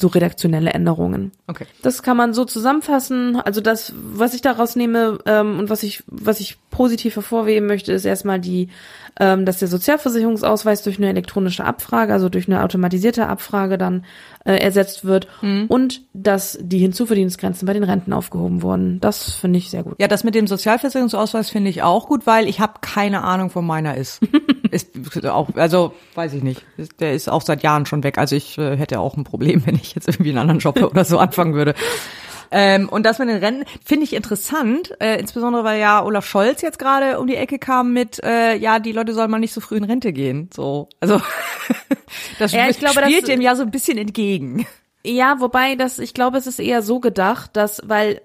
so 0.00 0.08
redaktionelle 0.08 0.70
Änderungen. 0.70 1.32
Okay. 1.46 1.66
Das 1.82 2.02
kann 2.02 2.16
man 2.16 2.32
so 2.32 2.44
zusammenfassen. 2.44 3.36
Also 3.36 3.60
das, 3.60 3.92
was 3.96 4.34
ich 4.34 4.42
daraus 4.42 4.76
nehme 4.76 5.18
ähm, 5.26 5.58
und 5.58 5.70
was 5.70 5.82
ich, 5.82 6.02
was 6.06 6.40
ich 6.40 6.58
positiv 6.70 7.16
hervorheben 7.16 7.66
möchte, 7.66 7.92
ist 7.92 8.04
erstmal 8.04 8.40
die, 8.40 8.68
ähm, 9.18 9.44
dass 9.44 9.58
der 9.58 9.68
Sozialversicherungsausweis 9.68 10.82
durch 10.82 10.98
eine 10.98 11.08
elektronische 11.08 11.64
Abfrage, 11.64 12.12
also 12.12 12.28
durch 12.28 12.48
eine 12.48 12.62
automatisierte 12.62 13.26
Abfrage 13.26 13.78
dann 13.78 14.04
äh, 14.44 14.56
ersetzt 14.56 15.04
wird 15.04 15.28
und 15.68 16.02
dass 16.14 16.58
die 16.60 16.78
Hinzuverdienstgrenzen 16.78 17.66
bei 17.66 17.74
den 17.74 17.84
Renten 17.84 18.12
aufgehoben 18.12 18.62
wurden. 18.62 19.00
Das 19.00 19.32
finde 19.32 19.58
ich 19.58 19.70
sehr 19.70 19.82
gut. 19.82 19.96
Ja, 19.98 20.08
das 20.08 20.24
mit 20.24 20.34
dem 20.34 20.46
Sozialversicherungsausweis 20.46 21.50
finde 21.50 21.70
ich 21.70 21.82
auch 21.82 22.08
gut, 22.08 22.26
weil 22.26 22.48
ich 22.48 22.60
habe 22.60 22.74
keine 22.80 23.22
Ahnung, 23.22 23.50
wo 23.54 23.60
meiner 23.60 23.96
ist. 23.96 24.20
ist 24.70 25.26
auch, 25.26 25.54
also 25.54 25.94
weiß 26.14 26.34
ich 26.34 26.42
nicht. 26.42 26.64
Der 26.98 27.14
ist 27.14 27.28
auch 27.28 27.42
seit 27.42 27.62
Jahren 27.62 27.86
schon 27.86 28.02
weg. 28.02 28.18
Also 28.18 28.36
ich 28.36 28.58
äh, 28.58 28.76
hätte 28.76 29.00
auch 29.00 29.16
ein 29.16 29.24
Problem, 29.24 29.62
wenn 29.66 29.74
ich 29.74 29.94
jetzt 29.94 30.08
irgendwie 30.08 30.30
einen 30.30 30.38
anderen 30.38 30.60
Job 30.60 30.82
oder 30.82 31.04
so 31.04 31.18
anfangen 31.18 31.54
würde. 31.54 31.74
Ähm, 32.52 32.88
und 32.88 33.06
das 33.06 33.20
mit 33.20 33.28
den 33.28 33.36
Renten 33.36 33.64
finde 33.84 34.04
ich 34.04 34.12
interessant, 34.12 34.92
äh, 35.00 35.20
insbesondere 35.20 35.62
weil 35.62 35.78
ja 35.78 36.04
Olaf 36.04 36.26
Scholz 36.26 36.62
jetzt 36.62 36.80
gerade 36.80 37.20
um 37.20 37.28
die 37.28 37.36
Ecke 37.36 37.60
kam 37.60 37.92
mit, 37.92 38.20
äh, 38.24 38.56
ja, 38.56 38.80
die 38.80 38.90
Leute 38.90 39.14
sollen 39.14 39.30
mal 39.30 39.38
nicht 39.38 39.52
so 39.52 39.60
früh 39.60 39.76
in 39.76 39.84
Rente 39.84 40.12
gehen. 40.12 40.50
So, 40.52 40.88
also 40.98 41.20
das 42.40 42.50
Ja, 42.50 42.68
ich 42.68 42.80
glaube, 42.80 43.02
spielt 43.02 43.28
dem 43.28 43.40
ja 43.40 43.54
so 43.54 43.62
ein 43.62 43.70
bisschen 43.70 43.98
entgegen. 43.98 44.66
Ja, 45.02 45.36
wobei 45.40 45.76
das, 45.76 45.98
ich 45.98 46.12
glaube, 46.12 46.36
es 46.36 46.46
ist 46.46 46.58
eher 46.58 46.82
so 46.82 47.00
gedacht, 47.00 47.56
dass, 47.56 47.80
weil, 47.86 48.20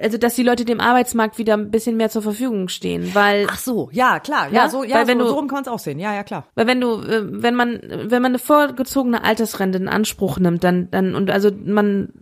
also, 0.00 0.16
dass 0.16 0.36
die 0.36 0.44
Leute 0.44 0.64
dem 0.64 0.80
Arbeitsmarkt 0.80 1.38
wieder 1.38 1.54
ein 1.54 1.72
bisschen 1.72 1.96
mehr 1.96 2.08
zur 2.08 2.22
Verfügung 2.22 2.68
stehen, 2.68 3.10
weil, 3.14 3.46
Ach 3.50 3.58
so, 3.58 3.88
ja, 3.92 4.20
klar, 4.20 4.46
ja, 4.48 4.54
Ja, 4.64 4.68
so, 4.68 4.84
ja, 4.84 4.94
weil 4.96 5.08
wenn 5.08 5.18
so, 5.18 5.24
du- 5.24 5.30
so 5.30 5.36
rum 5.36 5.48
kann 5.48 5.56
man 5.56 5.62
es 5.64 5.68
auch 5.68 5.80
sehen. 5.80 5.98
Ja, 5.98 6.14
ja, 6.14 6.22
klar. 6.22 6.46
Weil 6.54 6.68
wenn 6.68 6.80
du, 6.80 7.00
äh, 7.02 7.22
wenn 7.42 7.56
man, 7.56 7.80
wenn 7.82 8.22
man 8.22 8.30
eine 8.30 8.38
vorgezogene 8.38 9.24
Altersrente 9.24 9.78
in 9.78 9.88
Anspruch 9.88 10.38
nimmt, 10.38 10.62
dann, 10.62 10.88
dann, 10.92 11.16
und 11.16 11.30
also 11.30 11.50
man, 11.64 12.12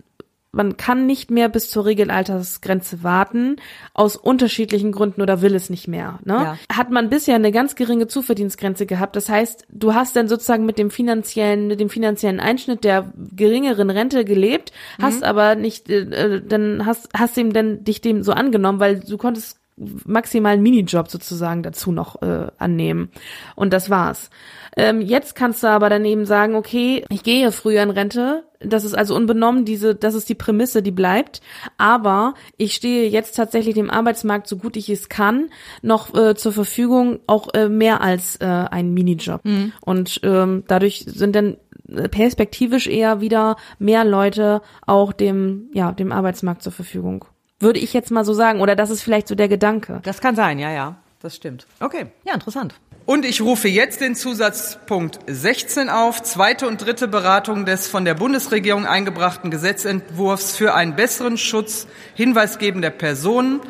man 0.58 0.76
kann 0.76 1.06
nicht 1.06 1.30
mehr 1.30 1.48
bis 1.48 1.70
zur 1.70 1.86
Regelaltersgrenze 1.86 3.02
warten, 3.04 3.56
aus 3.94 4.16
unterschiedlichen 4.16 4.90
Gründen 4.90 5.22
oder 5.22 5.40
will 5.40 5.54
es 5.54 5.70
nicht 5.70 5.86
mehr. 5.86 6.18
Ne? 6.24 6.34
Ja. 6.34 6.58
Hat 6.76 6.90
man 6.90 7.08
bisher 7.08 7.36
eine 7.36 7.52
ganz 7.52 7.76
geringe 7.76 8.08
Zuverdienstgrenze 8.08 8.84
gehabt, 8.84 9.14
das 9.16 9.28
heißt, 9.28 9.66
du 9.70 9.94
hast 9.94 10.16
dann 10.16 10.28
sozusagen 10.28 10.66
mit 10.66 10.76
dem 10.76 10.90
finanziellen, 10.90 11.68
mit 11.68 11.78
dem 11.78 11.88
finanziellen 11.88 12.40
Einschnitt 12.40 12.82
der 12.82 13.12
geringeren 13.36 13.88
Rente 13.88 14.24
gelebt, 14.24 14.72
hast 15.00 15.22
aber 15.22 15.54
nicht, 15.54 15.88
äh, 15.88 16.00
äh, 16.00 16.42
dann 16.46 16.84
hast, 16.84 17.08
hast 17.16 17.36
ihm 17.38 17.52
dann 17.52 17.84
dich 17.84 18.00
dem 18.00 18.24
so 18.24 18.32
angenommen, 18.32 18.80
weil 18.80 18.98
du 18.98 19.16
konntest 19.16 19.60
maximal 20.04 20.54
einen 20.54 20.62
Minijob 20.62 21.08
sozusagen 21.08 21.62
dazu 21.62 21.92
noch 21.92 22.22
äh, 22.22 22.48
annehmen. 22.58 23.10
Und 23.54 23.72
das 23.72 23.90
war's. 23.90 24.30
Ähm, 24.76 25.00
jetzt 25.00 25.34
kannst 25.34 25.62
du 25.62 25.68
aber 25.68 25.88
daneben 25.88 26.24
sagen, 26.24 26.54
okay, 26.54 27.04
ich 27.10 27.22
gehe 27.22 27.50
früher 27.52 27.82
in 27.82 27.90
Rente. 27.90 28.44
Das 28.60 28.84
ist 28.84 28.94
also 28.94 29.14
unbenommen, 29.14 29.64
diese, 29.64 29.94
das 29.94 30.14
ist 30.14 30.28
die 30.28 30.34
Prämisse, 30.34 30.82
die 30.82 30.90
bleibt. 30.90 31.40
Aber 31.76 32.34
ich 32.56 32.74
stehe 32.74 33.08
jetzt 33.08 33.36
tatsächlich 33.36 33.74
dem 33.74 33.90
Arbeitsmarkt, 33.90 34.48
so 34.48 34.56
gut 34.56 34.76
ich 34.76 34.88
es 34.88 35.08
kann, 35.08 35.50
noch 35.82 36.14
äh, 36.14 36.34
zur 36.34 36.52
Verfügung, 36.52 37.20
auch 37.26 37.54
äh, 37.54 37.68
mehr 37.68 38.00
als 38.00 38.36
äh, 38.36 38.46
ein 38.46 38.92
Minijob. 38.92 39.42
Und 39.80 40.20
ähm, 40.22 40.64
dadurch 40.66 41.04
sind 41.06 41.36
dann 41.36 41.56
äh, 41.88 42.08
perspektivisch 42.08 42.86
eher 42.86 43.20
wieder 43.20 43.56
mehr 43.78 44.04
Leute 44.04 44.62
auch 44.86 45.12
dem, 45.12 45.70
ja, 45.72 45.92
dem 45.92 46.12
Arbeitsmarkt 46.12 46.62
zur 46.62 46.72
Verfügung. 46.72 47.24
Würde 47.60 47.80
ich 47.80 47.92
jetzt 47.92 48.10
mal 48.10 48.24
so 48.24 48.34
sagen. 48.34 48.60
Oder 48.60 48.76
das 48.76 48.90
ist 48.90 49.02
vielleicht 49.02 49.28
so 49.28 49.34
der 49.34 49.48
Gedanke. 49.48 50.00
Das 50.04 50.20
kann 50.20 50.36
sein, 50.36 50.58
ja, 50.58 50.70
ja. 50.70 50.96
Das 51.20 51.34
stimmt. 51.34 51.66
Okay, 51.80 52.06
ja, 52.24 52.34
interessant. 52.34 52.74
Und 53.04 53.24
ich 53.24 53.40
rufe 53.40 53.68
jetzt 53.68 54.00
den 54.00 54.14
Zusatzpunkt 54.14 55.18
16 55.26 55.88
auf, 55.88 56.22
zweite 56.22 56.68
und 56.68 56.84
dritte 56.84 57.08
Beratung 57.08 57.64
des 57.64 57.88
von 57.88 58.04
der 58.04 58.14
Bundesregierung 58.14 58.86
eingebrachten 58.86 59.50
Gesetzentwurfs 59.50 60.56
für 60.56 60.74
einen 60.74 60.94
besseren 60.94 61.38
Schutz 61.38 61.88
hinweisgebender 62.14 62.90
Personen 62.90 63.60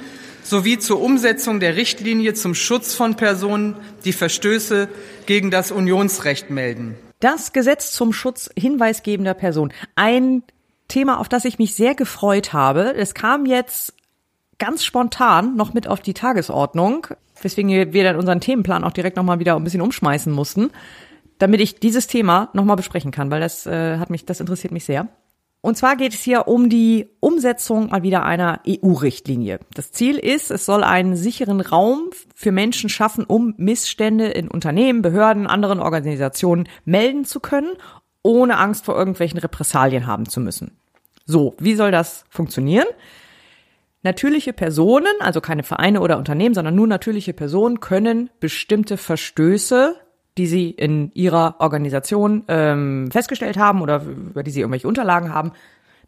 sowie 0.42 0.78
zur 0.78 1.00
Umsetzung 1.00 1.60
der 1.60 1.76
Richtlinie 1.76 2.34
zum 2.34 2.54
Schutz 2.54 2.94
von 2.94 3.16
Personen, 3.16 3.76
die 4.04 4.12
Verstöße 4.12 4.88
gegen 5.26 5.50
das 5.50 5.70
Unionsrecht 5.70 6.50
melden. 6.50 6.96
Das 7.20 7.52
Gesetz 7.52 7.92
zum 7.92 8.12
Schutz 8.12 8.50
hinweisgebender 8.58 9.34
Person. 9.34 9.72
Ein 9.94 10.42
Thema, 10.88 11.20
auf 11.20 11.28
das 11.28 11.44
ich 11.44 11.58
mich 11.58 11.74
sehr 11.74 11.94
gefreut 11.94 12.52
habe. 12.52 12.94
Es 12.94 13.14
kam 13.14 13.46
jetzt 13.46 13.94
ganz 14.58 14.84
spontan 14.84 15.56
noch 15.56 15.72
mit 15.74 15.86
auf 15.86 16.00
die 16.00 16.14
Tagesordnung, 16.14 17.06
weswegen 17.40 17.92
wir 17.92 18.04
dann 18.04 18.16
unseren 18.16 18.40
Themenplan 18.40 18.84
auch 18.84 18.92
direkt 18.92 19.16
nochmal 19.16 19.38
wieder 19.38 19.56
ein 19.56 19.64
bisschen 19.64 19.82
umschmeißen 19.82 20.32
mussten, 20.32 20.70
damit 21.38 21.60
ich 21.60 21.78
dieses 21.78 22.06
Thema 22.06 22.50
nochmal 22.52 22.76
besprechen 22.76 23.12
kann, 23.12 23.30
weil 23.30 23.40
das 23.40 23.66
äh, 23.66 23.98
hat 23.98 24.10
mich, 24.10 24.26
das 24.26 24.40
interessiert 24.40 24.72
mich 24.72 24.84
sehr. 24.84 25.08
Und 25.60 25.76
zwar 25.76 25.96
geht 25.96 26.14
es 26.14 26.22
hier 26.22 26.46
um 26.46 26.68
die 26.68 27.08
Umsetzung 27.18 27.88
mal 27.88 28.04
wieder 28.04 28.24
einer 28.24 28.60
EU-Richtlinie. 28.66 29.58
Das 29.74 29.90
Ziel 29.90 30.16
ist, 30.16 30.52
es 30.52 30.64
soll 30.64 30.84
einen 30.84 31.16
sicheren 31.16 31.60
Raum 31.60 32.10
für 32.32 32.52
Menschen 32.52 32.88
schaffen, 32.88 33.24
um 33.24 33.54
Missstände 33.56 34.26
in 34.28 34.48
Unternehmen, 34.48 35.02
Behörden, 35.02 35.48
anderen 35.48 35.80
Organisationen 35.80 36.68
melden 36.84 37.24
zu 37.24 37.40
können, 37.40 37.72
ohne 38.28 38.58
Angst 38.58 38.84
vor 38.84 38.96
irgendwelchen 38.96 39.38
Repressalien 39.38 40.06
haben 40.06 40.28
zu 40.28 40.40
müssen. 40.40 40.76
So, 41.26 41.54
wie 41.58 41.74
soll 41.74 41.90
das 41.90 42.24
funktionieren? 42.28 42.86
Natürliche 44.02 44.52
Personen, 44.52 45.12
also 45.20 45.40
keine 45.40 45.62
Vereine 45.62 46.00
oder 46.00 46.18
Unternehmen, 46.18 46.54
sondern 46.54 46.74
nur 46.74 46.86
natürliche 46.86 47.32
Personen 47.32 47.80
können 47.80 48.30
bestimmte 48.40 48.96
Verstöße 48.96 49.96
die 50.38 50.46
sie 50.46 50.70
in 50.70 51.10
ihrer 51.14 51.56
Organisation 51.58 52.44
ähm, 52.48 53.10
festgestellt 53.10 53.58
haben 53.58 53.82
oder 53.82 54.02
über 54.02 54.42
die 54.42 54.52
sie 54.52 54.60
irgendwelche 54.60 54.88
Unterlagen 54.88 55.34
haben, 55.34 55.52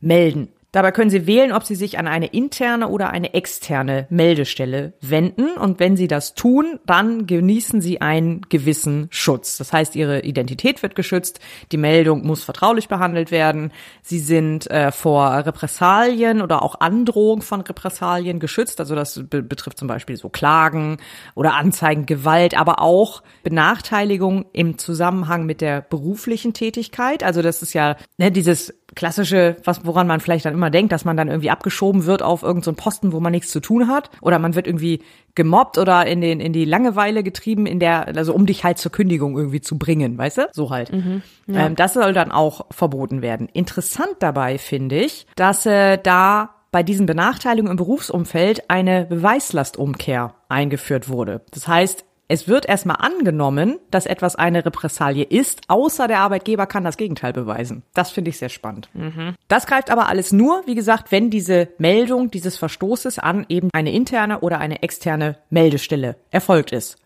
melden. 0.01 0.49
Dabei 0.73 0.93
können 0.93 1.11
Sie 1.11 1.27
wählen, 1.27 1.53
ob 1.53 1.65
Sie 1.65 1.75
sich 1.75 1.99
an 1.99 2.07
eine 2.07 2.27
interne 2.27 2.89
oder 2.89 3.11
eine 3.11 3.35
externe 3.35 4.07
Meldestelle 4.09 4.93
wenden. 5.01 5.57
Und 5.57 5.81
wenn 5.81 5.97
Sie 5.97 6.07
das 6.07 6.35
tun, 6.35 6.79
dann 6.87 7.27
genießen 7.27 7.81
Sie 7.81 8.01
einen 8.01 8.43
gewissen 8.49 9.09
Schutz. 9.11 9.59
Das 9.59 9.73
heißt, 9.73 9.97
Ihre 9.97 10.21
Identität 10.21 10.83
wird 10.83 10.95
geschützt, 10.95 11.41
die 11.73 11.77
Meldung 11.77 12.25
muss 12.25 12.45
vertraulich 12.45 12.87
behandelt 12.87 13.33
werden. 13.33 13.73
Sie 14.03 14.21
sind 14.21 14.71
äh, 14.71 14.93
vor 14.93 15.45
Repressalien 15.45 16.41
oder 16.41 16.63
auch 16.63 16.81
Androhung 16.81 17.43
von 17.43 17.63
Repressalien 17.63 18.39
geschützt. 18.39 18.79
Also 18.79 18.95
das 18.95 19.21
be 19.29 19.43
betrifft 19.43 19.79
zum 19.79 19.89
Beispiel 19.89 20.17
so 20.17 20.29
Klagen 20.29 20.99
oder 21.35 21.55
Anzeigen, 21.55 22.07
Gewalt, 22.07 22.57
aber 22.57 22.81
auch 22.81 23.23
Benachteiligung 23.43 24.47
im 24.53 24.79
Zusammenhang 24.79 25.47
mit 25.47 25.61
der 25.61 25.81
beruflichen 25.81 26.53
Tätigkeit. 26.53 27.25
Also 27.25 27.43
das 27.43 27.63
ist 27.63 27.73
ja 27.73 27.97
ne, 28.19 28.31
dieses 28.31 28.80
klassische, 28.95 29.57
was 29.65 29.85
woran 29.85 30.07
man 30.07 30.21
vielleicht 30.21 30.45
dann 30.45 30.55
immer 30.55 30.71
denkt, 30.71 30.93
dass 30.93 31.05
man 31.05 31.17
dann 31.17 31.29
irgendwie 31.29 31.51
abgeschoben 31.51 32.07
wird 32.07 32.23
auf 32.23 32.43
irgendeinen 32.43 32.77
so 32.77 32.83
Posten, 32.83 33.13
wo 33.13 33.21
man 33.21 33.33
nichts 33.33 33.51
zu 33.51 33.61
tun 33.61 33.89
hat, 33.89 34.11
oder 34.21 34.39
man 34.39 34.55
wird 34.55 34.67
irgendwie 34.67 35.03
gemobbt 35.35 35.79
oder 35.79 36.07
in 36.07 36.21
den 36.21 36.41
in 36.41 36.53
die 36.53 36.65
Langeweile 36.65 37.23
getrieben, 37.23 37.67
in 37.67 37.81
der 37.81 38.09
also 38.17 38.35
um 38.35 38.47
dich 38.47 38.65
halt 38.65 38.79
zur 38.79 38.93
Kündigung 38.93 39.37
irgendwie 39.37 39.61
zu 39.61 39.79
bringen, 39.79 40.19
weißt 40.19 40.39
du? 40.39 40.49
So 40.53 40.71
halt. 40.71 40.93
Mhm, 40.93 41.23
ja. 41.47 41.67
ähm, 41.67 41.77
das 41.77 41.95
soll 41.95 42.13
dann 42.13 42.33
auch 42.33 42.67
verboten 42.71 43.23
werden. 43.23 43.49
Interessant 43.53 44.17
dabei 44.21 44.59
finde 44.59 44.99
ich, 44.99 45.27
dass 45.37 45.67
äh, 45.67 45.99
da 45.99 46.51
bei 46.73 46.83
diesen 46.83 47.07
Benachteiligungen 47.07 47.73
im 47.73 47.77
Berufsumfeld 47.77 48.71
eine 48.71 49.07
Beweislastumkehr 49.07 50.35
eingeführt 50.49 51.09
wurde. 51.09 51.43
Das 51.51 51.67
heißt, 51.67 52.05
es 52.31 52.47
wird 52.47 52.65
erstmal 52.65 52.99
angenommen, 53.01 53.81
dass 53.91 54.07
etwas 54.07 54.37
eine 54.37 54.65
Repressalie 54.65 55.25
ist, 55.25 55.63
außer 55.67 56.07
der 56.07 56.21
Arbeitgeber 56.21 56.69
kann 56.69 56.85
das 56.85 56.97
Gegenteil 56.97 57.33
beweisen. 57.33 57.83
Das 57.93 58.13
finde 58.13 58.31
ich 58.31 58.39
sehr 58.39 58.51
spannend. 58.51 58.89
Mhm. 58.95 59.35
Das 59.49 59.67
greift 59.67 59.91
aber 59.91 60.09
alles 60.09 60.33
nur, 60.33 60.63
wie 60.65 60.77
gesagt, 60.77 61.11
wenn 61.11 61.31
diese 61.31 61.71
Meldung 61.79 62.31
dieses 62.31 62.57
Verstoßes 62.57 63.19
an 63.19 63.47
eben 63.49 63.69
eine 63.73 63.91
interne 63.93 64.43
oder 64.43 64.59
eine 64.59 64.85
externe 64.85 65.39
Meldestelle 65.51 66.15
erfolgt 66.31 66.71
ist. 66.71 66.99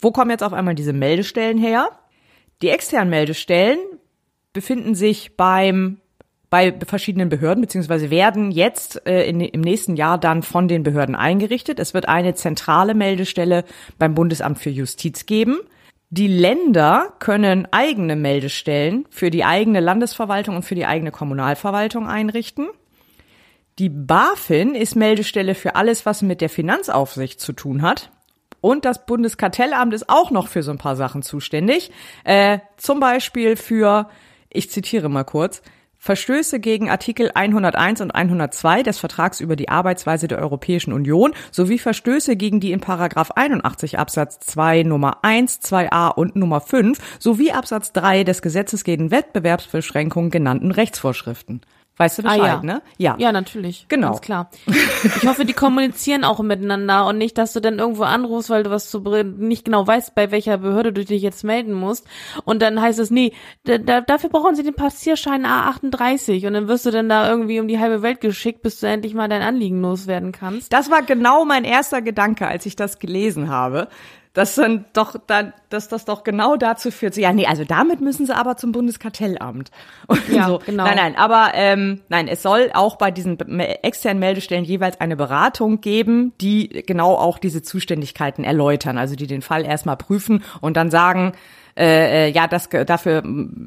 Wo 0.00 0.12
kommen 0.12 0.30
jetzt 0.30 0.42
auf 0.42 0.54
einmal 0.54 0.74
diese 0.74 0.94
Meldestellen 0.94 1.58
her? 1.58 1.90
Die 2.62 2.70
externen 2.70 3.10
Meldestellen 3.10 3.78
befinden 4.54 4.94
sich 4.94 5.36
beim 5.36 6.00
bei 6.54 6.72
verschiedenen 6.86 7.28
Behörden, 7.30 7.62
beziehungsweise 7.62 8.10
werden 8.10 8.52
jetzt 8.52 9.04
äh, 9.08 9.28
in, 9.28 9.40
im 9.40 9.60
nächsten 9.60 9.96
Jahr 9.96 10.18
dann 10.18 10.44
von 10.44 10.68
den 10.68 10.84
Behörden 10.84 11.16
eingerichtet. 11.16 11.80
Es 11.80 11.94
wird 11.94 12.06
eine 12.08 12.36
zentrale 12.36 12.94
Meldestelle 12.94 13.64
beim 13.98 14.14
Bundesamt 14.14 14.60
für 14.60 14.70
Justiz 14.70 15.26
geben. 15.26 15.58
Die 16.10 16.28
Länder 16.28 17.12
können 17.18 17.66
eigene 17.72 18.14
Meldestellen 18.14 19.04
für 19.10 19.32
die 19.32 19.44
eigene 19.44 19.80
Landesverwaltung 19.80 20.54
und 20.54 20.62
für 20.62 20.76
die 20.76 20.86
eigene 20.86 21.10
Kommunalverwaltung 21.10 22.06
einrichten. 22.06 22.68
Die 23.80 23.88
BaFin 23.88 24.76
ist 24.76 24.94
Meldestelle 24.94 25.56
für 25.56 25.74
alles, 25.74 26.06
was 26.06 26.22
mit 26.22 26.40
der 26.40 26.50
Finanzaufsicht 26.50 27.40
zu 27.40 27.52
tun 27.52 27.82
hat. 27.82 28.12
Und 28.60 28.84
das 28.84 29.06
Bundeskartellamt 29.06 29.92
ist 29.92 30.08
auch 30.08 30.30
noch 30.30 30.46
für 30.46 30.62
so 30.62 30.70
ein 30.70 30.78
paar 30.78 30.94
Sachen 30.94 31.22
zuständig. 31.22 31.90
Äh, 32.22 32.60
zum 32.76 33.00
Beispiel 33.00 33.56
für, 33.56 34.08
ich 34.50 34.70
zitiere 34.70 35.08
mal 35.08 35.24
kurz, 35.24 35.60
Verstöße 36.04 36.60
gegen 36.60 36.90
Artikel 36.90 37.30
101 37.32 38.02
und 38.02 38.10
102 38.10 38.82
des 38.82 38.98
Vertrags 38.98 39.40
über 39.40 39.56
die 39.56 39.70
Arbeitsweise 39.70 40.28
der 40.28 40.38
Europäischen 40.38 40.92
Union 40.92 41.32
sowie 41.50 41.78
Verstöße 41.78 42.36
gegen 42.36 42.60
die 42.60 42.72
in 42.72 42.80
Paragraph 42.80 43.30
81 43.30 43.98
Absatz 43.98 44.38
2 44.40 44.82
Nummer 44.82 45.20
1, 45.22 45.62
2a 45.62 46.14
und 46.14 46.36
Nummer 46.36 46.60
5 46.60 46.98
sowie 47.18 47.52
Absatz 47.52 47.94
3 47.94 48.22
des 48.22 48.42
Gesetzes 48.42 48.84
gegen 48.84 49.10
Wettbewerbsbeschränkungen 49.10 50.30
genannten 50.30 50.72
Rechtsvorschriften. 50.72 51.62
Weißt 51.96 52.18
du 52.18 52.22
Bescheid, 52.22 52.40
ah, 52.40 52.46
ja. 52.46 52.62
ne? 52.62 52.82
Ja. 52.98 53.14
Ja, 53.18 53.30
natürlich. 53.30 53.86
Genau. 53.88 54.08
Ganz 54.08 54.20
klar. 54.20 54.50
Ich 54.66 55.28
hoffe, 55.28 55.44
die 55.44 55.52
kommunizieren 55.52 56.24
auch 56.24 56.40
miteinander 56.40 57.06
und 57.06 57.18
nicht, 57.18 57.38
dass 57.38 57.52
du 57.52 57.60
dann 57.60 57.78
irgendwo 57.78 58.02
anrufst, 58.02 58.50
weil 58.50 58.64
du 58.64 58.70
was 58.70 58.90
zu 58.90 58.98
nicht 59.00 59.64
genau 59.64 59.86
weißt, 59.86 60.14
bei 60.14 60.32
welcher 60.32 60.58
Behörde 60.58 60.92
du 60.92 61.04
dich 61.04 61.22
jetzt 61.22 61.44
melden 61.44 61.72
musst. 61.72 62.06
Und 62.44 62.62
dann 62.62 62.80
heißt 62.80 62.98
es, 62.98 63.12
nee, 63.12 63.32
da, 63.62 64.00
dafür 64.00 64.30
brauchen 64.30 64.56
sie 64.56 64.64
den 64.64 64.74
Passierschein 64.74 65.46
A38 65.46 66.46
und 66.48 66.54
dann 66.54 66.66
wirst 66.66 66.84
du 66.86 66.90
dann 66.90 67.08
da 67.08 67.28
irgendwie 67.30 67.60
um 67.60 67.68
die 67.68 67.78
halbe 67.78 68.02
Welt 68.02 68.20
geschickt, 68.20 68.62
bis 68.62 68.80
du 68.80 68.88
endlich 68.88 69.14
mal 69.14 69.28
dein 69.28 69.42
Anliegen 69.42 69.80
loswerden 69.80 70.32
kannst. 70.32 70.72
Das 70.72 70.90
war 70.90 71.02
genau 71.02 71.44
mein 71.44 71.62
erster 71.64 72.02
Gedanke, 72.02 72.48
als 72.48 72.66
ich 72.66 72.74
das 72.74 72.98
gelesen 72.98 73.50
habe 73.50 73.88
das 74.34 74.56
dann 74.56 74.84
doch 74.92 75.14
dann, 75.26 75.52
dass 75.70 75.88
das 75.88 76.04
doch 76.04 76.24
genau 76.24 76.56
dazu 76.56 76.90
führt. 76.90 77.14
So, 77.14 77.20
ja, 77.20 77.32
nee, 77.32 77.46
also 77.46 77.64
damit 77.64 78.00
müssen 78.00 78.26
sie 78.26 78.36
aber 78.36 78.56
zum 78.56 78.72
Bundeskartellamt. 78.72 79.70
Und 80.08 80.28
ja, 80.28 80.48
so. 80.48 80.58
genau. 80.58 80.84
Nein, 80.84 80.96
nein, 80.96 81.16
aber 81.16 81.52
ähm, 81.54 82.02
nein, 82.08 82.28
es 82.28 82.42
soll 82.42 82.70
auch 82.74 82.96
bei 82.96 83.10
diesen 83.10 83.38
externen 83.58 84.18
Meldestellen 84.18 84.64
jeweils 84.64 85.00
eine 85.00 85.16
Beratung 85.16 85.80
geben, 85.80 86.32
die 86.40 86.68
genau 86.68 87.14
auch 87.14 87.38
diese 87.38 87.62
Zuständigkeiten 87.62 88.44
erläutern, 88.44 88.98
also 88.98 89.14
die 89.14 89.28
den 89.28 89.40
Fall 89.40 89.64
erstmal 89.64 89.96
prüfen 89.96 90.42
und 90.60 90.76
dann 90.76 90.90
sagen, 90.90 91.32
äh, 91.76 92.28
äh, 92.28 92.30
ja, 92.30 92.46
das 92.46 92.68
dafür 92.68 93.24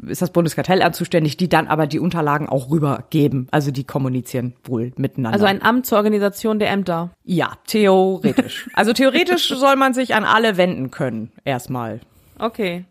ist 0.08 0.22
das 0.22 0.32
Bundeskartellamt 0.32 0.96
zuständig, 0.96 1.36
die 1.36 1.50
dann 1.50 1.68
aber 1.68 1.88
die 1.88 2.00
Unterlagen 2.00 2.48
auch 2.48 2.70
rübergeben. 2.70 3.48
Also 3.52 3.72
die 3.72 3.84
kommunizieren 3.84 4.54
wohl 4.64 4.94
miteinander. 4.96 5.34
Also 5.34 5.46
ein 5.46 5.62
Amt 5.62 5.86
zur 5.86 5.98
Organisation 5.98 6.60
der 6.60 6.70
Ämter. 6.70 7.12
Ja, 7.24 7.54
theoretisch. 7.68 8.70
also 8.74 8.94
theoretisch 8.94 9.50
soll 9.50 9.76
man 9.76 9.94
sich 9.94 10.16
an 10.16 10.24
alle 10.24 10.58
wenden 10.58 10.90
können, 10.90 11.32
erstmal. 11.44 12.00
Okay. 12.40 12.86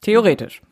Theoretisch. 0.00 0.62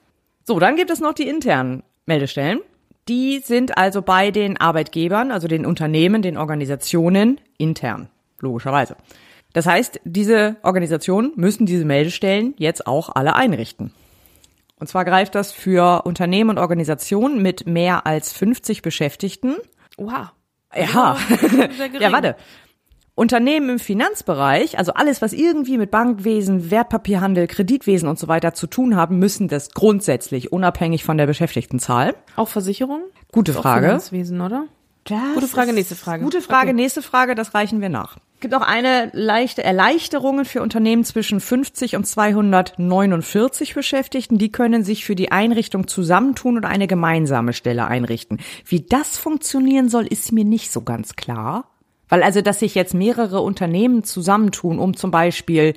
So, 0.44 0.58
dann 0.58 0.76
gibt 0.76 0.90
es 0.90 1.00
noch 1.00 1.12
die 1.12 1.28
internen 1.28 1.82
Meldestellen. 2.06 2.60
Die 3.08 3.38
sind 3.38 3.78
also 3.78 4.02
bei 4.02 4.32
den 4.32 4.56
Arbeitgebern, 4.56 5.30
also 5.30 5.46
den 5.46 5.64
Unternehmen, 5.64 6.22
den 6.22 6.36
Organisationen 6.36 7.40
intern, 7.56 8.08
logischerweise. 8.40 8.96
Das 9.56 9.64
heißt, 9.64 10.00
diese 10.04 10.56
Organisationen 10.62 11.32
müssen 11.34 11.64
diese 11.64 11.86
Meldestellen 11.86 12.52
jetzt 12.58 12.86
auch 12.86 13.08
alle 13.14 13.36
einrichten. 13.36 13.90
Und 14.78 14.86
zwar 14.86 15.06
greift 15.06 15.34
das 15.34 15.50
für 15.50 16.02
Unternehmen 16.04 16.50
und 16.50 16.58
Organisationen 16.58 17.40
mit 17.40 17.66
mehr 17.66 18.06
als 18.06 18.34
50 18.34 18.82
Beschäftigten. 18.82 19.54
Wow. 19.96 20.26
Ja, 20.74 21.16
ja, 21.98 22.12
warte. 22.12 22.36
Unternehmen 23.14 23.70
im 23.70 23.78
Finanzbereich, 23.78 24.76
also 24.78 24.92
alles, 24.92 25.22
was 25.22 25.32
irgendwie 25.32 25.78
mit 25.78 25.90
Bankwesen, 25.90 26.70
Wertpapierhandel, 26.70 27.46
Kreditwesen 27.46 28.10
und 28.10 28.18
so 28.18 28.28
weiter 28.28 28.52
zu 28.52 28.66
tun 28.66 28.94
haben, 28.94 29.18
müssen 29.18 29.48
das 29.48 29.70
grundsätzlich 29.70 30.52
unabhängig 30.52 31.02
von 31.02 31.16
der 31.16 31.24
Beschäftigtenzahl. 31.24 32.14
Auch 32.36 32.48
Versicherung? 32.48 33.04
Gute 33.32 33.54
Frage. 33.54 33.86
Finanzwesen, 33.86 34.42
oder? 34.42 34.66
Das 35.04 35.18
gute 35.32 35.48
Frage, 35.48 35.72
nächste 35.72 35.94
Frage. 35.94 36.24
Gute 36.24 36.42
Frage, 36.42 36.72
okay. 36.72 36.76
nächste 36.76 37.00
Frage, 37.00 37.34
das 37.34 37.54
reichen 37.54 37.80
wir 37.80 37.88
nach. 37.88 38.18
Es 38.36 38.40
gibt 38.40 38.54
auch 38.54 38.60
eine 38.60 39.08
leichte 39.14 39.64
Erleichterungen 39.64 40.44
für 40.44 40.60
Unternehmen 40.60 41.04
zwischen 41.04 41.40
50 41.40 41.96
und 41.96 42.06
249 42.06 43.74
Beschäftigten. 43.74 44.36
Die 44.36 44.52
können 44.52 44.84
sich 44.84 45.06
für 45.06 45.14
die 45.14 45.32
Einrichtung 45.32 45.88
zusammentun 45.88 46.58
und 46.58 46.66
eine 46.66 46.86
gemeinsame 46.86 47.54
Stelle 47.54 47.86
einrichten. 47.86 48.38
Wie 48.66 48.82
das 48.82 49.16
funktionieren 49.16 49.88
soll, 49.88 50.06
ist 50.06 50.32
mir 50.32 50.44
nicht 50.44 50.70
so 50.70 50.82
ganz 50.82 51.16
klar. 51.16 51.70
Weil 52.10 52.22
also, 52.22 52.42
dass 52.42 52.58
sich 52.58 52.74
jetzt 52.74 52.92
mehrere 52.92 53.40
Unternehmen 53.40 54.04
zusammentun, 54.04 54.80
um 54.80 54.94
zum 54.94 55.10
Beispiel 55.10 55.72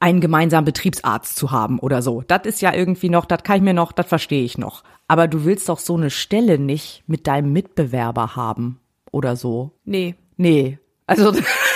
einen 0.00 0.22
gemeinsamen 0.22 0.64
Betriebsarzt 0.64 1.36
zu 1.36 1.50
haben 1.50 1.78
oder 1.78 2.00
so. 2.00 2.22
Das 2.26 2.46
ist 2.46 2.62
ja 2.62 2.72
irgendwie 2.72 3.10
noch, 3.10 3.26
das 3.26 3.42
kann 3.42 3.56
ich 3.56 3.62
mir 3.62 3.74
noch, 3.74 3.92
das 3.92 4.06
verstehe 4.06 4.44
ich 4.44 4.56
noch. 4.56 4.82
Aber 5.08 5.28
du 5.28 5.44
willst 5.44 5.68
doch 5.68 5.78
so 5.78 5.94
eine 5.94 6.08
Stelle 6.08 6.58
nicht 6.58 7.04
mit 7.06 7.26
deinem 7.26 7.52
Mitbewerber 7.52 8.34
haben 8.34 8.80
oder 9.10 9.36
so. 9.36 9.72
Nee. 9.84 10.14
Nee. 10.38 10.78
Also 11.06 11.32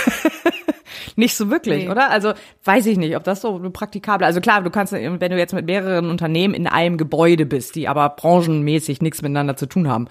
nicht 1.16 1.34
so 1.34 1.50
wirklich, 1.50 1.84
Nee. 1.84 1.90
oder? 1.90 2.10
Also 2.10 2.32
weiß 2.64 2.86
ich 2.86 2.98
nicht, 2.98 3.16
ob 3.16 3.24
das 3.24 3.40
so 3.40 3.58
praktikabel. 3.70 4.26
Also 4.26 4.40
klar, 4.40 4.62
du 4.62 4.70
kannst, 4.70 4.92
wenn 4.92 5.18
du 5.18 5.38
jetzt 5.38 5.54
mit 5.54 5.66
mehreren 5.66 6.10
Unternehmen 6.10 6.54
in 6.54 6.66
einem 6.66 6.98
Gebäude 6.98 7.46
bist, 7.46 7.74
die 7.74 7.88
aber 7.88 8.08
branchenmäßig 8.10 9.02
nichts 9.02 9.22
miteinander 9.22 9.56
zu 9.56 9.66
tun 9.66 9.88
haben, 9.88 10.08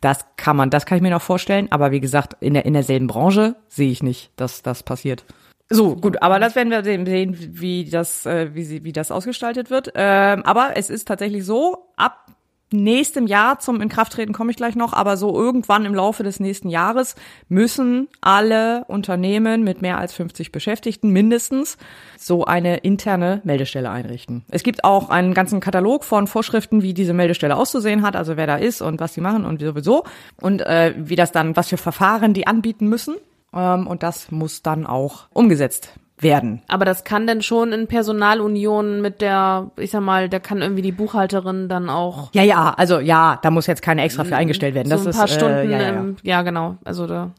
das 0.00 0.24
kann 0.36 0.56
man, 0.56 0.70
das 0.70 0.86
kann 0.86 0.96
ich 0.96 1.02
mir 1.02 1.10
noch 1.10 1.22
vorstellen. 1.22 1.68
Aber 1.70 1.90
wie 1.90 2.00
gesagt, 2.00 2.36
in 2.40 2.54
der 2.54 2.64
in 2.64 2.72
derselben 2.72 3.08
Branche 3.08 3.56
sehe 3.68 3.90
ich 3.90 4.02
nicht, 4.02 4.30
dass 4.36 4.62
das 4.62 4.82
passiert. 4.82 5.24
So 5.70 5.96
gut, 5.96 6.22
aber 6.22 6.38
das 6.38 6.54
werden 6.56 6.70
wir 6.70 6.82
sehen, 6.82 7.36
wie 7.60 7.84
das, 7.90 8.24
äh, 8.24 8.54
wie 8.54 8.62
sie, 8.64 8.84
wie 8.84 8.92
das 8.92 9.10
ausgestaltet 9.10 9.70
wird. 9.70 9.92
Ähm, 9.94 10.42
aber 10.44 10.70
es 10.76 10.88
ist 10.88 11.08
tatsächlich 11.08 11.44
so, 11.44 11.88
ab 11.96 12.24
nächstem 12.70 13.26
Jahr 13.26 13.58
zum 13.58 13.80
Inkrafttreten 13.80 14.34
komme 14.34 14.50
ich 14.50 14.56
gleich 14.56 14.76
noch, 14.76 14.92
aber 14.92 15.16
so 15.16 15.34
irgendwann 15.34 15.84
im 15.84 15.94
Laufe 15.94 16.22
des 16.22 16.40
nächsten 16.40 16.68
Jahres 16.68 17.14
müssen 17.48 18.08
alle 18.20 18.84
Unternehmen 18.86 19.64
mit 19.64 19.82
mehr 19.82 19.98
als 19.98 20.12
50 20.14 20.52
Beschäftigten 20.52 21.10
mindestens 21.10 21.78
so 22.18 22.44
eine 22.44 22.78
interne 22.78 23.40
Meldestelle 23.44 23.90
einrichten. 23.90 24.44
Es 24.50 24.62
gibt 24.62 24.84
auch 24.84 25.10
einen 25.10 25.34
ganzen 25.34 25.60
Katalog 25.60 26.04
von 26.04 26.26
Vorschriften, 26.26 26.82
wie 26.82 26.94
diese 26.94 27.12
Meldestelle 27.12 27.56
auszusehen 27.56 28.02
hat, 28.02 28.16
also 28.16 28.36
wer 28.36 28.46
da 28.46 28.56
ist 28.56 28.82
und 28.82 29.00
was 29.00 29.14
sie 29.14 29.20
machen 29.20 29.44
und 29.44 29.60
sowieso 29.60 30.04
und 30.40 30.62
äh, 30.62 30.94
wie 30.96 31.16
das 31.16 31.32
dann, 31.32 31.56
was 31.56 31.68
für 31.68 31.76
Verfahren 31.76 32.34
die 32.34 32.46
anbieten 32.46 32.88
müssen. 32.88 33.16
Ähm, 33.54 33.86
und 33.86 34.02
das 34.02 34.30
muss 34.30 34.62
dann 34.62 34.86
auch 34.86 35.26
umgesetzt 35.32 35.98
werden. 36.22 36.62
Aber 36.68 36.84
das 36.84 37.04
kann 37.04 37.26
denn 37.26 37.42
schon 37.42 37.72
in 37.72 37.86
Personalunion 37.86 39.00
mit 39.00 39.20
der, 39.20 39.70
ich 39.76 39.90
sag 39.90 40.02
mal, 40.02 40.28
da 40.28 40.38
kann 40.38 40.62
irgendwie 40.62 40.82
die 40.82 40.92
Buchhalterin 40.92 41.68
dann 41.68 41.90
auch 41.90 42.30
Ja, 42.32 42.42
ja, 42.42 42.74
also 42.76 42.98
ja, 43.00 43.38
da 43.42 43.50
muss 43.50 43.66
jetzt 43.66 43.82
keine 43.82 44.02
extra 44.02 44.24
für 44.24 44.36
eingestellt 44.36 44.74
werden. 44.74 44.88
Das 44.90 45.02
so 45.02 45.08
ein 45.08 45.10
ist, 45.10 45.16
paar 45.16 45.28
Stunden, 45.28 45.58
äh, 45.58 45.64
ja, 45.64 45.78
ja, 45.78 45.82
ja. 45.82 46.00
im, 46.00 46.16
ja 46.22 46.42
genau, 46.42 46.76
also 46.84 47.06
da. 47.06 47.30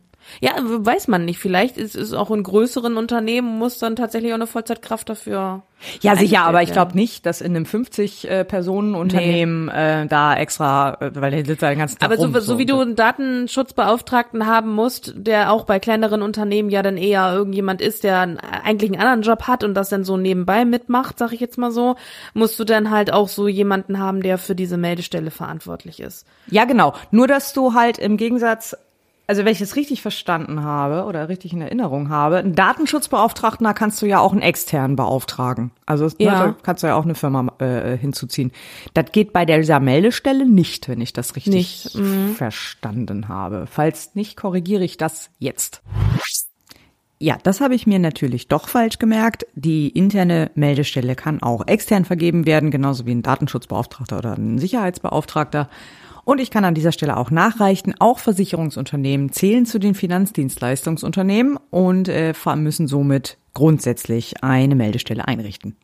Ja, 0.41 0.51
weiß 0.57 1.07
man 1.07 1.25
nicht. 1.25 1.39
Vielleicht 1.39 1.77
ist 1.77 1.95
es 1.95 2.13
auch 2.13 2.31
in 2.31 2.43
größeren 2.43 2.97
Unternehmen 2.97 3.57
muss 3.57 3.79
dann 3.79 3.95
tatsächlich 3.95 4.31
auch 4.31 4.35
eine 4.35 4.47
Vollzeitkraft 4.47 5.09
dafür. 5.09 5.63
Ja, 6.01 6.15
sicher, 6.15 6.41
aber 6.41 6.61
ich 6.61 6.73
glaube 6.73 6.95
nicht, 6.95 7.25
dass 7.25 7.39
in 7.39 7.55
einem 7.55 7.65
50-Personen-Unternehmen 7.65 9.69
äh, 9.69 10.07
da 10.07 10.35
extra, 10.35 10.97
äh, 10.99 11.11
weil 11.15 11.31
der 11.31 11.45
sitzt 11.45 11.63
da 11.63 11.69
den 11.69 11.79
ganzen 11.79 11.99
Tag 11.99 12.05
Aber 12.05 12.17
so, 12.17 12.23
rum, 12.23 12.39
so 12.39 12.57
wie 12.57 12.65
du 12.65 12.79
einen 12.79 12.95
Datenschutzbeauftragten 12.95 14.45
haben 14.45 14.73
musst, 14.73 15.13
der 15.15 15.53
auch 15.53 15.63
bei 15.63 15.79
kleineren 15.79 16.21
Unternehmen 16.21 16.69
ja 16.69 16.83
dann 16.83 16.97
eher 16.97 17.33
irgendjemand 17.33 17.81
ist, 17.81 18.03
der 18.03 18.37
eigentlich 18.63 18.91
einen 18.91 18.99
anderen 18.99 19.21
Job 19.21 19.43
hat 19.43 19.63
und 19.63 19.73
das 19.73 19.89
dann 19.89 20.03
so 20.03 20.17
nebenbei 20.17 20.65
mitmacht, 20.65 21.17
sag 21.17 21.31
ich 21.31 21.39
jetzt 21.39 21.57
mal 21.57 21.71
so, 21.71 21.95
musst 22.33 22.59
du 22.59 22.65
dann 22.65 22.89
halt 22.89 23.13
auch 23.13 23.29
so 23.29 23.47
jemanden 23.47 23.99
haben, 23.99 24.21
der 24.21 24.37
für 24.37 24.55
diese 24.55 24.75
Meldestelle 24.75 25.31
verantwortlich 25.31 26.01
ist. 26.01 26.27
Ja, 26.47 26.65
genau. 26.65 26.93
Nur, 27.11 27.27
dass 27.27 27.53
du 27.53 27.73
halt 27.73 27.99
im 27.99 28.17
Gegensatz, 28.17 28.75
also 29.29 29.45
wenn 29.45 29.51
ich 29.51 29.61
es 29.61 29.75
richtig 29.75 30.01
verstanden 30.01 30.63
habe 30.63 31.05
oder 31.05 31.29
richtig 31.29 31.53
in 31.53 31.61
Erinnerung 31.61 32.09
habe, 32.09 32.37
einen 32.37 32.55
Datenschutzbeauftragten, 32.55 33.63
da 33.63 33.73
kannst 33.73 34.01
du 34.01 34.07
ja 34.07 34.17
auch 34.17 34.31
einen 34.31 34.41
externen 34.41 34.95
beauftragen. 34.95 35.69
Also 35.85 36.05
ne, 36.05 36.13
Ja. 36.17 36.47
da 36.47 36.55
kannst 36.63 36.81
du 36.81 36.87
ja 36.87 36.95
auch 36.95 37.03
eine 37.03 37.13
Firma 37.13 37.53
äh, 37.59 37.95
hinzuziehen. 37.95 38.51
Das 38.95 39.11
geht 39.11 39.31
bei 39.31 39.45
dieser 39.45 39.79
Meldestelle 39.79 40.49
nicht, 40.49 40.89
wenn 40.89 40.99
ich 40.99 41.13
das 41.13 41.35
richtig 41.35 41.91
mhm. 41.93 42.33
verstanden 42.33 43.27
habe. 43.27 43.67
Falls 43.69 44.15
nicht, 44.15 44.35
korrigiere 44.35 44.83
ich 44.83 44.97
das 44.97 45.29
jetzt. 45.37 45.83
Ja, 47.19 47.37
das 47.43 47.61
habe 47.61 47.75
ich 47.75 47.85
mir 47.85 47.99
natürlich 47.99 48.47
doch 48.47 48.67
falsch 48.67 48.97
gemerkt. 48.97 49.45
Die 49.53 49.89
interne 49.89 50.49
Meldestelle 50.55 51.15
kann 51.15 51.43
auch 51.43 51.67
extern 51.67 52.03
vergeben 52.03 52.47
werden, 52.47 52.71
genauso 52.71 53.05
wie 53.05 53.11
ein 53.11 53.21
Datenschutzbeauftragter 53.21 54.17
oder 54.17 54.33
ein 54.33 54.57
Sicherheitsbeauftragter. 54.57 55.69
Und 56.29 56.39
ich 56.39 56.51
kann 56.51 56.63
an 56.63 56.75
dieser 56.75 56.91
Stelle 56.91 57.17
auch 57.17 57.31
nachreichen, 57.31 57.95
auch 57.97 58.19
Versicherungsunternehmen 58.19 59.31
zählen 59.31 59.65
zu 59.65 59.79
den 59.79 59.95
Finanzdienstleistungsunternehmen 59.95 61.57
und 61.71 62.07
äh, 62.07 62.35
müssen 62.55 62.87
somit 62.87 63.39
grundsätzlich 63.55 64.43
eine 64.43 64.75
Meldestelle 64.75 65.27
einrichten. 65.27 65.75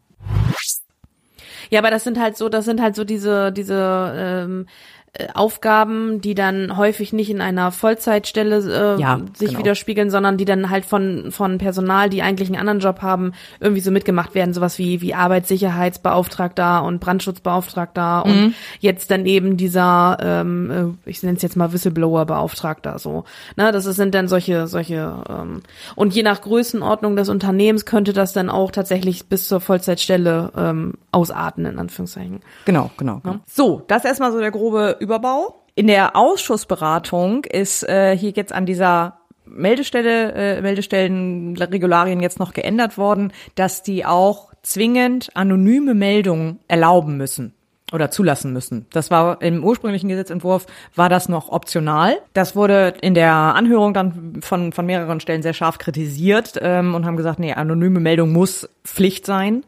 Ja, 1.72 1.80
aber 1.80 1.90
das 1.90 2.04
sind 2.04 2.20
halt 2.20 2.38
so, 2.38 2.48
das 2.48 2.66
sind 2.66 2.80
halt 2.80 2.96
so 2.96 3.04
diese, 3.04 3.52
diese 3.52 4.14
ähm, 4.16 4.68
äh, 4.68 4.95
Aufgaben, 5.34 6.22
die 6.22 6.36
dann 6.36 6.78
häufig 6.78 7.14
nicht 7.14 7.30
in 7.30 7.42
einer 7.42 7.72
Vollzeitstelle 7.72 8.96
äh, 8.98 9.02
Ja, 9.02 9.20
sich 9.38 9.50
genau. 9.50 9.60
widerspiegeln, 9.60 10.10
sondern 10.10 10.38
die 10.38 10.46
dann 10.46 10.70
halt 10.70 10.86
von 10.86 11.32
von 11.32 11.58
Personal, 11.58 12.10
die 12.10 12.22
eigentlich 12.22 12.50
einen 12.50 12.60
anderen 12.60 12.80
Job 12.80 13.02
haben, 13.02 13.34
irgendwie 13.60 13.82
so 13.82 13.92
mitgemacht 13.92 14.36
werden, 14.36 14.54
sowas 14.54 14.78
wie 14.78 15.02
wie 15.02 15.14
Arbeitssicherheitsbeauftragter 15.14 16.84
und 16.84 17.00
Brandschutzbeauftragter 17.00 18.26
und 18.26 18.36
Mhm. 18.36 18.54
jetzt 18.80 19.12
dann 19.12 19.26
eben 19.26 19.58
dieser, 19.58 20.18
ähm, 20.22 20.98
äh, 21.06 21.10
ich 21.10 21.22
nenne 21.24 21.38
es 21.38 21.42
jetzt 21.44 21.56
mal 21.56 21.72
Whistleblower-Beauftragter, 21.74 23.00
so. 23.00 23.24
Ne, 23.56 23.72
das 23.72 23.86
sind 23.86 24.14
dann 24.16 24.28
solche 24.28 24.68
solche 24.68 25.24
ähm, 25.30 25.62
und 25.96 26.14
je 26.14 26.24
nach 26.24 26.42
Größenordnung 26.42 27.16
des 27.16 27.30
Unternehmens 27.30 27.86
könnte 27.86 28.14
das 28.14 28.34
dann 28.34 28.50
auch 28.50 28.72
tatsächlich 28.72 29.28
bis 29.28 29.48
zur 29.48 29.62
Vollzeitstelle 29.62 30.52
ähm, 30.58 30.94
ausarten 31.12 31.66
in 31.66 31.80
Anführungszeichen. 31.80 32.42
Genau, 32.66 32.92
genau. 32.98 33.20
genau. 33.24 33.38
So, 33.48 33.84
das 33.88 34.00
ist 34.00 34.06
erstmal 34.06 34.32
so 34.32 34.40
der 34.40 34.52
grobe 34.52 34.98
Überbau. 35.06 35.62
In 35.76 35.88
der 35.88 36.16
Ausschussberatung 36.16 37.44
ist 37.46 37.88
äh, 37.88 38.18
hier 38.18 38.32
jetzt 38.32 38.54
an 38.54 38.66
dieser 38.66 39.20
Meldestelle, 39.46 40.34
äh, 40.34 40.62
Meldestellenregularien 40.62 42.20
jetzt 42.20 42.40
noch 42.40 42.54
geändert 42.54 42.98
worden, 42.98 43.32
dass 43.56 43.84
die 43.84 44.06
auch 44.06 44.52
zwingend 44.64 45.30
anonyme 45.36 45.94
Meldungen 45.94 46.60
erlauben 46.68 47.18
müssen 47.18 47.54
oder 47.94 48.10
zulassen 48.10 48.52
müssen. 48.52 48.88
Das 48.92 49.12
war 49.12 49.42
im 49.44 49.64
ursprünglichen 49.64 50.10
Gesetzentwurf 50.10 50.66
war 50.96 51.10
das 51.10 51.30
noch 51.30 51.50
optional. 51.50 52.18
Das 52.34 52.56
wurde 52.56 52.96
in 53.02 53.14
der 53.14 53.34
Anhörung 53.34 53.94
dann 53.94 54.40
von 54.42 54.72
von 54.72 54.86
mehreren 54.88 55.20
Stellen 55.20 55.44
sehr 55.44 55.54
scharf 55.54 55.78
kritisiert 55.78 56.54
ähm, 56.62 56.96
und 56.96 57.06
haben 57.06 57.18
gesagt, 57.18 57.38
nee, 57.38 57.54
anonyme 57.54 58.00
Meldung 58.00 58.32
muss 58.34 58.68
Pflicht 58.84 59.26
sein. 59.28 59.64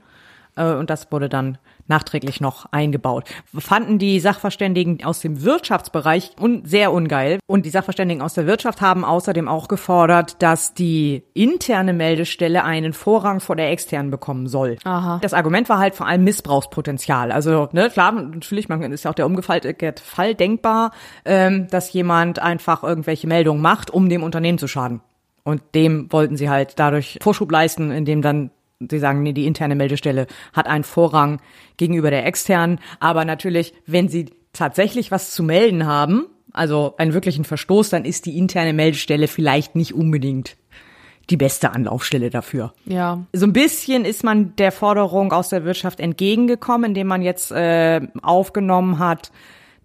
Äh, 0.55 0.73
Und 0.73 0.89
das 0.89 1.11
wurde 1.11 1.29
dann 1.29 1.59
nachträglich 1.89 2.41
noch 2.41 2.67
eingebaut. 2.71 3.25
Fanden 3.57 3.99
die 3.99 4.19
Sachverständigen 4.19 5.03
aus 5.03 5.19
dem 5.19 5.43
Wirtschaftsbereich 5.43 6.31
un 6.39 6.63
sehr 6.65 6.91
ungeil. 6.91 7.39
Und 7.47 7.65
die 7.65 7.69
Sachverständigen 7.69 8.21
aus 8.21 8.33
der 8.33 8.47
Wirtschaft 8.47 8.81
haben 8.81 9.05
außerdem 9.05 9.47
auch 9.47 9.67
gefordert, 9.67 10.41
dass 10.41 10.73
die 10.73 11.23
interne 11.33 11.93
Meldestelle 11.93 12.63
einen 12.63 12.93
Vorrang 12.93 13.39
vor 13.39 13.55
der 13.55 13.71
externen 13.71 14.11
bekommen 14.11 14.47
soll. 14.47 14.77
Aha. 14.83 15.19
Das 15.21 15.33
Argument 15.33 15.69
war 15.69 15.79
halt 15.79 15.95
vor 15.95 16.07
allem 16.07 16.23
Missbrauchspotenzial. 16.23 17.31
Also, 17.31 17.69
ne, 17.71 17.89
klar, 17.89 18.11
natürlich, 18.11 18.69
man 18.69 18.81
ist 18.91 19.03
ja 19.03 19.11
auch 19.11 19.15
der 19.15 19.25
umgefallte 19.25 19.75
Fall 20.03 20.35
denkbar, 20.35 20.91
ähm, 21.25 21.67
dass 21.69 21.91
jemand 21.93 22.39
einfach 22.39 22.83
irgendwelche 22.83 23.27
Meldungen 23.27 23.61
macht, 23.61 23.91
um 23.91 24.09
dem 24.09 24.23
Unternehmen 24.23 24.57
zu 24.57 24.67
schaden. 24.67 25.01
Und 25.43 25.61
dem 25.75 26.11
wollten 26.11 26.35
sie 26.35 26.49
halt 26.49 26.77
dadurch 26.77 27.19
Vorschub 27.21 27.49
leisten, 27.49 27.89
indem 27.91 28.21
dann 28.21 28.51
sie 28.79 28.99
sagen, 28.99 29.23
nee, 29.23 29.33
die 29.33 29.45
interne 29.45 29.75
Meldestelle 29.75 30.27
hat 30.53 30.67
einen 30.67 30.83
Vorrang 30.83 31.41
gegenüber 31.77 32.09
der 32.09 32.25
externen. 32.25 32.79
Aber 32.99 33.25
natürlich, 33.25 33.73
wenn 33.85 34.09
sie 34.09 34.31
tatsächlich 34.53 35.11
was 35.11 35.31
zu 35.31 35.43
melden 35.43 35.85
haben, 35.85 36.25
also 36.53 36.95
einen 36.97 37.13
wirklichen 37.13 37.43
Verstoß, 37.43 37.89
dann 37.89 38.05
ist 38.05 38.25
die 38.25 38.37
interne 38.37 38.73
Meldestelle 38.73 39.27
vielleicht 39.27 39.75
nicht 39.75 39.93
unbedingt 39.93 40.57
die 41.29 41.37
beste 41.37 41.71
Anlaufstelle 41.71 42.29
dafür. 42.29 42.73
Ja. 42.85 43.25
So 43.33 43.45
ein 43.45 43.53
bisschen 43.53 44.05
ist 44.05 44.23
man 44.23 44.55
der 44.55 44.71
Forderung 44.71 45.33
aus 45.33 45.49
der 45.49 45.65
Wirtschaft 45.65 45.99
entgegengekommen, 45.99 46.91
indem 46.91 47.07
man 47.07 47.21
jetzt 47.21 47.51
äh, 47.51 48.01
aufgenommen 48.21 48.99
hat, 48.99 49.31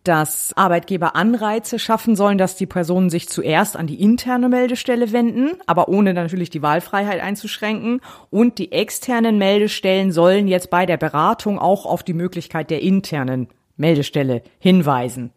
dass 0.05 0.53
Arbeitgeber 0.57 1.15
Anreize 1.15 1.79
schaffen 1.79 2.17
sollen, 2.17 2.39
dass 2.39 2.57
die 2.57 2.67
Personen 2.67 3.11
sich 3.11 3.29
zuerst 3.29 3.77
an 3.77 3.87
die 3.87 4.01
interne 4.01 4.49
Meldestelle 4.49 5.13
wenden, 5.13 5.53
aber 5.67 5.89
ohne 5.89 6.15
natürlich 6.15 6.51
die 6.51 6.63
Wahlfreiheit 6.63 7.23
einzuschränken. 7.23 8.01
Und 8.31 8.59
die 8.59 8.73
externen 8.73 9.39
Meldestellen 9.39 10.13
sollen 10.13 10.49
jetzt 10.49 10.71
bei 10.71 10.87
der 10.87 10.97
Beratung 10.97 11.59
auch 11.59 11.87
auf 11.87 12.03
die 12.03 12.15
Möglichkeit 12.15 12.71
der 12.71 12.83
internen 12.83 13.49
Meldestelle 13.77 14.43
hinweisen. 14.59 15.33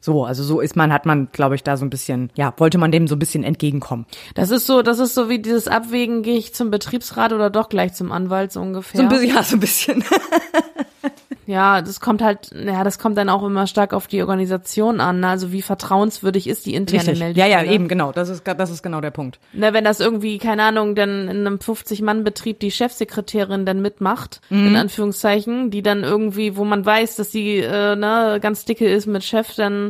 So, 0.00 0.24
also 0.24 0.42
so 0.42 0.60
ist 0.60 0.76
man, 0.76 0.92
hat 0.92 1.04
man, 1.04 1.28
glaube 1.32 1.54
ich, 1.54 1.62
da 1.62 1.76
so 1.76 1.84
ein 1.84 1.90
bisschen, 1.90 2.30
ja, 2.34 2.54
wollte 2.56 2.78
man 2.78 2.90
dem 2.90 3.06
so 3.06 3.16
ein 3.16 3.18
bisschen 3.18 3.44
entgegenkommen. 3.44 4.06
Das 4.34 4.50
ist 4.50 4.66
so, 4.66 4.80
das 4.82 4.98
ist 4.98 5.14
so 5.14 5.28
wie 5.28 5.38
dieses 5.40 5.68
Abwägen, 5.68 6.22
gehe 6.22 6.38
ich 6.38 6.54
zum 6.54 6.70
Betriebsrat 6.70 7.32
oder 7.34 7.50
doch 7.50 7.68
gleich 7.68 7.92
zum 7.92 8.10
Anwalt, 8.10 8.50
so 8.52 8.60
ungefähr. 8.60 8.98
So 8.98 9.02
ein 9.02 9.08
bisschen, 9.10 9.28
ja, 9.34 9.42
so 9.42 9.56
ein 9.56 9.60
bisschen. 9.60 10.04
Ja, 11.46 11.82
das 11.82 11.98
kommt 11.98 12.22
halt, 12.22 12.52
ja, 12.54 12.84
das 12.84 13.00
kommt 13.00 13.18
dann 13.18 13.28
auch 13.28 13.42
immer 13.42 13.66
stark 13.66 13.92
auf 13.92 14.06
die 14.06 14.20
Organisation 14.20 15.00
an. 15.00 15.18
ne? 15.18 15.28
Also 15.30 15.50
wie 15.50 15.62
vertrauenswürdig 15.62 16.46
ist 16.46 16.64
die 16.64 16.74
interne 16.74 17.00
Richtig. 17.00 17.18
Ja, 17.18 17.24
Meldestelle? 17.24 17.66
ja, 17.66 17.72
eben, 17.72 17.88
genau. 17.88 18.12
Das 18.12 18.28
ist, 18.28 18.46
das 18.46 18.70
ist 18.70 18.82
genau 18.84 19.00
der 19.00 19.10
Punkt. 19.10 19.40
Ne, 19.52 19.72
wenn 19.72 19.82
das 19.82 19.98
irgendwie, 19.98 20.38
keine 20.38 20.62
Ahnung, 20.62 20.94
dann 20.94 21.26
in 21.28 21.44
einem 21.44 21.56
50-Mann-Betrieb 21.56 22.60
die 22.60 22.70
Chefsekretärin 22.70 23.66
dann 23.66 23.82
mitmacht, 23.82 24.40
Mhm. 24.50 24.68
in 24.68 24.76
Anführungszeichen, 24.76 25.72
die 25.72 25.82
dann 25.82 26.04
irgendwie, 26.04 26.56
wo 26.56 26.64
man 26.64 26.86
weiß, 26.86 27.16
dass 27.16 27.32
sie 27.32 27.56
äh, 27.56 27.96
ne, 27.96 28.38
ganz 28.40 28.64
dicke 28.64 28.86
ist 28.88 29.06
mit 29.06 29.24
Chef, 29.24 29.52
dann 29.56 29.89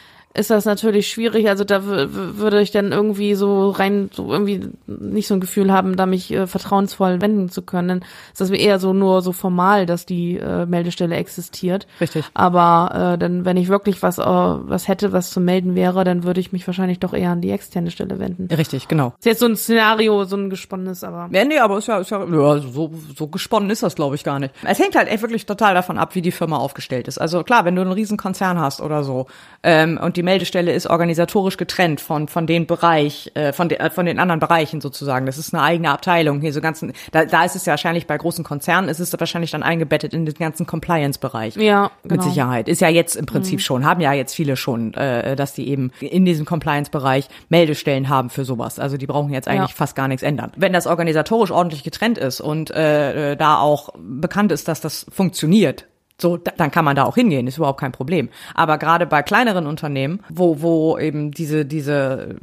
ist 0.33 0.49
das 0.49 0.65
natürlich 0.65 1.09
schwierig. 1.09 1.49
Also 1.49 1.63
da 1.63 1.81
würde 1.85 2.61
ich 2.61 2.71
dann 2.71 2.91
irgendwie 2.91 3.35
so 3.35 3.69
rein, 3.69 4.09
so 4.13 4.31
irgendwie 4.31 4.69
nicht 4.87 5.27
so 5.27 5.33
ein 5.33 5.41
Gefühl 5.41 5.71
haben, 5.71 5.95
da 5.97 6.05
mich 6.05 6.31
äh, 6.31 6.47
vertrauensvoll 6.47 7.21
wenden 7.21 7.49
zu 7.49 7.61
können. 7.61 8.05
Ist 8.31 8.41
das 8.41 8.49
eher 8.49 8.79
so 8.79 8.93
nur 8.93 9.21
so 9.21 9.33
formal, 9.33 9.85
dass 9.85 10.05
die 10.05 10.37
äh, 10.37 10.65
Meldestelle 10.65 11.15
existiert. 11.15 11.87
Richtig. 11.99 12.25
Aber 12.33 13.13
äh, 13.13 13.17
dann, 13.17 13.43
wenn 13.45 13.57
ich 13.57 13.67
wirklich 13.67 14.01
was, 14.01 14.19
äh, 14.19 14.23
was 14.23 14.87
hätte, 14.87 15.11
was 15.11 15.31
zu 15.31 15.41
melden 15.41 15.75
wäre, 15.75 16.03
dann 16.03 16.23
würde 16.23 16.39
ich 16.39 16.51
mich 16.51 16.65
wahrscheinlich 16.65 16.99
doch 16.99 17.13
eher 17.13 17.31
an 17.31 17.41
die 17.41 17.51
externe 17.51 17.91
Stelle 17.91 18.19
wenden. 18.19 18.47
Richtig, 18.53 18.87
genau. 18.87 19.13
Ist 19.19 19.25
jetzt 19.25 19.39
so 19.39 19.47
ein 19.47 19.57
Szenario, 19.57 20.23
so 20.23 20.37
ein 20.37 20.49
gesponnenes, 20.49 21.03
aber. 21.03 21.29
Ja, 21.31 21.43
nee, 21.43 21.59
aber 21.59 21.77
ist 21.77 21.87
ja, 21.87 21.99
ist 21.99 22.11
ja, 22.11 22.23
ja 22.23 22.59
so, 22.59 22.91
so 23.15 23.27
gesponnen 23.27 23.69
ist 23.69 23.83
das, 23.83 23.95
glaube 23.95 24.15
ich, 24.15 24.23
gar 24.23 24.39
nicht. 24.39 24.53
Es 24.63 24.79
hängt 24.79 24.95
halt 24.95 25.09
echt 25.09 25.21
wirklich 25.21 25.45
total 25.45 25.73
davon 25.73 25.97
ab, 25.97 26.15
wie 26.15 26.21
die 26.21 26.31
Firma 26.31 26.57
aufgestellt 26.57 27.07
ist. 27.07 27.19
Also 27.19 27.43
klar, 27.43 27.65
wenn 27.65 27.75
du 27.75 27.81
einen 27.81 27.91
riesen 27.91 28.17
Konzern 28.17 28.59
hast 28.59 28.81
oder 28.81 29.03
so 29.03 29.27
ähm, 29.63 29.99
und 30.01 30.17
die 30.17 30.20
Meldestelle 30.23 30.71
ist 30.71 30.87
organisatorisch 30.87 31.57
getrennt 31.57 32.01
von 32.01 32.27
von 32.27 32.47
den 32.47 32.67
Bereich, 32.67 33.31
äh, 33.33 33.53
von, 33.53 33.69
de, 33.69 33.79
äh, 33.79 33.89
von 33.89 34.05
den 34.05 34.19
anderen 34.19 34.39
Bereichen 34.39 34.81
sozusagen. 34.81 35.25
Das 35.25 35.37
ist 35.37 35.53
eine 35.53 35.63
eigene 35.63 35.89
Abteilung. 35.89 36.41
Hier 36.41 36.53
so 36.53 36.61
ganzen, 36.61 36.93
da, 37.11 37.25
da 37.25 37.43
ist 37.43 37.55
es 37.55 37.65
ja 37.65 37.71
wahrscheinlich 37.71 38.07
bei 38.07 38.17
großen 38.17 38.43
Konzernen 38.43 38.89
ist 38.89 38.99
es 38.99 39.17
wahrscheinlich 39.19 39.51
dann 39.51 39.63
eingebettet 39.63 40.13
in 40.13 40.25
den 40.25 40.33
ganzen 40.35 40.65
Compliance-Bereich. 40.65 41.55
Ja, 41.55 41.91
genau. 42.03 42.15
Mit 42.15 42.23
Sicherheit. 42.23 42.67
Ist 42.67 42.81
ja 42.81 42.89
jetzt 42.89 43.15
im 43.15 43.25
Prinzip 43.25 43.59
mhm. 43.59 43.63
schon, 43.63 43.85
haben 43.85 44.01
ja 44.01 44.13
jetzt 44.13 44.33
viele 44.33 44.55
schon, 44.55 44.93
äh, 44.93 45.35
dass 45.35 45.53
die 45.53 45.67
eben 45.67 45.91
in 45.99 46.25
diesem 46.25 46.45
Compliance-Bereich 46.45 47.27
Meldestellen 47.49 48.09
haben 48.09 48.29
für 48.29 48.45
sowas. 48.45 48.79
Also 48.79 48.97
die 48.97 49.07
brauchen 49.07 49.31
jetzt 49.31 49.47
eigentlich 49.47 49.71
ja. 49.71 49.75
fast 49.75 49.95
gar 49.95 50.07
nichts 50.07 50.23
ändern. 50.23 50.51
Wenn 50.55 50.73
das 50.73 50.87
organisatorisch 50.87 51.51
ordentlich 51.51 51.83
getrennt 51.83 52.17
ist 52.17 52.41
und 52.41 52.71
äh, 52.71 53.35
da 53.35 53.59
auch 53.59 53.89
bekannt 53.97 54.51
ist, 54.51 54.67
dass 54.67 54.81
das 54.81 55.05
funktioniert, 55.09 55.85
so, 56.21 56.37
dann 56.37 56.71
kann 56.71 56.85
man 56.85 56.95
da 56.95 57.03
auch 57.03 57.15
hingehen, 57.15 57.47
ist 57.47 57.57
überhaupt 57.57 57.79
kein 57.79 57.91
Problem. 57.91 58.29
Aber 58.53 58.77
gerade 58.77 59.05
bei 59.05 59.23
kleineren 59.23 59.67
Unternehmen, 59.67 60.21
wo, 60.29 60.61
wo 60.61 60.97
eben 60.97 61.31
diese, 61.31 61.65
diese 61.65 62.35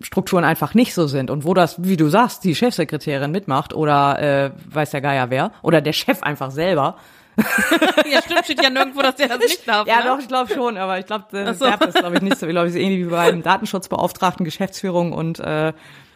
Strukturen 0.00 0.44
einfach 0.44 0.74
nicht 0.74 0.94
so 0.94 1.06
sind 1.06 1.30
und 1.30 1.44
wo 1.44 1.54
das, 1.54 1.82
wie 1.82 1.96
du 1.96 2.08
sagst, 2.08 2.44
die 2.44 2.54
Chefsekretärin 2.54 3.30
mitmacht 3.30 3.74
oder 3.74 4.18
äh, 4.20 4.50
weiß 4.70 4.90
der 4.90 5.00
Geier 5.00 5.30
wer, 5.30 5.52
oder 5.62 5.80
der 5.80 5.92
Chef 5.92 6.22
einfach 6.22 6.50
selber, 6.50 6.96
ja, 8.10 8.22
stimmt, 8.22 8.44
steht 8.44 8.62
ja 8.62 8.70
nirgendwo, 8.70 9.02
dass 9.02 9.16
der 9.16 9.28
das 9.28 9.38
nicht 9.40 9.66
darf. 9.66 9.88
Ja, 9.88 9.98
ne? 9.98 10.04
doch, 10.04 10.18
ich 10.20 10.28
glaube 10.28 10.52
schon, 10.52 10.76
aber 10.76 10.98
ich 11.00 11.06
glaube, 11.06 11.24
der 11.32 11.54
so. 11.54 11.64
darf 11.64 11.80
das, 11.80 11.94
glaube 11.94 12.16
ich, 12.16 12.22
nicht 12.22 12.38
so. 12.38 12.46
Ich 12.46 12.52
glaube, 12.52 12.68
es 12.68 12.74
ist 12.74 12.80
ähnlich 12.80 13.06
wie 13.06 13.10
beim 13.10 13.42
Datenschutzbeauftragten, 13.42 14.44
Geschäftsführung 14.44 15.12
und 15.12 15.40
äh, 15.40 15.72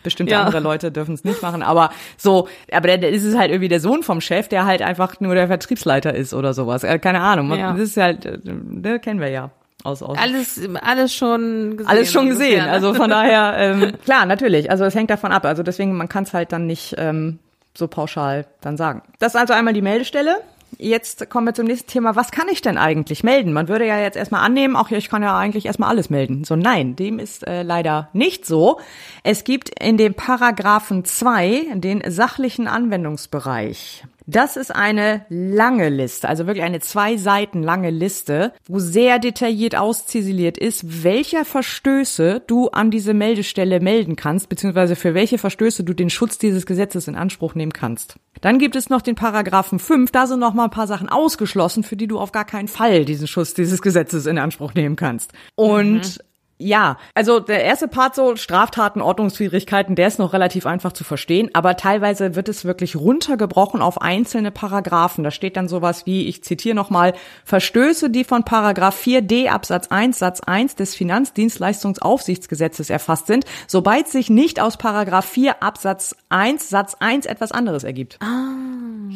bestimmte 0.09 0.33
ja. 0.33 0.43
andere 0.43 0.61
Leute 0.61 0.91
dürfen 0.91 1.15
es 1.15 1.25
nicht 1.25 1.43
machen. 1.43 1.63
Aber 1.63 1.91
so, 2.17 2.49
aber 2.73 2.89
der, 2.89 2.99
der 2.99 3.11
ist 3.11 3.25
es 3.25 3.37
halt 3.37 3.51
irgendwie 3.51 3.69
der 3.69 3.81
Sohn 3.81 4.03
vom 4.03 4.21
Chef, 4.21 4.49
der 4.49 4.65
halt 4.65 4.83
einfach 4.83 5.21
nur 5.21 5.35
der 5.35 5.49
Vertriebsleiter 5.49 6.15
ist 6.15 6.35
oder 6.35 6.55
sowas. 6.55 6.83
Äh, 6.83 6.99
keine 6.99 7.21
Ahnung. 7.21 7.57
Ja. 7.59 7.73
Das 7.73 7.81
ist 7.81 7.97
halt, 7.97 8.25
äh, 8.25 8.39
das 8.45 9.01
kennen 9.03 9.21
wir 9.21 9.29
ja. 9.29 9.51
Aus, 9.85 10.03
aus. 10.03 10.19
Alles, 10.19 10.61
alles 10.83 11.15
schon 11.15 11.77
gesehen. 11.77 11.87
Alles 11.89 12.13
schon 12.13 12.29
gesehen. 12.29 12.65
Ne? 12.65 12.71
Also 12.71 12.95
von 12.95 13.11
daher, 13.11 13.55
ähm, 13.59 13.93
klar, 14.05 14.27
natürlich. 14.27 14.71
Also 14.71 14.85
es 14.85 14.95
hängt 14.95 15.11
davon 15.11 15.31
ab. 15.31 15.45
Also 15.45 15.63
deswegen, 15.63 15.97
man 15.97 16.09
kann 16.09 16.25
es 16.25 16.35
halt 16.35 16.53
dann 16.53 16.67
nicht 16.67 16.97
ähm, 16.99 17.39
so 17.77 17.87
pauschal 17.87 18.47
dann 18.61 18.77
sagen. 18.77 19.03
Das 19.21 19.35
ist 19.35 19.41
also 19.41 19.55
einmal 19.55 19.75
die 19.75 19.83
Meldestelle. 19.83 20.39
Jetzt 20.77 21.31
kommen 21.31 21.47
wir 21.47 21.55
zum 21.55 21.67
nächsten 21.67 21.89
Thema. 21.89 22.15
Was 22.15 22.31
kann 22.31 22.49
ich 22.49 22.61
denn 22.61 22.77
eigentlich 22.77 23.25
melden? 23.25 23.53
Man 23.53 23.69
würde 23.69 23.87
ja 23.87 23.99
jetzt 23.99 24.17
erstmal 24.17 24.45
annehmen, 24.45 24.77
auch 24.77 24.91
ich 24.91 25.09
kann 25.09 25.23
ja 25.23 25.37
eigentlich 25.37 25.67
erstmal 25.67 25.89
alles 25.89 26.11
melden. 26.11 26.45
So 26.45 26.57
nein, 26.57 26.95
dem 26.95 27.19
ist 27.19 27.47
äh, 27.47 27.63
leider 27.63 28.11
nicht 28.13 28.45
so. 28.45 28.79
Es 29.23 29.45
gibt 29.45 29.71
in 29.83 29.97
dem 29.97 30.15
Paragraphen 30.15 31.05
2 31.05 31.75
den 31.75 32.03
sachlichen 32.11 32.69
Anwendungsbereich. 32.69 34.05
Das 34.31 34.59
ist 34.59 34.75
eine 34.75 35.25
lange 35.31 35.89
Liste, 35.89 36.29
also 36.29 36.47
wirklich 36.47 36.63
eine 36.63 36.81
zwei 36.81 37.17
Seiten 37.17 37.63
lange 37.63 37.89
Liste, 37.89 38.53
wo 38.69 38.79
sehr 38.79 39.19
detailliert 39.19 39.75
ausziseliert 39.75 40.59
ist, 40.59 41.03
welcher 41.03 41.47
Verstöße 41.47 42.43
du 42.47 42.69
an 42.69 42.91
diese 42.91 43.15
Meldestelle 43.15 43.81
melden 43.81 44.17
kannst, 44.17 44.51
beziehungsweise 44.51 44.97
für 44.97 45.15
welche 45.15 45.39
Verstöße 45.39 45.83
du 45.83 45.95
den 45.95 46.11
Schutz 46.11 46.37
dieses 46.37 46.67
Gesetzes 46.67 47.09
in 47.09 47.15
Anspruch 47.15 47.55
nehmen 47.55 47.73
kannst. 47.73 48.17
Dann 48.43 48.59
gibt 48.59 48.77
es 48.77 48.91
noch 48.91 49.01
den 49.01 49.15
Paragraphen 49.15 49.79
5, 49.79 50.11
da 50.11 50.27
sind 50.27 50.41
noch 50.41 50.53
mal 50.53 50.65
ein 50.65 50.71
paar 50.71 50.87
Sachen 50.87 51.09
ausgeschlossen, 51.09 51.83
für 51.83 51.97
die 51.97 52.07
du 52.07 52.19
auf 52.19 52.31
gar 52.31 52.45
keinen 52.45 52.69
Fall 52.69 53.07
diesen 53.07 53.29
Schutz 53.29 53.55
dieses 53.55 53.81
Gesetzes 53.81 54.27
in 54.27 54.37
Anspruch 54.37 54.75
nehmen 54.75 54.97
kannst. 54.97 55.33
Und 55.55 56.01
mhm. 56.01 56.28
Ja, 56.61 56.99
also 57.15 57.39
der 57.39 57.63
erste 57.63 57.87
Part 57.87 58.17
so 58.17 58.35
Straftaten, 58.35 59.01
Ordnungswidrigkeiten, 59.01 59.95
der 59.95 60.09
ist 60.09 60.19
noch 60.19 60.33
relativ 60.33 60.67
einfach 60.67 60.93
zu 60.93 61.05
verstehen, 61.05 61.51
aber 61.53 61.77
teilweise 61.77 62.35
wird 62.35 62.49
es 62.49 62.65
wirklich 62.65 62.97
runtergebrochen 62.97 63.81
auf 63.81 64.03
einzelne 64.03 64.51
Paragraphen. 64.51 65.23
Da 65.23 65.31
steht 65.31 65.57
dann 65.57 65.69
sowas 65.69 66.05
wie, 66.05 66.27
ich 66.27 66.43
zitiere 66.43 66.75
nochmal, 66.75 67.15
Verstöße, 67.45 68.11
die 68.11 68.25
von 68.25 68.43
Paragraph 68.43 69.01
4d 69.01 69.49
Absatz 69.49 69.87
1 69.89 70.19
Satz 70.19 70.41
1 70.41 70.75
des 70.75 70.97
Finanzdienstleistungsaufsichtsgesetzes 70.97 72.91
erfasst 72.91 73.29
sind, 73.29 73.45
sobald 73.69 74.09
sich 74.09 74.29
nicht 74.29 74.61
aus 74.61 74.77
Paragraph 74.79 75.27
4 75.27 75.63
Absatz 75.63 76.17
1 76.29 76.69
Satz 76.69 76.97
1 76.99 77.27
etwas 77.27 77.53
anderes 77.53 77.85
ergibt. 77.85 78.19
Ah. 78.21 78.49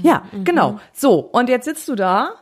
Ja, 0.03 0.23
mhm. 0.31 0.45
genau. 0.45 0.81
So, 0.93 1.19
und 1.19 1.49
jetzt 1.49 1.65
sitzt 1.65 1.89
du 1.89 1.97
da 1.97 2.35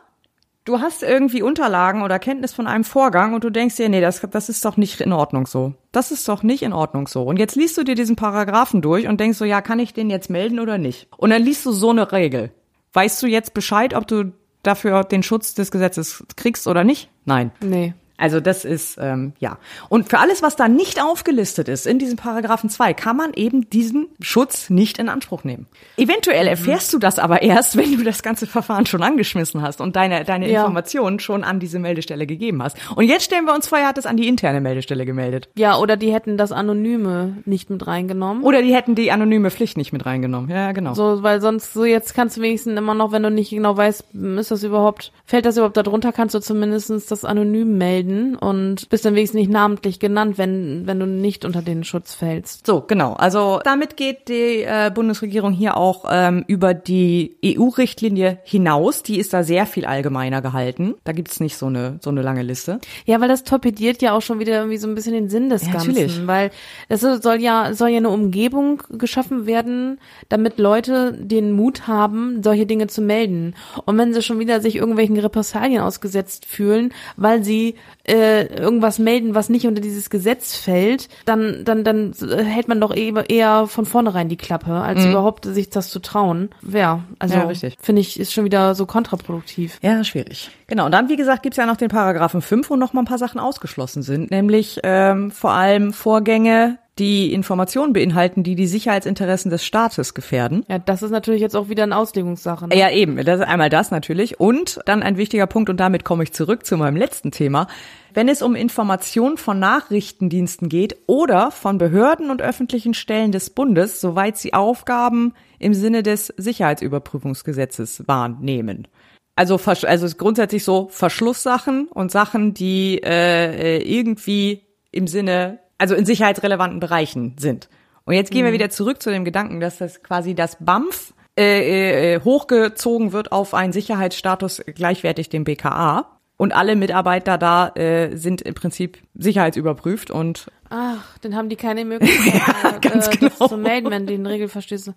du 0.65 0.79
hast 0.79 1.03
irgendwie 1.03 1.41
Unterlagen 1.41 2.03
oder 2.03 2.19
Kenntnis 2.19 2.53
von 2.53 2.67
einem 2.67 2.83
Vorgang 2.83 3.33
und 3.33 3.43
du 3.43 3.49
denkst 3.49 3.75
dir, 3.77 3.89
nee, 3.89 4.01
das, 4.01 4.21
das 4.21 4.49
ist 4.49 4.63
doch 4.65 4.77
nicht 4.77 5.01
in 5.01 5.13
Ordnung 5.13 5.47
so. 5.47 5.73
Das 5.91 6.11
ist 6.11 6.27
doch 6.27 6.43
nicht 6.43 6.63
in 6.63 6.73
Ordnung 6.73 7.07
so. 7.07 7.23
Und 7.23 7.37
jetzt 7.37 7.55
liest 7.55 7.77
du 7.77 7.83
dir 7.83 7.95
diesen 7.95 8.15
Paragraphen 8.15 8.81
durch 8.81 9.07
und 9.07 9.19
denkst 9.19 9.37
so, 9.37 9.45
ja, 9.45 9.61
kann 9.61 9.79
ich 9.79 9.93
den 9.93 10.09
jetzt 10.09 10.29
melden 10.29 10.59
oder 10.59 10.77
nicht? 10.77 11.07
Und 11.17 11.31
dann 11.31 11.41
liest 11.41 11.65
du 11.65 11.71
so 11.71 11.89
eine 11.89 12.11
Regel. 12.11 12.51
Weißt 12.93 13.21
du 13.23 13.27
jetzt 13.27 13.53
Bescheid, 13.53 13.93
ob 13.93 14.07
du 14.07 14.33
dafür 14.63 15.03
den 15.03 15.23
Schutz 15.23 15.53
des 15.53 15.71
Gesetzes 15.71 16.23
kriegst 16.35 16.67
oder 16.67 16.83
nicht? 16.83 17.09
Nein. 17.25 17.51
Nee. 17.61 17.93
Also 18.21 18.39
das 18.39 18.65
ist, 18.65 18.99
ähm, 19.01 19.33
ja. 19.39 19.57
Und 19.89 20.09
für 20.09 20.19
alles, 20.19 20.43
was 20.43 20.55
da 20.55 20.67
nicht 20.67 21.01
aufgelistet 21.01 21.67
ist 21.67 21.87
in 21.87 21.97
diesem 21.97 22.17
Paragraphen 22.17 22.69
2, 22.69 22.93
kann 22.93 23.17
man 23.17 23.33
eben 23.33 23.67
diesen 23.71 24.09
Schutz 24.21 24.69
nicht 24.69 24.99
in 24.99 25.09
Anspruch 25.09 25.43
nehmen. 25.43 25.65
Eventuell 25.97 26.45
erfährst 26.45 26.93
du 26.93 26.99
das 26.99 27.17
aber 27.17 27.41
erst, 27.41 27.77
wenn 27.81 27.97
du 27.97 28.03
das 28.03 28.21
ganze 28.21 28.45
Verfahren 28.45 28.85
schon 28.85 29.01
angeschmissen 29.01 29.63
hast 29.63 29.81
und 29.81 29.95
deine, 29.95 30.23
deine 30.23 30.47
ja. 30.51 30.61
Informationen 30.61 31.19
schon 31.19 31.43
an 31.43 31.59
diese 31.59 31.79
Meldestelle 31.79 32.27
gegeben 32.27 32.61
hast. 32.61 32.77
Und 32.95 33.05
jetzt 33.05 33.23
stellen 33.23 33.45
wir 33.45 33.55
uns 33.55 33.67
vor, 33.67 33.79
er 33.79 33.87
hat 33.87 33.97
es 33.97 34.05
an 34.05 34.17
die 34.17 34.27
interne 34.27 34.61
Meldestelle 34.61 35.07
gemeldet. 35.07 35.49
Ja, 35.55 35.79
oder 35.79 35.97
die 35.97 36.13
hätten 36.13 36.37
das 36.37 36.51
Anonyme 36.51 37.37
nicht 37.45 37.71
mit 37.71 37.87
reingenommen. 37.87 38.43
Oder 38.43 38.61
die 38.61 38.75
hätten 38.75 38.93
die 38.93 39.11
anonyme 39.11 39.49
Pflicht 39.49 39.77
nicht 39.77 39.93
mit 39.93 40.05
reingenommen. 40.05 40.51
Ja, 40.51 40.73
genau. 40.73 40.93
So, 40.93 41.23
weil 41.23 41.41
sonst, 41.41 41.73
so 41.73 41.85
jetzt 41.85 42.13
kannst 42.13 42.37
du 42.37 42.41
wenigstens 42.41 42.77
immer 42.77 42.93
noch, 42.93 43.11
wenn 43.13 43.23
du 43.23 43.31
nicht 43.31 43.49
genau 43.49 43.75
weißt, 43.75 44.13
ist 44.37 44.51
das 44.51 44.61
überhaupt, 44.61 45.11
fällt 45.25 45.47
das 45.47 45.57
überhaupt 45.57 45.77
darunter, 45.77 46.11
kannst 46.11 46.35
du 46.35 46.39
zumindestens 46.39 47.07
das 47.07 47.25
anonym 47.25 47.79
melden 47.79 48.10
melden 48.11 48.35
und 48.35 48.89
bist 48.89 49.05
dann 49.05 49.15
wenigstens 49.15 49.39
nicht 49.39 49.51
namentlich 49.51 49.99
genannt, 49.99 50.37
wenn, 50.37 50.85
wenn 50.85 50.99
du 50.99 51.05
nicht 51.05 51.45
unter 51.45 51.61
den 51.61 51.83
Schutz 51.83 52.13
fällst. 52.13 52.65
So, 52.65 52.81
genau. 52.81 53.13
Also 53.13 53.59
damit 53.63 53.97
geht 53.97 54.27
die 54.27 54.63
äh, 54.63 54.91
Bundesregierung 54.93 55.51
hier 55.51 55.77
auch 55.77 56.05
ähm, 56.09 56.43
über 56.47 56.73
die 56.73 57.37
EU-Richtlinie 57.43 58.39
hinaus. 58.43 59.03
Die 59.03 59.19
ist 59.19 59.33
da 59.33 59.43
sehr 59.43 59.65
viel 59.65 59.85
allgemeiner 59.85 60.41
gehalten. 60.41 60.95
Da 61.03 61.11
gibt's 61.11 61.39
nicht 61.39 61.57
so 61.57 61.67
eine, 61.67 61.99
so 62.01 62.09
eine 62.09 62.21
lange 62.21 62.43
Liste. 62.43 62.79
Ja, 63.05 63.21
weil 63.21 63.27
das 63.27 63.43
torpediert 63.43 64.01
ja 64.01 64.13
auch 64.13 64.21
schon 64.21 64.39
wieder 64.39 64.53
irgendwie 64.57 64.77
so 64.77 64.87
ein 64.87 64.95
bisschen 64.95 65.13
den 65.13 65.29
Sinn 65.29 65.49
des 65.49 65.65
ja, 65.65 65.73
Ganzen. 65.73 65.89
Natürlich. 65.89 66.27
Weil 66.27 66.51
es 66.89 67.01
soll 67.01 67.41
ja, 67.41 67.73
soll 67.73 67.89
ja 67.89 67.97
eine 67.97 68.09
Umgebung 68.09 68.83
geschaffen 68.89 69.45
werden, 69.45 69.99
damit 70.29 70.57
Leute 70.57 71.13
den 71.13 71.51
Mut 71.51 71.87
haben, 71.87 72.43
solche 72.43 72.65
Dinge 72.65 72.87
zu 72.87 73.01
melden. 73.01 73.55
Und 73.85 73.97
wenn 73.97 74.13
sie 74.13 74.21
schon 74.21 74.39
wieder 74.39 74.61
sich 74.61 74.75
irgendwelchen 74.75 75.17
Repressalien 75.17 75.81
ausgesetzt 75.81 76.45
fühlen, 76.45 76.93
weil 77.15 77.43
sie 77.43 77.75
äh, 78.07 78.45
irgendwas 78.45 78.99
melden, 78.99 79.35
was 79.35 79.49
nicht 79.49 79.67
unter 79.67 79.81
dieses 79.81 80.09
Gesetz 80.09 80.55
fällt, 80.55 81.07
dann, 81.25 81.63
dann, 81.65 81.83
dann 81.83 82.13
hält 82.19 82.67
man 82.67 82.81
doch 82.81 82.93
eher 82.95 83.67
von 83.67 83.85
vornherein 83.85 84.29
die 84.29 84.37
Klappe, 84.37 84.73
als 84.73 85.03
mhm. 85.03 85.11
überhaupt 85.11 85.45
sich 85.45 85.69
das 85.69 85.89
zu 85.89 85.99
trauen. 85.99 86.49
Ja, 86.67 87.03
also 87.19 87.35
ja, 87.35 87.49
finde 87.79 88.01
ich, 88.01 88.19
ist 88.19 88.33
schon 88.33 88.45
wieder 88.45 88.75
so 88.75 88.85
kontraproduktiv. 88.85 89.77
Ja, 89.81 90.03
schwierig. 90.03 90.49
Genau. 90.67 90.85
Und 90.85 90.91
dann, 90.91 91.09
wie 91.09 91.15
gesagt, 91.15 91.43
gibt's 91.43 91.57
ja 91.57 91.65
noch 91.65 91.77
den 91.77 91.89
Paragraphen 91.89 92.41
5, 92.41 92.69
wo 92.69 92.75
noch 92.75 92.93
mal 92.93 93.01
ein 93.01 93.05
paar 93.05 93.17
Sachen 93.17 93.39
ausgeschlossen 93.39 94.03
sind, 94.03 94.31
nämlich 94.31 94.79
ähm, 94.83 95.31
vor 95.31 95.51
allem 95.51 95.93
Vorgänge, 95.93 96.77
die 96.99 97.33
Informationen 97.33 97.93
beinhalten, 97.93 98.43
die 98.43 98.55
die 98.55 98.67
Sicherheitsinteressen 98.67 99.49
des 99.49 99.63
Staates 99.65 100.13
gefährden. 100.13 100.65
Ja, 100.67 100.77
das 100.77 101.01
ist 101.01 101.11
natürlich 101.11 101.41
jetzt 101.41 101.55
auch 101.55 101.69
wieder 101.69 101.83
eine 101.83 101.95
Auslegungssache. 101.95 102.67
Ne? 102.67 102.77
Ja, 102.77 102.91
eben. 102.91 103.15
Das 103.23 103.39
ist 103.39 103.45
einmal 103.45 103.69
das 103.69 103.91
natürlich. 103.91 104.39
Und 104.39 104.79
dann 104.85 105.01
ein 105.01 105.17
wichtiger 105.17 105.47
Punkt, 105.47 105.69
und 105.69 105.79
damit 105.79 106.03
komme 106.03 106.23
ich 106.23 106.33
zurück 106.33 106.65
zu 106.65 106.75
meinem 106.75 106.97
letzten 106.97 107.31
Thema. 107.31 107.67
Wenn 108.13 108.27
es 108.27 108.41
um 108.41 108.55
Informationen 108.55 109.37
von 109.37 109.57
Nachrichtendiensten 109.57 110.67
geht 110.67 110.97
oder 111.07 111.49
von 111.49 111.77
Behörden 111.77 112.29
und 112.29 112.41
öffentlichen 112.41 112.93
Stellen 112.93 113.31
des 113.31 113.51
Bundes, 113.51 114.01
soweit 114.01 114.37
sie 114.37 114.53
Aufgaben 114.53 115.33
im 115.59 115.73
Sinne 115.73 116.03
des 116.03 116.27
Sicherheitsüberprüfungsgesetzes 116.35 118.05
wahrnehmen. 118.07 118.89
Also, 119.37 119.57
also 119.65 120.05
ist 120.05 120.17
grundsätzlich 120.17 120.65
so 120.65 120.89
Verschlusssachen 120.89 121.87
und 121.87 122.11
Sachen, 122.11 122.53
die 122.53 123.01
äh, 123.01 123.77
irgendwie 123.81 124.67
im 124.91 125.07
Sinne 125.07 125.60
also 125.81 125.95
in 125.95 126.05
sicherheitsrelevanten 126.05 126.79
Bereichen 126.79 127.35
sind. 127.39 127.67
Und 128.05 128.13
jetzt 128.13 128.31
gehen 128.31 128.41
mhm. 128.41 128.47
wir 128.47 128.53
wieder 128.53 128.69
zurück 128.69 129.01
zu 129.01 129.09
dem 129.09 129.25
Gedanken, 129.25 129.59
dass 129.59 129.79
das 129.79 130.03
quasi 130.03 130.35
das 130.35 130.57
BAMF 130.59 131.13
äh, 131.37 132.13
äh, 132.15 132.21
hochgezogen 132.21 133.13
wird 133.13 133.31
auf 133.31 133.53
einen 133.53 133.73
Sicherheitsstatus 133.73 134.61
gleichwertig 134.75 135.29
dem 135.29 135.43
BKA. 135.43 136.19
Und 136.37 136.53
alle 136.53 136.75
Mitarbeiter 136.75 137.37
da 137.37 137.69
äh, 137.69 138.15
sind 138.15 138.41
im 138.41 138.53
Prinzip 138.53 138.99
sicherheitsüberprüft 139.13 140.09
und 140.09 140.51
Ach, 140.69 141.17
dann 141.19 141.35
haben 141.35 141.49
die 141.49 141.55
keine 141.55 141.85
Möglichkeit, 141.85 142.33
Ja, 142.63 142.71
ganz 142.79 143.07
äh, 143.07 143.17
genau. 143.17 143.31
das 143.37 143.49
zu 143.49 143.57
melden, 143.57 143.91
wenn 143.91 144.07
die 144.07 144.15
einen 144.15 144.25
Regelverstöße. 144.25 144.95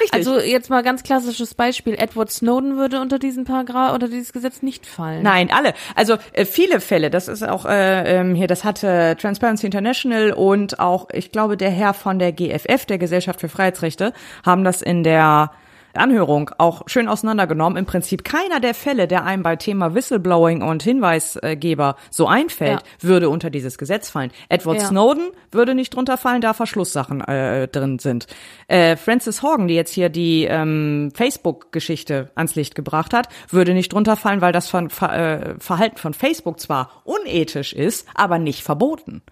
Richtig. 0.00 0.14
Also 0.14 0.38
jetzt 0.38 0.70
mal 0.70 0.82
ganz 0.82 1.02
klassisches 1.02 1.54
Beispiel. 1.54 1.94
Edward 1.94 2.30
Snowden 2.30 2.76
würde 2.76 3.00
unter 3.00 3.18
diesen 3.18 3.44
Paragraph, 3.44 3.92
unter 3.92 4.08
dieses 4.08 4.32
Gesetz 4.32 4.62
nicht 4.62 4.86
fallen. 4.86 5.22
Nein, 5.22 5.50
alle. 5.52 5.74
Also 5.94 6.16
äh, 6.32 6.44
viele 6.44 6.80
Fälle. 6.80 7.10
Das 7.10 7.28
ist 7.28 7.42
auch 7.42 7.66
äh, 7.66 8.18
ähm, 8.18 8.34
hier. 8.34 8.46
Das 8.46 8.64
hatte 8.64 9.16
Transparency 9.20 9.66
International 9.66 10.32
und 10.32 10.78
auch, 10.78 11.08
ich 11.12 11.32
glaube, 11.32 11.56
der 11.56 11.70
Herr 11.70 11.94
von 11.94 12.18
der 12.18 12.32
GFF, 12.32 12.86
der 12.86 12.98
Gesellschaft 12.98 13.40
für 13.40 13.48
Freiheitsrechte, 13.48 14.12
haben 14.44 14.64
das 14.64 14.82
in 14.82 15.02
der 15.04 15.52
Anhörung 15.94 16.50
auch 16.58 16.82
schön 16.86 17.08
auseinandergenommen. 17.08 17.76
Im 17.76 17.86
Prinzip 17.86 18.24
keiner 18.24 18.60
der 18.60 18.74
Fälle, 18.74 19.08
der 19.08 19.24
einem 19.24 19.42
bei 19.42 19.56
Thema 19.56 19.94
Whistleblowing 19.94 20.62
und 20.62 20.82
Hinweisgeber 20.82 21.96
so 22.10 22.26
einfällt, 22.26 22.82
würde 23.00 23.28
unter 23.28 23.50
dieses 23.50 23.78
Gesetz 23.78 24.10
fallen. 24.10 24.30
Edward 24.48 24.80
Ja. 24.80 24.86
Snowden 24.86 25.30
würde 25.52 25.74
nicht 25.74 25.94
drunter 25.94 26.16
fallen, 26.16 26.40
da 26.40 26.54
Verschlusssachen 26.54 27.20
äh, 27.22 27.68
drin 27.68 27.98
sind. 27.98 28.26
Äh, 28.68 28.96
Frances 28.96 29.42
Horgan, 29.42 29.68
die 29.68 29.74
jetzt 29.74 29.92
hier 29.92 30.08
die 30.08 30.44
ähm, 30.44 31.10
Facebook-Geschichte 31.14 32.30
ans 32.34 32.54
Licht 32.54 32.74
gebracht 32.74 33.12
hat, 33.12 33.28
würde 33.48 33.74
nicht 33.74 33.92
drunter 33.92 34.16
fallen, 34.16 34.40
weil 34.40 34.52
das 34.52 34.68
von, 34.68 34.90
Ver, 34.90 35.12
äh, 35.12 35.54
Verhalten 35.58 35.96
von 35.96 36.14
Facebook 36.14 36.60
zwar 36.60 37.02
unethisch 37.04 37.72
ist, 37.72 38.06
aber 38.14 38.38
nicht 38.38 38.62
verboten. 38.62 39.22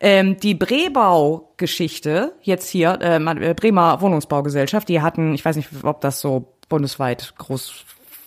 Ähm, 0.00 0.38
die 0.38 0.54
Brebau-Geschichte, 0.54 2.34
jetzt 2.42 2.68
hier, 2.68 2.98
äh, 3.00 3.16
äh, 3.16 3.54
Bremer 3.54 4.00
Wohnungsbaugesellschaft, 4.00 4.88
die 4.88 5.00
hatten, 5.00 5.34
ich 5.34 5.44
weiß 5.44 5.56
nicht, 5.56 5.68
ob 5.82 6.00
das 6.00 6.20
so 6.20 6.54
bundesweit 6.68 7.34
groß 7.38 7.84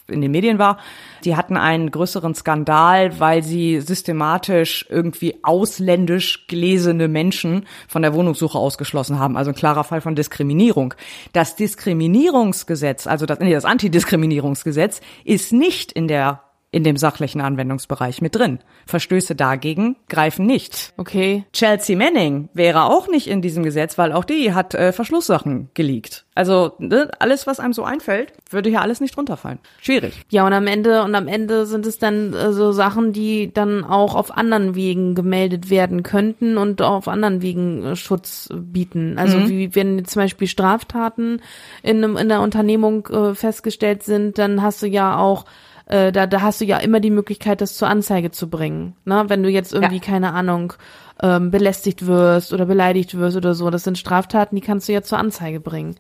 in 0.10 0.22
den 0.22 0.32
Medien 0.32 0.60
war, 0.60 0.78
die 1.24 1.36
hatten 1.36 1.58
einen 1.58 1.92
größeren 1.92 2.36
Skandal, 2.36 3.20
weil 3.20 3.44
sie 3.44 3.80
systematisch 3.80 4.86
irgendwie 4.90 5.38
ausländisch 5.44 6.48
gelesene 6.48 7.08
Menschen 7.08 7.66
von 7.88 8.02
der 8.02 8.14
Wohnungssuche 8.14 8.58
ausgeschlossen 8.58 9.20
haben. 9.20 9.38
Also 9.38 9.52
ein 9.52 9.56
klarer 9.56 9.84
Fall 9.84 10.02
von 10.02 10.16
Diskriminierung. 10.16 10.94
Das 11.34 11.56
Diskriminierungsgesetz, 11.56 13.08
also 13.08 13.26
das, 13.26 13.40
nee, 13.40 13.54
das 13.54 13.66
Antidiskriminierungsgesetz, 13.66 15.02
ist 15.24 15.54
nicht 15.54 15.92
in 15.92 16.08
der 16.08 16.42
in 16.72 16.84
dem 16.84 16.98
sachlichen 16.98 17.42
Anwendungsbereich 17.42 18.22
mit 18.22 18.36
drin. 18.36 18.60
Verstöße 18.86 19.36
dagegen 19.36 19.96
greifen 20.08 20.46
nicht. 20.46 20.94
Okay. 20.98 21.46
Chelsea 21.52 21.98
Manning 21.98 22.50
wäre 22.54 22.84
auch 22.84 23.08
nicht 23.08 23.28
in 23.28 23.42
diesem 23.42 23.64
Gesetz, 23.64 23.98
weil 23.98 24.14
auch 24.14 24.24
die 24.24 24.54
hat 24.54 24.76
äh, 24.76 24.92
Verschlusssachen 24.92 25.70
geleakt. 25.74 26.26
Also 26.36 26.74
ne, 26.78 27.10
alles, 27.20 27.48
was 27.48 27.60
einem 27.60 27.74
so 27.74 27.84
einfällt, 27.84 28.34
würde 28.50 28.70
hier 28.70 28.82
alles 28.82 29.02
nicht 29.02 29.18
runterfallen. 29.18 29.60
Schwierig. 29.82 30.22
Ja, 30.30 30.46
und 30.46 30.54
am 30.54 30.68
Ende, 30.68 31.04
und 31.04 31.16
am 31.16 31.28
Ende 31.28 31.66
sind 31.66 31.86
es 31.86 31.98
dann 31.98 32.34
äh, 32.34 32.54
so 32.54 32.72
Sachen, 32.72 33.14
die 33.14 33.52
dann 33.52 33.84
auch 33.84 34.16
auf 34.16 34.38
anderen 34.38 34.76
Wegen 34.76 35.16
gemeldet 35.16 35.70
werden 35.70 36.04
könnten 36.04 36.58
und 36.58 36.82
auf 36.82 37.08
anderen 37.08 37.42
Wegen 37.42 37.84
äh, 37.84 37.96
Schutz 37.96 38.48
bieten. 38.54 39.18
Also 39.18 39.50
wie 39.50 39.76
wenn 39.76 40.06
zum 40.06 40.22
Beispiel 40.22 40.48
Straftaten 40.48 41.42
in, 41.82 42.04
einem, 42.04 42.16
in 42.16 42.30
der 42.30 42.42
Unternehmung 42.42 43.08
äh, 43.08 43.34
festgestellt 43.34 44.04
sind, 44.04 44.38
dann 44.38 44.62
hast 44.62 44.82
du 44.84 44.88
ja 44.88 45.18
auch 45.18 45.46
äh, 45.90 46.12
da, 46.12 46.26
da 46.26 46.42
hast 46.42 46.62
du 46.62 46.66
ja 46.66 46.78
immer 46.78 47.00
die 47.02 47.12
Möglichkeit, 47.12 47.62
das 47.62 47.76
zur 47.76 47.90
Anzeige 47.90 48.32
zu 48.32 48.50
bringen. 48.50 48.96
Ne? 49.06 49.26
Wenn 49.28 49.44
du 49.44 49.50
jetzt 49.50 49.74
irgendwie, 49.74 49.96
Ja. 49.98 50.02
keine 50.02 50.34
Ahnung, 50.34 50.74
ähm, 51.22 51.52
belästigt 51.52 52.06
wirst 52.08 52.54
oder 52.54 52.66
beleidigt 52.66 53.18
wirst 53.18 53.36
oder 53.36 53.54
so, 53.54 53.70
das 53.70 53.84
sind 53.84 53.98
Straftaten, 53.98 54.56
die 54.56 54.62
kannst 54.62 54.88
du 54.88 54.94
ja 54.94 55.02
zur 55.02 55.18
Anzeige 55.18 55.60
bringen. 55.60 55.96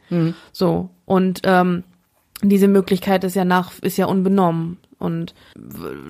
So. 0.54 0.90
Und 1.06 1.42
ähm, 1.44 1.84
diese 2.42 2.70
Möglichkeit 2.70 3.26
ist 3.26 3.36
ja 3.36 3.44
nach, 3.44 3.74
ist 3.82 3.98
ja 3.98 4.06
unbenommen. 4.06 4.78
Und 4.98 5.34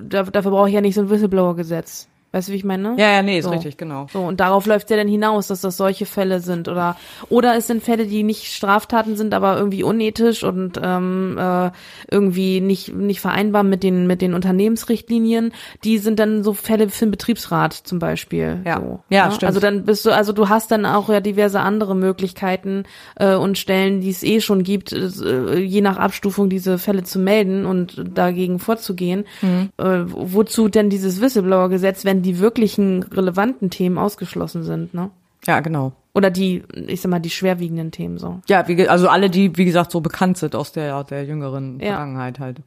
dafür 0.02 0.50
brauche 0.50 0.68
ich 0.68 0.74
ja 0.74 0.80
nicht 0.80 0.94
so 0.94 1.00
ein 1.00 1.10
Whistleblower-Gesetz. 1.10 2.08
Weißt 2.32 2.48
du, 2.48 2.52
wie 2.52 2.56
ich 2.56 2.64
meine? 2.64 2.94
Ja, 2.96 3.10
ja, 3.10 3.22
nee, 3.22 3.38
ist 3.38 3.44
So. 3.46 3.50
richtig, 3.50 3.76
genau. 3.76 4.06
So, 4.12 4.20
und 4.20 4.38
darauf 4.38 4.66
läuft 4.66 4.88
ja 4.90 4.96
dann 4.96 5.08
hinaus, 5.08 5.48
dass 5.48 5.62
das 5.62 5.76
solche 5.76 6.06
Fälle 6.06 6.40
sind 6.40 6.68
oder 6.68 6.96
oder 7.28 7.56
es 7.56 7.66
sind 7.66 7.82
Fälle, 7.82 8.06
die 8.06 8.22
nicht 8.22 8.44
Straftaten 8.54 9.16
sind, 9.16 9.34
aber 9.34 9.56
irgendwie 9.58 9.82
unethisch 9.82 10.44
und 10.44 10.78
ähm, 10.82 11.36
äh, 11.38 11.70
irgendwie 12.10 12.60
nicht 12.60 12.94
nicht 12.94 13.20
vereinbar 13.20 13.64
mit 13.64 13.82
den 13.82 14.06
mit 14.06 14.22
den 14.22 14.34
Unternehmensrichtlinien. 14.34 15.52
Die 15.84 15.98
sind 15.98 16.18
dann 16.18 16.42
so 16.44 16.52
Fälle 16.52 16.88
für 16.88 17.06
den 17.06 17.10
Betriebsrat 17.10 17.72
zum 17.74 17.98
Beispiel. 17.98 18.60
Ja. 18.64 18.76
so, 18.80 19.00
Ja, 19.10 19.26
ne? 19.26 19.32
stimmt. 19.32 19.48
Also 19.48 19.60
dann 19.60 19.84
bist 19.84 20.06
du, 20.06 20.10
also 20.14 20.32
du 20.32 20.48
hast 20.48 20.70
dann 20.70 20.86
auch 20.86 21.08
ja 21.08 21.20
diverse 21.20 21.60
andere 21.60 21.94
Möglichkeiten 21.96 22.84
äh, 23.16 23.34
und 23.34 23.58
Stellen, 23.58 24.00
die 24.00 24.10
es 24.10 24.22
eh 24.22 24.40
schon 24.40 24.62
gibt, 24.62 24.92
äh, 24.92 25.58
je 25.58 25.80
nach 25.80 25.96
Abstufung 25.98 26.48
diese 26.48 26.78
Fälle 26.78 27.02
zu 27.02 27.18
melden 27.18 27.66
und 27.66 28.02
dagegen 28.14 28.58
vorzugehen. 28.60 29.24
Mhm. 29.42 29.70
Äh, 29.78 30.04
wozu 30.06 30.68
denn 30.68 30.90
dieses 30.90 31.20
Whistleblower-Gesetz, 31.20 32.04
wenn 32.04 32.19
die 32.22 32.38
wirklichen 32.38 33.02
relevanten 33.02 33.70
Themen 33.70 33.98
ausgeschlossen 33.98 34.62
sind, 34.62 34.94
ne? 34.94 35.10
Ja, 35.46 35.60
genau. 35.60 35.92
Oder 36.12 36.30
die, 36.30 36.62
ich 36.86 37.00
sag 37.00 37.10
mal, 37.10 37.20
die 37.20 37.30
schwerwiegenden 37.30 37.92
Themen 37.92 38.18
so. 38.18 38.40
Ja, 38.48 38.66
wie, 38.68 38.88
also 38.88 39.08
alle, 39.08 39.30
die, 39.30 39.56
wie 39.56 39.64
gesagt, 39.64 39.90
so 39.90 40.00
bekannt 40.00 40.38
sind 40.38 40.54
aus 40.54 40.72
der, 40.72 41.04
der 41.04 41.24
jüngeren 41.24 41.78
Ja. 41.80 41.88
Vergangenheit 41.88 42.40
halt. 42.40 42.58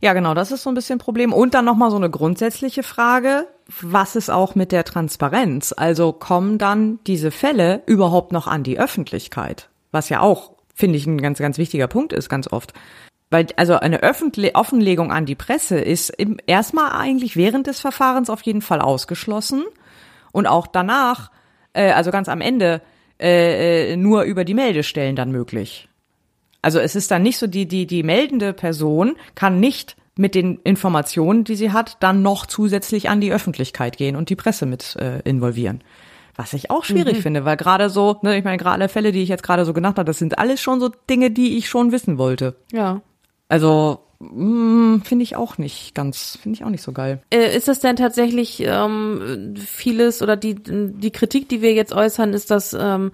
Ja, 0.00 0.14
genau, 0.14 0.32
das 0.32 0.50
ist 0.50 0.62
so 0.62 0.70
ein 0.70 0.74
bisschen 0.74 0.96
ein 0.96 1.00
Problem. 1.00 1.32
Und 1.32 1.52
dann 1.52 1.66
nochmal 1.66 1.90
so 1.90 1.96
eine 1.96 2.08
grundsätzliche 2.08 2.82
Frage. 2.82 3.46
Was 3.82 4.16
ist 4.16 4.30
auch 4.30 4.54
mit 4.54 4.72
der 4.72 4.84
Transparenz? 4.84 5.74
Also 5.76 6.12
kommen 6.12 6.56
dann 6.56 6.98
diese 7.06 7.30
Fälle 7.30 7.82
überhaupt 7.86 8.32
noch 8.32 8.46
an 8.46 8.62
die 8.62 8.80
Öffentlichkeit? 8.80 9.68
Was 9.92 10.08
ja 10.08 10.20
auch, 10.20 10.52
finde 10.74 10.96
ich, 10.96 11.06
ein 11.06 11.20
ganz, 11.20 11.38
ganz 11.38 11.58
wichtiger 11.58 11.86
Punkt 11.86 12.14
ist, 12.14 12.30
ganz 12.30 12.50
oft. 12.50 12.72
Weil, 13.30 13.46
also 13.56 13.74
eine 13.76 14.02
Öffentlich 14.02 14.56
Offenlegung 14.56 15.12
an 15.12 15.24
die 15.24 15.36
Presse 15.36 15.78
ist 15.78 16.10
im, 16.10 16.38
erstmal 16.46 16.92
eigentlich 16.92 17.36
während 17.36 17.68
des 17.68 17.80
Verfahrens 17.80 18.28
auf 18.28 18.42
jeden 18.42 18.62
Fall 18.62 18.80
ausgeschlossen. 18.80 19.64
Und 20.32 20.46
auch 20.46 20.66
danach, 20.66 21.30
äh, 21.72 21.92
also 21.92 22.10
ganz 22.10 22.28
am 22.28 22.40
Ende, 22.40 22.82
äh, 23.20 23.92
äh, 23.92 23.96
nur 23.96 24.22
über 24.22 24.44
die 24.44 24.54
Meldestellen 24.54 25.14
dann 25.14 25.30
möglich. 25.30 25.88
Also 26.62 26.78
es 26.78 26.96
ist 26.96 27.10
dann 27.10 27.22
nicht 27.22 27.38
so, 27.38 27.46
die, 27.46 27.66
die, 27.66 27.86
die 27.86 28.02
meldende 28.02 28.52
Person 28.52 29.14
kann 29.34 29.60
nicht 29.60 29.96
mit 30.16 30.34
den 30.34 30.58
Informationen, 30.64 31.44
die 31.44 31.56
sie 31.56 31.72
hat, 31.72 31.96
dann 32.00 32.22
noch 32.22 32.46
zusätzlich 32.46 33.08
an 33.08 33.20
die 33.20 33.32
Öffentlichkeit 33.32 33.96
gehen 33.96 34.16
und 34.16 34.28
die 34.28 34.36
Presse 34.36 34.66
mit 34.66 34.96
äh, 34.96 35.20
involvieren. 35.20 35.82
Was 36.36 36.52
ich 36.52 36.70
auch 36.70 36.84
schwierig 36.84 37.18
finde, 37.22 37.44
weil 37.44 37.56
gerade 37.56 37.90
so, 37.90 38.18
ne, 38.22 38.38
ich 38.38 38.44
meine, 38.44 38.56
gerade 38.56 38.74
alle 38.74 38.88
Fälle, 38.88 39.12
die 39.12 39.22
ich 39.22 39.28
jetzt 39.28 39.42
gerade 39.42 39.64
so 39.64 39.72
genannt 39.72 39.98
habe, 39.98 40.06
das 40.06 40.18
sind 40.18 40.38
alles 40.38 40.60
schon 40.60 40.80
so 40.80 40.90
Dinge, 41.08 41.30
die 41.30 41.58
ich 41.58 41.68
schon 41.68 41.92
wissen 41.92 42.18
wollte. 42.18 42.56
Ja. 42.72 43.02
Also 43.50 43.98
mh, 44.20 45.00
finde 45.04 45.22
ich 45.24 45.36
auch 45.36 45.58
nicht 45.58 45.94
ganz, 45.94 46.38
finde 46.40 46.56
ich 46.56 46.64
auch 46.64 46.70
nicht 46.70 46.82
so 46.82 46.92
geil. 46.92 47.20
Äh, 47.30 47.54
ist 47.56 47.68
das 47.68 47.80
denn 47.80 47.96
tatsächlich 47.96 48.62
ähm, 48.64 49.54
vieles 49.56 50.22
oder 50.22 50.36
die, 50.36 50.54
die 50.56 51.10
Kritik, 51.10 51.48
die 51.48 51.60
wir 51.60 51.74
jetzt 51.74 51.92
äußern, 51.92 52.32
ist 52.32 52.50
das 52.50 52.72
ähm, 52.72 53.12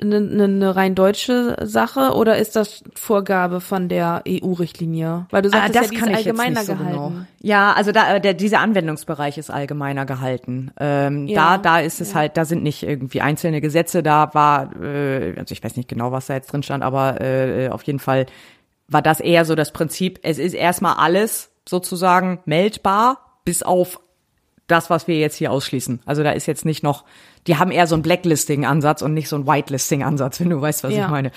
eine, 0.00 0.16
eine, 0.18 0.44
eine 0.44 0.76
rein 0.76 0.94
deutsche 0.94 1.56
Sache 1.62 2.12
oder 2.14 2.38
ist 2.38 2.54
das 2.54 2.84
Vorgabe 2.94 3.60
von 3.60 3.88
der 3.88 4.22
EU-Richtlinie? 4.28 5.26
Weil 5.30 5.42
du 5.42 5.48
sagtest, 5.50 5.74
ja, 5.74 5.82
die 5.90 5.96
ist 5.96 6.02
allgemeiner 6.16 6.64
gehalten. 6.64 6.90
Genau. 6.92 7.12
Ja, 7.40 7.72
also 7.72 7.90
da 7.92 8.18
der 8.20 8.34
dieser 8.34 8.60
Anwendungsbereich 8.60 9.38
ist 9.38 9.50
allgemeiner 9.50 10.06
gehalten. 10.06 10.70
Ähm, 10.78 11.26
Ja, 11.26 11.58
da 11.58 11.58
da 11.58 11.80
ist 11.80 12.00
es 12.00 12.14
halt, 12.14 12.36
da 12.36 12.44
sind 12.44 12.62
nicht 12.62 12.82
irgendwie 12.84 13.20
einzelne 13.20 13.60
Gesetze. 13.60 14.02
Da 14.04 14.32
war, 14.34 14.70
äh, 14.80 15.34
also 15.36 15.52
ich 15.52 15.62
weiß 15.64 15.76
nicht 15.76 15.88
genau, 15.88 16.12
was 16.12 16.26
da 16.26 16.34
jetzt 16.34 16.52
drin 16.52 16.62
stand, 16.62 16.84
aber 16.84 17.20
äh, 17.20 17.68
auf 17.70 17.82
jeden 17.82 17.98
Fall 17.98 18.26
war 18.88 19.02
das 19.02 19.20
eher 19.20 19.44
so 19.44 19.54
das 19.54 19.72
Prinzip. 19.72 20.18
Es 20.22 20.38
ist 20.38 20.54
erstmal 20.54 20.96
alles 20.96 21.50
sozusagen 21.68 22.40
meldbar, 22.46 23.38
bis 23.44 23.62
auf 23.62 24.00
das, 24.66 24.90
was 24.90 25.08
wir 25.08 25.16
jetzt 25.18 25.36
hier 25.36 25.50
ausschließen. 25.50 26.00
Also 26.04 26.22
da 26.22 26.30
ist 26.32 26.46
jetzt 26.46 26.64
nicht 26.66 26.82
noch, 26.82 27.04
die 27.46 27.56
haben 27.56 27.70
eher 27.70 27.86
so 27.86 27.94
einen 27.94 28.02
Blacklisting-Ansatz 28.02 29.00
und 29.00 29.14
nicht 29.14 29.28
so 29.30 29.36
einen 29.36 29.46
Whitelisting-Ansatz, 29.46 30.40
wenn 30.40 30.50
du 30.50 30.60
weißt, 30.60 30.84
was 30.84 30.92
Ja. 30.94 31.04
ich 31.06 31.10
meine. 31.10 31.30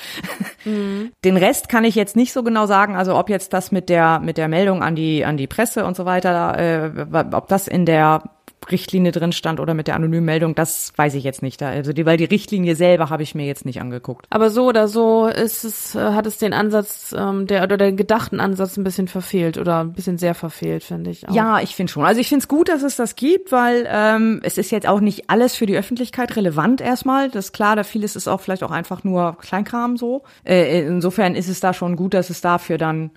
Den 0.65 1.37
Rest 1.37 1.69
kann 1.69 1.85
ich 1.85 1.95
jetzt 1.95 2.15
nicht 2.17 2.33
so 2.33 2.43
genau 2.43 2.65
sagen, 2.65 2.95
also 2.97 3.15
ob 3.17 3.29
jetzt 3.29 3.53
das 3.53 3.71
mit 3.71 3.87
der 3.89 4.19
mit 4.19 4.37
der 4.37 4.47
Meldung 4.49 4.83
an 4.83 4.95
die 4.95 5.23
an 5.23 5.37
die 5.37 5.47
Presse 5.47 5.85
und 5.85 5.95
so 5.95 6.05
weiter, 6.05 6.57
äh, 6.57 7.05
ob 7.33 7.47
das 7.47 7.67
in 7.69 7.85
der 7.85 8.23
Richtlinie 8.69 9.11
drin 9.11 9.31
stand 9.31 9.59
oder 9.59 9.73
mit 9.73 9.87
der 9.87 9.95
anonymen 9.95 10.25
Meldung, 10.25 10.53
das 10.55 10.93
weiß 10.95 11.15
ich 11.15 11.23
jetzt 11.23 11.41
nicht. 11.41 11.61
Da- 11.61 11.69
Also 11.69 11.93
die, 11.93 12.05
weil 12.05 12.17
die 12.17 12.25
Richtlinie 12.25 12.75
selber 12.75 13.09
habe 13.09 13.23
ich 13.23 13.33
mir 13.33 13.45
jetzt 13.45 13.65
nicht 13.65 13.81
angeguckt. 13.81 14.25
Aber 14.29 14.49
so 14.49 14.65
oder 14.67 14.87
so 14.87 15.27
ist 15.27 15.63
es, 15.63 15.95
äh, 15.95 15.99
hat 16.13 16.25
es 16.27 16.37
den 16.37 16.53
Ansatz, 16.53 17.15
ähm, 17.17 17.47
der 17.47 17.63
oder 17.63 17.77
den 17.77 17.97
gedachten 17.97 18.39
Ansatz 18.39 18.77
ein 18.77 18.83
bisschen 18.83 19.07
verfehlt 19.07 19.57
oder 19.57 19.79
ein 19.83 19.93
bisschen 19.93 20.17
sehr 20.17 20.35
verfehlt, 20.35 20.83
finde 20.83 21.09
ich. 21.09 21.27
Auch. 21.27 21.33
Ja, 21.33 21.59
ich 21.59 21.75
finde 21.75 21.91
schon. 21.91 22.05
Also 22.05 22.21
ich 22.21 22.29
finde 22.29 22.43
es 22.43 22.47
gut, 22.47 22.69
dass 22.69 22.83
es 22.83 22.95
das 22.95 23.15
gibt, 23.15 23.51
weil 23.51 23.87
ähm, 23.89 24.39
es 24.43 24.57
ist 24.57 24.71
jetzt 24.71 24.87
auch 24.87 24.99
nicht 24.99 25.29
alles 25.29 25.55
für 25.55 25.65
die 25.65 25.75
Öffentlichkeit 25.77 26.35
relevant 26.35 26.81
erstmal. 26.81 27.29
Das 27.29 27.45
ist 27.45 27.53
klar, 27.53 27.75
da 27.75 27.83
vieles 27.83 28.15
ist 28.15 28.27
auch 28.27 28.41
vielleicht 28.41 28.63
auch 28.63 28.71
einfach 28.71 29.03
nur 29.03 29.37
Kleinkram 29.39 29.97
so. 29.97 30.23
Äh, 30.45 30.81
insofern 30.85 31.35
ist 31.35 31.47
es 31.49 31.59
da 31.61 31.73
schon 31.73 31.95
gut, 31.95 32.13
dass 32.13 32.29
es 32.29 32.41
dafür 32.41 32.77
dann 32.77 33.11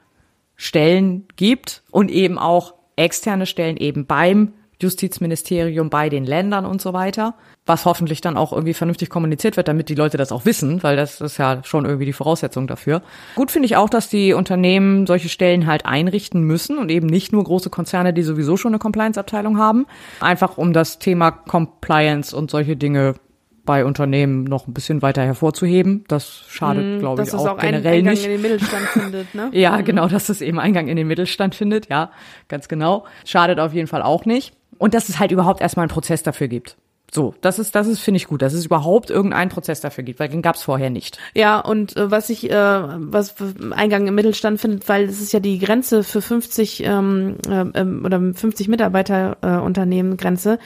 Stellen 0.57 1.27
gibt 1.37 1.83
und 1.91 2.11
eben 2.11 2.39
auch 2.39 2.75
externe 2.97 3.47
Stellen 3.47 3.77
eben 3.77 4.07
beim 4.07 4.53
Justizministerium 4.81 5.91
bei 5.91 6.09
den 6.09 6.25
Ländern 6.25 6.67
und 6.67 6.81
so 6.81 6.93
weiter. 6.93 7.35
Was 7.67 7.87
hoffentlich 7.87 8.21
dann 8.21 8.37
auch 8.37 8.53
irgendwie 8.53 8.75
vernünftig 8.75 9.09
kommuniziert 9.09 9.57
wird, 9.57 9.69
damit 9.69 9.89
die 9.89 9.95
Leute 9.95 10.19
das 10.19 10.33
auch 10.33 10.45
wissen, 10.45 10.83
weil 10.83 10.97
das 10.97 11.21
ist 11.23 11.39
ja 11.39 11.61
schon 11.65 11.87
irgendwie 11.87 12.05
die 12.05 12.13
Voraussetzung 12.13 12.67
dafür. 12.67 13.03
Gut 13.37 13.51
finde 13.51 13.67
ich 13.67 13.77
auch, 13.77 13.89
dass 13.89 14.09
die 14.11 14.35
Unternehmen 14.35 15.07
solche 15.07 15.31
Stellen 15.31 15.67
halt 15.67 15.87
einrichten 15.87 16.43
müssen 16.43 16.77
und 16.79 16.91
eben 16.91 17.07
nicht 17.07 17.33
nur 17.33 17.43
große 17.45 17.71
Konzerne, 17.71 18.13
die 18.13 18.23
sowieso 18.23 18.57
schon 18.59 18.73
eine 18.73 18.79
Compliance-Abteilung 18.79 19.59
haben. 19.59 19.87
Einfach 20.21 20.59
um 20.59 20.73
das 20.75 20.99
Thema 20.99 21.31
Compliance 21.31 22.37
und 22.37 22.51
solche 22.51 22.77
Dinge 22.77 23.15
bei 23.65 23.87
Unternehmen 23.87 24.45
noch 24.45 24.67
ein 24.67 24.75
bisschen 24.75 25.01
weiter 25.01 25.23
hervorzuheben. 25.23 26.05
Das 26.07 26.45
schadet, 26.49 26.85
Mhm, 26.85 26.99
glaube 26.99 27.23
ich, 27.23 27.31
dass 27.31 27.41
es 27.41 27.47
auch, 27.47 27.55
auch 27.55 27.59
generell 27.59 28.01
Eingang 28.01 28.13
nicht. 28.13 28.27
in 28.27 28.33
den 28.33 28.43
Mittelstand 28.43 28.85
findet, 28.89 29.35
ne? 29.35 29.49
Ja, 29.53 29.81
genau, 29.81 30.07
dass 30.07 30.29
es 30.29 30.43
eben 30.43 30.61
Eingang 30.61 30.89
in 30.89 30.97
den 30.99 31.07
Mittelstand 31.09 31.55
findet, 31.55 31.89
ja, 31.89 32.11
ganz 32.49 32.69
genau. 32.69 33.07
Schadet 33.25 33.59
auf 33.61 33.73
jeden 33.73 33.87
Fall 33.89 34.03
auch 34.03 34.27
nicht. 34.27 34.53
Und 34.85 34.93
dass 34.93 35.09
es 35.09 35.19
halt 35.19 35.31
überhaupt 35.31 35.62
erstmal 35.62 35.85
einen 35.85 35.90
Prozess 35.90 36.23
dafür 36.23 36.47
gibt. 36.47 36.77
So, 37.11 37.35
das 37.40 37.59
ist, 37.59 37.74
das 37.74 37.86
ist, 37.86 38.01
finde 38.01 38.16
ich 38.19 38.27
gut, 38.27 38.43
dass 38.43 38.52
es 38.52 38.66
überhaupt 38.66 39.09
irgendeinen 39.09 39.48
Prozess 39.48 39.81
dafür 39.81 40.05
gibt, 40.05 40.20
weil 40.20 40.28
den 40.28 40.43
gab 40.43 40.56
es 40.56 40.62
vorher 40.62 40.90
nicht. 40.90 41.16
Ja, 41.32 41.59
und 41.59 41.97
äh, 41.97 42.11
was 42.11 42.28
ich, 42.28 42.51
äh, 42.51 42.55
was 42.55 43.35
Eingang 43.70 44.06
im 44.06 44.15
Mittelstand 44.15 44.61
findet, 44.61 44.86
weil 44.86 45.05
es 45.05 45.23
ist 45.23 45.32
ja 45.32 45.40
die 45.40 45.59
Grenze 45.59 46.05
für 46.05 46.20
50 46.20 46.85
ähm, 46.85 47.39
äh, 47.48 47.65
ähm, 47.81 48.02
oder 48.05 48.20
50 48.20 48.69
Mitarbeiter 48.69 49.39
äh, 49.40 49.56
Unternehmen 49.56 50.19
Grenze, 50.19 50.59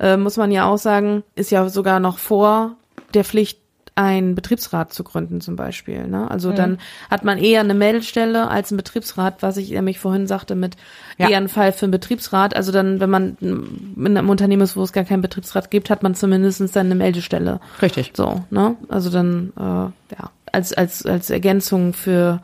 äh, 0.00 0.16
muss 0.16 0.36
man 0.36 0.50
ja 0.50 0.64
auch 0.64 0.78
sagen, 0.78 1.22
ist 1.36 1.52
ja 1.52 1.68
sogar 1.68 2.00
noch 2.00 2.18
vor 2.18 2.74
der 3.14 3.22
Pflicht, 3.22 3.59
einen 3.94 4.34
Betriebsrat 4.34 4.92
zu 4.92 5.04
gründen 5.04 5.40
zum 5.40 5.56
Beispiel. 5.56 6.06
Ne? 6.06 6.30
Also 6.30 6.52
dann 6.52 6.78
hat 7.10 7.24
man 7.24 7.38
eher 7.38 7.60
eine 7.60 7.74
Meldestelle 7.74 8.48
als 8.48 8.70
ein 8.70 8.76
Betriebsrat, 8.76 9.42
was 9.42 9.56
ich 9.56 9.70
nämlich 9.70 9.98
vorhin 9.98 10.26
sagte 10.26 10.54
mit 10.54 10.76
Ja. 11.18 11.28
eher 11.28 11.36
ein 11.36 11.48
Fall 11.48 11.72
für 11.72 11.86
einen 11.86 11.90
Betriebsrat. 11.92 12.54
Also 12.56 12.72
dann, 12.72 13.00
wenn 13.00 13.10
man 13.10 13.36
in 13.40 14.16
einem 14.16 14.30
Unternehmen 14.30 14.62
ist, 14.62 14.76
wo 14.76 14.82
es 14.82 14.92
gar 14.92 15.04
keinen 15.04 15.22
Betriebsrat 15.22 15.70
gibt, 15.70 15.90
hat 15.90 16.02
man 16.02 16.14
zumindest 16.14 16.60
dann 16.74 16.86
eine 16.86 16.94
Meldestelle. 16.94 17.60
Richtig. 17.82 18.12
So, 18.14 18.44
ne? 18.50 18.76
Also 18.88 19.10
dann, 19.10 19.52
äh, 19.56 19.60
ja, 19.62 20.30
als, 20.52 20.72
als, 20.72 21.04
als 21.04 21.30
Ergänzung 21.30 21.92
für 21.92 22.40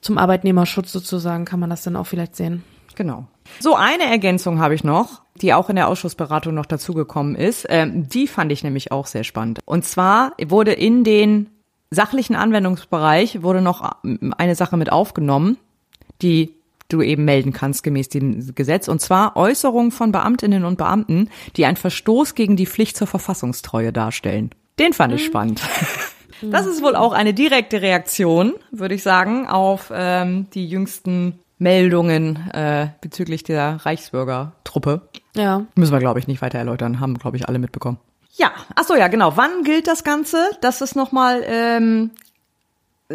zum 0.00 0.18
Arbeitnehmerschutz 0.18 0.92
sozusagen 0.92 1.44
kann 1.44 1.60
man 1.60 1.70
das 1.70 1.82
dann 1.82 1.96
auch 1.96 2.06
vielleicht 2.06 2.36
sehen. 2.36 2.62
Genau. 2.98 3.26
So, 3.60 3.76
eine 3.76 4.10
Ergänzung 4.10 4.58
habe 4.58 4.74
ich 4.74 4.82
noch, 4.82 5.22
die 5.36 5.54
auch 5.54 5.70
in 5.70 5.76
der 5.76 5.86
Ausschussberatung 5.86 6.52
noch 6.52 6.66
dazugekommen 6.66 7.36
ist. 7.36 7.64
Ähm, 7.68 8.08
die 8.08 8.26
fand 8.26 8.50
ich 8.50 8.64
nämlich 8.64 8.90
auch 8.90 9.06
sehr 9.06 9.22
spannend. 9.22 9.60
Und 9.64 9.84
zwar 9.84 10.32
wurde 10.44 10.72
in 10.72 11.04
den 11.04 11.48
sachlichen 11.92 12.34
Anwendungsbereich 12.34 13.40
wurde 13.40 13.62
noch 13.62 13.88
ähm, 14.04 14.34
eine 14.36 14.56
Sache 14.56 14.76
mit 14.76 14.90
aufgenommen, 14.90 15.58
die 16.22 16.56
du 16.88 17.00
eben 17.00 17.24
melden 17.24 17.52
kannst 17.52 17.84
gemäß 17.84 18.08
dem 18.08 18.52
Gesetz, 18.56 18.88
und 18.88 19.00
zwar 19.00 19.36
Äußerungen 19.36 19.92
von 19.92 20.10
Beamtinnen 20.10 20.64
und 20.64 20.76
Beamten, 20.76 21.30
die 21.56 21.66
einen 21.66 21.76
Verstoß 21.76 22.34
gegen 22.34 22.56
die 22.56 22.66
Pflicht 22.66 22.96
zur 22.96 23.06
Verfassungstreue 23.06 23.92
darstellen. 23.92 24.50
Den 24.80 24.92
fand 24.92 25.14
ich 25.14 25.24
spannend. 25.24 25.62
Das 26.40 26.66
ist 26.66 26.84
wohl 26.84 26.94
auch 26.94 27.14
eine 27.14 27.34
direkte 27.34 27.82
Reaktion, 27.82 28.54
würde 28.70 28.94
ich 28.94 29.02
sagen, 29.02 29.48
auf 29.48 29.90
ähm, 29.92 30.46
die 30.54 30.68
jüngsten 30.68 31.40
Meldungen 31.58 32.50
äh, 32.52 32.88
bezüglich 33.00 33.42
der 33.42 33.84
Reichsbürgertruppe. 33.84 35.08
Ja. 35.34 35.64
Müssen 35.74 35.92
wir, 35.92 35.98
glaube 35.98 36.20
ich, 36.20 36.26
nicht 36.26 36.42
weiter 36.42 36.58
erläutern, 36.58 37.00
haben, 37.00 37.18
glaube 37.18 37.36
ich, 37.36 37.48
alle 37.48 37.58
mitbekommen. 37.58 37.98
Ja, 38.36 38.52
ach 38.74 38.84
so, 38.84 38.94
ja, 38.94 39.08
genau. 39.08 39.36
Wann 39.36 39.64
gilt 39.64 39.88
das 39.88 40.04
Ganze? 40.04 40.38
Das 40.60 40.80
ist 40.80 40.94
nochmal 40.94 41.42
ähm, 41.44 42.12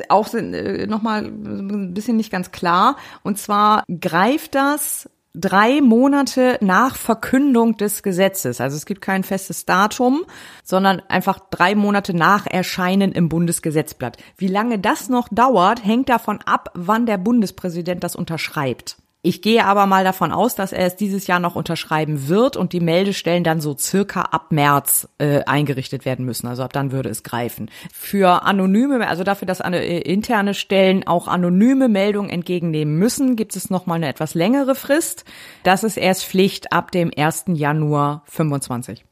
auch 0.09 0.33
äh, 0.33 0.87
nochmal 0.87 1.23
ein 1.23 1.93
bisschen 1.93 2.17
nicht 2.17 2.31
ganz 2.31 2.51
klar. 2.51 2.97
Und 3.23 3.37
zwar 3.37 3.83
greift 4.01 4.55
das 4.55 5.09
drei 5.33 5.81
Monate 5.81 6.57
nach 6.61 6.95
Verkündung 6.95 7.75
des 7.77 8.03
Gesetzes. 8.03 8.61
Also 8.61 8.77
es 8.77 8.85
gibt 8.85 9.01
kein 9.01 9.23
festes 9.23 9.65
Datum, 9.65 10.25
sondern 10.63 11.01
einfach 11.09 11.39
drei 11.49 11.75
Monate 11.75 12.13
nach 12.13 12.45
Erscheinen 12.45 13.11
im 13.11 13.29
Bundesgesetzblatt. 13.29 14.17
Wie 14.37 14.47
lange 14.47 14.79
das 14.79 15.09
noch 15.09 15.27
dauert, 15.29 15.83
hängt 15.83 16.09
davon 16.09 16.39
ab, 16.45 16.69
wann 16.75 17.05
der 17.05 17.17
Bundespräsident 17.17 18.03
das 18.03 18.15
unterschreibt. 18.15 18.97
Ich 19.25 19.41
gehe 19.41 19.63
aber 19.63 19.85
mal 19.85 20.03
davon 20.03 20.33
aus, 20.33 20.53
dass 20.53 20.73
er 20.73 20.85
es 20.85 20.97
dieses 20.97 21.27
Jahr 21.27 21.39
noch 21.39 21.55
unterschreiben 21.55 22.27
wird 22.27 22.57
und 22.57 22.73
die 22.73 22.81
Meldestellen 22.81 23.45
dann 23.45 23.61
so 23.61 23.73
circa 23.77 24.23
ab 24.23 24.51
März 24.51 25.07
äh, 25.17 25.45
eingerichtet 25.45 26.03
werden 26.03 26.25
müssen. 26.25 26.45
Also 26.45 26.61
ab 26.61 26.73
dann 26.73 26.91
würde 26.91 27.07
es 27.07 27.23
greifen. 27.23 27.71
Für 27.93 28.43
anonyme, 28.43 29.07
also 29.07 29.23
dafür, 29.23 29.45
dass 29.45 29.61
eine, 29.61 29.81
äh, 29.81 29.99
interne 29.99 30.53
Stellen 30.53 31.07
auch 31.07 31.29
anonyme 31.29 31.87
Meldungen 31.87 32.29
entgegennehmen 32.29 32.99
müssen, 32.99 33.37
gibt 33.37 33.55
es 33.55 33.69
noch 33.69 33.85
mal 33.85 33.95
eine 33.95 34.09
etwas 34.09 34.33
längere 34.33 34.75
Frist. 34.75 35.23
Das 35.63 35.85
ist 35.85 35.95
erst 35.95 36.25
Pflicht 36.25 36.73
ab 36.73 36.91
dem 36.91 37.09
1. 37.15 37.45
Januar 37.53 38.23
25. 38.25 39.05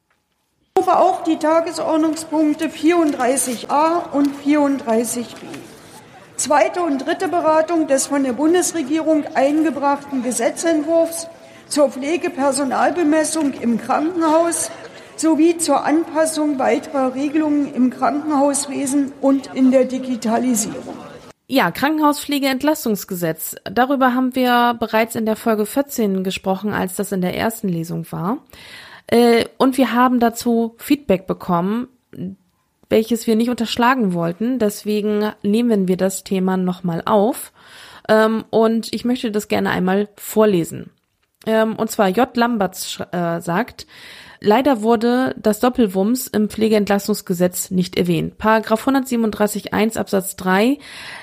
Ich 0.73 0.77
rufe 0.77 0.97
auch 0.97 1.23
die 1.23 1.37
Tagesordnungspunkte 1.37 2.67
34a 2.67 4.11
und 4.11 4.27
34b. 4.45 5.70
Zweite 6.41 6.81
und 6.81 7.05
dritte 7.05 7.27
Beratung 7.27 7.85
des 7.85 8.07
von 8.07 8.23
der 8.23 8.33
Bundesregierung 8.33 9.25
eingebrachten 9.35 10.23
Gesetzentwurfs 10.23 11.27
zur 11.67 11.91
Pflegepersonalbemessung 11.91 13.53
im 13.53 13.79
Krankenhaus 13.79 14.71
sowie 15.17 15.59
zur 15.59 15.85
Anpassung 15.85 16.57
weiterer 16.57 17.13
Regelungen 17.13 17.71
im 17.75 17.91
Krankenhauswesen 17.91 19.13
und 19.21 19.53
in 19.53 19.69
der 19.69 19.85
Digitalisierung. 19.85 20.95
Ja, 21.47 21.69
Krankenhauspflegeentlastungsgesetz. 21.69 23.55
Darüber 23.65 24.15
haben 24.15 24.33
wir 24.33 24.75
bereits 24.79 25.13
in 25.13 25.27
der 25.27 25.35
Folge 25.35 25.67
14 25.67 26.23
gesprochen, 26.23 26.73
als 26.73 26.95
das 26.95 27.11
in 27.11 27.21
der 27.21 27.37
ersten 27.37 27.67
Lesung 27.67 28.11
war. 28.11 28.39
Äh, 29.05 29.45
Und 29.59 29.77
wir 29.77 29.93
haben 29.93 30.19
dazu 30.19 30.73
Feedback 30.79 31.27
bekommen, 31.27 31.87
welches 32.91 33.25
wir 33.25 33.35
nicht 33.35 33.49
unterschlagen 33.49 34.13
wollten. 34.13 34.59
Deswegen 34.59 35.31
nehmen 35.41 35.87
wir 35.87 35.97
das 35.97 36.23
Thema 36.23 36.57
nochmal 36.57 37.01
auf. 37.05 37.51
Ähm, 38.07 38.43
Und 38.49 38.93
ich 38.93 39.05
möchte 39.05 39.31
das 39.31 39.47
gerne 39.47 39.71
einmal 39.71 40.09
vorlesen. 40.17 40.91
Ähm, 41.45 41.75
Und 41.75 41.89
zwar 41.89 42.09
J. 42.09 42.35
Lamberts 42.35 42.99
äh, 43.11 43.39
sagt, 43.41 43.87
Leider 44.43 44.81
wurde 44.81 45.35
das 45.39 45.59
Doppelwumms 45.59 46.25
im 46.25 46.49
Pflegeentlastungsgesetz 46.49 47.69
nicht 47.69 47.95
erwähnt. 47.95 48.39
Paragraph 48.39 48.87
137.1 48.87 49.99
Absatz 49.99 50.35
3 50.35 50.79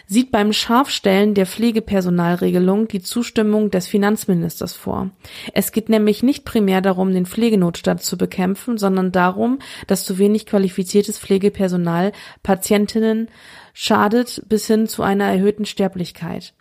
sieht 0.07 0.31
beim 0.31 0.53
Scharfstellen 0.53 1.35
der 1.35 1.47
Pflegepersonalregelung 1.47 2.87
die 2.87 3.03
Zustimmung 3.03 3.73
des 3.73 3.89
Finanzministers 3.89 4.75
vor. 4.75 5.11
Es 5.53 5.73
geht 5.73 5.89
nämlich 5.89 6.23
nicht 6.23 6.45
primär 6.45 6.81
darum, 6.81 7.13
den 7.13 7.27
Pflegenotstand 7.27 8.03
zu 8.03 8.17
bekämpfen, 8.17 8.79
sondern 8.79 9.11
darum, 9.11 9.59
dass 9.89 10.05
zu 10.05 10.19
wenig 10.19 10.47
qualifiziertes 10.47 11.19
Pflegepersonal 11.19 12.13
Patientinnen 12.45 13.31
schadet 13.73 14.45
bis 14.49 14.69
hin 14.69 14.87
zu 14.87 15.03
einer 15.03 15.25
erhöhten 15.25 15.65
Sterblichkeit. 15.65 16.55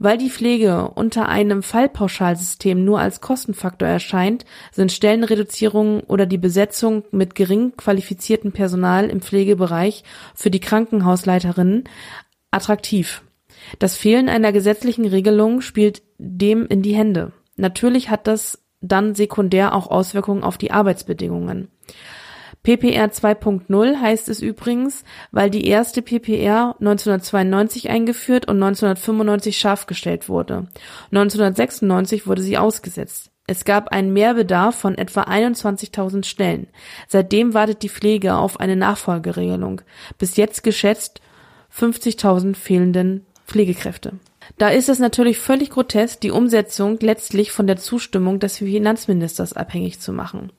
Weil 0.00 0.16
die 0.16 0.30
Pflege 0.30 0.92
unter 0.94 1.28
einem 1.28 1.64
Fallpauschalsystem 1.64 2.84
nur 2.84 3.00
als 3.00 3.20
Kostenfaktor 3.20 3.88
erscheint, 3.88 4.44
sind 4.70 4.92
Stellenreduzierungen 4.92 6.00
oder 6.02 6.24
die 6.24 6.38
Besetzung 6.38 7.02
mit 7.10 7.34
gering 7.34 7.76
qualifiziertem 7.76 8.52
Personal 8.52 9.10
im 9.10 9.20
Pflegebereich 9.20 10.04
für 10.34 10.50
die 10.50 10.60
Krankenhausleiterinnen 10.60 11.84
attraktiv. 12.52 13.22
Das 13.80 13.96
Fehlen 13.96 14.28
einer 14.28 14.52
gesetzlichen 14.52 15.04
Regelung 15.04 15.60
spielt 15.60 16.02
dem 16.18 16.66
in 16.66 16.82
die 16.82 16.94
Hände. 16.94 17.32
Natürlich 17.56 18.08
hat 18.08 18.28
das 18.28 18.62
dann 18.80 19.16
sekundär 19.16 19.74
auch 19.74 19.88
Auswirkungen 19.88 20.44
auf 20.44 20.58
die 20.58 20.70
Arbeitsbedingungen. 20.70 21.68
PPR 22.62 23.06
2.0 23.06 24.00
heißt 24.00 24.28
es 24.28 24.42
übrigens, 24.42 25.04
weil 25.30 25.50
die 25.50 25.66
erste 25.66 26.02
PPR 26.02 26.76
1992 26.80 27.88
eingeführt 27.90 28.46
und 28.46 28.56
1995 28.56 29.58
scharf 29.58 29.86
gestellt 29.86 30.28
wurde. 30.28 30.68
1996 31.12 32.26
wurde 32.26 32.42
sie 32.42 32.58
ausgesetzt. 32.58 33.30
Es 33.46 33.64
gab 33.64 33.88
einen 33.88 34.12
Mehrbedarf 34.12 34.74
von 34.74 34.98
etwa 34.98 35.22
21.000 35.22 36.26
Stellen. 36.26 36.66
Seitdem 37.06 37.54
wartet 37.54 37.82
die 37.82 37.88
Pflege 37.88 38.34
auf 38.34 38.60
eine 38.60 38.76
Nachfolgeregelung. 38.76 39.80
Bis 40.18 40.36
jetzt 40.36 40.62
geschätzt 40.62 41.22
50.000 41.74 42.54
fehlenden 42.54 43.24
Pflegekräfte. 43.46 44.12
Da 44.58 44.68
ist 44.68 44.90
es 44.90 44.98
natürlich 44.98 45.38
völlig 45.38 45.70
grotesk, 45.70 46.20
die 46.20 46.30
Umsetzung 46.30 46.98
letztlich 47.00 47.50
von 47.50 47.66
der 47.66 47.78
Zustimmung 47.78 48.38
des 48.38 48.58
Finanzministers 48.58 49.54
abhängig 49.54 50.00
zu 50.00 50.12
machen. 50.12 50.52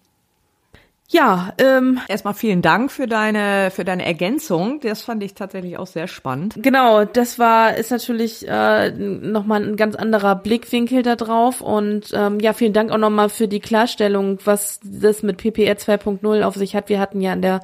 Ja, 1.12 1.54
ähm, 1.58 2.00
Erstmal 2.08 2.36
vielen 2.36 2.62
Dank 2.62 2.92
für 2.92 3.08
deine, 3.08 3.72
für 3.72 3.84
deine 3.84 4.06
Ergänzung. 4.06 4.80
Das 4.82 5.02
fand 5.02 5.24
ich 5.24 5.34
tatsächlich 5.34 5.80
auch 5.80 5.88
sehr 5.88 6.08
spannend. 6.08 6.54
Genau, 6.62 7.04
das 7.04 7.40
war 7.40 7.76
ist 7.76 7.90
natürlich 7.90 8.48
äh, 8.48 8.92
nochmal 8.92 9.64
ein 9.64 9.76
ganz 9.76 9.96
anderer 9.96 10.36
Blickwinkel 10.36 11.02
da 11.02 11.16
drauf 11.16 11.62
und 11.62 12.12
ähm, 12.14 12.40
ja, 12.40 12.54
vielen 12.54 12.74
Dank 12.74 12.92
auch 12.92 13.00
nochmal 13.00 13.30
für 13.30 13.48
die 13.48 13.60
Klarstellung, 13.60 14.38
was 14.46 14.80
das 14.84 15.24
mit 15.24 15.38
PPR 15.38 15.78
2.0 15.78 16.44
auf 16.44 16.54
sich 16.54 16.76
hat. 16.76 16.90
Wir 16.90 17.00
hatten 17.00 17.22
ja 17.22 17.34
in 17.34 17.42
der 17.42 17.62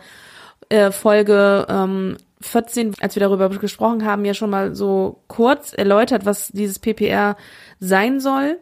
äh, 0.69 0.89
Folge 0.89 1.67
ähm, 1.69 2.17
14, 2.41 2.95
als 2.99 3.15
wir 3.15 3.22
darüber 3.22 3.49
gesprochen 3.49 4.05
haben, 4.05 4.26
ja 4.26 4.34
schon 4.34 4.49
mal 4.49 4.73
so 4.73 5.22
kurz 5.27 5.73
erläutert, 5.73 6.26
was 6.26 6.47
dieses 6.49 6.80
PPR 6.80 7.38
sein 7.80 8.19
soll. 8.19 8.57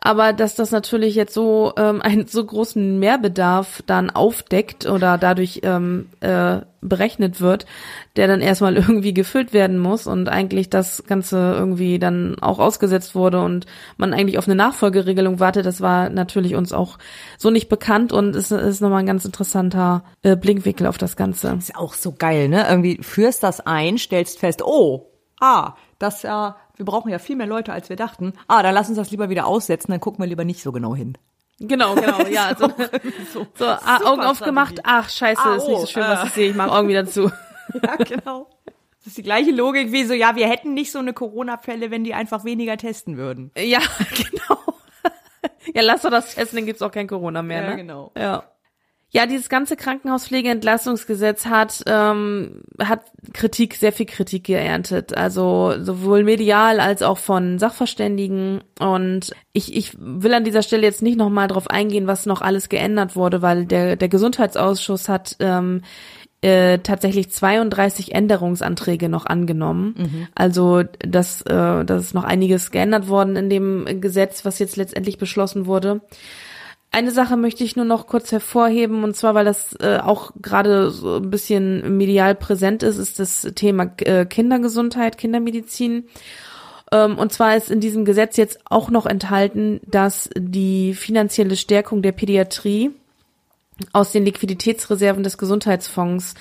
Aber 0.00 0.32
dass 0.32 0.54
das 0.56 0.72
natürlich 0.72 1.14
jetzt 1.14 1.32
so 1.32 1.72
ähm, 1.76 2.02
einen 2.02 2.26
so 2.26 2.44
großen 2.44 2.98
Mehrbedarf 2.98 3.82
dann 3.86 4.10
aufdeckt 4.10 4.86
oder 4.86 5.16
dadurch 5.16 5.60
ähm, 5.62 6.08
äh, 6.20 6.60
berechnet 6.80 7.40
wird, 7.40 7.66
der 8.16 8.26
dann 8.26 8.40
erstmal 8.40 8.76
irgendwie 8.76 9.14
gefüllt 9.14 9.52
werden 9.52 9.78
muss 9.78 10.06
und 10.06 10.28
eigentlich 10.28 10.70
das 10.70 11.04
Ganze 11.06 11.54
irgendwie 11.56 11.98
dann 11.98 12.36
auch 12.40 12.58
ausgesetzt 12.58 13.14
wurde 13.14 13.42
und 13.42 13.66
man 13.96 14.12
eigentlich 14.12 14.38
auf 14.38 14.48
eine 14.48 14.56
Nachfolgeregelung 14.56 15.38
wartet, 15.38 15.66
das 15.66 15.80
war 15.80 16.10
natürlich 16.10 16.56
uns 16.56 16.72
auch 16.72 16.98
so 17.38 17.50
nicht 17.50 17.68
bekannt 17.68 18.12
und 18.12 18.34
es 18.34 18.50
ist 18.50 18.80
nochmal 18.80 19.00
ein 19.00 19.06
ganz 19.06 19.24
interessanter 19.24 20.02
äh, 20.22 20.36
Blinkwinkel 20.36 20.86
auf 20.86 20.98
das 20.98 21.16
Ganze. 21.16 21.54
Ist 21.58 21.76
auch 21.76 21.94
so 21.94 22.12
geil, 22.12 22.48
ne? 22.48 22.66
Irgendwie 22.68 22.98
führst 23.02 23.42
das 23.42 23.60
ein, 23.60 23.98
stellst 23.98 24.40
fest, 24.40 24.62
oh, 24.64 25.12
ah, 25.40 25.74
das 25.98 26.22
ja, 26.22 26.56
wir 26.76 26.84
brauchen 26.84 27.10
ja 27.10 27.18
viel 27.18 27.36
mehr 27.36 27.46
Leute, 27.46 27.72
als 27.72 27.88
wir 27.88 27.96
dachten. 27.96 28.34
Ah, 28.48 28.62
dann 28.62 28.74
lass 28.74 28.88
uns 28.88 28.96
das 28.96 29.10
lieber 29.10 29.30
wieder 29.30 29.46
aussetzen, 29.46 29.90
dann 29.90 30.00
gucken 30.00 30.22
wir 30.22 30.28
lieber 30.28 30.44
nicht 30.44 30.62
so 30.62 30.72
genau 30.72 30.94
hin. 30.94 31.16
Genau, 31.58 31.94
genau, 31.94 32.26
ja. 32.26 32.54
So, 32.58 32.68
so, 33.32 33.46
so 33.54 33.64
ah, 33.64 34.00
Augen 34.04 34.22
aufgemacht, 34.22 34.80
ach 34.84 35.08
scheiße, 35.08 35.40
ah, 35.42 35.56
ist 35.56 35.68
nicht 35.68 35.80
so 35.80 35.86
schön, 35.86 36.02
was 36.02 36.28
ich 36.28 36.32
sehe, 36.32 36.50
ich 36.50 36.56
mache 36.56 36.72
Augen 36.72 36.88
wieder 36.88 37.06
zu. 37.06 37.30
Ja, 37.82 37.96
genau. 37.96 38.48
Das 38.98 39.08
ist 39.08 39.18
die 39.18 39.24
gleiche 39.24 39.50
Logik 39.50 39.90
wie 39.90 40.04
so, 40.04 40.14
ja, 40.14 40.36
wir 40.36 40.48
hätten 40.48 40.72
nicht 40.72 40.92
so 40.92 41.00
eine 41.00 41.12
Corona-Fälle, 41.12 41.90
wenn 41.90 42.04
die 42.04 42.14
einfach 42.14 42.44
weniger 42.44 42.76
testen 42.76 43.16
würden. 43.16 43.50
Ja, 43.58 43.80
genau. 44.14 44.60
Ja, 45.74 45.82
lass 45.82 46.02
doch 46.02 46.10
das 46.10 46.36
testen, 46.36 46.58
dann 46.58 46.66
gibt's 46.66 46.80
auch 46.80 46.92
kein 46.92 47.08
Corona 47.08 47.42
mehr, 47.42 47.62
ja, 47.62 47.70
ne? 47.70 47.76
genau. 47.76 48.12
Ja. 48.16 48.44
Ja, 49.16 49.24
dieses 49.24 49.48
ganze 49.48 49.76
Krankenhauspflegeentlastungsgesetz 49.76 51.46
hat 51.46 51.82
ähm, 51.86 52.60
hat 52.78 53.00
Kritik, 53.32 53.76
sehr 53.76 53.92
viel 53.92 54.04
Kritik 54.04 54.44
geerntet, 54.44 55.16
also 55.16 55.72
sowohl 55.80 56.22
medial 56.22 56.80
als 56.80 57.00
auch 57.00 57.16
von 57.16 57.58
Sachverständigen. 57.58 58.62
Und 58.78 59.32
ich 59.54 59.74
ich 59.74 59.94
will 59.98 60.34
an 60.34 60.44
dieser 60.44 60.60
Stelle 60.60 60.82
jetzt 60.82 61.00
nicht 61.00 61.16
nochmal 61.16 61.48
drauf 61.48 61.70
eingehen, 61.70 62.06
was 62.06 62.26
noch 62.26 62.42
alles 62.42 62.68
geändert 62.68 63.16
wurde, 63.16 63.40
weil 63.40 63.64
der 63.64 63.96
der 63.96 64.10
Gesundheitsausschuss 64.10 65.08
hat 65.08 65.36
ähm, 65.40 65.80
äh, 66.42 66.80
tatsächlich 66.80 67.30
32 67.30 68.14
Änderungsanträge 68.14 69.08
noch 69.08 69.24
angenommen. 69.24 69.94
Mhm. 69.96 70.28
Also 70.34 70.82
das, 70.98 71.40
äh, 71.40 71.86
das 71.86 72.02
ist 72.02 72.14
noch 72.14 72.24
einiges 72.24 72.70
geändert 72.70 73.08
worden 73.08 73.36
in 73.36 73.48
dem 73.48 74.02
Gesetz, 74.02 74.44
was 74.44 74.58
jetzt 74.58 74.76
letztendlich 74.76 75.16
beschlossen 75.16 75.64
wurde. 75.64 76.02
Eine 76.96 77.10
Sache 77.10 77.36
möchte 77.36 77.62
ich 77.62 77.76
nur 77.76 77.84
noch 77.84 78.06
kurz 78.06 78.32
hervorheben, 78.32 79.04
und 79.04 79.14
zwar, 79.14 79.34
weil 79.34 79.44
das 79.44 79.74
äh, 79.80 79.98
auch 79.98 80.30
gerade 80.40 80.90
so 80.90 81.16
ein 81.16 81.28
bisschen 81.28 81.98
medial 81.98 82.34
präsent 82.34 82.82
ist, 82.82 82.96
ist 82.96 83.18
das 83.18 83.42
Thema 83.54 83.90
äh, 83.98 84.24
Kindergesundheit, 84.24 85.18
Kindermedizin. 85.18 86.08
Ähm, 86.90 87.18
und 87.18 87.34
zwar 87.34 87.54
ist 87.54 87.70
in 87.70 87.80
diesem 87.80 88.06
Gesetz 88.06 88.38
jetzt 88.38 88.60
auch 88.64 88.88
noch 88.88 89.04
enthalten, 89.04 89.82
dass 89.86 90.30
die 90.38 90.94
finanzielle 90.94 91.56
Stärkung 91.56 92.00
der 92.00 92.12
Pädiatrie 92.12 92.92
aus 93.92 94.12
den 94.12 94.24
Liquiditätsreserven 94.24 95.22
des 95.22 95.36
Gesundheitsfonds 95.36 96.32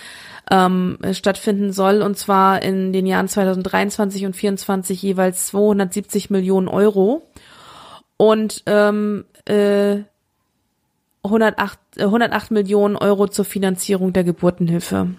ähm, 0.49 0.99
stattfinden 1.11 1.73
soll, 1.73 2.02
und 2.02 2.18
zwar 2.18 2.61
in 2.61 2.94
den 2.94 3.07
Jahren 3.07 3.27
2023 3.27 4.26
und 4.26 4.32
2024 4.32 5.02
jeweils 5.02 5.48
270 5.48 6.30
Millionen 6.30 6.69
Euro. 6.69 7.27
Und 8.15 8.64
ähm, 8.68 9.26
äh, 9.44 10.06
108, 11.26 11.80
108 11.99 12.52
äh, 12.52 12.53
Millionen 12.53 12.95
Euro 12.95 13.27
zur 13.27 13.45
Finanzierung 13.45 14.14
der 14.14 14.23
Geburtenhilfe. 14.23 15.10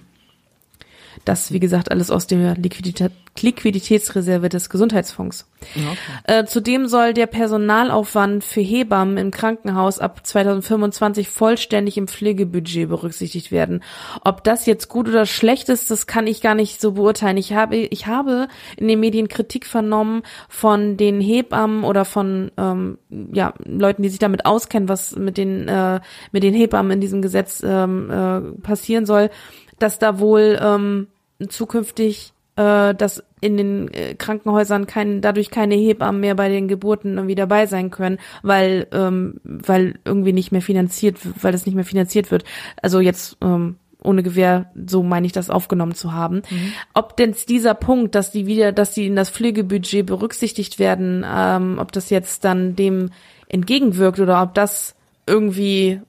Das, 1.24 1.52
wie 1.52 1.60
gesagt, 1.60 1.90
alles 1.90 2.10
aus 2.10 2.26
der 2.26 2.54
Liquidität, 2.54 3.12
Liquiditätsreserve 3.40 4.48
des 4.48 4.70
Gesundheitsfonds. 4.70 5.46
Okay. 5.74 5.96
Äh, 6.24 6.44
zudem 6.44 6.86
soll 6.86 7.12
der 7.12 7.26
Personalaufwand 7.26 8.44
für 8.44 8.60
Hebammen 8.60 9.16
im 9.16 9.30
Krankenhaus 9.30 9.98
ab 9.98 10.26
2025 10.26 11.28
vollständig 11.28 11.96
im 11.98 12.08
Pflegebudget 12.08 12.88
berücksichtigt 12.88 13.50
werden. 13.50 13.82
Ob 14.24 14.44
das 14.44 14.66
jetzt 14.66 14.88
gut 14.88 15.08
oder 15.08 15.26
schlecht 15.26 15.68
ist, 15.68 15.90
das 15.90 16.06
kann 16.06 16.26
ich 16.26 16.40
gar 16.40 16.54
nicht 16.54 16.80
so 16.80 16.92
beurteilen. 16.92 17.36
Ich 17.36 17.52
habe, 17.52 17.76
ich 17.76 18.06
habe 18.06 18.48
in 18.76 18.88
den 18.88 19.00
Medien 19.00 19.28
Kritik 19.28 19.66
vernommen 19.66 20.22
von 20.48 20.96
den 20.96 21.20
Hebammen 21.20 21.84
oder 21.84 22.04
von 22.04 22.50
ähm, 22.56 22.98
ja, 23.32 23.54
Leuten, 23.64 24.02
die 24.02 24.08
sich 24.08 24.18
damit 24.18 24.46
auskennen, 24.46 24.88
was 24.88 25.16
mit 25.16 25.36
den, 25.36 25.68
äh, 25.68 26.00
mit 26.32 26.42
den 26.42 26.54
Hebammen 26.54 26.92
in 26.92 27.00
diesem 27.00 27.22
Gesetz 27.22 27.62
ähm, 27.64 28.10
äh, 28.10 28.40
passieren 28.62 29.06
soll, 29.06 29.30
dass 29.78 29.98
da 29.98 30.18
wohl 30.18 30.58
ähm, 30.60 31.08
zukünftig 31.48 32.32
äh, 32.56 32.94
dass 32.94 33.22
in 33.40 33.56
den 33.56 33.92
äh, 33.92 34.14
Krankenhäusern 34.14 34.86
kein, 34.86 35.20
dadurch 35.20 35.50
keine 35.50 35.74
Hebammen 35.74 36.20
mehr 36.20 36.34
bei 36.34 36.48
den 36.48 36.68
Geburten 36.68 37.16
irgendwie 37.16 37.34
dabei 37.34 37.66
sein 37.66 37.90
können, 37.90 38.18
weil 38.42 38.86
ähm, 38.92 39.40
weil 39.44 39.98
irgendwie 40.04 40.32
nicht 40.32 40.52
mehr 40.52 40.62
finanziert, 40.62 41.18
weil 41.42 41.52
das 41.52 41.66
nicht 41.66 41.74
mehr 41.74 41.84
finanziert 41.84 42.30
wird. 42.30 42.44
Also 42.80 43.00
jetzt 43.00 43.36
ähm, 43.42 43.76
ohne 44.02 44.22
Gewehr, 44.22 44.70
so 44.86 45.02
meine 45.02 45.26
ich 45.26 45.32
das 45.32 45.50
aufgenommen 45.50 45.94
zu 45.94 46.12
haben. 46.12 46.36
Mhm. 46.48 46.72
Ob 46.94 47.16
denn 47.16 47.34
dieser 47.48 47.74
Punkt, 47.74 48.14
dass 48.14 48.30
die 48.30 48.46
wieder, 48.46 48.72
dass 48.72 48.94
die 48.94 49.06
in 49.06 49.16
das 49.16 49.30
Pflegebudget 49.30 50.06
berücksichtigt 50.06 50.78
werden, 50.78 51.24
ähm, 51.28 51.78
ob 51.78 51.92
das 51.92 52.08
jetzt 52.10 52.44
dann 52.44 52.76
dem 52.76 53.10
entgegenwirkt 53.48 54.20
oder 54.20 54.42
ob 54.42 54.54
das 54.54 54.94
irgendwie 55.26 56.00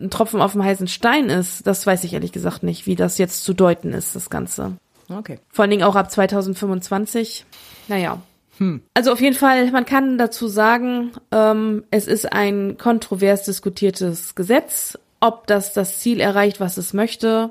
ein 0.00 0.10
Tropfen 0.10 0.40
auf 0.40 0.52
dem 0.52 0.64
heißen 0.64 0.88
Stein 0.88 1.30
ist, 1.30 1.66
das 1.66 1.86
weiß 1.86 2.04
ich 2.04 2.14
ehrlich 2.14 2.32
gesagt 2.32 2.62
nicht, 2.62 2.86
wie 2.86 2.94
das 2.94 3.18
jetzt 3.18 3.44
zu 3.44 3.54
deuten 3.54 3.92
ist, 3.92 4.16
das 4.16 4.30
Ganze. 4.30 4.76
Okay. 5.08 5.38
Vor 5.50 5.62
allen 5.62 5.70
Dingen 5.70 5.84
auch 5.84 5.96
ab 5.96 6.10
2025. 6.10 7.46
Naja. 7.88 8.20
Hm. 8.58 8.82
Also 8.94 9.12
auf 9.12 9.20
jeden 9.20 9.36
Fall, 9.36 9.70
man 9.70 9.86
kann 9.86 10.18
dazu 10.18 10.48
sagen, 10.48 11.12
ähm, 11.32 11.84
es 11.90 12.06
ist 12.06 12.32
ein 12.32 12.76
kontrovers 12.76 13.44
diskutiertes 13.44 14.34
Gesetz. 14.34 14.98
Ob 15.20 15.46
das 15.46 15.72
das 15.72 15.98
Ziel 15.98 16.20
erreicht, 16.20 16.60
was 16.60 16.76
es 16.76 16.92
möchte, 16.92 17.50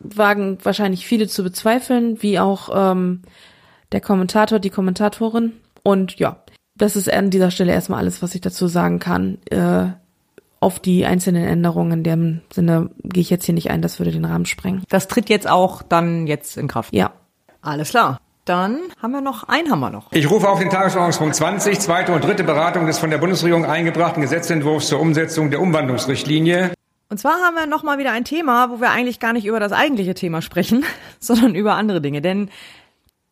wagen 0.00 0.58
wahrscheinlich 0.62 1.06
viele 1.06 1.28
zu 1.28 1.42
bezweifeln, 1.42 2.22
wie 2.22 2.38
auch 2.38 2.70
ähm, 2.72 3.22
der 3.92 4.00
Kommentator, 4.00 4.58
die 4.58 4.70
Kommentatorin. 4.70 5.52
Und 5.82 6.18
ja, 6.18 6.42
das 6.74 6.96
ist 6.96 7.12
an 7.12 7.30
dieser 7.30 7.50
Stelle 7.50 7.72
erstmal 7.72 8.00
alles, 8.00 8.22
was 8.22 8.34
ich 8.34 8.40
dazu 8.40 8.66
sagen 8.66 8.98
kann. 8.98 9.38
Äh, 9.50 9.88
auf 10.60 10.80
die 10.80 11.06
einzelnen 11.06 11.44
Änderungen 11.44 11.92
in 11.92 12.02
dem 12.02 12.40
Sinne 12.52 12.90
gehe 13.02 13.20
ich 13.20 13.30
jetzt 13.30 13.44
hier 13.44 13.54
nicht 13.54 13.70
ein, 13.70 13.82
das 13.82 13.98
würde 13.98 14.10
den 14.10 14.24
Rahmen 14.24 14.46
sprengen. 14.46 14.84
Das 14.88 15.08
tritt 15.08 15.28
jetzt 15.28 15.48
auch 15.48 15.82
dann 15.82 16.26
jetzt 16.26 16.56
in 16.56 16.68
Kraft. 16.68 16.92
Ja. 16.92 17.12
Alles 17.60 17.90
klar. 17.90 18.20
Dann 18.44 18.78
haben 19.02 19.10
wir 19.10 19.20
noch, 19.20 19.48
einen 19.48 19.70
haben 19.72 19.80
wir 19.80 19.90
noch. 19.90 20.12
Ich 20.12 20.30
rufe 20.30 20.48
auf 20.48 20.60
den 20.60 20.70
Tagesordnungspunkt 20.70 21.34
20, 21.34 21.80
zweite 21.80 22.12
und 22.12 22.22
dritte 22.22 22.44
Beratung 22.44 22.86
des 22.86 22.98
von 22.98 23.10
der 23.10 23.18
Bundesregierung 23.18 23.64
eingebrachten 23.64 24.22
Gesetzentwurfs 24.22 24.86
zur 24.86 25.00
Umsetzung 25.00 25.50
der 25.50 25.60
Umwandlungsrichtlinie. 25.60 26.72
Und 27.08 27.18
zwar 27.18 27.40
haben 27.40 27.56
wir 27.56 27.66
noch 27.66 27.82
mal 27.82 27.98
wieder 27.98 28.12
ein 28.12 28.24
Thema, 28.24 28.70
wo 28.70 28.80
wir 28.80 28.90
eigentlich 28.90 29.18
gar 29.18 29.32
nicht 29.32 29.46
über 29.46 29.58
das 29.58 29.72
eigentliche 29.72 30.14
Thema 30.14 30.42
sprechen, 30.42 30.84
sondern 31.18 31.56
über 31.56 31.74
andere 31.74 32.00
Dinge. 32.00 32.22
Denn 32.22 32.48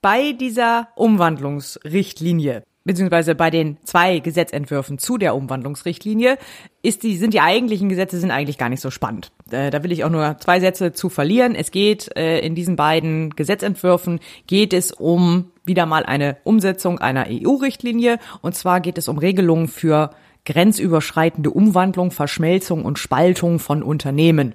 bei 0.03 0.33
dieser 0.33 0.89
Umwandlungsrichtlinie 0.97 2.65
beziehungsweise 2.85 3.35
bei 3.35 3.51
den 3.51 3.79
zwei 3.85 4.19
Gesetzentwürfen 4.19 4.99
zu 4.99 5.17
der 5.17 5.35
Umwandlungsrichtlinie 5.35 6.39
ist 6.83 7.03
die, 7.03 7.17
sind 7.17 7.33
die 7.35 7.41
eigentlichen 7.41 7.89
Gesetze 7.89 8.19
sind 8.19 8.31
eigentlich 8.31 8.59
gar 8.59 8.69
nicht 8.69 8.81
so 8.81 8.91
spannend. 8.91 9.33
Äh, 9.51 9.71
da 9.71 9.83
will 9.83 9.93
ich 9.93 10.05
auch 10.05 10.11
nur 10.11 10.37
zwei 10.39 10.61
Sätze 10.61 10.93
zu 10.93 11.09
verlieren. 11.09 11.55
Es 11.55 11.71
geht 11.71 12.15
äh, 12.17 12.41
in 12.41 12.55
diesen 12.55 12.77
beiden 12.77 13.31
Gesetzentwürfen 13.31 14.21
geht 14.47 14.73
es 14.75 14.93
um 14.93 15.51
wieder 15.65 15.87
mal 15.87 16.05
eine 16.05 16.37
Umsetzung 16.45 16.99
einer 16.99 17.27
EU-Richtlinie 17.29 18.19
und 18.43 18.55
zwar 18.55 18.81
geht 18.81 18.99
es 18.99 19.09
um 19.09 19.17
Regelungen 19.17 19.69
für 19.69 20.11
grenzüberschreitende 20.45 21.51
Umwandlung, 21.51 22.11
Verschmelzung 22.11 22.85
und 22.85 22.99
Spaltung 22.99 23.59
von 23.59 23.83
Unternehmen. 23.83 24.55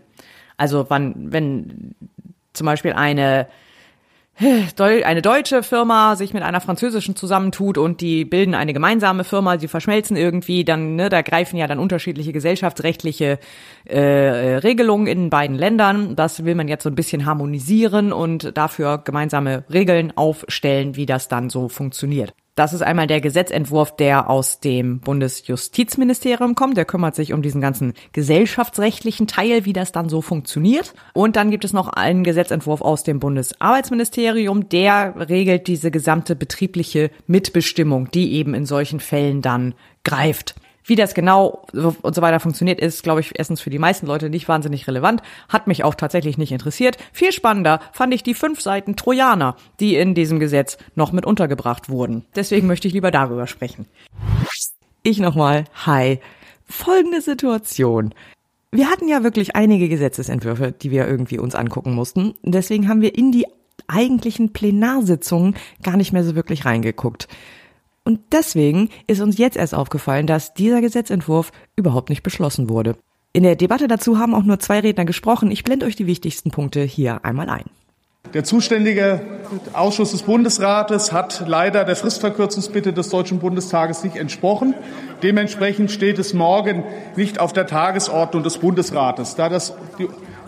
Also 0.56 0.86
wann, 0.90 1.32
wenn 1.32 1.96
zum 2.54 2.66
Beispiel 2.66 2.94
eine 2.94 3.48
eine 4.40 5.22
deutsche 5.22 5.64
Firma 5.64 6.16
sich 6.16 6.34
mit 6.34 6.44
einer 6.44 6.62
französischen 6.62 7.16
zusammentut 7.16 7.78
und 7.78 8.00
die 8.00 8.24
bilden 8.24 8.56
eine 8.56 8.74
gemeinsame 8.74 9.24
Firma, 9.24 9.60
sie 9.60 9.68
verschmelzen 9.68 10.16
irgendwie, 10.16 10.64
dann 10.64 10.96
ne, 10.96 11.10
da 11.10 11.22
greifen 11.22 11.58
ja 11.58 11.68
dann 11.68 11.80
unterschiedliche 11.80 12.32
gesellschaftsrechtliche 12.32 13.40
äh, 13.86 14.00
Regelungen 14.00 15.08
in 15.08 15.30
beiden 15.30 15.58
Ländern. 15.58 16.16
Das 16.16 16.46
will 16.46 16.56
man 16.56 16.68
jetzt 16.68 16.84
so 16.84 16.90
ein 16.90 16.96
bisschen 16.96 17.26
harmonisieren 17.26 18.14
und 18.14 18.56
dafür 18.58 19.00
gemeinsame 19.00 19.66
Regeln 19.72 20.16
aufstellen, 20.16 20.96
wie 20.96 21.06
das 21.06 21.28
dann 21.28 21.50
so 21.50 21.68
funktioniert. 21.68 22.34
Das 22.60 22.74
ist 22.74 22.82
einmal 22.82 23.08
der 23.08 23.22
Gesetzentwurf, 23.22 23.96
der 23.96 24.30
aus 24.30 24.60
dem 24.60 25.00
Bundesjustizministerium 25.00 26.56
kommt. 26.56 26.76
Der 26.76 26.84
kümmert 26.84 27.16
sich 27.16 27.32
um 27.32 27.42
diesen 27.42 27.62
ganzen 27.62 27.94
gesellschaftsrechtlichen 28.12 29.28
Teil, 29.28 29.64
wie 29.64 29.72
das 29.72 29.94
dann 29.94 30.10
so 30.10 30.22
funktioniert. 30.22 30.94
Und 31.14 31.38
dann 31.38 31.52
gibt 31.52 31.64
es 31.64 31.72
noch 31.72 31.88
einen 31.88 32.26
Gesetzentwurf 32.26 32.82
aus 32.82 33.04
dem 33.04 33.22
Bundesarbeitsministerium, 33.22 34.68
der 34.68 35.30
regelt 35.30 35.68
diese 35.68 35.90
gesamte 35.90 36.36
betriebliche 36.36 37.12
Mitbestimmung, 37.28 38.12
die 38.12 38.34
eben 38.34 38.54
in 38.54 38.66
solchen 38.66 39.00
Fällen 39.00 39.42
dann 39.42 39.74
greift. 40.04 40.56
Wie 40.90 40.96
das 40.96 41.14
genau 41.14 41.62
und 41.72 42.16
so 42.16 42.22
weiter 42.24 42.40
funktioniert, 42.40 42.82
ist, 42.82 43.04
glaube 43.04 43.20
ich, 43.20 43.34
erstens 43.38 43.62
für 43.62 43.70
die 43.70 43.78
meisten 43.78 44.08
Leute 44.08 44.32
nicht 44.32 44.48
wahnsinnig 44.48 44.88
relevant. 44.88 45.22
Hat 45.48 45.68
mich 45.68 45.84
auch 45.84 45.94
tatsächlich 45.94 46.40
nicht 46.40 46.52
interessiert. 46.52 46.98
Viel 47.14 47.32
spannender 47.32 47.80
fand 47.94 48.12
ich 48.12 48.24
die 48.24 48.34
fünf 48.34 48.60
Seiten 48.60 48.96
Trojaner, 48.96 49.56
die 49.80 49.96
in 49.96 50.16
diesem 50.16 50.40
Gesetz 50.40 50.80
noch 50.96 51.12
mit 51.12 51.28
untergebracht 51.28 51.90
wurden. 51.90 52.26
Deswegen 52.36 52.66
möchte 52.66 52.88
ich 52.88 52.96
lieber 52.96 53.12
darüber 53.12 53.46
sprechen. 53.46 53.86
Ich 55.04 55.20
nochmal. 55.20 55.66
Hi. 55.86 56.22
Folgende 56.66 57.22
Situation. 57.22 58.16
Wir 58.72 58.90
hatten 58.90 59.08
ja 59.08 59.22
wirklich 59.22 59.56
einige 59.56 59.90
Gesetzesentwürfe, 59.90 60.72
die 60.72 60.90
wir 60.90 61.08
irgendwie 61.08 61.38
uns 61.38 61.54
angucken 61.54 61.94
mussten. 61.94 62.34
Deswegen 62.42 62.90
haben 62.90 63.02
wir 63.02 63.16
in 63.16 63.32
die 63.32 63.46
eigentlichen 63.88 64.54
Plenarsitzungen 64.54 65.56
gar 65.84 65.98
nicht 65.98 66.14
mehr 66.14 66.24
so 66.24 66.34
wirklich 66.34 66.66
reingeguckt. 66.66 67.28
Und 68.10 68.22
deswegen 68.32 68.90
ist 69.06 69.22
uns 69.22 69.38
jetzt 69.38 69.56
erst 69.56 69.76
aufgefallen, 69.76 70.26
dass 70.26 70.56
dieser 70.56 70.82
Gesetzentwurf 70.82 71.52
überhaupt 71.76 72.10
nicht 72.10 72.24
beschlossen 72.24 72.68
wurde. 72.68 72.96
In 73.34 73.44
der 73.44 73.56
Debatte 73.56 73.88
dazu 73.88 74.18
haben 74.18 74.34
auch 74.34 74.42
nur 74.42 74.58
zwei 74.58 74.80
Redner 74.80 75.06
gesprochen. 75.06 75.52
Ich 75.52 75.64
blende 75.64 75.86
euch 75.86 75.96
die 75.96 76.08
wichtigsten 76.08 76.50
Punkte 76.50 76.82
hier 76.82 77.24
einmal 77.24 77.50
ein. 77.50 77.66
Der 78.34 78.44
zuständige 78.44 79.22
Ausschuss 79.74 80.10
des 80.10 80.24
Bundesrates 80.24 81.12
hat 81.12 81.44
leider 81.46 81.84
der 81.84 81.96
Fristverkürzungsbitte 81.96 82.94
des 82.94 83.10
Deutschen 83.10 83.38
Bundestages 83.38 84.04
nicht 84.04 84.16
entsprochen. 84.16 84.74
Dementsprechend 85.22 85.92
steht 85.92 86.18
es 86.18 86.34
morgen 86.34 86.86
nicht 87.16 87.40
auf 87.40 87.54
der 87.54 87.68
Tagesordnung 87.68 88.42
des 88.42 88.58
Bundesrates. 88.58 89.36
Da 89.36 89.50
das 89.50 89.76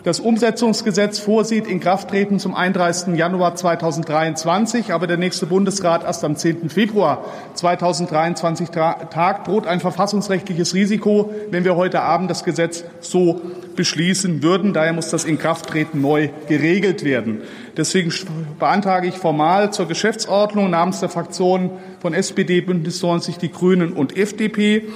das 0.04 0.18
Umsetzungsgesetz 0.18 1.20
vorsieht 1.20 1.68
Inkrafttreten 1.68 2.40
zum 2.40 2.54
31. 2.56 3.14
Januar 3.14 3.54
2023, 3.54 4.92
aber 4.92 5.06
der 5.06 5.16
nächste 5.16 5.46
Bundesrat 5.46 6.02
erst 6.02 6.24
am 6.24 6.34
10. 6.34 6.70
Februar 6.70 7.24
2023 7.54 8.70
tagt, 8.70 9.46
droht 9.46 9.66
ein 9.66 9.78
verfassungsrechtliches 9.78 10.74
Risiko, 10.74 11.32
wenn 11.50 11.64
wir 11.64 11.76
heute 11.76 12.02
Abend 12.02 12.30
das 12.30 12.42
Gesetz 12.42 12.84
so 13.00 13.40
beschließen 13.76 14.42
würden. 14.42 14.72
Daher 14.72 14.92
muss 14.92 15.10
das 15.10 15.24
Inkrafttreten 15.24 16.00
neu 16.00 16.30
geregelt 16.48 17.04
werden. 17.04 17.42
Deswegen 17.76 18.12
beantrage 18.58 19.06
ich 19.06 19.14
formal 19.14 19.72
zur 19.72 19.86
Geschäftsordnung 19.86 20.68
namens 20.70 20.98
der 20.98 21.10
Fraktionen 21.10 21.70
von 22.00 22.12
SPD, 22.12 22.60
Bündnis 22.60 23.00
90, 23.00 23.38
die 23.38 23.52
Grünen 23.52 23.92
und 23.92 24.16
FDP 24.16 24.88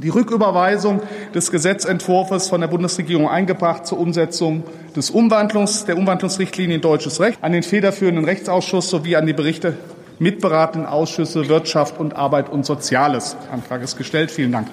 die 0.00 0.08
Rücküberweisung 0.08 1.00
des 1.34 1.50
Gesetzentwurfs 1.50 2.48
von 2.48 2.60
der 2.60 2.68
Bundesregierung 2.68 3.28
eingebracht 3.28 3.86
zur 3.86 3.98
Umsetzung 3.98 4.64
des 4.96 5.10
Umwandlungs, 5.10 5.84
der 5.84 5.96
Umwandlungsrichtlinie 5.96 6.76
in 6.76 6.80
deutsches 6.80 7.20
Recht 7.20 7.38
an 7.42 7.52
den 7.52 7.62
federführenden 7.62 8.24
Rechtsausschuss 8.24 8.90
sowie 8.90 9.16
an 9.16 9.26
die 9.26 9.32
Berichte 9.32 9.74
mitberatenden 10.18 10.88
Ausschüsse 10.88 11.48
Wirtschaft 11.48 11.98
und 11.98 12.14
Arbeit 12.14 12.50
und 12.50 12.66
Soziales. 12.66 13.36
Antrag 13.50 13.82
ist 13.82 13.96
gestellt. 13.96 14.30
Vielen 14.30 14.52
Dank. 14.52 14.68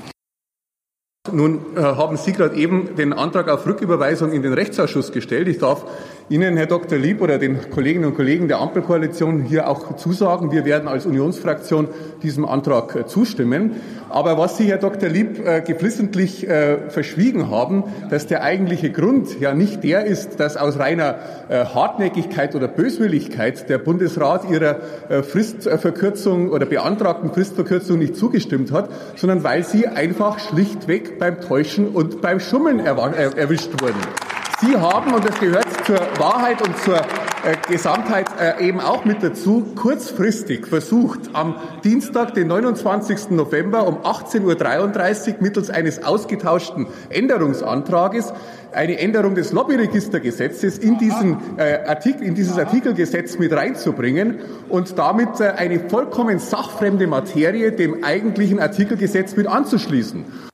Nun 1.31 1.75
äh, 1.75 1.81
haben 1.81 2.17
Sie 2.17 2.31
gerade 2.31 2.55
eben 2.55 2.95
den 2.95 3.13
Antrag 3.13 3.49
auf 3.49 3.65
Rücküberweisung 3.65 4.31
in 4.31 4.41
den 4.43 4.53
Rechtsausschuss 4.53 5.11
gestellt. 5.11 5.47
Ich 5.47 5.57
darf 5.57 5.83
Ihnen, 6.29 6.57
Herr 6.57 6.65
Dr. 6.65 6.97
Lieb, 6.97 7.21
oder 7.21 7.37
den 7.37 7.69
Kolleginnen 7.69 8.03
und 8.03 8.15
Kollegen 8.15 8.49
der 8.49 8.59
Ampelkoalition 8.59 9.43
hier 9.43 9.69
auch 9.69 9.95
zusagen, 9.95 10.51
wir 10.51 10.65
werden 10.65 10.89
als 10.89 11.05
Unionsfraktion 11.05 11.87
diesem 12.21 12.43
Antrag 12.43 12.93
äh, 12.97 13.07
zustimmen. 13.07 13.77
Aber 14.09 14.37
was 14.37 14.57
Sie, 14.57 14.65
Herr 14.65 14.77
Dr. 14.77 15.07
Lieb, 15.07 15.39
äh, 15.47 15.61
geflissentlich 15.61 16.45
äh, 16.45 16.89
verschwiegen 16.89 17.49
haben, 17.49 17.85
dass 18.09 18.27
der 18.27 18.43
eigentliche 18.43 18.91
Grund 18.91 19.39
ja 19.39 19.53
nicht 19.53 19.85
der 19.85 20.03
ist, 20.03 20.37
dass 20.41 20.57
aus 20.57 20.77
reiner 20.77 21.15
Hartnäckigkeit 21.49 22.55
oder 22.55 22.67
Böswilligkeit 22.67 23.69
der 23.69 23.77
Bundesrat 23.77 24.49
ihrer 24.49 24.81
Fristverkürzung 25.23 26.49
oder 26.51 26.65
beantragten 26.65 27.31
Fristverkürzung 27.31 27.99
nicht 27.99 28.17
zugestimmt 28.17 28.73
hat, 28.73 28.89
sondern 29.15 29.45
weil 29.45 29.63
sie 29.63 29.87
einfach 29.87 30.39
schlichtweg 30.39 31.19
beim 31.19 31.39
Täuschen 31.39 31.87
und 31.87 32.21
beim 32.21 32.41
Schummeln 32.41 32.79
erwischt 32.79 33.81
wurden. 33.81 33.95
Sie 34.59 34.75
haben, 34.75 35.13
und 35.13 35.23
das 35.23 35.39
gehört 35.39 35.67
zur 35.85 35.99
Wahrheit 36.17 36.67
und 36.67 36.75
zur 36.79 36.95
äh, 36.97 37.01
Gesamtheit 37.69 38.25
äh, 38.39 38.67
eben 38.67 38.79
auch 38.79 39.05
mit 39.05 39.21
dazu, 39.21 39.67
kurzfristig 39.75 40.65
versucht, 40.65 41.19
am 41.33 41.57
Dienstag, 41.83 42.33
den 42.33 42.47
29. 42.47 43.29
November 43.29 43.85
um 43.85 43.99
18.33 43.99 45.27
Uhr 45.27 45.35
mittels 45.41 45.69
eines 45.69 46.03
ausgetauschten 46.03 46.87
Änderungsantrages 47.09 48.33
eine 48.71 48.97
Änderung 48.97 49.35
des 49.35 49.51
Lobbyregistergesetzes 49.51 50.79
in, 50.79 50.97
diesen, 50.97 51.37
äh, 51.57 51.83
Artikel, 51.85 52.23
in 52.23 52.33
dieses 52.33 52.57
Artikelgesetz 52.57 53.37
mit 53.37 53.53
reinzubringen 53.53 54.39
und 54.69 54.97
damit 54.97 55.39
eine 55.39 55.87
vollkommen 55.87 56.39
sachfremde 56.39 57.05
Materie 57.05 57.73
dem 57.73 58.03
eigentlichen 58.03 58.59
Artikelgesetz 58.59 59.35
mit 59.35 59.45
anzuschließen. 59.45 60.46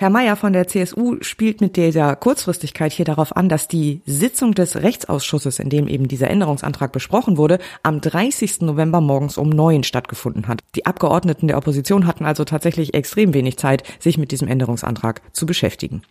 Herr 0.00 0.10
Mayer 0.10 0.36
von 0.36 0.52
der 0.52 0.68
CSU 0.68 1.16
spielt 1.22 1.60
mit 1.60 1.74
dieser 1.74 2.14
Kurzfristigkeit 2.14 2.92
hier 2.92 3.04
darauf 3.04 3.36
an, 3.36 3.48
dass 3.48 3.66
die 3.66 4.00
Sitzung 4.06 4.54
des 4.54 4.76
Rechtsausschusses, 4.76 5.58
in 5.58 5.70
dem 5.70 5.88
eben 5.88 6.06
dieser 6.06 6.30
Änderungsantrag 6.30 6.92
besprochen 6.92 7.36
wurde, 7.36 7.58
am 7.82 8.00
30. 8.00 8.60
November 8.60 9.00
morgens 9.00 9.36
um 9.36 9.50
neun 9.50 9.82
stattgefunden 9.82 10.46
hat. 10.46 10.60
Die 10.76 10.86
Abgeordneten 10.86 11.48
der 11.48 11.56
Opposition 11.56 12.06
hatten 12.06 12.26
also 12.26 12.44
tatsächlich 12.44 12.94
extrem 12.94 13.34
wenig 13.34 13.56
Zeit, 13.56 13.82
sich 13.98 14.18
mit 14.18 14.30
diesem 14.30 14.46
Änderungsantrag 14.46 15.20
zu 15.32 15.46
beschäftigen. 15.46 16.02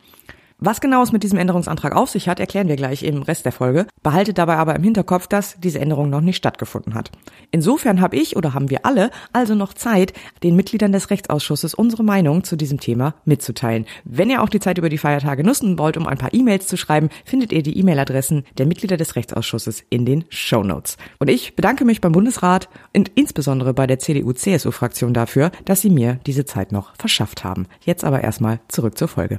Was 0.60 0.82
genau 0.82 1.04
es 1.04 1.12
mit 1.12 1.22
diesem 1.22 1.38
Änderungsantrag 1.38 1.96
auf 1.96 2.10
sich 2.10 2.28
hat, 2.28 2.40
erklären 2.40 2.68
wir 2.68 2.78
gleich 2.78 3.04
im 3.04 3.22
Rest 3.22 3.46
der 3.46 3.52
Folge. 3.52 3.86
Behaltet 4.02 4.40
dabei 4.40 4.56
aber 4.56 4.76
im 4.76 4.82
Hinterkopf, 4.82 5.28
dass 5.28 5.60
diese 5.60 5.80
Änderung 5.80 6.10
noch 6.10 6.22
nicht 6.22 6.38
stattgefunden 6.38 6.96
hat. 6.96 7.12
Insofern 7.52 8.02
habe 8.02 8.16
ich 8.16 8.36
oder 8.36 8.56
haben 8.56 8.72
wir 8.72 8.84
alle 8.84 9.12
also 9.34 9.54
noch 9.54 9.76
Zeit, 9.76 10.14
den 10.42 10.56
Mitgliedern 10.56 10.92
des 10.92 11.12
Rechtsausschusses 11.12 11.76
unsere 11.76 12.04
Meinung 12.04 12.44
zu 12.44 12.56
diesem 12.56 12.80
Thema 12.80 13.14
mitzuteilen. 13.24 13.86
Wenn 14.04 14.32
ihr 14.32 14.42
auch 14.42 14.50
die 14.50 14.60
Zeit 14.60 14.80
über 14.80 14.90
die 14.90 14.98
Feiertage 14.98 15.44
nutzen 15.44 15.78
wollt, 15.78 15.96
um 15.96 16.08
ein 16.08 16.18
paar 16.18 16.34
E-Mails 16.34 16.66
zu 16.66 16.76
schreiben, 16.76 17.10
findet 17.24 17.52
ihr 17.52 17.62
die 17.62 17.78
E-Mail-Adressen 17.78 18.44
der 18.58 18.66
Mitglieder 18.66 18.98
des 18.98 19.16
Rechtsausschusses 19.16 19.84
in 19.92 20.08
den 20.08 20.26
Show 20.30 20.64
Notes. 20.64 20.98
Und 21.20 21.30
ich 21.30 21.56
bedanke 21.56 21.86
mich 21.86 22.02
beim 22.02 22.14
Bundesrat 22.14 22.68
und 22.96 23.12
insbesondere 23.14 23.76
bei 23.76 23.86
der 23.86 24.00
CDU-CSU-Fraktion 24.00 25.14
dafür, 25.14 25.52
dass 25.66 25.82
sie 25.82 25.92
mir 25.92 26.20
diese 26.26 26.46
Zeit 26.46 26.72
noch 26.72 26.96
verschafft 26.98 27.44
haben. 27.44 27.68
Jetzt 27.86 28.04
aber 28.04 28.24
erstmal 28.24 28.60
zurück 28.70 28.98
zur 28.98 29.08
Folge. 29.08 29.38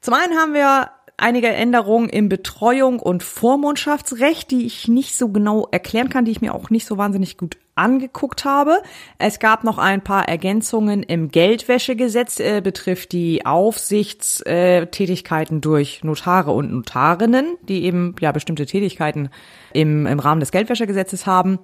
Zum 0.00 0.14
einen 0.14 0.38
haben 0.38 0.54
wir 0.54 0.90
einige 1.18 1.48
Änderungen 1.48 2.08
im 2.08 2.28
Betreuung 2.28 3.00
und 3.00 3.22
Vormundschaftsrecht, 3.22 4.50
die 4.50 4.64
ich 4.64 4.88
nicht 4.88 5.18
so 5.18 5.28
genau 5.28 5.68
erklären 5.70 6.08
kann, 6.08 6.24
die 6.24 6.30
ich 6.30 6.40
mir 6.40 6.54
auch 6.54 6.70
nicht 6.70 6.86
so 6.86 6.96
wahnsinnig 6.96 7.36
gut 7.36 7.58
angeguckt 7.74 8.44
habe. 8.44 8.80
Es 9.18 9.40
gab 9.40 9.64
noch 9.64 9.78
ein 9.78 10.02
paar 10.02 10.28
Ergänzungen 10.28 11.02
im 11.02 11.30
Geldwäschegesetz, 11.30 12.38
äh, 12.40 12.60
betrifft 12.60 13.12
die 13.12 13.46
Aufsichtstätigkeiten 13.46 15.60
durch 15.60 16.04
Notare 16.04 16.52
und 16.52 16.72
Notarinnen, 16.72 17.56
die 17.68 17.84
eben 17.84 18.14
ja 18.20 18.32
bestimmte 18.32 18.66
Tätigkeiten 18.66 19.30
im, 19.72 20.06
im 20.06 20.20
Rahmen 20.20 20.40
des 20.40 20.52
Geldwäschegesetzes 20.52 21.26
haben. 21.26 21.58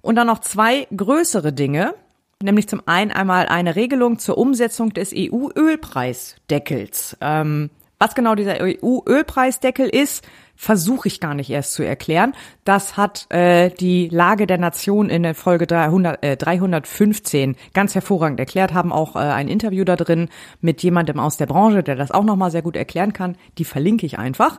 Und 0.00 0.16
dann 0.16 0.26
noch 0.26 0.40
zwei 0.40 0.88
größere 0.94 1.52
Dinge, 1.52 1.94
nämlich 2.42 2.68
zum 2.68 2.82
einen 2.86 3.10
einmal 3.10 3.46
eine 3.46 3.76
Regelung 3.76 4.18
zur 4.18 4.38
Umsetzung 4.38 4.94
des 4.94 5.12
EU-Ölpreisdeckels. 5.14 7.18
Ähm, 7.20 7.68
was 7.98 8.14
genau 8.14 8.34
dieser 8.34 8.58
EU-Ölpreisdeckel 8.60 9.88
ist, 9.88 10.26
versuche 10.54 11.08
ich 11.08 11.20
gar 11.20 11.34
nicht 11.34 11.50
erst 11.50 11.72
zu 11.72 11.84
erklären. 11.84 12.32
Das 12.64 12.96
hat 12.96 13.26
äh, 13.30 13.70
die 13.70 14.08
Lage 14.08 14.46
der 14.46 14.58
Nation 14.58 15.08
in 15.10 15.22
der 15.22 15.34
Folge 15.34 15.66
300, 15.66 16.24
äh, 16.24 16.36
315 16.36 17.56
ganz 17.74 17.94
hervorragend 17.94 18.40
erklärt, 18.40 18.74
haben 18.74 18.92
auch 18.92 19.16
äh, 19.16 19.20
ein 19.20 19.48
Interview 19.48 19.84
da 19.84 19.96
drin 19.96 20.28
mit 20.60 20.82
jemandem 20.82 21.20
aus 21.20 21.36
der 21.36 21.46
Branche, 21.46 21.82
der 21.82 21.96
das 21.96 22.10
auch 22.10 22.24
nochmal 22.24 22.50
sehr 22.50 22.62
gut 22.62 22.76
erklären 22.76 23.12
kann. 23.12 23.36
Die 23.58 23.64
verlinke 23.64 24.06
ich 24.06 24.18
einfach. 24.18 24.58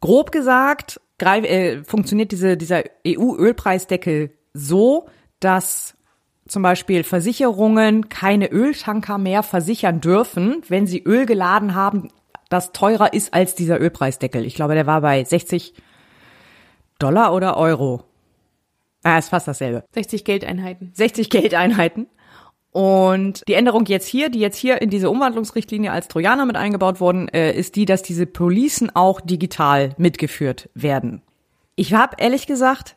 Grob 0.00 0.32
gesagt 0.32 1.00
greif, 1.18 1.44
äh, 1.44 1.84
funktioniert 1.84 2.32
diese, 2.32 2.56
dieser 2.56 2.82
EU-Ölpreisdeckel 3.06 4.32
so, 4.52 5.06
dass 5.40 5.94
zum 6.48 6.62
Beispiel 6.62 7.02
Versicherungen 7.02 8.08
keine 8.08 8.50
Öltanker 8.50 9.18
mehr 9.18 9.42
versichern 9.42 10.00
dürfen, 10.00 10.62
wenn 10.68 10.86
sie 10.86 11.02
Öl 11.02 11.26
geladen 11.26 11.74
haben, 11.74 12.08
das 12.48 12.72
teurer 12.72 13.12
ist 13.12 13.34
als 13.34 13.54
dieser 13.54 13.80
Ölpreisdeckel. 13.80 14.44
Ich 14.44 14.54
glaube, 14.54 14.74
der 14.74 14.86
war 14.86 15.00
bei 15.00 15.22
60 15.22 15.74
Dollar 16.98 17.34
oder 17.34 17.56
Euro. 17.56 18.04
Ah, 19.02 19.18
ist 19.18 19.28
fast 19.28 19.46
dasselbe. 19.48 19.84
60 19.94 20.24
Geldeinheiten. 20.24 20.92
60 20.94 21.30
Geldeinheiten. 21.30 22.06
Und 22.72 23.42
die 23.48 23.54
Änderung 23.54 23.86
jetzt 23.86 24.06
hier, 24.06 24.28
die 24.28 24.40
jetzt 24.40 24.58
hier 24.58 24.82
in 24.82 24.90
diese 24.90 25.08
Umwandlungsrichtlinie 25.08 25.92
als 25.92 26.08
Trojaner 26.08 26.44
mit 26.44 26.56
eingebaut 26.56 27.00
worden, 27.00 27.28
äh, 27.28 27.52
ist 27.52 27.76
die, 27.76 27.86
dass 27.86 28.02
diese 28.02 28.26
Policen 28.26 28.94
auch 28.94 29.20
digital 29.20 29.94
mitgeführt 29.96 30.68
werden. 30.74 31.22
Ich 31.74 31.94
habe 31.94 32.16
ehrlich 32.18 32.46
gesagt 32.46 32.96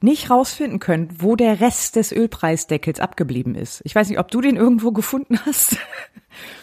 nicht 0.00 0.30
rausfinden 0.30 0.80
können, 0.80 1.08
wo 1.18 1.36
der 1.36 1.60
Rest 1.60 1.96
des 1.96 2.10
Ölpreisdeckels 2.10 2.98
abgeblieben 2.98 3.54
ist. 3.54 3.80
Ich 3.84 3.94
weiß 3.94 4.08
nicht, 4.08 4.18
ob 4.18 4.30
du 4.30 4.40
den 4.40 4.56
irgendwo 4.56 4.90
gefunden 4.90 5.38
hast. 5.46 5.76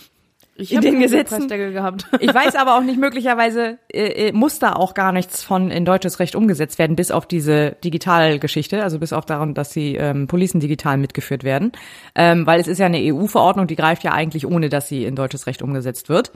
Ich 0.60 0.73
in 0.73 0.81
den 0.81 0.99
Gesetzen. 0.99 1.48
Gehabt. 1.48 2.06
ich 2.19 2.34
weiß 2.34 2.56
aber 2.56 2.77
auch 2.77 2.84
nicht, 2.84 2.99
möglicherweise 2.99 3.77
äh, 3.91 4.27
äh, 4.27 4.31
muss 4.34 4.60
da 4.60 4.73
auch 4.73 4.94
gar 4.94 5.11
nichts 5.11 5.41
von 5.41 5.72
in 5.72 5.86
deutsches 5.86 6.19
Recht 6.19 6.36
umgesetzt 6.36 6.77
werden, 6.77 6.95
bis 6.95 7.11
auf 7.11 7.26
diese 7.26 7.77
Digitalgeschichte, 7.84 8.84
also 8.84 8.99
bis 8.99 9.14
auf 9.14 9.26
daran, 9.26 9.53
dass 9.53 9.69
die 9.69 9.95
ähm, 9.95 10.27
Policen 10.27 10.60
digital 10.60 10.98
mitgeführt 10.98 11.44
werden. 11.44 11.72
Ähm, 12.14 12.45
weil 12.45 12.60
es 12.60 12.68
ist 12.68 12.77
ja 12.77 12.88
eine 12.88 12.99
EU-Verordnung, 12.99 13.68
die 13.68 13.76
greift 13.76 14.03
ja 14.03 14.11
eigentlich 14.11 14.45
ohne, 14.45 14.69
dass 14.69 14.90
sie 14.90 15.06
in 15.06 15.15
deutsches 15.15 15.48
Recht 15.48 15.61
umgesetzt 15.61 16.10
wird. 16.10 16.31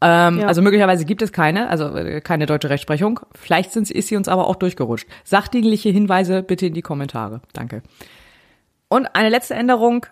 Ähm, 0.00 0.40
ja. 0.40 0.46
Also 0.46 0.62
möglicherweise 0.62 1.04
gibt 1.04 1.22
es 1.22 1.32
keine, 1.32 1.68
also 1.68 1.94
äh, 1.94 2.20
keine 2.20 2.46
deutsche 2.46 2.70
Rechtsprechung. 2.70 3.20
Vielleicht 3.34 3.72
sind, 3.72 3.90
ist 3.90 4.08
sie 4.08 4.16
uns 4.16 4.28
aber 4.28 4.48
auch 4.48 4.56
durchgerutscht. 4.56 5.06
Sachdienliche 5.24 5.90
Hinweise 5.90 6.42
bitte 6.42 6.66
in 6.66 6.74
die 6.74 6.82
Kommentare. 6.82 7.42
Danke. 7.52 7.82
Und 8.88 9.14
eine 9.14 9.28
letzte 9.28 9.54
Änderung 9.54 10.06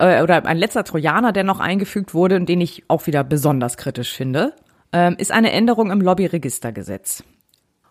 äh, 0.00 0.22
oder 0.22 0.44
ein 0.46 0.56
letzter 0.56 0.84
Trojaner, 0.84 1.32
der 1.32 1.44
noch 1.44 1.60
eingefügt 1.60 2.14
wurde 2.14 2.36
und 2.36 2.48
den 2.48 2.60
ich 2.60 2.84
auch 2.88 3.06
wieder 3.06 3.22
besonders 3.22 3.76
kritisch 3.76 4.12
finde, 4.12 4.54
ähm, 4.92 5.14
ist 5.18 5.30
eine 5.30 5.52
Änderung 5.52 5.90
im 5.90 6.00
Lobbyregistergesetz. 6.00 7.22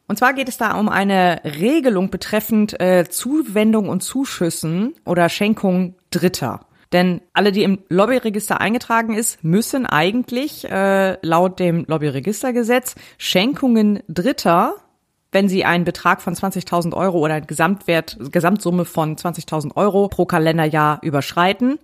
Und 0.07 0.17
zwar 0.17 0.33
geht 0.33 0.49
es 0.49 0.57
da 0.57 0.73
um 0.73 0.89
eine 0.89 1.41
Regelung 1.43 2.09
betreffend 2.09 2.79
äh, 2.81 3.07
Zuwendung 3.07 3.89
und 3.89 4.01
Zuschüssen 4.01 4.95
oder 5.05 5.29
Schenkung 5.29 5.95
Dritter. 6.09 6.61
Denn 6.91 7.21
alle, 7.33 7.51
die 7.51 7.61
im 7.61 7.83
Lobbyregister 7.89 8.59
eingetragen 8.59 9.13
ist, 9.13 9.43
müssen 9.43 9.85
eigentlich 9.85 10.67
äh, 10.69 11.17
laut 11.21 11.59
dem 11.59 11.85
Lobbyregistergesetz 11.87 12.95
Schenkungen 13.19 13.99
Dritter, 14.07 14.73
wenn 15.31 15.47
sie 15.47 15.63
einen 15.63 15.83
Betrag 15.83 16.23
von 16.23 16.33
20.000 16.33 16.95
Euro 16.95 17.19
oder 17.19 17.35
einen 17.35 17.45
Gesamtwert, 17.45 18.17
Gesamtsumme 18.31 18.85
von 18.85 19.15
20.000 19.15 19.75
Euro 19.75 20.07
pro 20.07 20.25
Kalenderjahr 20.25 20.97
überschreiten, 21.03 21.77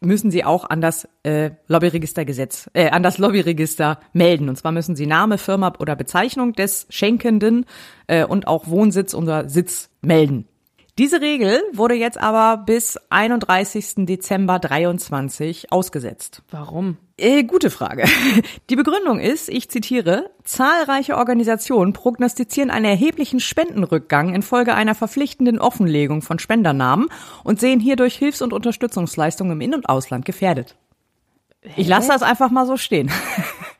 müssen 0.00 0.30
sie 0.30 0.44
auch 0.44 0.68
an 0.68 0.80
das 0.80 1.08
äh, 1.22 1.50
Lobbyregistergesetz, 1.68 2.70
äh, 2.72 2.90
an 2.90 3.02
das 3.02 3.18
Lobbyregister 3.18 4.00
melden. 4.12 4.48
Und 4.48 4.56
zwar 4.56 4.72
müssen 4.72 4.96
sie 4.96 5.06
Name, 5.06 5.38
Firma 5.38 5.74
oder 5.78 5.94
Bezeichnung 5.94 6.54
des 6.54 6.86
Schenkenden 6.88 7.66
äh, 8.06 8.24
und 8.24 8.46
auch 8.46 8.68
Wohnsitz 8.68 9.14
oder 9.14 9.48
Sitz 9.48 9.90
melden. 10.00 10.48
Diese 11.00 11.22
Regel 11.22 11.62
wurde 11.72 11.94
jetzt 11.94 12.20
aber 12.20 12.58
bis 12.58 12.98
31. 13.08 14.04
Dezember 14.04 14.58
23 14.58 15.72
ausgesetzt. 15.72 16.42
Warum? 16.50 16.98
Äh, 17.16 17.44
gute 17.44 17.70
Frage. 17.70 18.04
Die 18.68 18.76
Begründung 18.76 19.18
ist, 19.18 19.48
ich 19.48 19.70
zitiere, 19.70 20.30
zahlreiche 20.44 21.16
Organisationen 21.16 21.94
prognostizieren 21.94 22.70
einen 22.70 22.84
erheblichen 22.84 23.40
Spendenrückgang 23.40 24.34
infolge 24.34 24.74
einer 24.74 24.94
verpflichtenden 24.94 25.58
Offenlegung 25.58 26.20
von 26.20 26.38
Spendernamen 26.38 27.08
und 27.44 27.60
sehen 27.60 27.80
hierdurch 27.80 28.16
Hilfs- 28.16 28.42
und 28.42 28.52
Unterstützungsleistungen 28.52 29.54
im 29.54 29.62
In- 29.62 29.74
und 29.74 29.88
Ausland 29.88 30.26
gefährdet. 30.26 30.76
Ich 31.76 31.88
lasse 31.88 32.08
das 32.08 32.22
einfach 32.22 32.50
mal 32.50 32.66
so 32.66 32.76
stehen. 32.76 33.10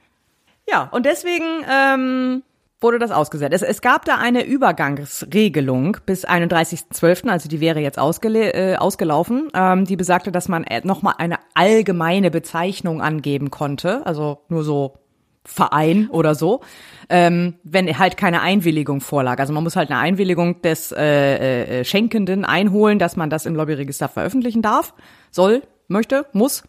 ja, 0.67 0.85
und 0.85 1.05
deswegen 1.05 1.67
ähm, 1.71 2.43
wurde 2.81 2.99
das 2.99 3.11
ausgesetzt. 3.11 3.53
Es, 3.55 3.63
es 3.63 3.83
gab 3.83 4.05
da 4.05 4.17
eine 4.17 4.45
Übergangsregelung 4.45 5.99
bis 6.07 6.27
31.12., 6.27 7.29
also 7.29 7.49
die 7.49 7.61
wäre 7.61 7.81
jetzt 7.81 7.99
ausgele 7.99 8.53
äh, 8.53 8.77
ausgelaufen, 8.77 9.49
ähm, 9.55 9.85
die 9.85 9.97
besagte, 9.97 10.33
dass 10.33 10.49
man 10.49 10.65
äh, 10.65 10.81
nochmal 10.85 11.15
eine 11.19 11.39
allgemeine 11.55 12.31
Bezeichnung 12.31 13.03
angeben 13.03 13.51
konnte, 13.51 14.07
also 14.07 14.41
nur 14.49 14.65
so 14.65 14.95
Verein 15.45 16.09
oder 16.11 16.35
so, 16.35 16.61
ähm, 17.09 17.55
wenn 17.63 17.99
halt 17.99 18.17
keine 18.17 18.43
Einwilligung 18.43 19.01
vorlag. 19.01 19.39
Also 19.39 19.53
man 19.53 19.65
muss 19.65 19.75
halt 19.75 19.91
eine 19.91 19.99
Einwilligung 19.99 20.61
des 20.63 20.93
äh, 20.93 21.81
äh, 21.81 21.85
Schenkenden 21.85 22.45
einholen, 22.45 22.99
dass 22.99 23.17
man 23.17 23.31
das 23.31 23.47
im 23.47 23.57
Lobbyregister 23.57 24.09
veröffentlichen 24.09 24.63
darf, 24.63 24.95
soll, 25.31 25.63
möchte, 25.89 26.27
muss. 26.33 26.63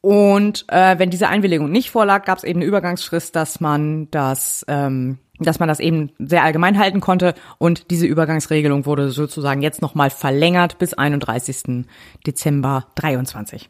Und 0.00 0.64
äh, 0.68 0.98
wenn 0.98 1.10
diese 1.10 1.28
Einwilligung 1.28 1.70
nicht 1.70 1.90
vorlag, 1.90 2.24
gab 2.24 2.38
es 2.38 2.44
eben 2.44 2.60
eine 2.60 2.66
Übergangsfrist, 2.66 3.36
dass 3.36 3.60
man 3.60 4.10
das, 4.10 4.64
ähm, 4.66 5.18
dass 5.38 5.58
man 5.58 5.68
das 5.68 5.78
eben 5.78 6.10
sehr 6.18 6.42
allgemein 6.42 6.78
halten 6.78 7.00
konnte. 7.00 7.34
Und 7.58 7.90
diese 7.90 8.06
Übergangsregelung 8.06 8.86
wurde 8.86 9.10
sozusagen 9.10 9.60
jetzt 9.60 9.82
nochmal 9.82 10.10
verlängert 10.10 10.78
bis 10.78 10.94
31. 10.94 11.86
Dezember 12.26 12.86
23. 12.94 13.68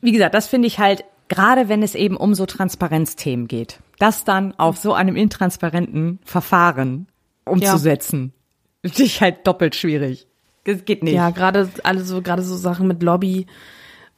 Wie 0.00 0.12
gesagt, 0.12 0.34
das 0.34 0.46
finde 0.46 0.68
ich 0.68 0.78
halt, 0.78 1.04
gerade 1.28 1.68
wenn 1.68 1.82
es 1.82 1.94
eben 1.94 2.16
um 2.16 2.34
so 2.34 2.46
Transparenzthemen 2.46 3.46
geht, 3.46 3.80
das 3.98 4.24
dann 4.24 4.54
auf 4.58 4.78
so 4.78 4.94
einem 4.94 5.16
intransparenten 5.16 6.18
Verfahren 6.24 7.08
umzusetzen, 7.44 8.32
ja. 8.82 8.90
finde 8.90 9.02
ich 9.02 9.20
halt 9.20 9.46
doppelt 9.46 9.74
schwierig. 9.74 10.26
Das 10.64 10.84
geht 10.84 11.02
nicht. 11.02 11.14
Ja, 11.14 11.30
gerade 11.30 11.68
alle 11.84 12.00
so, 12.00 12.22
gerade 12.22 12.42
so 12.42 12.56
Sachen 12.56 12.88
mit 12.88 13.02
Lobby, 13.02 13.46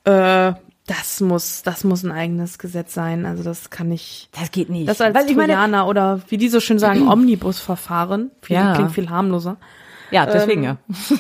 äh, 0.04 0.52
das 0.88 1.20
muss, 1.20 1.62
das 1.62 1.84
muss 1.84 2.02
ein 2.02 2.10
eigenes 2.10 2.58
Gesetz 2.58 2.94
sein. 2.94 3.24
Also 3.26 3.44
das 3.44 3.70
kann 3.70 3.88
nicht. 3.88 4.28
Das 4.32 4.50
geht 4.50 4.70
nicht. 4.70 4.88
Das 4.88 5.00
als 5.00 5.14
Weil 5.14 5.32
Trojaner 5.32 5.86
oder 5.86 6.20
wie 6.28 6.36
die 6.38 6.48
so 6.48 6.58
schön 6.60 6.78
sagen, 6.80 7.06
Omnibusverfahren. 7.12 8.32
Ja. 8.48 8.74
Klingt 8.74 8.92
viel 8.92 9.10
harmloser. 9.10 9.56
Ja, 10.10 10.26
deswegen 10.26 10.64
ähm, 10.64 10.78
ja. 10.88 11.16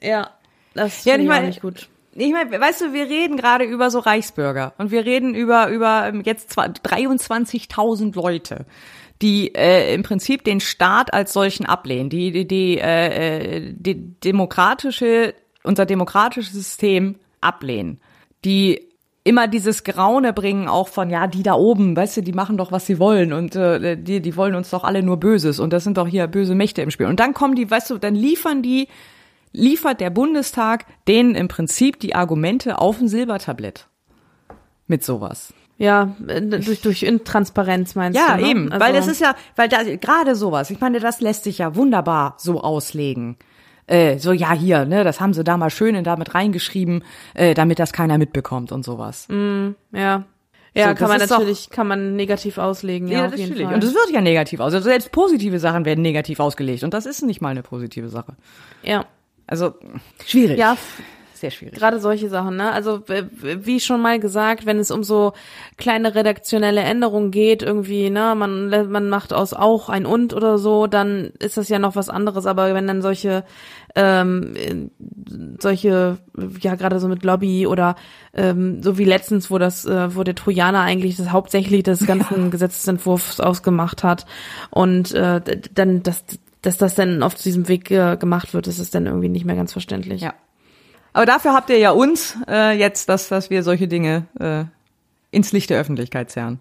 Ja, 0.08 0.30
das 0.74 1.04
Ja, 1.04 1.12
finde 1.14 1.24
ich 1.24 1.28
ich 1.30 1.34
meine- 1.36 1.46
nicht 1.46 1.60
gut. 1.62 1.88
Ich 2.12 2.32
meine, 2.32 2.50
weißt 2.60 2.80
du, 2.80 2.92
wir 2.92 3.04
reden 3.04 3.36
gerade 3.36 3.64
über 3.64 3.88
so 3.88 4.00
Reichsbürger 4.00 4.72
und 4.78 4.90
wir 4.90 5.04
reden 5.04 5.34
über 5.36 5.68
über 5.68 6.08
ähm, 6.08 6.22
jetzt 6.24 6.50
zwar 6.50 6.66
23.000 6.66 8.16
Leute, 8.16 8.66
die 9.22 9.54
äh, 9.54 9.94
im 9.94 10.02
Prinzip 10.02 10.42
den 10.42 10.58
Staat 10.60 11.14
als 11.14 11.32
solchen 11.32 11.66
ablehnen, 11.66 12.10
die 12.10 12.32
die 12.32 12.48
die, 12.48 12.78
äh, 12.78 13.68
äh, 13.68 13.74
die 13.76 13.94
demokratische 14.24 15.34
unser 15.62 15.86
demokratisches 15.86 16.52
System 16.52 17.14
ablehnen, 17.40 18.00
die 18.44 18.89
immer 19.30 19.48
dieses 19.48 19.82
Graune 19.84 20.32
bringen 20.34 20.68
auch 20.68 20.88
von 20.88 21.08
ja 21.08 21.26
die 21.26 21.42
da 21.42 21.54
oben, 21.54 21.96
weißt 21.96 22.18
du, 22.18 22.20
die 22.22 22.32
machen 22.34 22.58
doch 22.58 22.70
was 22.72 22.84
sie 22.84 22.98
wollen 22.98 23.32
und 23.32 23.56
äh, 23.56 23.96
die 23.96 24.20
die 24.20 24.36
wollen 24.36 24.54
uns 24.54 24.68
doch 24.70 24.84
alle 24.84 25.02
nur 25.02 25.16
Böses 25.18 25.58
und 25.58 25.72
das 25.72 25.84
sind 25.84 25.96
doch 25.96 26.06
hier 26.06 26.26
böse 26.26 26.54
Mächte 26.54 26.82
im 26.82 26.90
Spiel 26.90 27.06
und 27.06 27.18
dann 27.20 27.32
kommen 27.32 27.54
die, 27.54 27.70
weißt 27.70 27.90
du, 27.90 27.96
dann 27.98 28.14
liefern 28.14 28.62
die 28.62 28.88
liefert 29.52 30.00
der 30.00 30.10
Bundestag 30.10 30.84
denen 31.08 31.34
im 31.34 31.48
Prinzip 31.48 31.98
die 32.00 32.14
Argumente 32.14 32.78
auf 32.78 33.00
ein 33.00 33.08
Silbertablett. 33.08 33.86
Mit 34.86 35.02
sowas. 35.04 35.54
Ja, 35.78 36.14
äh, 36.26 36.42
durch, 36.42 36.82
durch 36.82 37.02
Intransparenz 37.02 37.94
meinst 37.94 38.18
Ja, 38.18 38.36
du? 38.36 38.42
ne? 38.42 38.50
eben. 38.50 38.70
Also- 38.72 38.84
weil 38.84 38.92
das 38.92 39.06
ist 39.08 39.20
ja, 39.20 39.34
weil 39.56 39.68
da 39.68 39.82
gerade 39.82 40.34
sowas, 40.36 40.70
ich 40.70 40.78
meine, 40.80 41.00
das 41.00 41.20
lässt 41.20 41.44
sich 41.44 41.58
ja 41.58 41.74
wunderbar 41.74 42.34
so 42.38 42.60
auslegen. 42.60 43.36
Äh, 43.90 44.18
so, 44.18 44.32
ja, 44.32 44.52
hier, 44.52 44.84
ne, 44.84 45.02
das 45.04 45.20
haben 45.20 45.34
sie 45.34 45.42
da 45.44 45.56
mal 45.56 45.70
schön 45.70 45.94
in 45.94 46.04
damit 46.04 46.34
reingeschrieben, 46.34 47.02
äh, 47.34 47.54
damit 47.54 47.78
das 47.78 47.92
keiner 47.92 48.18
mitbekommt 48.18 48.70
und 48.72 48.84
sowas. 48.84 49.26
Ja. 49.92 50.24
Ja, 50.72 50.88
So, 50.90 50.94
kann 50.94 51.08
man 51.08 51.20
ist 51.20 51.30
doch- 51.32 51.38
natürlich, 51.38 51.68
kann 51.70 51.88
man 51.88 52.14
negativ 52.14 52.56
auslegen, 52.58 53.08
ja, 53.08 53.26
auf 53.26 53.32
jeden 53.36 53.48
natürlich. 53.48 53.66
Fall. 53.66 53.74
Und 53.74 53.82
es 53.82 53.92
wird 53.92 54.10
ja 54.12 54.20
negativ 54.20 54.60
aus. 54.60 54.72
Also 54.72 54.88
selbst 54.88 55.10
positive 55.10 55.58
Sachen 55.58 55.84
werden 55.84 56.00
negativ 56.02 56.38
ausgelegt. 56.38 56.84
Und 56.84 56.94
das 56.94 57.06
ist 57.06 57.22
nicht 57.22 57.40
mal 57.40 57.48
eine 57.48 57.62
positive 57.62 58.08
Sache. 58.08 58.36
ja. 58.82 59.04
Also, 59.48 59.74
schwierig. 60.24 60.56
Ja, 60.60 60.76
sehr 61.40 61.50
schwierig. 61.50 61.74
Gerade 61.74 62.00
solche 62.00 62.28
Sachen, 62.28 62.56
ne? 62.56 62.70
Also 62.72 63.02
wie 63.06 63.80
schon 63.80 64.00
mal 64.00 64.20
gesagt, 64.20 64.66
wenn 64.66 64.78
es 64.78 64.90
um 64.90 65.02
so 65.02 65.32
kleine 65.76 66.14
redaktionelle 66.14 66.80
Änderungen 66.80 67.30
geht, 67.30 67.62
irgendwie, 67.62 68.10
ne, 68.10 68.34
man 68.36 68.68
man 68.68 69.08
macht 69.08 69.32
aus 69.32 69.52
auch 69.52 69.88
ein 69.88 70.06
und 70.06 70.34
oder 70.34 70.58
so, 70.58 70.86
dann 70.86 71.32
ist 71.38 71.56
das 71.56 71.68
ja 71.68 71.78
noch 71.78 71.96
was 71.96 72.08
anderes. 72.08 72.46
Aber 72.46 72.72
wenn 72.74 72.86
dann 72.86 73.02
solche 73.02 73.44
ähm, 73.94 74.54
äh, 74.54 74.88
solche 75.60 76.18
ja 76.60 76.74
gerade 76.74 77.00
so 77.00 77.08
mit 77.08 77.24
Lobby 77.24 77.66
oder 77.66 77.96
ähm, 78.34 78.82
so 78.82 78.98
wie 78.98 79.04
letztens, 79.04 79.50
wo 79.50 79.58
das 79.58 79.84
äh, 79.84 80.14
wo 80.14 80.22
der 80.22 80.34
Trojaner 80.34 80.82
eigentlich 80.82 81.16
das 81.16 81.32
hauptsächlich 81.32 81.82
des 81.82 82.06
ganzen 82.06 82.50
Gesetzentwurfs 82.50 83.40
ausgemacht 83.40 84.04
hat 84.04 84.26
und 84.70 85.12
äh, 85.12 85.40
dann 85.74 86.02
das 86.02 86.24
dass 86.62 86.76
das 86.76 86.94
dann 86.94 87.22
auf 87.22 87.34
diesem 87.34 87.68
Weg 87.68 87.90
äh, 87.90 88.16
gemacht 88.16 88.52
wird, 88.54 88.66
ist 88.66 88.78
es 88.78 88.90
dann 88.90 89.06
irgendwie 89.06 89.28
nicht 89.28 89.46
mehr 89.46 89.56
ganz 89.56 89.72
verständlich. 89.72 90.20
Ja. 90.20 90.34
Aber 91.12 91.26
dafür 91.26 91.54
habt 91.54 91.70
ihr 91.70 91.78
ja 91.78 91.90
uns 91.90 92.36
äh, 92.48 92.78
jetzt, 92.78 93.08
dass, 93.08 93.28
dass 93.28 93.50
wir 93.50 93.62
solche 93.62 93.88
Dinge 93.88 94.26
äh, 94.38 94.64
ins 95.30 95.52
Licht 95.52 95.70
der 95.70 95.80
Öffentlichkeit 95.80 96.30
zerren. 96.30 96.60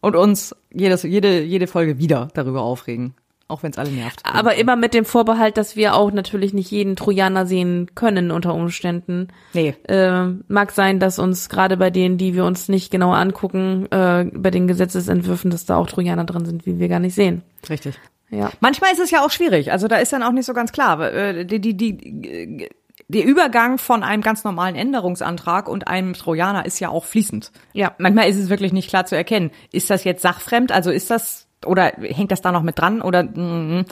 Und 0.00 0.16
uns 0.16 0.54
jedes, 0.72 1.02
jede, 1.02 1.42
jede 1.42 1.66
Folge 1.66 1.98
wieder 1.98 2.28
darüber 2.34 2.62
aufregen. 2.62 3.14
Auch 3.48 3.64
wenn 3.64 3.72
es 3.72 3.78
alle 3.78 3.90
nervt. 3.90 4.20
Aber 4.22 4.54
immer 4.54 4.76
mit 4.76 4.94
dem 4.94 5.04
Vorbehalt, 5.04 5.56
dass 5.56 5.74
wir 5.74 5.94
auch 5.96 6.12
natürlich 6.12 6.54
nicht 6.54 6.70
jeden 6.70 6.94
Trojaner 6.94 7.46
sehen 7.46 7.90
können 7.96 8.30
unter 8.30 8.54
Umständen. 8.54 9.28
Nee. 9.54 9.74
Äh, 9.88 10.26
mag 10.46 10.70
sein, 10.70 11.00
dass 11.00 11.18
uns 11.18 11.48
gerade 11.48 11.76
bei 11.76 11.90
denen, 11.90 12.16
die 12.16 12.34
wir 12.34 12.44
uns 12.44 12.68
nicht 12.68 12.92
genau 12.92 13.12
angucken, 13.12 13.86
äh, 13.90 14.24
bei 14.32 14.52
den 14.52 14.68
Gesetzesentwürfen, 14.68 15.50
dass 15.50 15.66
da 15.66 15.76
auch 15.76 15.88
Trojaner 15.88 16.24
drin 16.24 16.46
sind, 16.46 16.64
wie 16.64 16.78
wir 16.78 16.88
gar 16.88 17.00
nicht 17.00 17.16
sehen. 17.16 17.42
Richtig. 17.68 17.98
Ja. 18.30 18.50
Manchmal 18.60 18.92
ist 18.92 19.00
es 19.00 19.10
ja 19.10 19.24
auch 19.24 19.30
schwierig. 19.30 19.72
Also 19.72 19.88
da 19.88 19.96
ist 19.96 20.12
dann 20.12 20.22
auch 20.22 20.30
nicht 20.32 20.46
so 20.46 20.54
ganz 20.54 20.70
klar. 20.70 21.12
Äh, 21.12 21.44
Die, 21.44 21.60
die, 21.60 21.76
die, 21.76 22.68
der 23.10 23.24
Übergang 23.24 23.78
von 23.78 24.02
einem 24.02 24.22
ganz 24.22 24.44
normalen 24.44 24.76
Änderungsantrag 24.76 25.68
und 25.68 25.88
einem 25.88 26.12
Trojaner 26.14 26.64
ist 26.64 26.78
ja 26.80 26.88
auch 26.90 27.04
fließend. 27.04 27.50
Ja. 27.72 27.94
Manchmal 27.98 28.28
ist 28.28 28.36
es 28.38 28.48
wirklich 28.48 28.72
nicht 28.72 28.88
klar 28.88 29.04
zu 29.06 29.16
erkennen. 29.16 29.50
Ist 29.72 29.90
das 29.90 30.04
jetzt 30.04 30.22
sachfremd? 30.22 30.70
Also 30.72 30.90
ist 30.90 31.10
das, 31.10 31.46
oder 31.66 31.92
hängt 32.00 32.30
das 32.30 32.40
da 32.40 32.52
noch 32.52 32.62
mit 32.62 32.78
dran? 32.78 33.02
Oder 33.02 33.24
mm, 33.24 33.84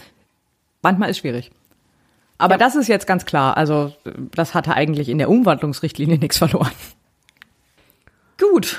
manchmal 0.83 1.11
ist 1.11 1.19
schwierig. 1.19 1.51
Aber 2.39 2.55
Ja. 2.55 2.59
das 2.59 2.77
ist 2.77 2.87
jetzt 2.87 3.07
ganz 3.07 3.25
klar. 3.25 3.57
Also 3.57 3.93
das 4.35 4.55
hatte 4.55 4.75
eigentlich 4.75 5.09
in 5.09 5.19
der 5.19 5.29
Umwandlungsrichtlinie 5.31 6.19
nichts 6.19 6.39
verloren. 6.39 6.71
Gut. 8.39 8.77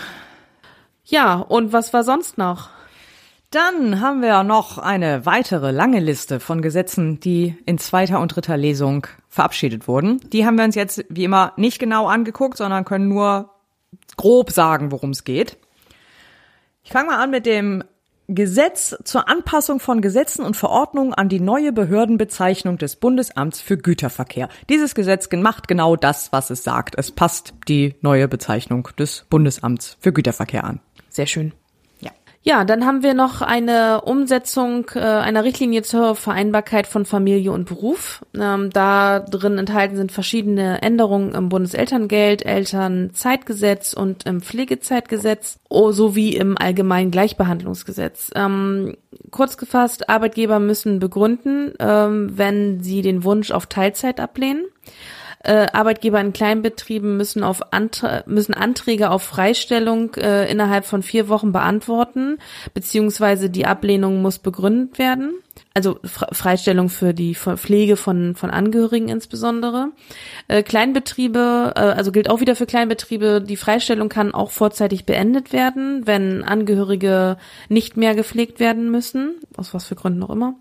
Ja, 1.04 1.36
und 1.36 1.74
was 1.74 1.92
war 1.92 2.04
sonst 2.04 2.38
noch? 2.38 2.70
Dann 3.52 4.00
haben 4.00 4.22
wir 4.22 4.44
noch 4.44 4.78
eine 4.78 5.26
weitere 5.26 5.72
lange 5.72 6.00
Liste 6.00 6.40
von 6.40 6.62
Gesetzen, 6.62 7.20
die 7.20 7.58
in 7.66 7.80
zweiter 7.80 8.20
und 8.20 8.36
dritter 8.36 8.58
Lesung 8.58 9.08
verabschiedet 9.28 9.88
wurden. 9.88 10.20
Die 10.30 10.46
haben 10.46 10.58
wir 10.58 10.66
uns 10.66 10.76
jetzt 10.76 11.04
wie 11.10 11.24
immer 11.24 11.54
nicht 11.58 11.80
genau 11.80 12.08
angeguckt, 12.08 12.58
sondern 12.58 12.86
können 12.86 13.08
nur 13.08 13.50
grob 14.18 14.52
sagen, 14.52 14.92
worum 14.92 15.10
es 15.10 15.24
geht. 15.24 15.58
Ich 16.84 16.92
fange 16.92 17.08
mal 17.10 17.24
an 17.24 17.32
mit 17.32 17.48
dem 17.48 17.84
Gesetz 18.28 18.96
zur 19.04 19.28
Anpassung 19.28 19.80
von 19.80 20.02
Gesetzen 20.02 20.46
und 20.46 20.56
Verordnungen 20.56 21.16
an 21.16 21.30
die 21.30 21.40
neue 21.40 21.74
Behördenbezeichnung 21.74 22.78
des 22.78 22.98
Bundesamts 22.98 23.62
für 23.62 23.78
Güterverkehr. 23.78 24.50
Dieses 24.70 24.94
Gesetz 24.94 25.28
macht 25.36 25.68
genau 25.68 25.96
das, 25.96 26.32
was 26.32 26.52
es 26.52 26.64
sagt. 26.64 26.94
Es 27.00 27.12
passt 27.12 27.56
die 27.68 27.96
neue 28.02 28.28
Bezeichnung 28.28 28.90
des 29.00 29.26
Bundesamts 29.32 29.98
für 30.00 30.14
Güterverkehr 30.14 30.64
an. 30.64 30.82
Sehr 31.10 31.26
schön. 31.26 31.54
Ja, 32.42 32.64
dann 32.64 32.86
haben 32.86 33.04
wir 33.04 33.14
noch 33.14 33.42
eine 33.42 34.02
Umsetzung 34.02 34.90
äh, 34.96 35.00
einer 35.00 35.44
Richtlinie 35.44 35.82
zur 35.82 36.16
Vereinbarkeit 36.16 36.88
von 36.88 37.06
Familie 37.06 37.52
und 37.52 37.66
Beruf. 37.66 38.26
Ähm, 38.34 38.70
da 38.70 39.20
drin 39.20 39.58
enthalten 39.58 39.98
sind 39.98 40.14
verschiedene 40.14 40.82
Änderungen 40.82 41.36
im 41.36 41.50
Bundeselterngeld, 41.50 42.46
Elternzeitgesetz 42.46 43.92
und 43.92 44.26
im 44.26 44.42
Pflegezeitgesetz 44.42 45.60
oh, 45.68 45.92
sowie 45.92 46.34
im 46.34 46.58
Allgemeinen 46.58 47.12
Gleichbehandlungsgesetz. 47.12 48.32
Ähm, 48.36 48.96
kurz 49.32 49.58
gefasst, 49.58 50.10
Arbeitgeber 50.10 50.60
müssen 50.60 51.00
begründen, 51.00 51.74
ähm, 51.80 52.38
wenn 52.38 52.82
sie 52.82 53.02
den 53.02 53.26
Wunsch 53.26 53.52
auf 53.52 53.66
Teilzeit 53.66 54.22
ablehnen. 54.22 54.64
Äh, 55.42 55.68
Arbeitgeber 55.72 56.20
in 56.20 56.34
Kleinbetrieben 56.34 57.16
müssen 57.16 57.44
auf 57.44 57.72
Antra 57.72 58.24
müssen 58.26 58.54
Anträge 58.54 59.10
auf 59.10 59.24
Freistellung 59.24 60.14
äh, 60.16 60.52
innerhalb 60.52 60.86
von 60.86 61.02
vier 61.02 61.30
Wochen 61.30 61.54
beantworten, 61.54 62.40
beziehungsweise 62.74 63.50
die 63.50 63.66
Ablehnung 63.66 64.22
muss 64.22 64.40
begründet 64.40 65.00
werden. 65.00 65.36
Also 65.74 66.00
Freistellung 66.04 66.90
für 66.90 67.14
die 67.14 67.36
Pflege 67.36 67.96
von, 67.96 68.36
von 68.36 68.50
Angehörigen 68.50 69.08
insbesondere. 69.08 69.92
Äh, 70.50 70.62
Kleinbetriebe, 70.64 71.74
äh, 71.76 71.80
also 71.80 72.12
gilt 72.12 72.30
auch 72.30 72.42
wieder 72.42 72.56
für 72.56 72.66
Kleinbetriebe, 72.66 73.42
die 73.42 73.56
Freistellung 73.56 74.10
kann 74.10 74.34
auch 74.34 74.52
vorzeitig 74.52 75.06
beendet 75.06 75.54
werden, 75.54 76.06
wenn 76.06 76.44
Angehörige 76.44 77.38
nicht 77.70 77.96
mehr 77.96 78.14
gepflegt 78.14 78.60
werden 78.60 78.92
müssen, 78.92 79.36
aus 79.56 79.74
was 79.74 79.86
für 79.86 79.96
Gründen 79.96 80.24
auch 80.24 80.32
immer. 80.32 80.56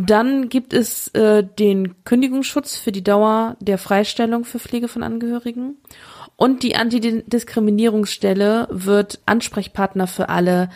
Dann 0.00 0.48
gibt 0.48 0.74
es 0.74 1.08
äh, 1.08 1.42
den 1.42 2.04
Kündigungsschutz 2.04 2.76
für 2.76 2.92
die 2.92 3.02
Dauer 3.02 3.56
der 3.58 3.78
Freistellung 3.78 4.44
für 4.44 4.60
Pflege 4.60 4.86
von 4.86 5.02
Angehörigen. 5.02 5.76
Und 6.40 6.62
die 6.62 6.76
Antidiskriminierungsstelle 6.76 8.68
wird 8.70 9.18
Ansprechpartner 9.26 10.06
für 10.06 10.28
alle 10.28 10.68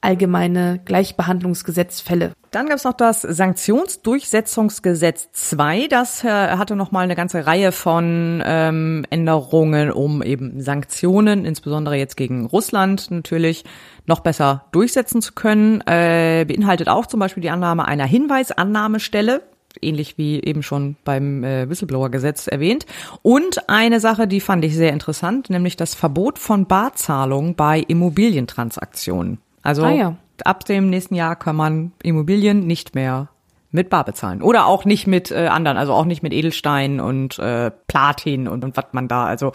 allgemeine 0.00 0.80
Gleichbehandlungsgesetzfälle. 0.82 2.32
Dann 2.50 2.68
gab 2.68 2.76
es 2.76 2.84
noch 2.84 2.94
das 2.94 3.20
Sanktionsdurchsetzungsgesetz 3.20 5.30
2. 5.32 5.88
Das 5.88 6.24
äh, 6.24 6.28
hatte 6.28 6.74
noch 6.74 6.90
mal 6.90 7.00
eine 7.00 7.16
ganze 7.16 7.46
Reihe 7.46 7.70
von 7.70 8.42
ähm, 8.46 9.04
Änderungen, 9.10 9.92
um 9.92 10.22
eben 10.22 10.62
Sanktionen, 10.62 11.44
insbesondere 11.44 11.96
jetzt 11.96 12.16
gegen 12.16 12.46
Russland 12.46 13.10
natürlich, 13.10 13.66
noch 14.06 14.20
besser 14.20 14.64
durchsetzen 14.72 15.20
zu 15.20 15.34
können. 15.34 15.82
Äh, 15.82 16.46
beinhaltet 16.48 16.88
auch 16.88 17.04
zum 17.04 17.20
Beispiel 17.20 17.42
die 17.42 17.50
Annahme 17.50 17.86
einer 17.86 18.06
Hinweisannahmestelle 18.06 19.42
ähnlich 19.80 20.18
wie 20.18 20.40
eben 20.42 20.62
schon 20.62 20.96
beim 21.04 21.44
äh, 21.44 21.68
Whistleblower-Gesetz 21.68 22.46
erwähnt. 22.46 22.86
Und 23.22 23.68
eine 23.68 24.00
Sache, 24.00 24.26
die 24.26 24.40
fand 24.40 24.64
ich 24.64 24.76
sehr 24.76 24.92
interessant, 24.92 25.50
nämlich 25.50 25.76
das 25.76 25.94
Verbot 25.94 26.38
von 26.38 26.66
Barzahlungen 26.66 27.54
bei 27.54 27.80
Immobilientransaktionen. 27.80 29.38
Also 29.62 29.84
ah, 29.84 29.90
ja. 29.90 30.16
ab 30.44 30.64
dem 30.64 30.90
nächsten 30.90 31.14
Jahr 31.14 31.36
kann 31.36 31.56
man 31.56 31.92
Immobilien 32.02 32.66
nicht 32.66 32.94
mehr 32.94 33.28
mit 33.72 33.88
Bar 33.88 34.04
bezahlen. 34.04 34.42
Oder 34.42 34.66
auch 34.66 34.84
nicht 34.84 35.06
mit 35.06 35.30
äh, 35.30 35.46
anderen, 35.46 35.76
also 35.76 35.92
auch 35.92 36.04
nicht 36.04 36.22
mit 36.22 36.32
Edelstein 36.32 37.00
und 37.00 37.38
äh, 37.38 37.70
Platin 37.86 38.48
und, 38.48 38.64
und 38.64 38.76
was 38.76 38.86
man 38.92 39.06
da, 39.06 39.26
also 39.26 39.52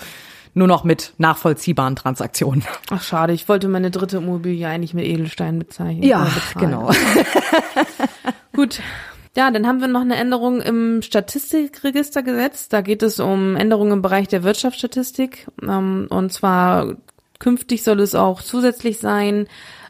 nur 0.54 0.68
noch 0.68 0.86
mit 0.86 1.14
nachvollziehbaren 1.18 1.98
Transaktionen. 1.98 2.64
Ach 2.90 3.02
schade, 3.02 3.34
ich 3.34 3.48
wollte 3.50 3.68
meine 3.68 3.92
dritte 3.92 4.18
Immobilie 4.18 4.68
eigentlich 4.68 4.94
mit 4.94 5.06
Edelstein 5.06 5.60
bezeichnen. 5.60 6.04
Ja, 6.04 6.28
genau. 6.58 6.92
Gut. 8.54 8.80
Ja, 9.38 9.52
dann 9.52 9.68
haben 9.68 9.82
wir 9.82 9.88
noch 9.88 10.02
eine 10.02 10.16
Änderung 10.16 10.62
im 10.62 11.02
Statistikregistergesetz. 11.02 12.70
Da 12.70 12.82
geht 12.82 13.04
es 13.04 13.20
um 13.20 13.56
Änderungen 13.58 13.94
im 13.94 14.02
Bereich 14.02 14.30
der 14.30 14.44
Wirtschaftsstatistik. 14.44 15.48
Ähm, 15.62 16.08
und 16.10 16.32
zwar 16.32 16.96
künftig 17.40 17.84
soll 17.84 18.00
es 18.00 18.16
auch 18.16 18.42
zusätzlich 18.42 19.00
sein, 19.00 19.48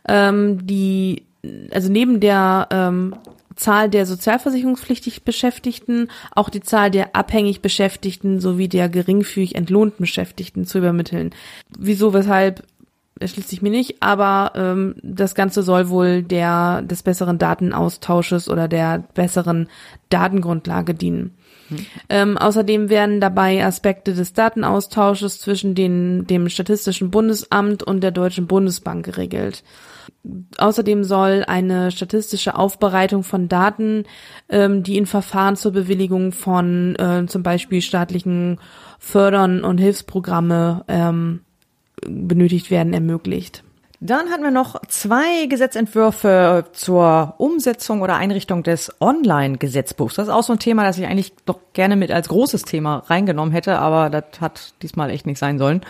ähm, 0.08 0.66
die, 0.66 1.24
also 1.72 1.92
neben 1.92 2.20
der 2.20 2.68
ähm, 2.72 3.16
Zahl 3.56 3.90
der 3.90 4.06
sozialversicherungspflichtig 4.06 5.24
Beschäftigten, 5.24 6.10
auch 6.32 6.50
die 6.50 6.62
Zahl 6.62 6.92
der 6.92 7.16
abhängig 7.16 7.62
Beschäftigten 7.62 8.40
sowie 8.40 8.68
der 8.68 8.90
geringfügig 8.90 9.56
entlohnten 9.56 10.04
Beschäftigten 10.04 10.66
zu 10.66 10.80
übermitteln. 10.80 11.34
Wieso, 11.78 12.14
weshalb, 12.14 12.64
erschließt 13.20 13.50
sich 13.50 13.62
mir 13.62 13.72
nicht, 13.72 14.02
aber 14.02 14.52
ähm, 14.56 14.96
das 15.02 15.36
Ganze 15.36 15.64
soll 15.64 15.90
wohl 15.90 16.22
der 16.22 16.82
des 16.82 17.02
besseren 17.04 17.38
Datenaustausches 17.38 18.50
oder 18.50 18.68
der 18.68 19.04
besseren 19.14 19.68
Datengrundlage 20.10 20.94
dienen. 20.94 21.36
Hm. 21.70 21.78
Ähm, 22.10 22.38
außerdem 22.38 22.90
werden 22.90 23.22
dabei 23.22 23.66
Aspekte 23.66 24.14
des 24.14 24.34
Datenaustausches 24.34 25.40
zwischen 25.40 25.76
den, 25.76 26.28
dem 26.28 26.50
Statistischen 26.50 27.10
Bundesamt 27.10 27.84
und 27.84 28.02
der 28.02 28.12
Deutschen 28.12 28.48
Bundesbank 28.48 29.06
geregelt. 29.06 29.64
Außerdem 30.58 31.04
soll 31.04 31.44
eine 31.48 31.92
statistische 31.92 32.56
Aufbereitung 32.56 33.24
von 33.24 33.48
Daten, 33.48 34.04
ähm, 34.50 34.84
die 34.84 34.98
in 34.98 35.06
Verfahren 35.06 35.56
zur 35.56 35.72
Bewilligung 35.72 36.34
von 36.34 36.96
äh, 36.96 37.26
zum 37.28 37.44
Beispiel 37.44 37.82
staatlichen 37.82 38.60
Fördern 39.00 39.64
und 39.64 39.78
Hilfsprogramme 39.78 40.84
ähm, 40.88 41.42
benötigt 42.02 42.72
werden, 42.72 42.94
ermöglicht. 42.94 43.64
Dann 44.02 44.30
hatten 44.30 44.44
wir 44.44 44.52
noch 44.52 44.82
zwei 44.88 45.46
Gesetzentwürfe 45.48 46.66
zur 46.74 47.36
Umsetzung 47.38 48.02
oder 48.02 48.18
Einrichtung 48.18 48.62
des 48.62 48.92
Online-Gesetzbuchs. 49.00 50.16
Das 50.16 50.28
ist 50.28 50.34
auch 50.34 50.44
so 50.44 50.54
ein 50.54 50.60
Thema, 50.60 50.84
das 50.84 50.98
ich 50.98 51.08
eigentlich 51.08 51.34
doch 51.46 51.60
gerne 51.74 51.96
mit 51.96 52.12
als 52.12 52.28
großes 52.28 52.64
Thema 52.64 53.04
reingenommen 53.08 53.54
hätte, 53.54 53.80
aber 53.80 54.10
das 54.10 54.42
hat 54.42 54.74
diesmal 54.82 55.10
echt 55.10 55.26
nicht 55.26 55.40
sein 55.40 55.58
sollen. 55.58 55.82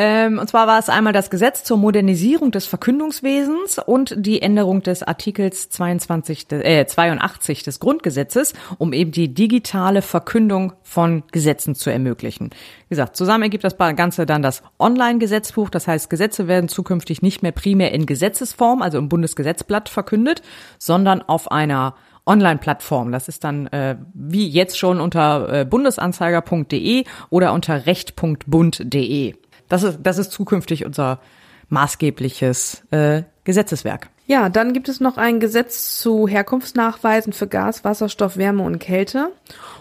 Ähm, 0.00 0.38
und 0.38 0.48
zwar 0.48 0.68
war 0.68 0.78
es 0.78 0.88
einmal 0.88 1.12
das 1.12 1.28
Gesetz 1.28 1.64
zur 1.64 1.76
Modernisierung 1.76 2.52
des 2.52 2.66
Verkündungswesens 2.66 3.80
und 3.84 4.14
die 4.16 4.40
Änderung 4.40 4.80
des 4.80 5.02
Artikels 5.02 5.70
22, 5.70 6.52
äh, 6.52 6.86
82 6.86 7.64
des 7.64 7.80
Grundgesetzes, 7.80 8.52
um 8.78 8.92
eben 8.92 9.10
die 9.10 9.34
digitale 9.34 10.00
Verkündung 10.00 10.74
von 10.84 11.24
Gesetzen 11.32 11.74
zu 11.74 11.90
ermöglichen. 11.90 12.50
Wie 12.86 12.90
gesagt, 12.90 13.16
zusammen 13.16 13.42
ergibt 13.42 13.64
das 13.64 13.76
Ganze 13.76 14.24
dann 14.24 14.40
das 14.40 14.62
Online-Gesetzbuch. 14.78 15.68
Das 15.68 15.88
heißt, 15.88 16.08
Gesetze 16.08 16.46
werden 16.46 16.68
zukünftig 16.68 17.20
nicht 17.20 17.42
mehr 17.42 17.50
primär 17.50 17.90
in 17.90 18.06
Gesetzesform, 18.06 18.82
also 18.82 18.98
im 18.98 19.08
Bundesgesetzblatt 19.08 19.88
verkündet, 19.88 20.42
sondern 20.78 21.22
auf 21.22 21.50
einer 21.50 21.96
Online-Plattform. 22.24 23.10
Das 23.10 23.26
ist 23.26 23.42
dann 23.42 23.66
äh, 23.68 23.96
wie 24.14 24.46
jetzt 24.46 24.78
schon 24.78 25.00
unter 25.00 25.52
äh, 25.52 25.64
bundesanzeiger.de 25.64 27.02
oder 27.30 27.52
unter 27.52 27.86
recht.bund.de. 27.86 29.34
Das 29.68 29.82
ist, 29.82 29.98
das 30.02 30.18
ist 30.18 30.32
zukünftig 30.32 30.84
unser 30.84 31.20
maßgebliches 31.68 32.84
äh, 32.90 33.22
Gesetzeswerk. 33.44 34.08
Ja, 34.26 34.50
dann 34.50 34.74
gibt 34.74 34.90
es 34.90 35.00
noch 35.00 35.16
ein 35.16 35.40
Gesetz 35.40 35.98
zu 35.98 36.28
Herkunftsnachweisen 36.28 37.32
für 37.32 37.46
Gas, 37.46 37.82
Wasserstoff, 37.84 38.36
Wärme 38.36 38.62
und 38.62 38.78
Kälte. 38.78 39.32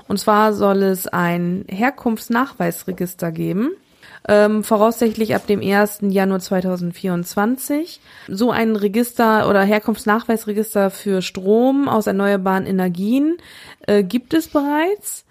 Und 0.07 0.19
zwar 0.19 0.53
soll 0.53 0.84
es 0.84 1.05
ein 1.07 1.65
Herkunftsnachweisregister 1.68 3.34
geben, 3.34 3.72
ähm, 4.26 4.64
voraussichtlich 4.64 5.35
ab 5.35 5.47
dem 5.47 5.61
1. 5.61 5.99
Januar 6.03 6.39
2024. 6.39 7.99
So 8.30 8.51
ein 8.51 8.77
Register 8.77 9.49
oder 9.49 9.64
Herkunftsnachweisregister 9.64 10.91
für 10.91 11.22
Strom 11.22 11.89
aus 11.89 12.07
erneuerbaren 12.07 12.65
Energien 12.65 13.38
äh, 13.85 14.03
gibt 14.03 14.34
es 14.34 14.47
bereits. 14.47 15.26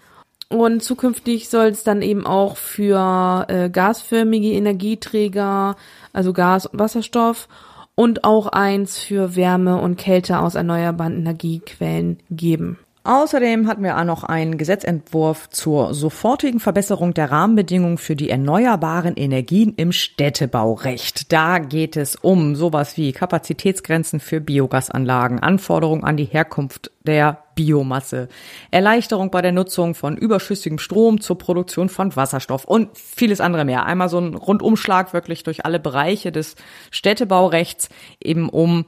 Und 0.49 0.81
zukünftig 0.81 1.49
soll 1.49 1.67
es 1.67 1.83
dann 1.83 2.01
eben 2.01 2.25
auch 2.25 2.55
für 2.55 3.45
äh, 3.49 3.69
gasförmige 3.69 4.51
Energieträger, 4.53 5.75
also 6.13 6.31
Gas 6.31 6.65
und 6.65 6.79
Wasserstoff 6.79 7.49
und 7.95 8.23
auch 8.23 8.47
eins 8.47 8.97
für 8.97 9.35
Wärme 9.35 9.81
und 9.81 9.97
Kälte 9.97 10.39
aus 10.39 10.55
erneuerbaren 10.55 11.17
Energiequellen 11.17 12.19
geben. 12.29 12.79
Außerdem 13.03 13.67
hatten 13.67 13.83
wir 13.83 13.97
auch 13.97 14.03
noch 14.03 14.25
einen 14.25 14.57
Gesetzentwurf 14.57 15.49
zur 15.49 15.93
sofortigen 15.93 16.59
Verbesserung 16.59 17.13
der 17.13 17.31
Rahmenbedingungen 17.31 17.97
für 17.97 18.17
die 18.17 18.29
erneuerbaren 18.29 19.15
Energien 19.15 19.73
im 19.77 19.93
Städtebaurecht. 19.93 21.31
Da 21.31 21.59
geht 21.59 21.95
es 21.95 22.17
um 22.17 22.57
sowas 22.57 22.97
wie 22.97 23.13
Kapazitätsgrenzen 23.13 24.19
für 24.19 24.41
Biogasanlagen, 24.41 25.39
Anforderungen 25.39 26.03
an 26.03 26.17
die 26.17 26.25
Herkunft 26.25 26.91
der 27.03 27.46
Biomasse, 27.57 28.29
Erleichterung 28.71 29.31
bei 29.31 29.41
der 29.41 29.51
Nutzung 29.51 29.95
von 29.95 30.15
überschüssigem 30.15 30.79
Strom 30.79 31.19
zur 31.19 31.37
Produktion 31.37 31.89
von 31.89 32.15
Wasserstoff 32.15 32.63
und 32.63 32.97
vieles 32.97 33.41
andere 33.41 33.65
mehr. 33.65 33.85
Einmal 33.85 34.07
so 34.07 34.19
ein 34.19 34.35
Rundumschlag 34.35 35.11
wirklich 35.11 35.43
durch 35.43 35.65
alle 35.65 35.79
Bereiche 35.81 36.31
des 36.31 36.55
Städtebaurechts, 36.91 37.89
eben 38.21 38.47
um 38.47 38.85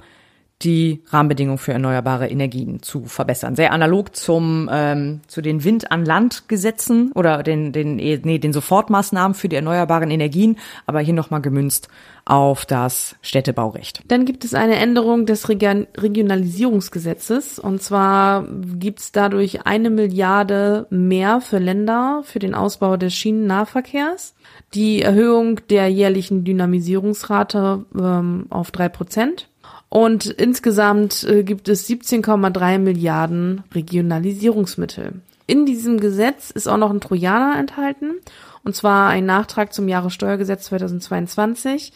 die 0.62 1.02
Rahmenbedingungen 1.08 1.58
für 1.58 1.72
erneuerbare 1.72 2.28
Energien 2.28 2.82
zu 2.82 3.06
verbessern. 3.06 3.56
Sehr 3.56 3.72
analog 3.72 4.14
zum 4.16 4.70
ähm, 4.72 5.22
zu 5.28 5.42
den 5.42 5.64
Wind 5.64 5.92
an 5.92 6.04
Land 6.04 6.50
Gesetzen 6.50 7.14
oder 7.14 7.44
den 7.44 7.72
den 7.72 7.96
nee, 7.96 8.40
den 8.40 8.52
Sofortmaßnahmen 8.52 9.36
für 9.36 9.48
die 9.48 9.56
erneuerbaren 9.56 10.12
Energien, 10.12 10.58
aber 10.86 11.00
hier 11.00 11.14
nochmal 11.14 11.42
gemünzt 11.42 11.88
auf 12.26 12.66
das 12.66 13.16
Städtebaurecht. 13.22 14.04
Dann 14.08 14.26
gibt 14.26 14.44
es 14.44 14.54
eine 14.54 14.76
Änderung 14.76 15.26
des 15.26 15.48
Regionalisierungsgesetzes 15.50 17.58
und 17.58 17.82
zwar 17.82 18.46
gibt 18.78 19.00
es 19.00 19.14
dadurch 19.14 19.66
eine 19.66 19.90
Milliarde 19.90 20.88
mehr 20.90 21.40
für 21.42 21.60
Länder 21.60 22.22
für 22.26 22.40
den 22.40 22.54
Ausbau 22.54 22.98
des 22.98 23.14
Schienennahverkehrs, 23.14 24.36
die 24.74 25.02
Erhöhung 25.02 25.62
der 25.70 25.88
jährlichen 25.88 26.44
Dynamisierungsrate 26.44 27.86
ähm, 27.98 28.48
auf 28.50 28.72
drei 28.72 28.90
Prozent 28.90 29.49
und 29.90 30.26
insgesamt 30.28 31.24
äh, 31.24 31.44
gibt 31.44 31.68
es 31.68 31.90
17,3 31.90 32.78
Milliarden 32.78 33.64
Regionalisierungsmittel. 33.74 35.22
In 35.48 35.66
diesem 35.66 36.00
Gesetz 36.00 36.52
ist 36.52 36.68
auch 36.68 36.78
noch 36.78 36.92
ein 36.92 37.02
Trojaner 37.02 37.58
enthalten, 37.58 38.16
und 38.64 38.76
zwar 38.76 39.10
ein 39.10 39.26
Nachtrag 39.26 39.74
zum 39.74 39.88
Jahressteuergesetz 39.88 40.66
2022. 40.66 41.92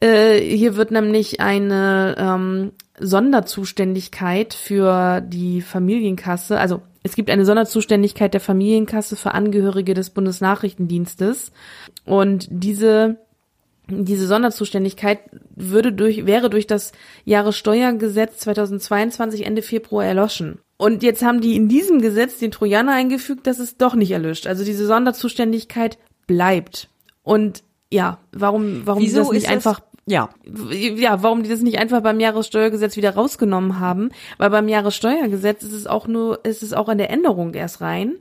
Äh, 0.00 0.40
hier 0.40 0.76
wird 0.76 0.90
nämlich 0.90 1.40
eine 1.40 2.16
ähm, 2.18 2.72
Sonderzuständigkeit 3.00 4.52
für 4.52 5.22
die 5.22 5.62
Familienkasse, 5.62 6.60
also 6.60 6.82
es 7.02 7.14
gibt 7.14 7.30
eine 7.30 7.46
Sonderzuständigkeit 7.46 8.34
der 8.34 8.40
Familienkasse 8.40 9.16
für 9.16 9.32
Angehörige 9.32 9.94
des 9.94 10.10
Bundesnachrichtendienstes 10.10 11.52
und 12.04 12.48
diese 12.50 13.16
diese 13.88 14.26
Sonderzuständigkeit 14.26 15.20
würde 15.54 15.92
durch, 15.92 16.26
wäre 16.26 16.50
durch 16.50 16.66
das 16.66 16.92
Jahressteuergesetz 17.24 18.38
2022 18.38 19.46
Ende 19.46 19.62
Februar 19.62 20.04
erloschen. 20.04 20.58
Und 20.76 21.02
jetzt 21.02 21.22
haben 21.22 21.40
die 21.40 21.56
in 21.56 21.68
diesem 21.68 22.00
Gesetz 22.00 22.38
den 22.38 22.50
Trojaner 22.50 22.92
eingefügt, 22.92 23.46
dass 23.46 23.58
es 23.58 23.76
doch 23.76 23.94
nicht 23.94 24.10
erlöscht. 24.10 24.46
Also 24.46 24.64
diese 24.64 24.86
Sonderzuständigkeit 24.86 25.98
bleibt. 26.26 26.88
Und 27.22 27.62
ja, 27.90 28.18
warum, 28.32 28.82
warum 28.84 29.02
Wieso 29.02 29.20
die 29.20 29.26
das 29.26 29.32
nicht 29.32 29.48
einfach 29.48 29.80
ja. 30.08 30.30
Ja, 30.70 31.22
warum 31.24 31.42
die 31.42 31.48
das 31.48 31.62
nicht 31.62 31.78
einfach 31.78 32.00
beim 32.00 32.20
Jahressteuergesetz 32.20 32.96
wieder 32.96 33.14
rausgenommen 33.14 33.80
haben, 33.80 34.10
weil 34.38 34.50
beim 34.50 34.68
Jahressteuergesetz 34.68 35.64
ist 35.64 35.72
es 35.72 35.88
auch 35.88 36.06
nur, 36.06 36.44
ist 36.44 36.62
es 36.62 36.72
auch 36.72 36.88
in 36.88 36.98
der 36.98 37.10
Änderung 37.10 37.54
erst 37.54 37.80
rein. 37.80 38.14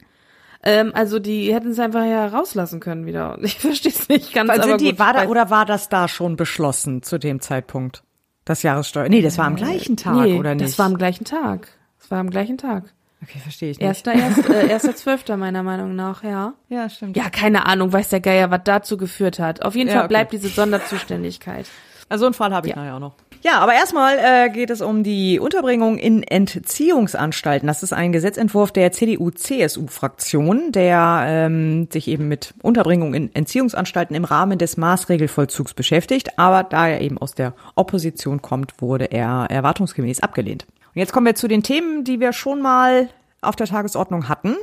Ähm, 0.65 0.91
also 0.95 1.19
die 1.19 1.53
hätten 1.53 1.69
es 1.71 1.79
einfach 1.79 2.03
ja 2.05 2.25
rauslassen 2.27 2.79
können 2.79 3.05
wieder. 3.05 3.37
Ich 3.41 3.59
verstehe 3.59 3.91
es 3.91 4.09
nicht 4.09 4.33
ganz. 4.33 4.49
Also 4.49 4.63
aber 4.69 4.77
die, 4.77 4.89
gut, 4.89 4.99
war 4.99 5.13
da, 5.13 5.27
oder 5.27 5.49
war 5.51 5.65
das 5.65 5.89
da 5.89 6.07
schon 6.07 6.35
beschlossen 6.35 7.03
zu 7.03 7.17
dem 7.19 7.39
Zeitpunkt? 7.39 8.03
Das 8.45 8.61
Jahressteuer. 8.63 9.09
Nee, 9.09 9.21
das 9.21 9.37
war 9.37 9.45
am 9.45 9.55
gleichen 9.55 9.97
Tag, 9.97 10.15
nee, 10.15 10.37
oder 10.37 10.53
nicht? 10.55 10.67
Das 10.67 10.77
war 10.79 10.85
am 10.85 10.97
gleichen 10.97 11.23
Tag. 11.25 11.67
Das 11.99 12.11
war 12.11 12.19
am 12.19 12.29
gleichen 12.29 12.57
Tag. 12.59 12.93
okay, 13.23 13.39
verstehe 13.39 13.71
ich 13.71 13.79
nicht. 13.79 13.85
Erster, 13.87 14.13
erst, 14.13 14.47
äh, 14.49 14.67
erster 14.67 14.95
Zwölfter 14.95 15.35
meiner 15.37 15.63
Meinung 15.63 15.95
nach, 15.95 16.23
ja. 16.23 16.53
ja, 16.69 16.87
stimmt. 16.89 17.17
Ja, 17.17 17.29
keine 17.31 17.65
Ahnung, 17.65 17.91
weiß 17.91 18.09
der 18.09 18.19
Geier, 18.21 18.51
was 18.51 18.61
dazu 18.63 18.97
geführt 18.97 19.39
hat. 19.39 19.63
Auf 19.63 19.75
jeden 19.75 19.87
Ja, 19.89 19.95
Fall 19.95 20.03
okay. 20.05 20.09
bleibt 20.09 20.33
diese 20.33 20.49
Sonderzuständigkeit. 20.49 21.67
Also 22.07 22.25
einen 22.25 22.35
Fall 22.35 22.53
habe 22.53 22.67
ich 22.67 22.75
Ja. 22.75 22.79
nachher 22.83 22.95
auch 22.97 22.99
noch. 22.99 23.15
Ja, 23.45 23.59
aber 23.59 23.75
erstmal 23.75 24.17
äh, 24.17 24.49
geht 24.49 24.71
es 24.71 24.81
um 24.81 25.03
die 25.03 25.39
Unterbringung 25.39 25.99
in 25.99 26.23
Entziehungsanstalten. 26.23 27.67
Das 27.67 27.83
ist 27.83 27.93
ein 27.93 28.11
Gesetzentwurf 28.11 28.71
der 28.71 28.91
CDU-CSU-Fraktion, 28.91 30.71
der 30.71 31.25
ähm, 31.27 31.87
sich 31.91 32.07
eben 32.07 32.27
mit 32.27 32.55
Unterbringung 32.63 33.13
in 33.13 33.35
Entziehungsanstalten 33.35 34.15
im 34.15 34.23
Rahmen 34.23 34.57
des 34.57 34.77
Maßregelvollzugs 34.77 35.75
beschäftigt. 35.75 36.39
Aber 36.39 36.63
da 36.63 36.87
er 36.87 37.01
eben 37.01 37.19
aus 37.19 37.35
der 37.35 37.53
Opposition 37.75 38.41
kommt, 38.41 38.81
wurde 38.81 39.05
er 39.11 39.45
erwartungsgemäß 39.51 40.21
abgelehnt. 40.21 40.65
Und 40.95 40.99
jetzt 40.99 41.13
kommen 41.13 41.27
wir 41.27 41.35
zu 41.35 41.47
den 41.47 41.61
Themen, 41.61 42.03
die 42.03 42.19
wir 42.19 42.33
schon 42.33 42.63
mal 42.63 43.09
auf 43.41 43.55
der 43.55 43.67
Tagesordnung 43.67 44.27
hatten. 44.27 44.55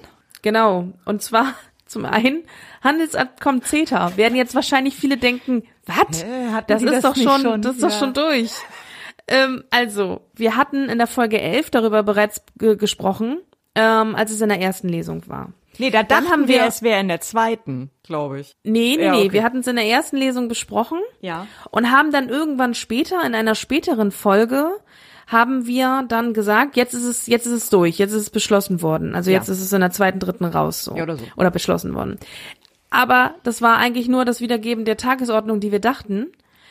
Genau. 0.42 0.88
Und 1.04 1.22
zwar 1.22 1.54
zum 1.86 2.04
einen 2.04 2.42
Handelsabkommen 2.82 3.62
CETA. 3.62 4.16
Werden 4.16 4.34
jetzt 4.34 4.56
wahrscheinlich 4.56 4.96
viele 4.96 5.18
denken, 5.18 5.62
was? 5.86 6.24
Das 6.66 6.82
ist 6.82 6.92
das 6.92 7.02
doch 7.02 7.16
schon, 7.16 7.40
schon? 7.42 7.62
das 7.62 7.74
ist 7.76 7.82
doch 7.82 7.90
Ja. 7.90 7.98
schon 7.98 8.14
durch. 8.14 8.52
Ähm, 9.28 9.64
also, 9.70 10.20
wir 10.34 10.56
hatten 10.56 10.88
in 10.88 10.98
der 10.98 11.06
Folge 11.06 11.40
11 11.40 11.70
darüber 11.70 12.02
bereits 12.02 12.42
ge 12.58 12.76
gesprochen, 12.76 13.40
ähm, 13.74 14.14
als 14.14 14.30
es 14.30 14.40
in 14.40 14.48
der 14.48 14.60
ersten 14.60 14.88
Lesung 14.88 15.22
war. 15.28 15.52
Nee, 15.78 15.90
da 15.90 16.02
Dann 16.02 16.28
haben 16.28 16.48
wir, 16.48 16.56
wir- 16.60 16.66
es 16.66 16.82
wäre 16.82 17.00
in 17.00 17.08
der 17.08 17.20
zweiten, 17.20 17.90
glaube 18.02 18.40
ich. 18.40 18.54
Nee, 18.62 18.96
nee, 18.98 19.04
Ja, 19.04 19.12
nee, 19.12 19.18
okay. 19.20 19.32
wir 19.32 19.42
hatten 19.42 19.58
es 19.60 19.66
in 19.66 19.76
der 19.76 19.86
ersten 19.86 20.16
Lesung 20.18 20.48
besprochen. 20.48 20.98
Ja. 21.20 21.46
Und 21.70 21.90
haben 21.90 22.10
dann 22.12 22.28
irgendwann 22.28 22.74
später, 22.74 23.24
in 23.24 23.34
einer 23.34 23.54
späteren 23.54 24.10
Folge, 24.10 24.68
haben 25.28 25.66
wir 25.66 26.04
dann 26.08 26.34
gesagt, 26.34 26.76
jetzt 26.76 26.92
ist 26.92 27.04
es, 27.04 27.26
jetzt 27.26 27.46
ist 27.46 27.52
es 27.52 27.70
durch, 27.70 27.96
jetzt 27.96 28.10
ist 28.12 28.20
es 28.22 28.30
beschlossen 28.30 28.82
worden. 28.82 29.14
Also 29.14 29.30
Ja. 29.30 29.38
jetzt 29.38 29.48
ist 29.48 29.62
es 29.62 29.72
in 29.72 29.80
der 29.80 29.90
zweiten, 29.92 30.18
dritten 30.18 30.44
raus, 30.44 30.84
so. 30.84 30.94
Ja, 30.94 31.04
oder 31.04 31.16
so. 31.16 31.24
Oder 31.36 31.50
beschlossen 31.50 31.94
worden. 31.94 32.18
Aber 32.92 33.34
das 33.42 33.62
war 33.62 33.78
eigentlich 33.78 34.06
nur 34.08 34.24
das 34.24 34.40
Wiedergeben 34.40 34.84
der 34.84 34.96
Tagesordnung, 34.98 35.60
die 35.60 35.72
wir 35.72 35.80
dachten. 35.80 36.26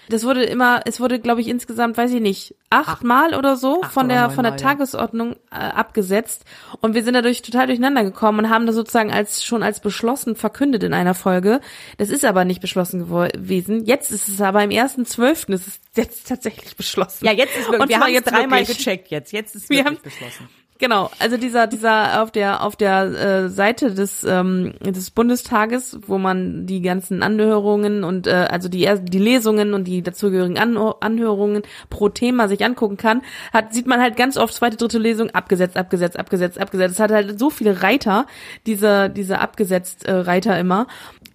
Das 0.10 0.24
wurde 0.26 0.44
immer, 0.44 0.82
es 0.86 1.00
wurde, 1.00 1.20
glaube 1.20 1.40
ich, 1.42 1.48
insgesamt, 1.48 1.96
weiß 1.96 2.12
ich 2.12 2.20
nicht, 2.22 2.56
achtmal 2.70 3.34
oder 3.34 3.56
so 3.56 3.82
Acht 3.82 3.94
von 3.94 4.08
oder 4.08 4.14
der 4.16 4.30
von 4.32 4.44
der 4.44 4.54
ja. 4.54 4.58
Tagesordnung 4.58 5.34
äh, 5.52 5.56
abgesetzt 5.56 6.44
und 6.82 6.96
wir 6.96 7.04
sind 7.04 7.14
dadurch 7.14 7.42
total 7.44 7.68
durcheinander 7.68 8.04
gekommen 8.04 8.40
und 8.40 8.50
haben 8.50 8.66
das 8.66 8.76
sozusagen 8.76 9.12
als 9.12 9.44
schon 9.44 9.64
als 9.64 9.80
beschlossen 9.80 10.36
verkündet 10.36 10.84
in 10.84 10.94
einer 10.94 11.14
Folge. 11.14 11.62
Das 11.98 12.10
ist 12.10 12.26
aber 12.26 12.44
nicht 12.46 12.60
beschlossen 12.62 13.08
gewesen. 13.08 13.86
Jetzt 13.86 14.12
ist 14.12 14.28
es 14.28 14.42
aber 14.42 14.64
im 14.64 14.72
ersten 14.72 15.06
Zwölften 15.06 15.54
ist 15.54 15.68
es 15.68 15.80
jetzt 15.96 16.28
tatsächlich 16.28 16.76
beschlossen. 16.76 17.24
Ja, 17.26 17.32
jetzt 17.32 17.56
ist 17.56 17.66
wirklich, 17.68 17.82
Und 17.82 17.90
wir 17.90 18.00
haben 18.00 18.12
jetzt 18.14 18.30
dreimal 18.32 18.60
wirklich. 18.60 18.80
gecheckt 18.80 19.12
jetzt. 19.12 19.32
Jetzt 19.32 19.56
ist 19.56 19.70
Wir 19.70 19.78
wirklich 19.86 19.98
haben- 19.98 20.04
beschlossen. 20.04 20.50
Genau, 20.82 21.12
also 21.20 21.38
dieser 21.38 21.68
dieser 21.68 22.24
auf 22.24 22.32
der 22.32 22.64
auf 22.64 22.76
der 22.76 23.04
äh, 23.04 23.50
Seite 23.50 23.94
des 23.94 24.24
ähm, 24.24 24.74
des 24.82 25.12
Bundestages, 25.12 26.00
wo 26.08 26.18
man 26.18 26.66
die 26.66 26.82
ganzen 26.82 27.22
Anhörungen 27.22 28.04
und 28.04 28.26
äh, 28.26 28.48
also 28.50 28.68
die 28.68 28.90
die 29.04 29.20
Lesungen 29.20 29.76
und 29.76 29.84
die 29.84 30.02
dazugehörigen 30.02 30.58
An 30.58 30.78
Anhörungen 31.00 31.62
pro 31.92 32.10
Thema 32.10 32.48
sich 32.48 32.66
angucken 32.66 32.98
kann, 32.98 33.22
hat 33.54 33.76
sieht 33.76 33.86
man 33.86 34.02
halt 34.02 34.18
ganz 34.18 34.38
oft 34.38 34.56
zweite 34.56 34.76
dritte 34.76 34.98
Lesung 34.98 35.30
abgesetzt 35.30 35.78
abgesetzt 35.78 36.18
abgesetzt 36.18 36.60
abgesetzt. 36.60 36.96
Es 36.96 37.00
hat 37.00 37.12
halt 37.12 37.38
so 37.38 37.52
viele 37.52 37.84
Reiter 37.84 38.26
diese 38.66 39.12
diese 39.12 39.38
abgesetzt 39.38 40.06
äh, 40.06 40.14
Reiter 40.14 40.60
immer. 40.60 40.88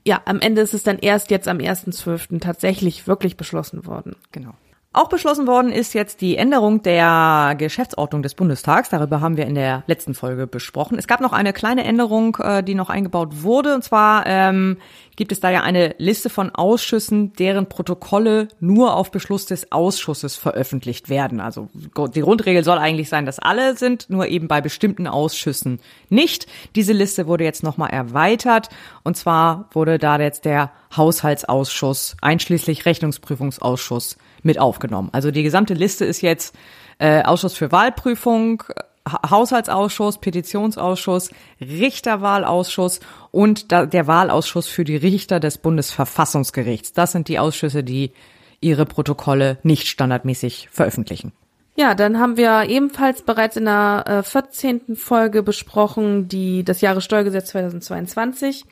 Ja, 0.04 0.22
am 0.24 0.40
Ende 0.40 0.62
ist 0.62 0.74
es 0.74 0.82
dann 0.82 0.98
erst 0.98 1.30
jetzt 1.30 1.46
am 1.46 1.58
1.12. 1.58 2.40
tatsächlich 2.40 3.06
wirklich 3.06 3.36
beschlossen 3.36 3.86
worden. 3.86 4.16
Genau. 4.32 4.54
Auch 4.96 5.10
beschlossen 5.10 5.46
worden 5.46 5.72
ist 5.72 5.92
jetzt 5.92 6.22
die 6.22 6.38
Änderung 6.38 6.80
der 6.80 7.54
Geschäftsordnung 7.58 8.22
des 8.22 8.34
Bundestags. 8.34 8.88
Darüber 8.88 9.20
haben 9.20 9.36
wir 9.36 9.44
in 9.44 9.54
der 9.54 9.84
letzten 9.86 10.14
Folge 10.14 10.46
besprochen. 10.46 10.96
Es 10.96 11.06
gab 11.06 11.20
noch 11.20 11.34
eine 11.34 11.52
kleine 11.52 11.84
Änderung, 11.84 12.38
äh, 12.40 12.62
die 12.62 12.74
noch 12.74 12.88
eingebaut 12.88 13.42
wurde. 13.42 13.74
Und 13.74 13.84
zwar 13.84 14.24
ähm, 14.24 14.78
gibt 15.14 15.32
es 15.32 15.40
da 15.40 15.50
ja 15.50 15.60
eine 15.60 15.94
Liste 15.98 16.30
von 16.30 16.48
Ausschüssen, 16.48 17.34
deren 17.34 17.68
Protokolle 17.68 18.48
nur 18.58 18.96
auf 18.96 19.10
Beschluss 19.10 19.44
des 19.44 19.70
Ausschusses 19.70 20.36
veröffentlicht 20.36 21.10
werden. 21.10 21.40
Also 21.40 21.68
die 21.74 22.22
Grundregel 22.22 22.64
soll 22.64 22.78
eigentlich 22.78 23.10
sein, 23.10 23.26
dass 23.26 23.38
alle 23.38 23.76
sind, 23.76 24.08
nur 24.08 24.28
eben 24.28 24.48
bei 24.48 24.62
bestimmten 24.62 25.06
Ausschüssen 25.06 25.78
nicht. 26.08 26.46
Diese 26.74 26.94
Liste 26.94 27.26
wurde 27.26 27.44
jetzt 27.44 27.62
nochmal 27.62 27.90
erweitert. 27.90 28.70
Und 29.04 29.18
zwar 29.18 29.68
wurde 29.72 29.98
da 29.98 30.18
jetzt 30.18 30.46
der 30.46 30.70
Haushaltsausschuss 30.96 32.16
einschließlich 32.22 32.86
Rechnungsprüfungsausschuss 32.86 34.16
mit 34.46 34.58
aufgenommen. 34.58 35.10
Also 35.12 35.30
die 35.30 35.42
gesamte 35.42 35.74
Liste 35.74 36.04
ist 36.06 36.22
jetzt 36.22 36.54
äh, 36.98 37.22
Ausschuss 37.22 37.54
für 37.54 37.70
Wahlprüfung, 37.72 38.62
Ha- 39.08 39.30
Haushaltsausschuss, 39.30 40.18
Petitionsausschuss, 40.18 41.30
Richterwahlausschuss 41.60 43.00
und 43.30 43.70
der 43.70 44.06
Wahlausschuss 44.06 44.66
für 44.66 44.84
die 44.84 44.96
Richter 44.96 45.38
des 45.40 45.58
Bundesverfassungsgerichts. 45.58 46.92
Das 46.92 47.12
sind 47.12 47.28
die 47.28 47.38
Ausschüsse, 47.38 47.84
die 47.84 48.12
ihre 48.60 48.86
Protokolle 48.86 49.58
nicht 49.62 49.86
standardmäßig 49.88 50.68
veröffentlichen. 50.72 51.32
Ja, 51.76 51.94
dann 51.94 52.18
haben 52.18 52.38
wir 52.38 52.70
ebenfalls 52.70 53.20
bereits 53.22 53.56
in 53.58 53.66
der 53.66 54.04
äh, 54.06 54.22
14. 54.22 54.96
Folge 54.96 55.42
besprochen, 55.42 56.26
die 56.26 56.64
das 56.64 56.80
Jahressteuergesetz 56.80 57.50
2022. 57.50 58.64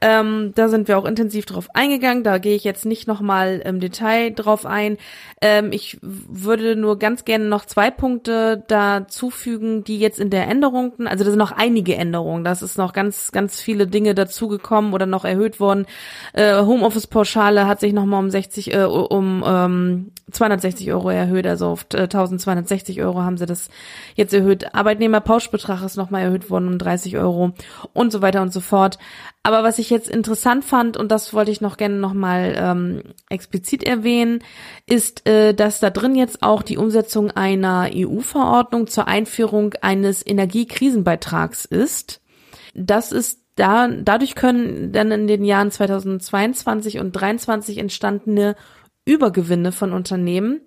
Ähm, 0.00 0.52
da 0.54 0.68
sind 0.68 0.88
wir 0.88 0.98
auch 0.98 1.04
intensiv 1.04 1.44
drauf 1.46 1.68
eingegangen. 1.74 2.24
Da 2.24 2.38
gehe 2.38 2.56
ich 2.56 2.64
jetzt 2.64 2.86
nicht 2.86 3.06
nochmal 3.06 3.62
im 3.64 3.80
Detail 3.80 4.30
drauf 4.30 4.64
ein. 4.64 4.96
Ähm, 5.42 5.72
ich 5.72 5.98
würde 6.02 6.76
nur 6.76 6.98
ganz 6.98 7.24
gerne 7.24 7.44
noch 7.46 7.66
zwei 7.66 7.90
Punkte 7.90 8.64
dazufügen, 8.68 9.84
die 9.84 9.98
jetzt 9.98 10.18
in 10.18 10.30
der 10.30 10.48
Änderung, 10.48 11.06
also 11.06 11.24
da 11.24 11.30
sind 11.30 11.38
noch 11.38 11.52
einige 11.52 11.96
Änderungen. 11.96 12.44
Das 12.44 12.62
ist 12.62 12.78
noch 12.78 12.92
ganz, 12.92 13.30
ganz 13.32 13.60
viele 13.60 13.86
Dinge 13.86 14.14
dazugekommen 14.14 14.94
oder 14.94 15.06
noch 15.06 15.24
erhöht 15.24 15.60
worden. 15.60 15.86
Äh, 16.32 16.62
Homeoffice-Pauschale 16.62 17.66
hat 17.66 17.80
sich 17.80 17.92
nochmal 17.92 18.20
um 18.20 18.30
60, 18.30 18.74
äh, 18.74 18.84
um 18.84 19.44
ähm, 19.46 20.12
260 20.30 20.92
Euro 20.92 21.10
erhöht, 21.10 21.46
also 21.46 21.66
auf 21.66 21.86
1260 21.90 23.02
Euro 23.02 23.22
haben 23.22 23.36
sie 23.36 23.46
das 23.46 23.68
jetzt 24.14 24.32
erhöht. 24.32 24.74
Arbeitnehmerpauschbetrag 24.74 25.82
ist 25.82 25.96
nochmal 25.96 26.22
erhöht 26.22 26.50
worden 26.50 26.68
um 26.68 26.78
30 26.78 27.18
Euro 27.18 27.52
und 27.92 28.12
so 28.12 28.22
weiter 28.22 28.42
und 28.42 28.52
so 28.52 28.60
fort. 28.60 28.98
Aber 29.42 29.62
was 29.62 29.78
ich 29.78 29.88
jetzt 29.88 30.08
interessant 30.08 30.64
fand, 30.64 30.98
und 30.98 31.10
das 31.10 31.32
wollte 31.32 31.50
ich 31.50 31.62
noch 31.62 31.78
gerne 31.78 31.96
nochmal 31.96 32.54
ähm, 32.58 33.02
explizit 33.30 33.82
erwähnen, 33.82 34.44
ist, 34.86 35.26
äh, 35.26 35.54
dass 35.54 35.80
da 35.80 35.88
drin 35.88 36.14
jetzt 36.14 36.42
auch 36.42 36.62
die 36.62 36.76
Umsetzung 36.76 37.30
einer 37.30 37.88
EU-Verordnung 37.94 38.86
zur 38.86 39.08
Einführung 39.08 39.74
eines 39.80 40.26
Energiekrisenbeitrags 40.26 41.64
ist. 41.64 42.20
Das 42.74 43.12
ist 43.12 43.40
da, 43.56 43.88
dadurch 43.88 44.34
können 44.34 44.92
dann 44.92 45.10
in 45.10 45.26
den 45.26 45.44
Jahren 45.44 45.70
2022 45.70 46.98
und 46.98 47.14
2023 47.14 47.78
entstandene 47.78 48.56
Übergewinne 49.06 49.72
von 49.72 49.92
Unternehmen 49.92 50.60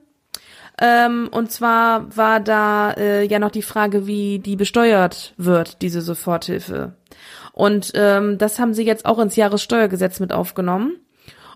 Ähm, 0.79 1.29
und 1.31 1.51
zwar 1.51 2.15
war 2.17 2.41
da 2.41 2.93
äh, 2.93 3.25
ja 3.25 3.39
noch 3.39 3.51
die 3.51 3.63
Frage, 3.63 4.07
wie 4.07 4.41
die 4.41 4.57
besteuert 4.57 5.35
wird, 5.39 5.81
diese 5.81 6.03
Soforthilfe. 6.03 6.95
Und 7.53 7.93
ähm, 7.95 8.39
das 8.39 8.59
haben 8.59 8.75
sie 8.75 8.85
jetzt 8.85 9.07
auch 9.07 9.19
ins 9.19 9.37
Jahressteuergesetz 9.37 10.21
mit 10.21 10.33
aufgenommen. 10.33 10.97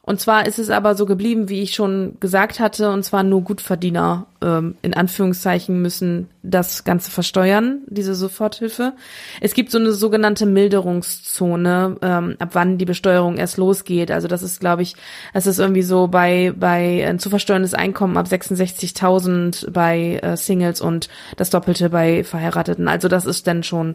Und 0.06 0.20
zwar 0.20 0.46
ist 0.46 0.58
es 0.58 0.68
aber 0.68 0.94
so 0.96 1.06
geblieben, 1.06 1.48
wie 1.48 1.62
ich 1.62 1.74
schon 1.74 2.18
gesagt 2.20 2.60
hatte, 2.60 2.90
und 2.90 3.04
zwar 3.04 3.22
nur 3.22 3.40
Gutverdiener 3.40 4.26
ähm, 4.42 4.74
in 4.82 4.92
Anführungszeichen 4.92 5.80
müssen 5.80 6.28
das 6.42 6.84
Ganze 6.84 7.10
versteuern, 7.10 7.80
diese 7.86 8.14
Soforthilfe. 8.14 8.92
Es 9.40 9.54
gibt 9.54 9.70
so 9.70 9.78
eine 9.78 9.92
sogenannte 9.92 10.44
Milderungszone, 10.44 11.96
ähm, 12.02 12.36
ab 12.38 12.50
wann 12.52 12.76
die 12.76 12.84
Besteuerung 12.84 13.38
erst 13.38 13.56
losgeht. 13.56 14.10
Also 14.10 14.28
das 14.28 14.42
ist, 14.42 14.60
glaube 14.60 14.82
ich, 14.82 14.94
das 15.32 15.46
ist 15.46 15.58
irgendwie 15.58 15.82
so 15.82 16.06
bei 16.06 16.52
bei 16.54 17.06
ein 17.08 17.18
zu 17.18 17.30
versteuerndes 17.30 17.72
Einkommen 17.72 18.18
ab 18.18 18.26
66.000 18.26 19.70
bei 19.70 20.20
äh, 20.22 20.36
Singles 20.36 20.82
und 20.82 21.08
das 21.38 21.48
Doppelte 21.48 21.88
bei 21.88 22.24
Verheirateten. 22.24 22.88
Also 22.88 23.08
das 23.08 23.24
ist 23.24 23.46
dann 23.46 23.62
schon 23.62 23.94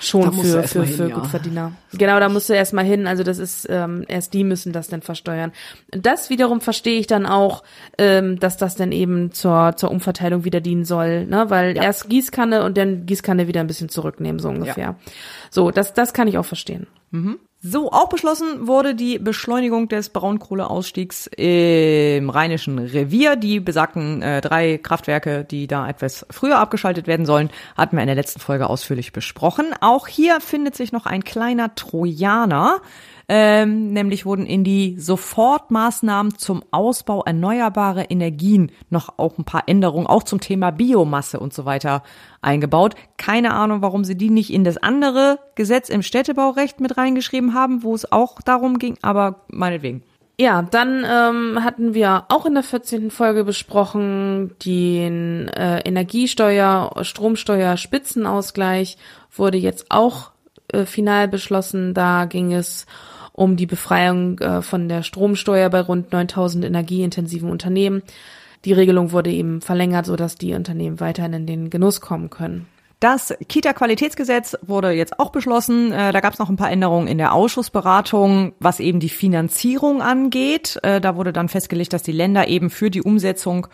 schon 0.00 0.32
für, 0.32 0.62
für, 0.64 0.84
hin, 0.84 0.96
für 0.96 1.08
ja. 1.08 1.14
Gutverdiener. 1.14 1.72
Genau, 1.92 2.20
da 2.20 2.28
musst 2.28 2.48
du 2.48 2.54
erstmal 2.54 2.84
hin. 2.84 3.06
Also 3.06 3.22
das 3.22 3.38
ist, 3.38 3.66
ähm, 3.70 4.04
erst 4.08 4.34
die 4.34 4.44
müssen 4.44 4.72
das 4.72 4.88
dann 4.88 5.02
versteuern. 5.02 5.52
Das 5.90 6.30
wiederum 6.30 6.60
verstehe 6.60 6.98
ich 6.98 7.06
dann 7.06 7.26
auch, 7.26 7.62
ähm, 7.98 8.38
dass 8.38 8.56
das 8.56 8.76
dann 8.76 8.92
eben 8.92 9.32
zur, 9.32 9.74
zur 9.76 9.90
Umverteilung 9.90 10.44
wieder 10.44 10.60
dienen 10.60 10.84
soll, 10.84 11.26
ne? 11.26 11.50
Weil 11.50 11.76
erst 11.76 12.08
Gießkanne 12.08 12.64
und 12.64 12.76
dann 12.76 13.06
Gießkanne 13.06 13.48
wieder 13.48 13.60
ein 13.60 13.66
bisschen 13.66 13.88
zurücknehmen, 13.88 14.38
so 14.38 14.48
ungefähr. 14.48 14.96
So, 15.50 15.70
das, 15.70 15.94
das 15.94 16.12
kann 16.12 16.28
ich 16.28 16.38
auch 16.38 16.44
verstehen. 16.44 16.86
So, 17.62 17.92
auch 17.92 18.08
beschlossen 18.08 18.66
wurde 18.66 18.94
die 18.94 19.18
Beschleunigung 19.18 19.86
des 19.88 20.08
Braunkohleausstiegs 20.08 21.26
im 21.36 22.30
Rheinischen 22.30 22.78
Revier. 22.78 23.36
Die 23.36 23.60
besagten 23.60 24.22
äh, 24.22 24.40
drei 24.40 24.78
Kraftwerke, 24.78 25.44
die 25.44 25.66
da 25.66 25.86
etwas 25.86 26.24
früher 26.30 26.58
abgeschaltet 26.58 27.06
werden 27.06 27.26
sollen, 27.26 27.50
hatten 27.76 27.96
wir 27.96 28.02
in 28.02 28.06
der 28.06 28.16
letzten 28.16 28.40
Folge 28.40 28.66
ausführlich 28.66 29.12
besprochen. 29.12 29.74
Auch 29.82 30.08
hier 30.08 30.40
findet 30.40 30.74
sich 30.74 30.90
noch 30.90 31.04
ein 31.04 31.22
kleiner 31.22 31.74
Trojaner. 31.74 32.80
Ähm, 33.32 33.92
nämlich 33.92 34.26
wurden 34.26 34.44
in 34.44 34.64
die 34.64 34.98
Sofortmaßnahmen 34.98 36.36
zum 36.36 36.64
Ausbau 36.72 37.22
erneuerbarer 37.22 38.10
Energien 38.10 38.72
noch 38.88 39.20
auch 39.20 39.38
ein 39.38 39.44
paar 39.44 39.68
Änderungen, 39.68 40.08
auch 40.08 40.24
zum 40.24 40.40
Thema 40.40 40.72
Biomasse 40.72 41.38
und 41.38 41.54
so 41.54 41.64
weiter 41.64 42.02
eingebaut. 42.42 42.96
Keine 43.18 43.54
Ahnung, 43.54 43.82
warum 43.82 44.02
sie 44.02 44.16
die 44.16 44.30
nicht 44.30 44.52
in 44.52 44.64
das 44.64 44.78
andere 44.78 45.38
Gesetz 45.54 45.90
im 45.90 46.02
Städtebaurecht 46.02 46.80
mit 46.80 46.96
reingeschrieben 46.96 47.54
haben, 47.54 47.84
wo 47.84 47.94
es 47.94 48.10
auch 48.10 48.40
darum 48.42 48.80
ging, 48.80 48.96
aber 49.00 49.44
meinetwegen. 49.46 50.02
Ja, 50.40 50.62
dann 50.62 51.06
ähm, 51.08 51.62
hatten 51.62 51.94
wir 51.94 52.24
auch 52.30 52.46
in 52.46 52.54
der 52.54 52.64
14. 52.64 53.12
Folge 53.12 53.44
besprochen, 53.44 54.56
den 54.64 55.46
äh, 55.50 55.82
Energiesteuer, 55.82 56.90
Stromsteuer, 57.02 57.76
Spitzenausgleich 57.76 58.96
wurde 59.30 59.58
jetzt 59.58 59.86
auch 59.90 60.32
äh, 60.72 60.84
final 60.84 61.28
beschlossen. 61.28 61.94
Da 61.94 62.24
ging 62.24 62.52
es 62.52 62.86
um 63.40 63.56
die 63.56 63.66
Befreiung 63.66 64.38
äh, 64.40 64.60
von 64.60 64.90
der 64.90 65.02
Stromsteuer 65.02 65.70
bei 65.70 65.80
rund 65.80 66.12
9000 66.12 66.62
energieintensiven 66.62 67.50
Unternehmen. 67.50 68.02
Die 68.66 68.74
Regelung 68.74 69.12
wurde 69.12 69.30
eben 69.30 69.62
verlängert, 69.62 70.04
sodass 70.04 70.34
die 70.34 70.52
Unternehmen 70.52 71.00
weiterhin 71.00 71.32
in 71.32 71.46
den 71.46 71.70
Genuss 71.70 72.02
kommen 72.02 72.28
können. 72.28 72.66
Das 73.00 73.34
Kita-Qualitätsgesetz 73.48 74.58
wurde 74.60 74.90
jetzt 74.90 75.18
auch 75.18 75.30
beschlossen. 75.30 75.90
Äh, 75.90 76.12
da 76.12 76.20
gab 76.20 76.34
es 76.34 76.38
noch 76.38 76.50
ein 76.50 76.58
paar 76.58 76.70
Änderungen 76.70 77.08
in 77.08 77.16
der 77.16 77.32
Ausschussberatung, 77.32 78.52
was 78.60 78.78
eben 78.78 79.00
die 79.00 79.08
Finanzierung 79.08 80.02
angeht. 80.02 80.78
Äh, 80.82 81.00
da 81.00 81.16
wurde 81.16 81.32
dann 81.32 81.48
festgelegt, 81.48 81.94
dass 81.94 82.02
die 82.02 82.12
Länder 82.12 82.46
eben 82.46 82.68
für 82.68 82.90
die 82.90 83.00
Umsetzung 83.00 83.68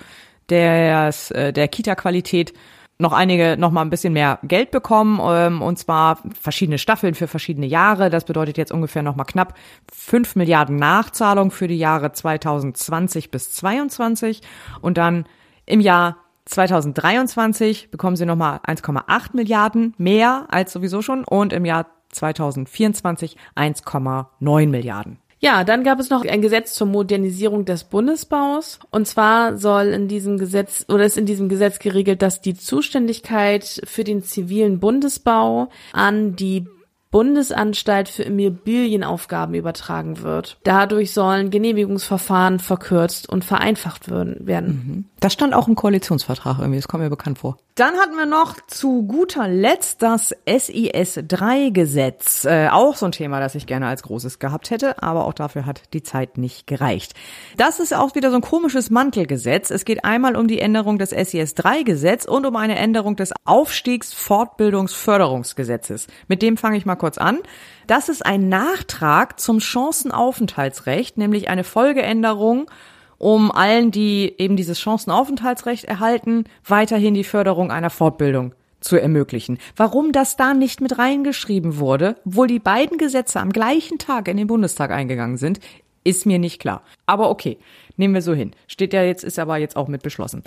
des, 0.49 1.31
der 1.31 1.67
Kita-Qualität 1.67 2.53
noch 2.99 3.13
einige 3.13 3.57
noch 3.59 3.71
mal 3.71 3.83
ein 3.83 3.91
bisschen 3.91 4.13
mehr 4.13 4.39
Geld 4.43 4.71
bekommen 4.71 5.21
ähm, 5.23 5.63
und 5.63 5.79
zwar 5.79 6.19
verschiedene 6.41 6.79
Staffeln 6.79 7.15
für 7.15 7.29
verschiedene 7.29 7.67
Jahre. 7.67 8.11
Das 8.11 8.25
bedeutet 8.25 8.57
jetzt 8.57 8.73
ungefähr 8.73 9.03
noch 9.03 9.17
mal 9.17 9.25
knapp 9.25 9.55
fünf 9.93 10.37
Milliarden 10.37 10.77
Nachzahlung 10.77 11.51
für 11.51 11.69
die 11.69 11.79
Jahre 11.79 12.13
2020 12.13 13.31
bis 13.31 13.53
22 13.53 14.41
und 14.81 14.97
dann 14.99 15.27
im 15.67 15.81
Jahr 15.81 16.17
2023 16.47 17.91
bekommen 17.91 18.17
sie 18.17 18.25
nochmal 18.25 18.61
1,8 18.67 19.35
Milliarden 19.35 19.95
mehr 19.99 20.47
als 20.49 20.73
sowieso 20.73 21.03
schon 21.03 21.25
und 21.25 21.53
im 21.53 21.65
Jahr 21.65 21.87
2024 22.13 23.37
1,9 23.57 24.69
Milliarden. 24.69 25.19
Ja, 25.39 25.65
dann 25.65 25.85
gab 25.85 26.01
es 26.01 26.09
noch 26.09 26.25
ein 26.25 26.41
Gesetz 26.41 26.73
zur 26.75 26.87
Modernisierung 26.87 27.67
des 27.67 27.85
Bundesbaus. 27.85 28.79
Und 28.91 29.07
zwar 29.07 29.59
soll 29.59 29.89
in 29.89 30.09
diesem 30.09 30.39
Gesetz 30.39 30.87
oder 30.89 31.05
ist 31.05 31.19
in 31.19 31.27
diesem 31.27 31.49
Gesetz 31.49 31.79
geregelt, 31.79 32.23
dass 32.23 32.41
die 32.41 32.55
Zuständigkeit 32.55 33.83
für 33.85 34.03
den 34.03 34.23
zivilen 34.23 34.81
Bundesbau 34.81 35.69
an 35.93 36.37
die 36.37 36.67
Bundesanstalt 37.17 38.11
für 38.11 38.25
Immobilienaufgaben 38.25 39.55
übertragen 39.55 40.21
wird. 40.21 40.59
Dadurch 40.65 41.15
sollen 41.15 41.49
Genehmigungsverfahren 41.49 42.59
verkürzt 42.59 43.27
und 43.27 43.43
vereinfacht 43.43 44.11
werden. 44.11 45.09
Das 45.21 45.33
stand 45.33 45.55
auch 45.55 45.67
im 45.67 45.77
Koalitionsvertrag 45.77 46.59
irgendwie, 46.59 46.77
das 46.77 46.89
kommt 46.89 47.03
mir 47.03 47.09
bekannt 47.09 47.39
vor. 47.39 47.57
Dann 47.75 47.95
hatten 47.97 48.17
wir 48.17 48.25
noch 48.25 48.55
zu 48.69 49.03
guter 49.03 49.49
Letzt 49.49 50.01
das 50.01 50.35
SIS-3-Gesetz. 50.47 52.47
Äh, 52.47 52.69
auch 52.71 52.97
so 52.97 53.05
ein 53.05 53.13
Thema, 53.13 53.39
das 53.39 53.55
ich 53.55 53.67
gerne 53.67 53.87
als 53.87 54.03
großes 54.03 54.39
gehabt 54.39 54.71
hätte, 54.71 55.03
aber 55.03 55.27
auch 55.27 55.35
dafür 55.35 55.67
hat 55.67 55.93
die 55.93 56.03
Zeit 56.03 56.39
nicht 56.39 56.67
gereicht. 56.67 57.13
Das 57.59 57.79
ist 57.79 57.95
auch 57.95 58.15
wieder 58.15 58.31
so 58.31 58.37
ein 58.37 58.43
komisches 58.43 58.89
Mantelgesetz. 58.89 59.71
Es 59.71 59.85
geht 59.85 60.07
einmal 60.07 60.37
um 60.37 60.49
die 60.49 60.59
Änderung 60.59 60.97
des 60.99 61.11
SIS-3-Gesetz 61.11 62.25
und 62.25 62.47
um 62.47 62.57
eine 62.57 62.77
Änderung 62.77 63.17
des 63.17 63.35
Aufstiegs-Fortbildungsförderungsgesetzes. 63.45 66.07
Mit 66.29 66.41
dem 66.41 66.57
fange 66.57 66.79
ich 66.79 66.87
mal 66.87 66.97
kurz 66.97 67.06
an. 67.19 67.39
Das 67.87 68.09
ist 68.09 68.25
ein 68.25 68.49
Nachtrag 68.49 69.39
zum 69.39 69.61
Chancenaufenthaltsrecht, 69.61 71.19
nämlich 71.19 71.49
eine 71.49 71.65
Folgeänderung 71.65 72.71
um 73.19 73.51
allen, 73.51 73.91
die 73.91 74.35
eben 74.39 74.57
dieses 74.57 74.79
Chancenaufenthaltsrecht 74.81 75.85
erhalten, 75.85 76.45
weiterhin 76.65 77.15
die 77.15 77.25
Förderung 77.25 77.71
einer 77.71 77.91
Fortbildung 77.91 78.55
zu 78.81 78.97
ermöglichen. 78.97 79.59
Warum 79.75 80.13
das 80.13 80.37
da 80.37 80.55
nicht 80.55 80.81
mit 80.81 80.99
reingeschrieben 80.99 81.79
wurde, 81.79 82.17
obwohl 82.27 82.47
die 82.47 82.59
beiden 82.59 82.99
Gesetze 82.99 83.41
am 83.41 83.51
gleichen 83.51 83.99
Tag 83.99 84.29
in 84.29 84.37
den 84.37 84.47
Bundestag 84.47 84.91
eingegangen 84.91 85.39
sind, 85.39 85.61
ist 86.05 86.27
mir 86.27 86.39
nicht 86.39 86.61
klar. 86.61 86.83
Aber 87.07 87.31
okay, 87.31 87.59
nehmen 87.97 88.15
wir 88.15 88.23
so 88.23 88.35
hin. 88.35 88.53
Steht 88.69 88.93
ja 88.93 89.03
jetzt, 89.03 89.25
ist 89.25 89.39
aber 89.39 89.57
jetzt 89.57 89.77
auch 89.77 89.89
mit 89.89 90.03
beschlossen. 90.03 90.43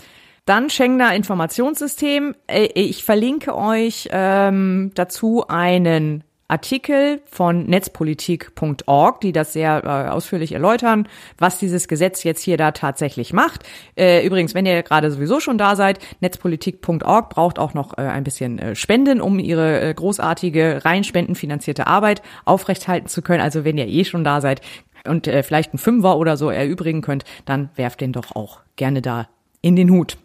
Dann 0.45 0.69
Schengener 0.69 1.13
Informationssystem. 1.15 2.35
Äh, 2.47 2.69
Ich 2.73 3.03
verlinke 3.03 3.55
euch 3.55 4.07
ähm, 4.11 4.91
dazu 4.95 5.45
einen 5.47 6.23
Artikel 6.49 7.21
von 7.25 7.67
netzpolitik.org, 7.67 9.21
die 9.21 9.31
das 9.31 9.53
sehr 9.53 9.83
äh, 9.85 10.09
ausführlich 10.09 10.51
erläutern, 10.51 11.07
was 11.37 11.59
dieses 11.59 11.87
Gesetz 11.87 12.23
jetzt 12.23 12.41
hier 12.41 12.57
da 12.57 12.71
tatsächlich 12.71 13.31
macht. 13.33 13.63
Äh, 13.95 14.25
übrigens, 14.25 14.55
wenn 14.55 14.65
ihr 14.65 14.81
gerade 14.83 15.11
sowieso 15.11 15.39
schon 15.39 15.57
da 15.57 15.75
seid, 15.75 15.99
netzpolitik.org 16.21 17.29
braucht 17.29 17.59
auch 17.59 17.73
noch 17.73 17.97
äh, 17.97 18.01
ein 18.01 18.23
bisschen 18.23 18.57
äh, 18.59 18.75
Spenden, 18.75 19.21
um 19.21 19.37
ihre 19.39 19.79
äh, 19.79 19.93
großartige, 19.93 20.83
rein 20.83 21.03
spendenfinanzierte 21.03 21.87
Arbeit 21.87 22.23
aufrechthalten 22.45 23.07
zu 23.07 23.21
können. 23.21 23.41
Also 23.41 23.63
wenn 23.63 23.77
ihr 23.77 23.87
eh 23.87 24.03
schon 24.03 24.23
da 24.23 24.41
seid 24.41 24.61
und 25.05 25.27
äh, 25.27 25.43
vielleicht 25.43 25.71
einen 25.71 25.79
Fünfer 25.79 26.17
oder 26.17 26.35
so 26.35 26.49
erübrigen 26.49 27.01
könnt, 27.01 27.25
dann 27.45 27.69
werft 27.75 28.01
den 28.01 28.11
doch 28.11 28.35
auch 28.35 28.61
gerne 28.75 29.01
da 29.01 29.29
in 29.61 29.75
den 29.75 29.91
Hut. 29.91 30.17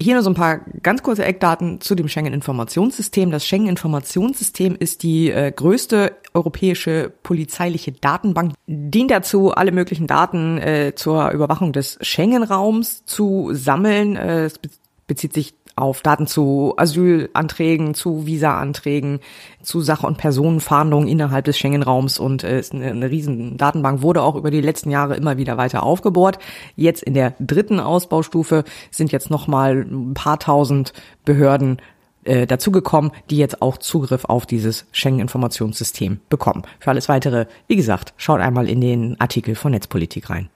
Hier 0.00 0.14
nur 0.14 0.22
so 0.22 0.30
ein 0.30 0.34
paar 0.34 0.60
ganz 0.84 1.02
kurze 1.02 1.24
Eckdaten 1.24 1.80
zu 1.80 1.96
dem 1.96 2.06
Schengen-Informationssystem. 2.06 3.32
Das 3.32 3.44
Schengen-Informationssystem 3.44 4.76
ist 4.78 5.02
die 5.02 5.32
äh, 5.32 5.50
größte 5.50 6.16
europäische 6.34 7.12
polizeiliche 7.24 7.90
Datenbank, 7.90 8.52
dient 8.68 9.10
dazu, 9.10 9.50
alle 9.50 9.72
möglichen 9.72 10.06
Daten 10.06 10.58
äh, 10.58 10.92
zur 10.94 11.32
Überwachung 11.32 11.72
des 11.72 11.98
Schengen-Raums 12.00 13.06
zu 13.06 13.48
sammeln. 13.50 14.14
Äh, 14.14 14.44
es 14.44 14.60
bezieht 15.08 15.32
sich 15.32 15.54
auf 15.80 16.02
Daten 16.02 16.26
zu 16.26 16.74
Asylanträgen, 16.76 17.94
zu 17.94 18.26
Visa-Anträgen, 18.26 19.20
zu 19.62 19.80
Sache- 19.80 20.06
und 20.06 20.18
Personenfahndungen 20.18 21.08
innerhalb 21.08 21.44
des 21.44 21.58
Schengen-Raums 21.58 22.18
und 22.18 22.44
äh, 22.44 22.58
ist 22.58 22.72
eine, 22.72 22.90
eine 22.90 23.10
riesen 23.10 23.56
Datenbank, 23.56 24.02
wurde 24.02 24.22
auch 24.22 24.36
über 24.36 24.50
die 24.50 24.60
letzten 24.60 24.90
Jahre 24.90 25.16
immer 25.16 25.36
wieder 25.36 25.56
weiter 25.56 25.82
aufgebohrt. 25.82 26.38
Jetzt 26.76 27.02
in 27.02 27.14
der 27.14 27.34
dritten 27.40 27.80
Ausbaustufe 27.80 28.64
sind 28.90 29.12
jetzt 29.12 29.30
nochmal 29.30 29.86
ein 29.90 30.14
paar 30.14 30.38
tausend 30.38 30.92
Behörden 31.24 31.78
äh, 32.24 32.46
dazugekommen, 32.46 33.12
die 33.30 33.38
jetzt 33.38 33.62
auch 33.62 33.78
Zugriff 33.78 34.24
auf 34.24 34.44
dieses 34.44 34.86
Schengen-Informationssystem 34.92 36.20
bekommen. 36.28 36.62
Für 36.78 36.90
alles 36.90 37.08
weitere, 37.08 37.46
wie 37.68 37.76
gesagt, 37.76 38.12
schaut 38.16 38.40
einmal 38.40 38.68
in 38.68 38.80
den 38.80 39.20
Artikel 39.20 39.54
von 39.54 39.72
Netzpolitik 39.72 40.28
rein. 40.28 40.50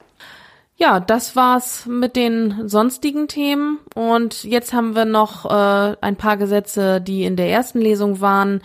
Ja, 0.82 0.98
das 0.98 1.36
war's 1.36 1.86
mit 1.86 2.16
den 2.16 2.68
sonstigen 2.68 3.28
Themen. 3.28 3.78
Und 3.94 4.42
jetzt 4.42 4.72
haben 4.72 4.96
wir 4.96 5.04
noch 5.04 5.44
äh, 5.44 5.96
ein 6.00 6.16
paar 6.16 6.36
Gesetze, 6.36 7.00
die 7.00 7.22
in 7.22 7.36
der 7.36 7.48
ersten 7.50 7.80
Lesung 7.80 8.20
waren, 8.20 8.62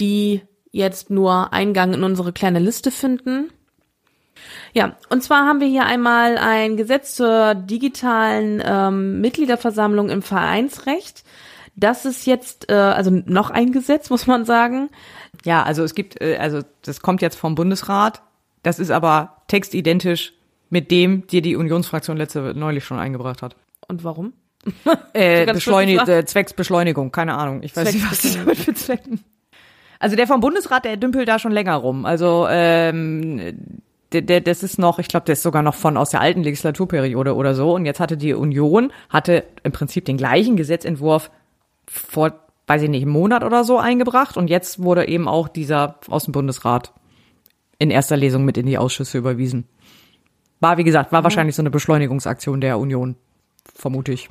die 0.00 0.40
jetzt 0.70 1.10
nur 1.10 1.52
Eingang 1.52 1.92
in 1.92 2.02
unsere 2.02 2.32
kleine 2.32 2.60
Liste 2.60 2.90
finden. 2.90 3.50
Ja, 4.72 4.96
und 5.10 5.22
zwar 5.22 5.44
haben 5.44 5.60
wir 5.60 5.66
hier 5.66 5.84
einmal 5.84 6.38
ein 6.38 6.78
Gesetz 6.78 7.14
zur 7.14 7.54
digitalen 7.54 8.62
ähm, 8.64 9.20
Mitgliederversammlung 9.20 10.08
im 10.08 10.22
Vereinsrecht. 10.22 11.24
Das 11.76 12.06
ist 12.06 12.24
jetzt 12.24 12.70
äh, 12.70 12.74
also 12.74 13.10
noch 13.10 13.50
ein 13.50 13.70
Gesetz, 13.70 14.08
muss 14.08 14.26
man 14.26 14.46
sagen. 14.46 14.88
Ja, 15.44 15.62
also 15.62 15.84
es 15.84 15.94
gibt, 15.94 16.22
äh, 16.22 16.38
also 16.38 16.60
das 16.80 17.02
kommt 17.02 17.20
jetzt 17.20 17.36
vom 17.36 17.54
Bundesrat. 17.54 18.22
Das 18.62 18.78
ist 18.78 18.90
aber 18.90 19.42
textidentisch 19.48 20.32
mit 20.70 20.90
dem, 20.90 21.26
die 21.26 21.42
die 21.42 21.56
Unionsfraktion 21.56 22.16
letzte 22.16 22.54
neulich 22.54 22.84
schon 22.84 22.98
eingebracht 22.98 23.42
hat. 23.42 23.56
Und 23.88 24.04
warum? 24.04 24.32
Äh, 25.12 25.46
Beschleunig 25.52 26.00
äh, 26.08 26.24
Zwecksbeschleunigung, 26.24 27.12
keine 27.12 27.34
Ahnung. 27.34 27.62
Ich 27.62 27.76
weiß 27.76 27.92
nicht, 27.92 28.10
was 28.10 28.22
das 28.22 28.34
damit 28.34 28.66
bezwecken. 28.66 29.20
Also 30.00 30.16
der 30.16 30.26
vom 30.26 30.40
Bundesrat, 30.40 30.84
der 30.84 30.96
dümpelt 30.96 31.28
da 31.28 31.38
schon 31.38 31.52
länger 31.52 31.76
rum. 31.76 32.04
Also 32.04 32.46
ähm, 32.50 33.80
der, 34.12 34.22
der, 34.22 34.40
das 34.40 34.62
ist 34.62 34.78
noch, 34.78 34.98
ich 34.98 35.08
glaube, 35.08 35.26
der 35.26 35.34
ist 35.34 35.42
sogar 35.42 35.62
noch 35.62 35.74
von 35.74 35.96
aus 35.96 36.10
der 36.10 36.20
alten 36.20 36.42
Legislaturperiode 36.42 37.34
oder 37.34 37.54
so. 37.54 37.74
Und 37.74 37.86
jetzt 37.86 38.00
hatte 38.00 38.16
die 38.16 38.34
Union, 38.34 38.92
hatte 39.08 39.44
im 39.62 39.72
Prinzip 39.72 40.04
den 40.04 40.16
gleichen 40.16 40.56
Gesetzentwurf 40.56 41.30
vor, 41.86 42.32
weiß 42.66 42.82
ich 42.82 42.90
nicht, 42.90 43.02
einem 43.02 43.12
Monat 43.12 43.44
oder 43.44 43.64
so 43.64 43.78
eingebracht. 43.78 44.36
Und 44.36 44.50
jetzt 44.50 44.82
wurde 44.82 45.08
eben 45.08 45.28
auch 45.28 45.48
dieser 45.48 45.98
aus 46.08 46.24
dem 46.24 46.32
Bundesrat 46.32 46.92
in 47.78 47.90
erster 47.90 48.16
Lesung 48.16 48.44
mit 48.44 48.56
in 48.56 48.66
die 48.66 48.78
Ausschüsse 48.78 49.18
überwiesen. 49.18 49.66
War, 50.64 50.78
wie 50.78 50.84
gesagt, 50.84 51.12
war 51.12 51.20
mhm. 51.20 51.24
wahrscheinlich 51.24 51.56
so 51.56 51.60
eine 51.60 51.70
Beschleunigungsaktion 51.70 52.62
der 52.62 52.78
Union, 52.78 53.16
vermute 53.74 54.12
ich. 54.12 54.30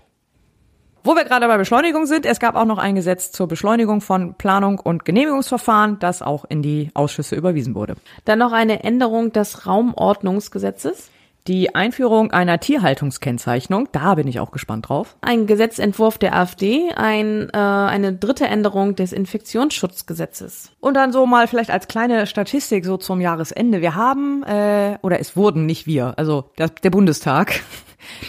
Wo 1.03 1.13
wir 1.13 1.25
gerade 1.25 1.47
bei 1.47 1.57
Beschleunigung 1.59 2.07
sind, 2.07 2.25
es 2.25 2.39
gab 2.39 2.55
auch 2.55 2.65
noch 2.65 2.79
ein 2.79 2.95
Gesetz 2.95 3.31
zur 3.31 3.47
Beschleunigung 3.47 4.01
von 4.01 4.33
Planung 4.33 4.79
und 4.79 5.05
Genehmigungsverfahren, 5.05 5.99
das 5.99 6.23
auch 6.23 6.45
in 6.45 6.63
die 6.63 6.89
Ausschüsse 6.95 7.35
überwiesen 7.35 7.75
wurde. 7.75 7.97
Dann 8.25 8.39
noch 8.39 8.51
eine 8.51 8.83
Änderung 8.83 9.31
des 9.31 9.67
Raumordnungsgesetzes. 9.67 11.11
Die 11.47 11.75
Einführung 11.75 12.31
einer 12.31 12.61
Tierhaltungskennzeichnung, 12.61 13.89
da 13.91 14.15
bin 14.15 14.29
ich 14.29 14.39
auch 14.39 14.51
gespannt 14.51 14.87
drauf. 14.87 15.17
Ein 15.19 15.45
Gesetzentwurf 15.45 16.17
der 16.17 16.35
AfD, 16.35 16.93
ein, 16.95 17.49
äh, 17.49 17.57
eine 17.57 18.13
dritte 18.13 18.47
Änderung 18.47 18.95
des 18.95 19.11
Infektionsschutzgesetzes. 19.11 20.71
Und 20.79 20.93
dann 20.93 21.11
so 21.11 21.25
mal 21.25 21.47
vielleicht 21.47 21.69
als 21.69 21.89
kleine 21.89 22.27
Statistik 22.27 22.85
so 22.85 22.95
zum 22.95 23.19
Jahresende. 23.19 23.81
Wir 23.81 23.95
haben, 23.95 24.43
äh, 24.43 24.97
oder 25.01 25.19
es 25.19 25.35
wurden 25.35 25.65
nicht 25.65 25.85
wir, 25.85 26.13
also 26.17 26.45
der, 26.57 26.69
der 26.69 26.89
Bundestag. 26.89 27.61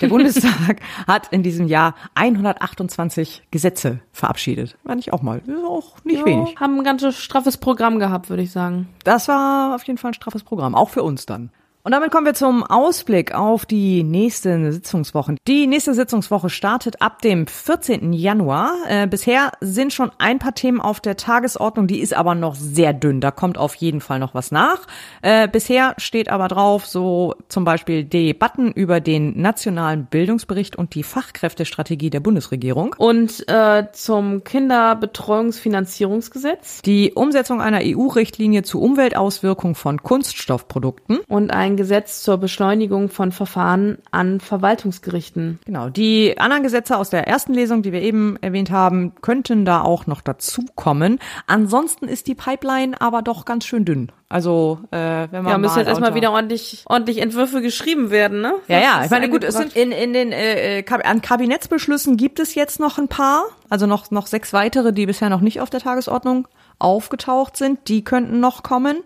Der 0.00 0.06
Bundestag 0.06 0.80
hat 1.08 1.32
in 1.32 1.42
diesem 1.42 1.66
Jahr 1.66 1.96
128 2.14 3.42
Gesetze 3.50 3.98
verabschiedet. 4.12 4.76
War 4.84 4.94
nicht 4.94 5.12
auch 5.12 5.20
mal. 5.20 5.38
Ist 5.38 5.64
auch 5.66 5.96
nicht 6.04 6.20
ja, 6.20 6.24
wenig. 6.24 6.54
Haben 6.60 6.78
ein 6.78 6.84
ganz 6.84 7.04
straffes 7.16 7.56
Programm 7.56 7.98
gehabt, 7.98 8.30
würde 8.30 8.44
ich 8.44 8.52
sagen. 8.52 8.86
Das 9.02 9.26
war 9.26 9.74
auf 9.74 9.82
jeden 9.82 9.98
Fall 9.98 10.12
ein 10.12 10.14
straffes 10.14 10.44
Programm, 10.44 10.76
auch 10.76 10.90
für 10.90 11.02
uns 11.02 11.26
dann. 11.26 11.50
Und 11.86 11.92
damit 11.92 12.10
kommen 12.10 12.24
wir 12.24 12.32
zum 12.32 12.62
Ausblick 12.62 13.34
auf 13.34 13.66
die 13.66 14.04
nächsten 14.04 14.72
Sitzungswochen. 14.72 15.36
Die 15.46 15.66
nächste 15.66 15.92
Sitzungswoche 15.92 16.48
startet 16.48 17.02
ab 17.02 17.20
dem 17.20 17.46
14. 17.46 18.14
Januar. 18.14 18.72
Äh, 18.88 19.06
bisher 19.06 19.52
sind 19.60 19.92
schon 19.92 20.10
ein 20.16 20.38
paar 20.38 20.54
Themen 20.54 20.80
auf 20.80 21.00
der 21.00 21.18
Tagesordnung, 21.18 21.86
die 21.86 22.00
ist 22.00 22.14
aber 22.14 22.34
noch 22.34 22.54
sehr 22.54 22.94
dünn. 22.94 23.20
Da 23.20 23.30
kommt 23.30 23.58
auf 23.58 23.74
jeden 23.74 24.00
Fall 24.00 24.18
noch 24.18 24.32
was 24.32 24.50
nach. 24.50 24.86
Äh, 25.20 25.46
bisher 25.46 25.92
steht 25.98 26.30
aber 26.30 26.48
drauf, 26.48 26.86
so 26.86 27.34
zum 27.48 27.64
Beispiel 27.64 28.02
Debatten 28.02 28.72
über 28.72 29.00
den 29.00 29.38
nationalen 29.38 30.06
Bildungsbericht 30.06 30.76
und 30.76 30.94
die 30.94 31.02
Fachkräftestrategie 31.02 32.08
der 32.08 32.20
Bundesregierung. 32.20 32.96
Und 32.96 33.46
äh, 33.46 33.88
zum 33.92 34.42
Kinderbetreuungsfinanzierungsgesetz. 34.42 36.80
Die 36.80 37.12
Umsetzung 37.12 37.60
einer 37.60 37.80
EU-Richtlinie 37.82 38.62
zu 38.62 38.80
Umweltauswirkungen 38.80 39.74
von 39.74 40.02
Kunststoffprodukten. 40.02 41.18
Und 41.28 41.50
ein 41.50 41.73
ein 41.74 41.76
Gesetz 41.76 42.22
zur 42.22 42.38
Beschleunigung 42.38 43.08
von 43.08 43.32
Verfahren 43.32 43.98
an 44.10 44.40
Verwaltungsgerichten. 44.40 45.58
Genau. 45.64 45.88
Die 45.88 46.38
anderen 46.38 46.62
Gesetze 46.62 46.96
aus 46.96 47.10
der 47.10 47.26
ersten 47.26 47.52
Lesung, 47.52 47.82
die 47.82 47.92
wir 47.92 48.00
eben 48.00 48.36
erwähnt 48.40 48.70
haben, 48.70 49.14
könnten 49.20 49.64
da 49.64 49.82
auch 49.82 50.06
noch 50.06 50.20
dazukommen. 50.20 51.18
Ansonsten 51.46 52.06
ist 52.06 52.26
die 52.26 52.34
Pipeline 52.34 53.00
aber 53.00 53.22
doch 53.22 53.44
ganz 53.44 53.66
schön 53.66 53.84
dünn. 53.84 54.10
Also, 54.28 54.78
äh, 54.90 54.96
wenn 55.30 55.42
man. 55.42 55.48
Ja, 55.48 55.58
müssen 55.58 55.78
jetzt 55.78 55.88
erstmal 55.88 56.14
wieder 56.14 56.32
ordentlich, 56.32 56.84
ordentlich 56.88 57.18
Entwürfe 57.18 57.60
geschrieben 57.60 58.10
werden, 58.10 58.40
ne? 58.40 58.54
Ja, 58.68 58.80
ja. 58.80 59.04
Ich 59.04 59.10
meine, 59.10 59.28
gut, 59.28 59.44
es 59.44 59.54
sind 59.54 59.76
in, 59.76 59.92
in 59.92 60.12
den, 60.12 60.32
äh, 60.32 60.80
äh 60.80 60.84
an 61.04 61.22
Kabinettsbeschlüssen 61.22 62.16
gibt 62.16 62.40
es 62.40 62.54
jetzt 62.54 62.80
noch 62.80 62.98
ein 62.98 63.08
paar. 63.08 63.44
Also 63.68 63.86
noch, 63.86 64.10
noch 64.10 64.26
sechs 64.26 64.52
weitere, 64.52 64.92
die 64.92 65.06
bisher 65.06 65.30
noch 65.30 65.40
nicht 65.40 65.60
auf 65.60 65.70
der 65.70 65.80
Tagesordnung 65.80 66.48
aufgetaucht 66.78 67.56
sind. 67.56 67.88
Die 67.88 68.02
könnten 68.02 68.40
noch 68.40 68.62
kommen. 68.62 68.98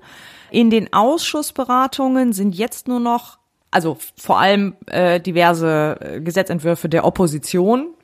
In 0.50 0.70
den 0.70 0.92
Ausschussberatungen 0.92 2.32
sind 2.32 2.54
jetzt 2.54 2.88
nur 2.88 3.00
noch, 3.00 3.38
also 3.70 3.98
vor 4.16 4.38
allem 4.38 4.76
äh, 4.86 5.20
diverse 5.20 5.98
äh, 6.00 6.20
Gesetzentwürfe 6.20 6.88
der 6.88 7.04
Opposition. 7.04 7.94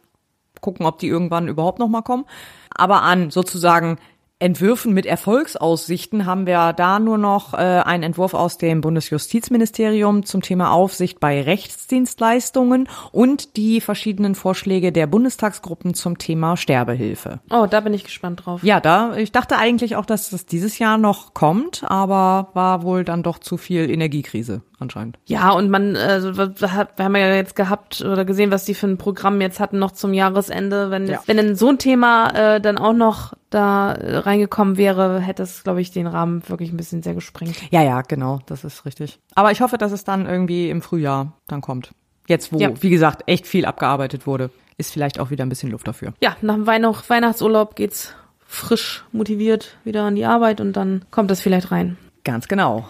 Gucken, 0.60 0.86
ob 0.86 0.98
die 0.98 1.08
irgendwann 1.08 1.48
überhaupt 1.48 1.78
noch 1.78 1.88
mal 1.88 2.02
kommen. 2.02 2.24
Aber 2.70 3.02
an 3.02 3.30
sozusagen 3.30 3.98
Entwürfen 4.44 4.92
mit 4.92 5.06
Erfolgsaussichten 5.06 6.26
haben 6.26 6.46
wir 6.46 6.74
da 6.74 6.98
nur 6.98 7.16
noch 7.16 7.54
äh, 7.54 7.56
einen 7.56 8.02
Entwurf 8.02 8.34
aus 8.34 8.58
dem 8.58 8.82
Bundesjustizministerium 8.82 10.26
zum 10.26 10.42
Thema 10.42 10.70
Aufsicht 10.70 11.18
bei 11.18 11.40
Rechtsdienstleistungen 11.40 12.86
und 13.10 13.56
die 13.56 13.80
verschiedenen 13.80 14.34
Vorschläge 14.34 14.92
der 14.92 15.06
Bundestagsgruppen 15.06 15.94
zum 15.94 16.18
Thema 16.18 16.58
Sterbehilfe. 16.58 17.40
Oh, 17.48 17.64
da 17.64 17.80
bin 17.80 17.94
ich 17.94 18.04
gespannt 18.04 18.44
drauf. 18.44 18.62
Ja, 18.62 18.80
da 18.80 19.16
ich 19.16 19.32
dachte 19.32 19.56
eigentlich 19.56 19.96
auch, 19.96 20.04
dass 20.04 20.28
das 20.28 20.44
dieses 20.44 20.78
Jahr 20.78 20.98
noch 20.98 21.32
kommt, 21.32 21.82
aber 21.86 22.50
war 22.52 22.82
wohl 22.82 23.02
dann 23.02 23.22
doch 23.22 23.38
zu 23.38 23.56
viel 23.56 23.88
Energiekrise 23.88 24.60
anscheinend. 24.85 25.19
Ja, 25.27 25.51
und 25.51 25.70
man, 25.70 25.97
also, 25.97 26.36
wir 26.36 26.73
haben 26.73 27.16
ja 27.16 27.35
jetzt 27.35 27.56
gehabt 27.56 28.02
oder 28.02 28.24
gesehen, 28.24 28.51
was 28.51 28.65
die 28.65 28.74
für 28.74 28.86
ein 28.86 28.98
Programm 28.98 29.40
jetzt 29.40 29.59
hatten 29.61 29.78
noch 29.78 29.90
zum 29.90 30.15
Jahresende. 30.15 30.90
Wenn, 30.90 31.09
ja. 31.09 31.20
wenn 31.27 31.36
denn 31.36 31.56
so 31.56 31.69
ein 31.70 31.78
Thema 31.78 32.31
äh, 32.31 32.61
dann 32.61 32.78
auch 32.78 32.93
noch 32.93 33.35
da 33.51 33.97
reingekommen 33.98 34.77
wäre, 34.77 35.20
hätte 35.20 35.43
es, 35.43 35.65
glaube 35.65 35.81
ich, 35.81 35.90
den 35.90 36.06
Rahmen 36.06 36.43
wirklich 36.48 36.73
ein 36.73 36.77
bisschen 36.77 37.02
sehr 37.02 37.15
gesprengt. 37.15 37.56
Ja, 37.70 37.82
ja, 37.82 38.02
genau, 38.02 38.40
das 38.47 38.65
ist 38.65 38.85
richtig. 38.85 39.19
Aber 39.35 39.51
ich 39.51 39.61
hoffe, 39.61 39.78
dass 39.78 39.93
es 39.93 40.05
dann 40.05 40.27
irgendwie 40.27 40.70
im 40.70 40.82
Frühjahr 40.82 41.32
dann 41.47 41.61
kommt. 41.61 41.93
Jetzt, 42.27 42.52
wo, 42.52 42.59
ja. 42.59 42.70
wie 42.81 42.90
gesagt, 42.90 43.24
echt 43.27 43.47
viel 43.47 43.66
abgearbeitet 43.66 44.27
wurde, 44.27 44.51
ist 44.77 44.93
vielleicht 44.93 45.20
auch 45.20 45.31
wieder 45.31 45.44
ein 45.44 45.48
bisschen 45.48 45.70
Luft 45.70 45.86
dafür. 45.86 46.15
Ja, 46.23 46.36
nach 46.40 46.55
dem 46.55 46.66
Weihnacht 46.66 47.09
Weihnachtsurlaub 47.09 47.77
geht's 47.77 48.15
frisch 48.47 49.05
motiviert 49.12 49.77
wieder 49.85 50.05
an 50.05 50.15
die 50.15 50.24
Arbeit 50.24 50.61
und 50.61 50.74
dann 50.74 51.05
kommt 51.11 51.31
das 51.31 51.40
vielleicht 51.40 51.70
rein. 51.70 51.97
Ganz 52.24 52.48
genau. 52.48 52.86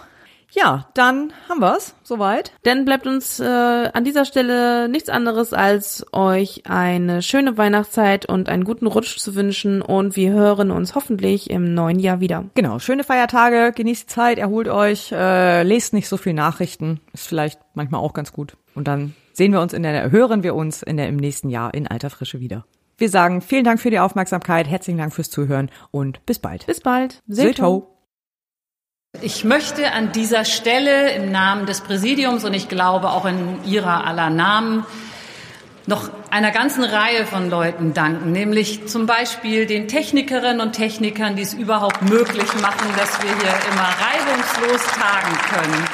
Ja, 0.54 0.88
dann 0.94 1.32
haben 1.48 1.60
wir's 1.60 1.94
soweit. 2.04 2.52
Dann 2.62 2.84
bleibt 2.84 3.06
uns 3.06 3.40
äh, 3.40 3.44
an 3.44 4.04
dieser 4.04 4.24
Stelle 4.24 4.88
nichts 4.88 5.08
anderes, 5.08 5.52
als 5.52 6.06
euch 6.12 6.62
eine 6.66 7.22
schöne 7.22 7.58
Weihnachtszeit 7.58 8.26
und 8.26 8.48
einen 8.48 8.64
guten 8.64 8.86
Rutsch 8.86 9.18
zu 9.18 9.34
wünschen 9.34 9.82
und 9.82 10.14
wir 10.14 10.32
hören 10.32 10.70
uns 10.70 10.94
hoffentlich 10.94 11.50
im 11.50 11.74
neuen 11.74 11.98
Jahr 11.98 12.20
wieder. 12.20 12.44
Genau, 12.54 12.78
schöne 12.78 13.02
Feiertage, 13.02 13.72
genießt 13.74 14.04
die 14.04 14.14
Zeit, 14.14 14.38
erholt 14.38 14.68
euch, 14.68 15.10
äh, 15.10 15.64
lest 15.64 15.92
nicht 15.92 16.08
so 16.08 16.16
viel 16.16 16.34
Nachrichten, 16.34 17.00
ist 17.12 17.26
vielleicht 17.26 17.58
manchmal 17.74 18.00
auch 18.00 18.12
ganz 18.12 18.32
gut. 18.32 18.56
Und 18.76 18.86
dann 18.86 19.14
sehen 19.32 19.52
wir 19.52 19.60
uns 19.60 19.72
in 19.72 19.82
der, 19.82 20.12
hören 20.12 20.44
wir 20.44 20.54
uns 20.54 20.82
in 20.82 20.96
der, 20.96 21.08
im 21.08 21.16
nächsten 21.16 21.50
Jahr 21.50 21.74
in 21.74 21.88
alter 21.88 22.10
Frische 22.10 22.38
wieder. 22.38 22.64
Wir 22.96 23.08
sagen 23.08 23.40
vielen 23.40 23.64
Dank 23.64 23.80
für 23.80 23.90
die 23.90 23.98
Aufmerksamkeit, 23.98 24.68
herzlichen 24.68 24.98
Dank 24.98 25.12
fürs 25.12 25.30
Zuhören 25.30 25.70
und 25.90 26.24
bis 26.26 26.38
bald. 26.38 26.66
Bis 26.66 26.80
bald. 26.80 27.22
Seto. 27.26 27.93
Ich 29.20 29.44
möchte 29.44 29.92
an 29.92 30.10
dieser 30.10 30.44
Stelle 30.44 31.12
im 31.12 31.30
Namen 31.30 31.66
des 31.66 31.80
Präsidiums 31.82 32.44
und 32.44 32.52
ich 32.52 32.68
glaube 32.68 33.10
auch 33.10 33.24
in 33.24 33.64
Ihrer 33.64 34.04
aller 34.06 34.28
Namen 34.28 34.84
noch 35.86 36.10
einer 36.30 36.50
ganzen 36.50 36.82
Reihe 36.82 37.24
von 37.24 37.48
Leuten 37.48 37.94
danken, 37.94 38.32
nämlich 38.32 38.88
zum 38.88 39.06
Beispiel 39.06 39.66
den 39.66 39.86
Technikerinnen 39.86 40.60
und 40.60 40.72
Technikern, 40.72 41.36
die 41.36 41.42
es 41.42 41.54
überhaupt 41.54 42.02
möglich 42.02 42.52
machen, 42.60 42.88
dass 42.96 43.22
wir 43.22 43.30
hier 43.30 43.54
immer 43.70 43.88
reibungslos 44.02 44.82
tagen 44.86 45.38
können. 45.54 45.84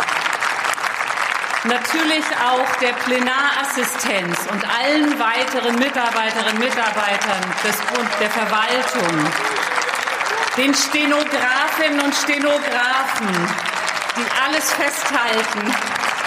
Natürlich 1.64 2.24
auch 2.42 2.76
der 2.80 2.94
Plenarassistenz 3.04 4.46
und 4.50 4.64
allen 4.64 5.18
weiteren 5.18 5.74
Mitarbeiterinnen 5.78 6.54
und 6.54 6.60
Mitarbeitern 6.60 7.42
des 7.64 7.76
Bund 7.92 8.08
der 8.18 8.30
Verwaltung, 8.30 9.26
den 10.60 10.74
Stenografinnen 10.74 12.00
und 12.00 12.14
Stenografen, 12.14 13.32
die 14.14 14.26
alles 14.44 14.70
festhalten, 14.74 15.74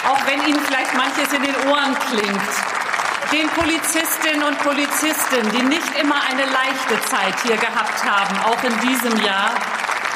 auch 0.10 0.26
wenn 0.26 0.42
ihnen 0.48 0.60
vielleicht 0.66 0.92
manches 0.96 1.32
in 1.34 1.44
den 1.44 1.56
Ohren 1.70 1.96
klingt, 2.10 2.52
den 3.32 3.48
Polizistinnen 3.50 4.42
und 4.42 4.58
Polizisten, 4.58 5.52
die 5.52 5.62
nicht 5.62 6.00
immer 6.00 6.16
eine 6.32 6.46
leichte 6.46 7.00
Zeit 7.06 7.36
hier 7.44 7.58
gehabt 7.58 8.04
haben, 8.04 8.36
auch 8.46 8.64
in 8.64 8.80
diesem 8.90 9.24
Jahr. 9.24 9.52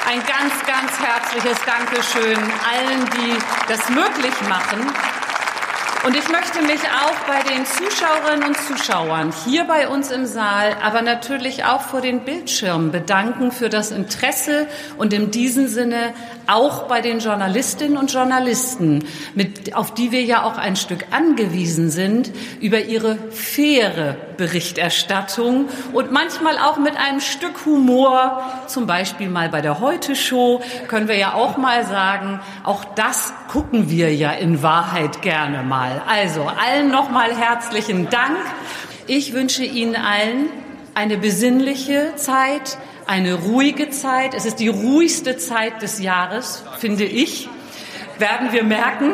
Ein 0.10 0.24
ganz, 0.26 0.54
ganz 0.66 0.92
herzliches 0.98 1.58
Dankeschön 1.64 2.40
allen, 2.74 3.06
die 3.18 3.38
das 3.68 3.88
möglich 3.90 4.34
machen. 4.50 4.82
Und 6.06 6.16
ich 6.16 6.30
möchte 6.30 6.62
mich 6.62 6.80
auch 6.80 7.20
bei 7.28 7.42
den 7.52 7.66
Zuschauerinnen 7.66 8.48
und 8.48 8.58
Zuschauern 8.58 9.34
hier 9.46 9.66
bei 9.66 9.90
uns 9.90 10.12
im 10.12 10.26
Saal, 10.26 10.78
aber 10.82 11.02
natürlich 11.02 11.66
auch 11.66 11.82
vor 11.82 12.02
den 12.02 12.22
Bildschirmen 12.22 12.92
bedanken 12.92 13.52
für 13.52 13.68
das 13.68 13.92
Interesse 13.92 14.68
und 14.98 15.12
in 15.12 15.32
diesem 15.32 15.68
Sinne 15.68 16.14
auch 16.46 16.84
bei 16.84 17.02
den 17.02 17.20
Journalistinnen 17.20 17.98
und 17.98 18.14
Journalisten, 18.14 19.06
mit, 19.36 19.76
auf 19.76 19.94
die 19.94 20.12
wir 20.12 20.24
ja 20.24 20.44
auch 20.44 20.58
ein 20.58 20.76
Stück 20.76 21.06
angewiesen 21.12 21.90
sind, 21.90 22.32
über 22.62 22.80
ihre 22.80 23.18
faire 23.32 24.16
Berichterstattung 24.38 25.68
und 25.94 26.12
manchmal 26.12 26.58
auch 26.58 26.78
mit 26.78 26.96
einem 26.96 27.20
Stück 27.20 27.66
Humor, 27.66 28.44
zum 28.68 28.88
Beispiel 28.88 29.30
mal 29.30 29.50
bei 29.50 29.62
der 29.62 29.80
Heute-Show, 29.80 30.62
können 30.88 31.08
wir 31.08 31.18
ja 31.18 31.34
auch 31.34 31.58
mal 31.58 31.86
sagen, 31.86 32.40
auch 32.64 32.86
das 32.96 33.34
gucken 33.52 33.90
wir 33.90 34.14
ja 34.14 34.32
in 34.32 34.62
Wahrheit 34.62 35.22
gerne 35.22 35.64
mal. 35.64 35.87
Also 36.08 36.44
allen 36.44 36.90
nochmal 36.90 37.36
herzlichen 37.36 38.10
Dank. 38.10 38.38
Ich 39.08 39.34
wünsche 39.34 39.64
Ihnen 39.64 39.96
allen 39.96 40.50
eine 40.94 41.18
besinnliche 41.18 42.14
Zeit, 42.16 42.78
eine 43.06 43.36
ruhige 43.36 43.90
Zeit. 43.90 44.34
Es 44.34 44.46
ist 44.46 44.60
die 44.60 44.68
ruhigste 44.68 45.38
Zeit 45.38 45.82
des 45.82 46.00
Jahres, 46.00 46.64
finde 46.80 47.06
ich, 47.06 47.48
werden 48.18 48.52
wir 48.52 48.64
merken. 48.64 49.14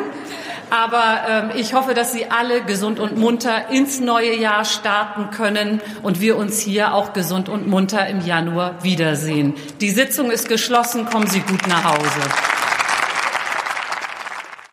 Aber 0.69 1.21
ähm, 1.29 1.51
ich 1.55 1.75
hoffe, 1.75 1.93
dass 1.93 2.13
Sie 2.13 2.31
alle 2.31 2.63
gesund 2.63 2.99
und 2.99 3.17
munter 3.17 3.69
ins 3.69 3.99
neue 3.99 4.35
Jahr 4.35 4.65
starten 4.65 5.29
können 5.29 5.81
und 6.01 6.19
wir 6.21 6.37
uns 6.37 6.59
hier 6.59 6.95
auch 6.95 7.13
gesund 7.13 7.47
und 7.49 7.67
munter 7.67 8.07
im 8.07 8.25
Januar 8.25 8.83
wiedersehen. 8.83 9.53
Die 9.81 9.91
Sitzung 9.91 10.31
ist 10.31 10.49
geschlossen. 10.49 11.05
Kommen 11.05 11.27
Sie 11.27 11.41
gut 11.41 11.67
nach 11.67 11.83
Hause. 11.83 12.62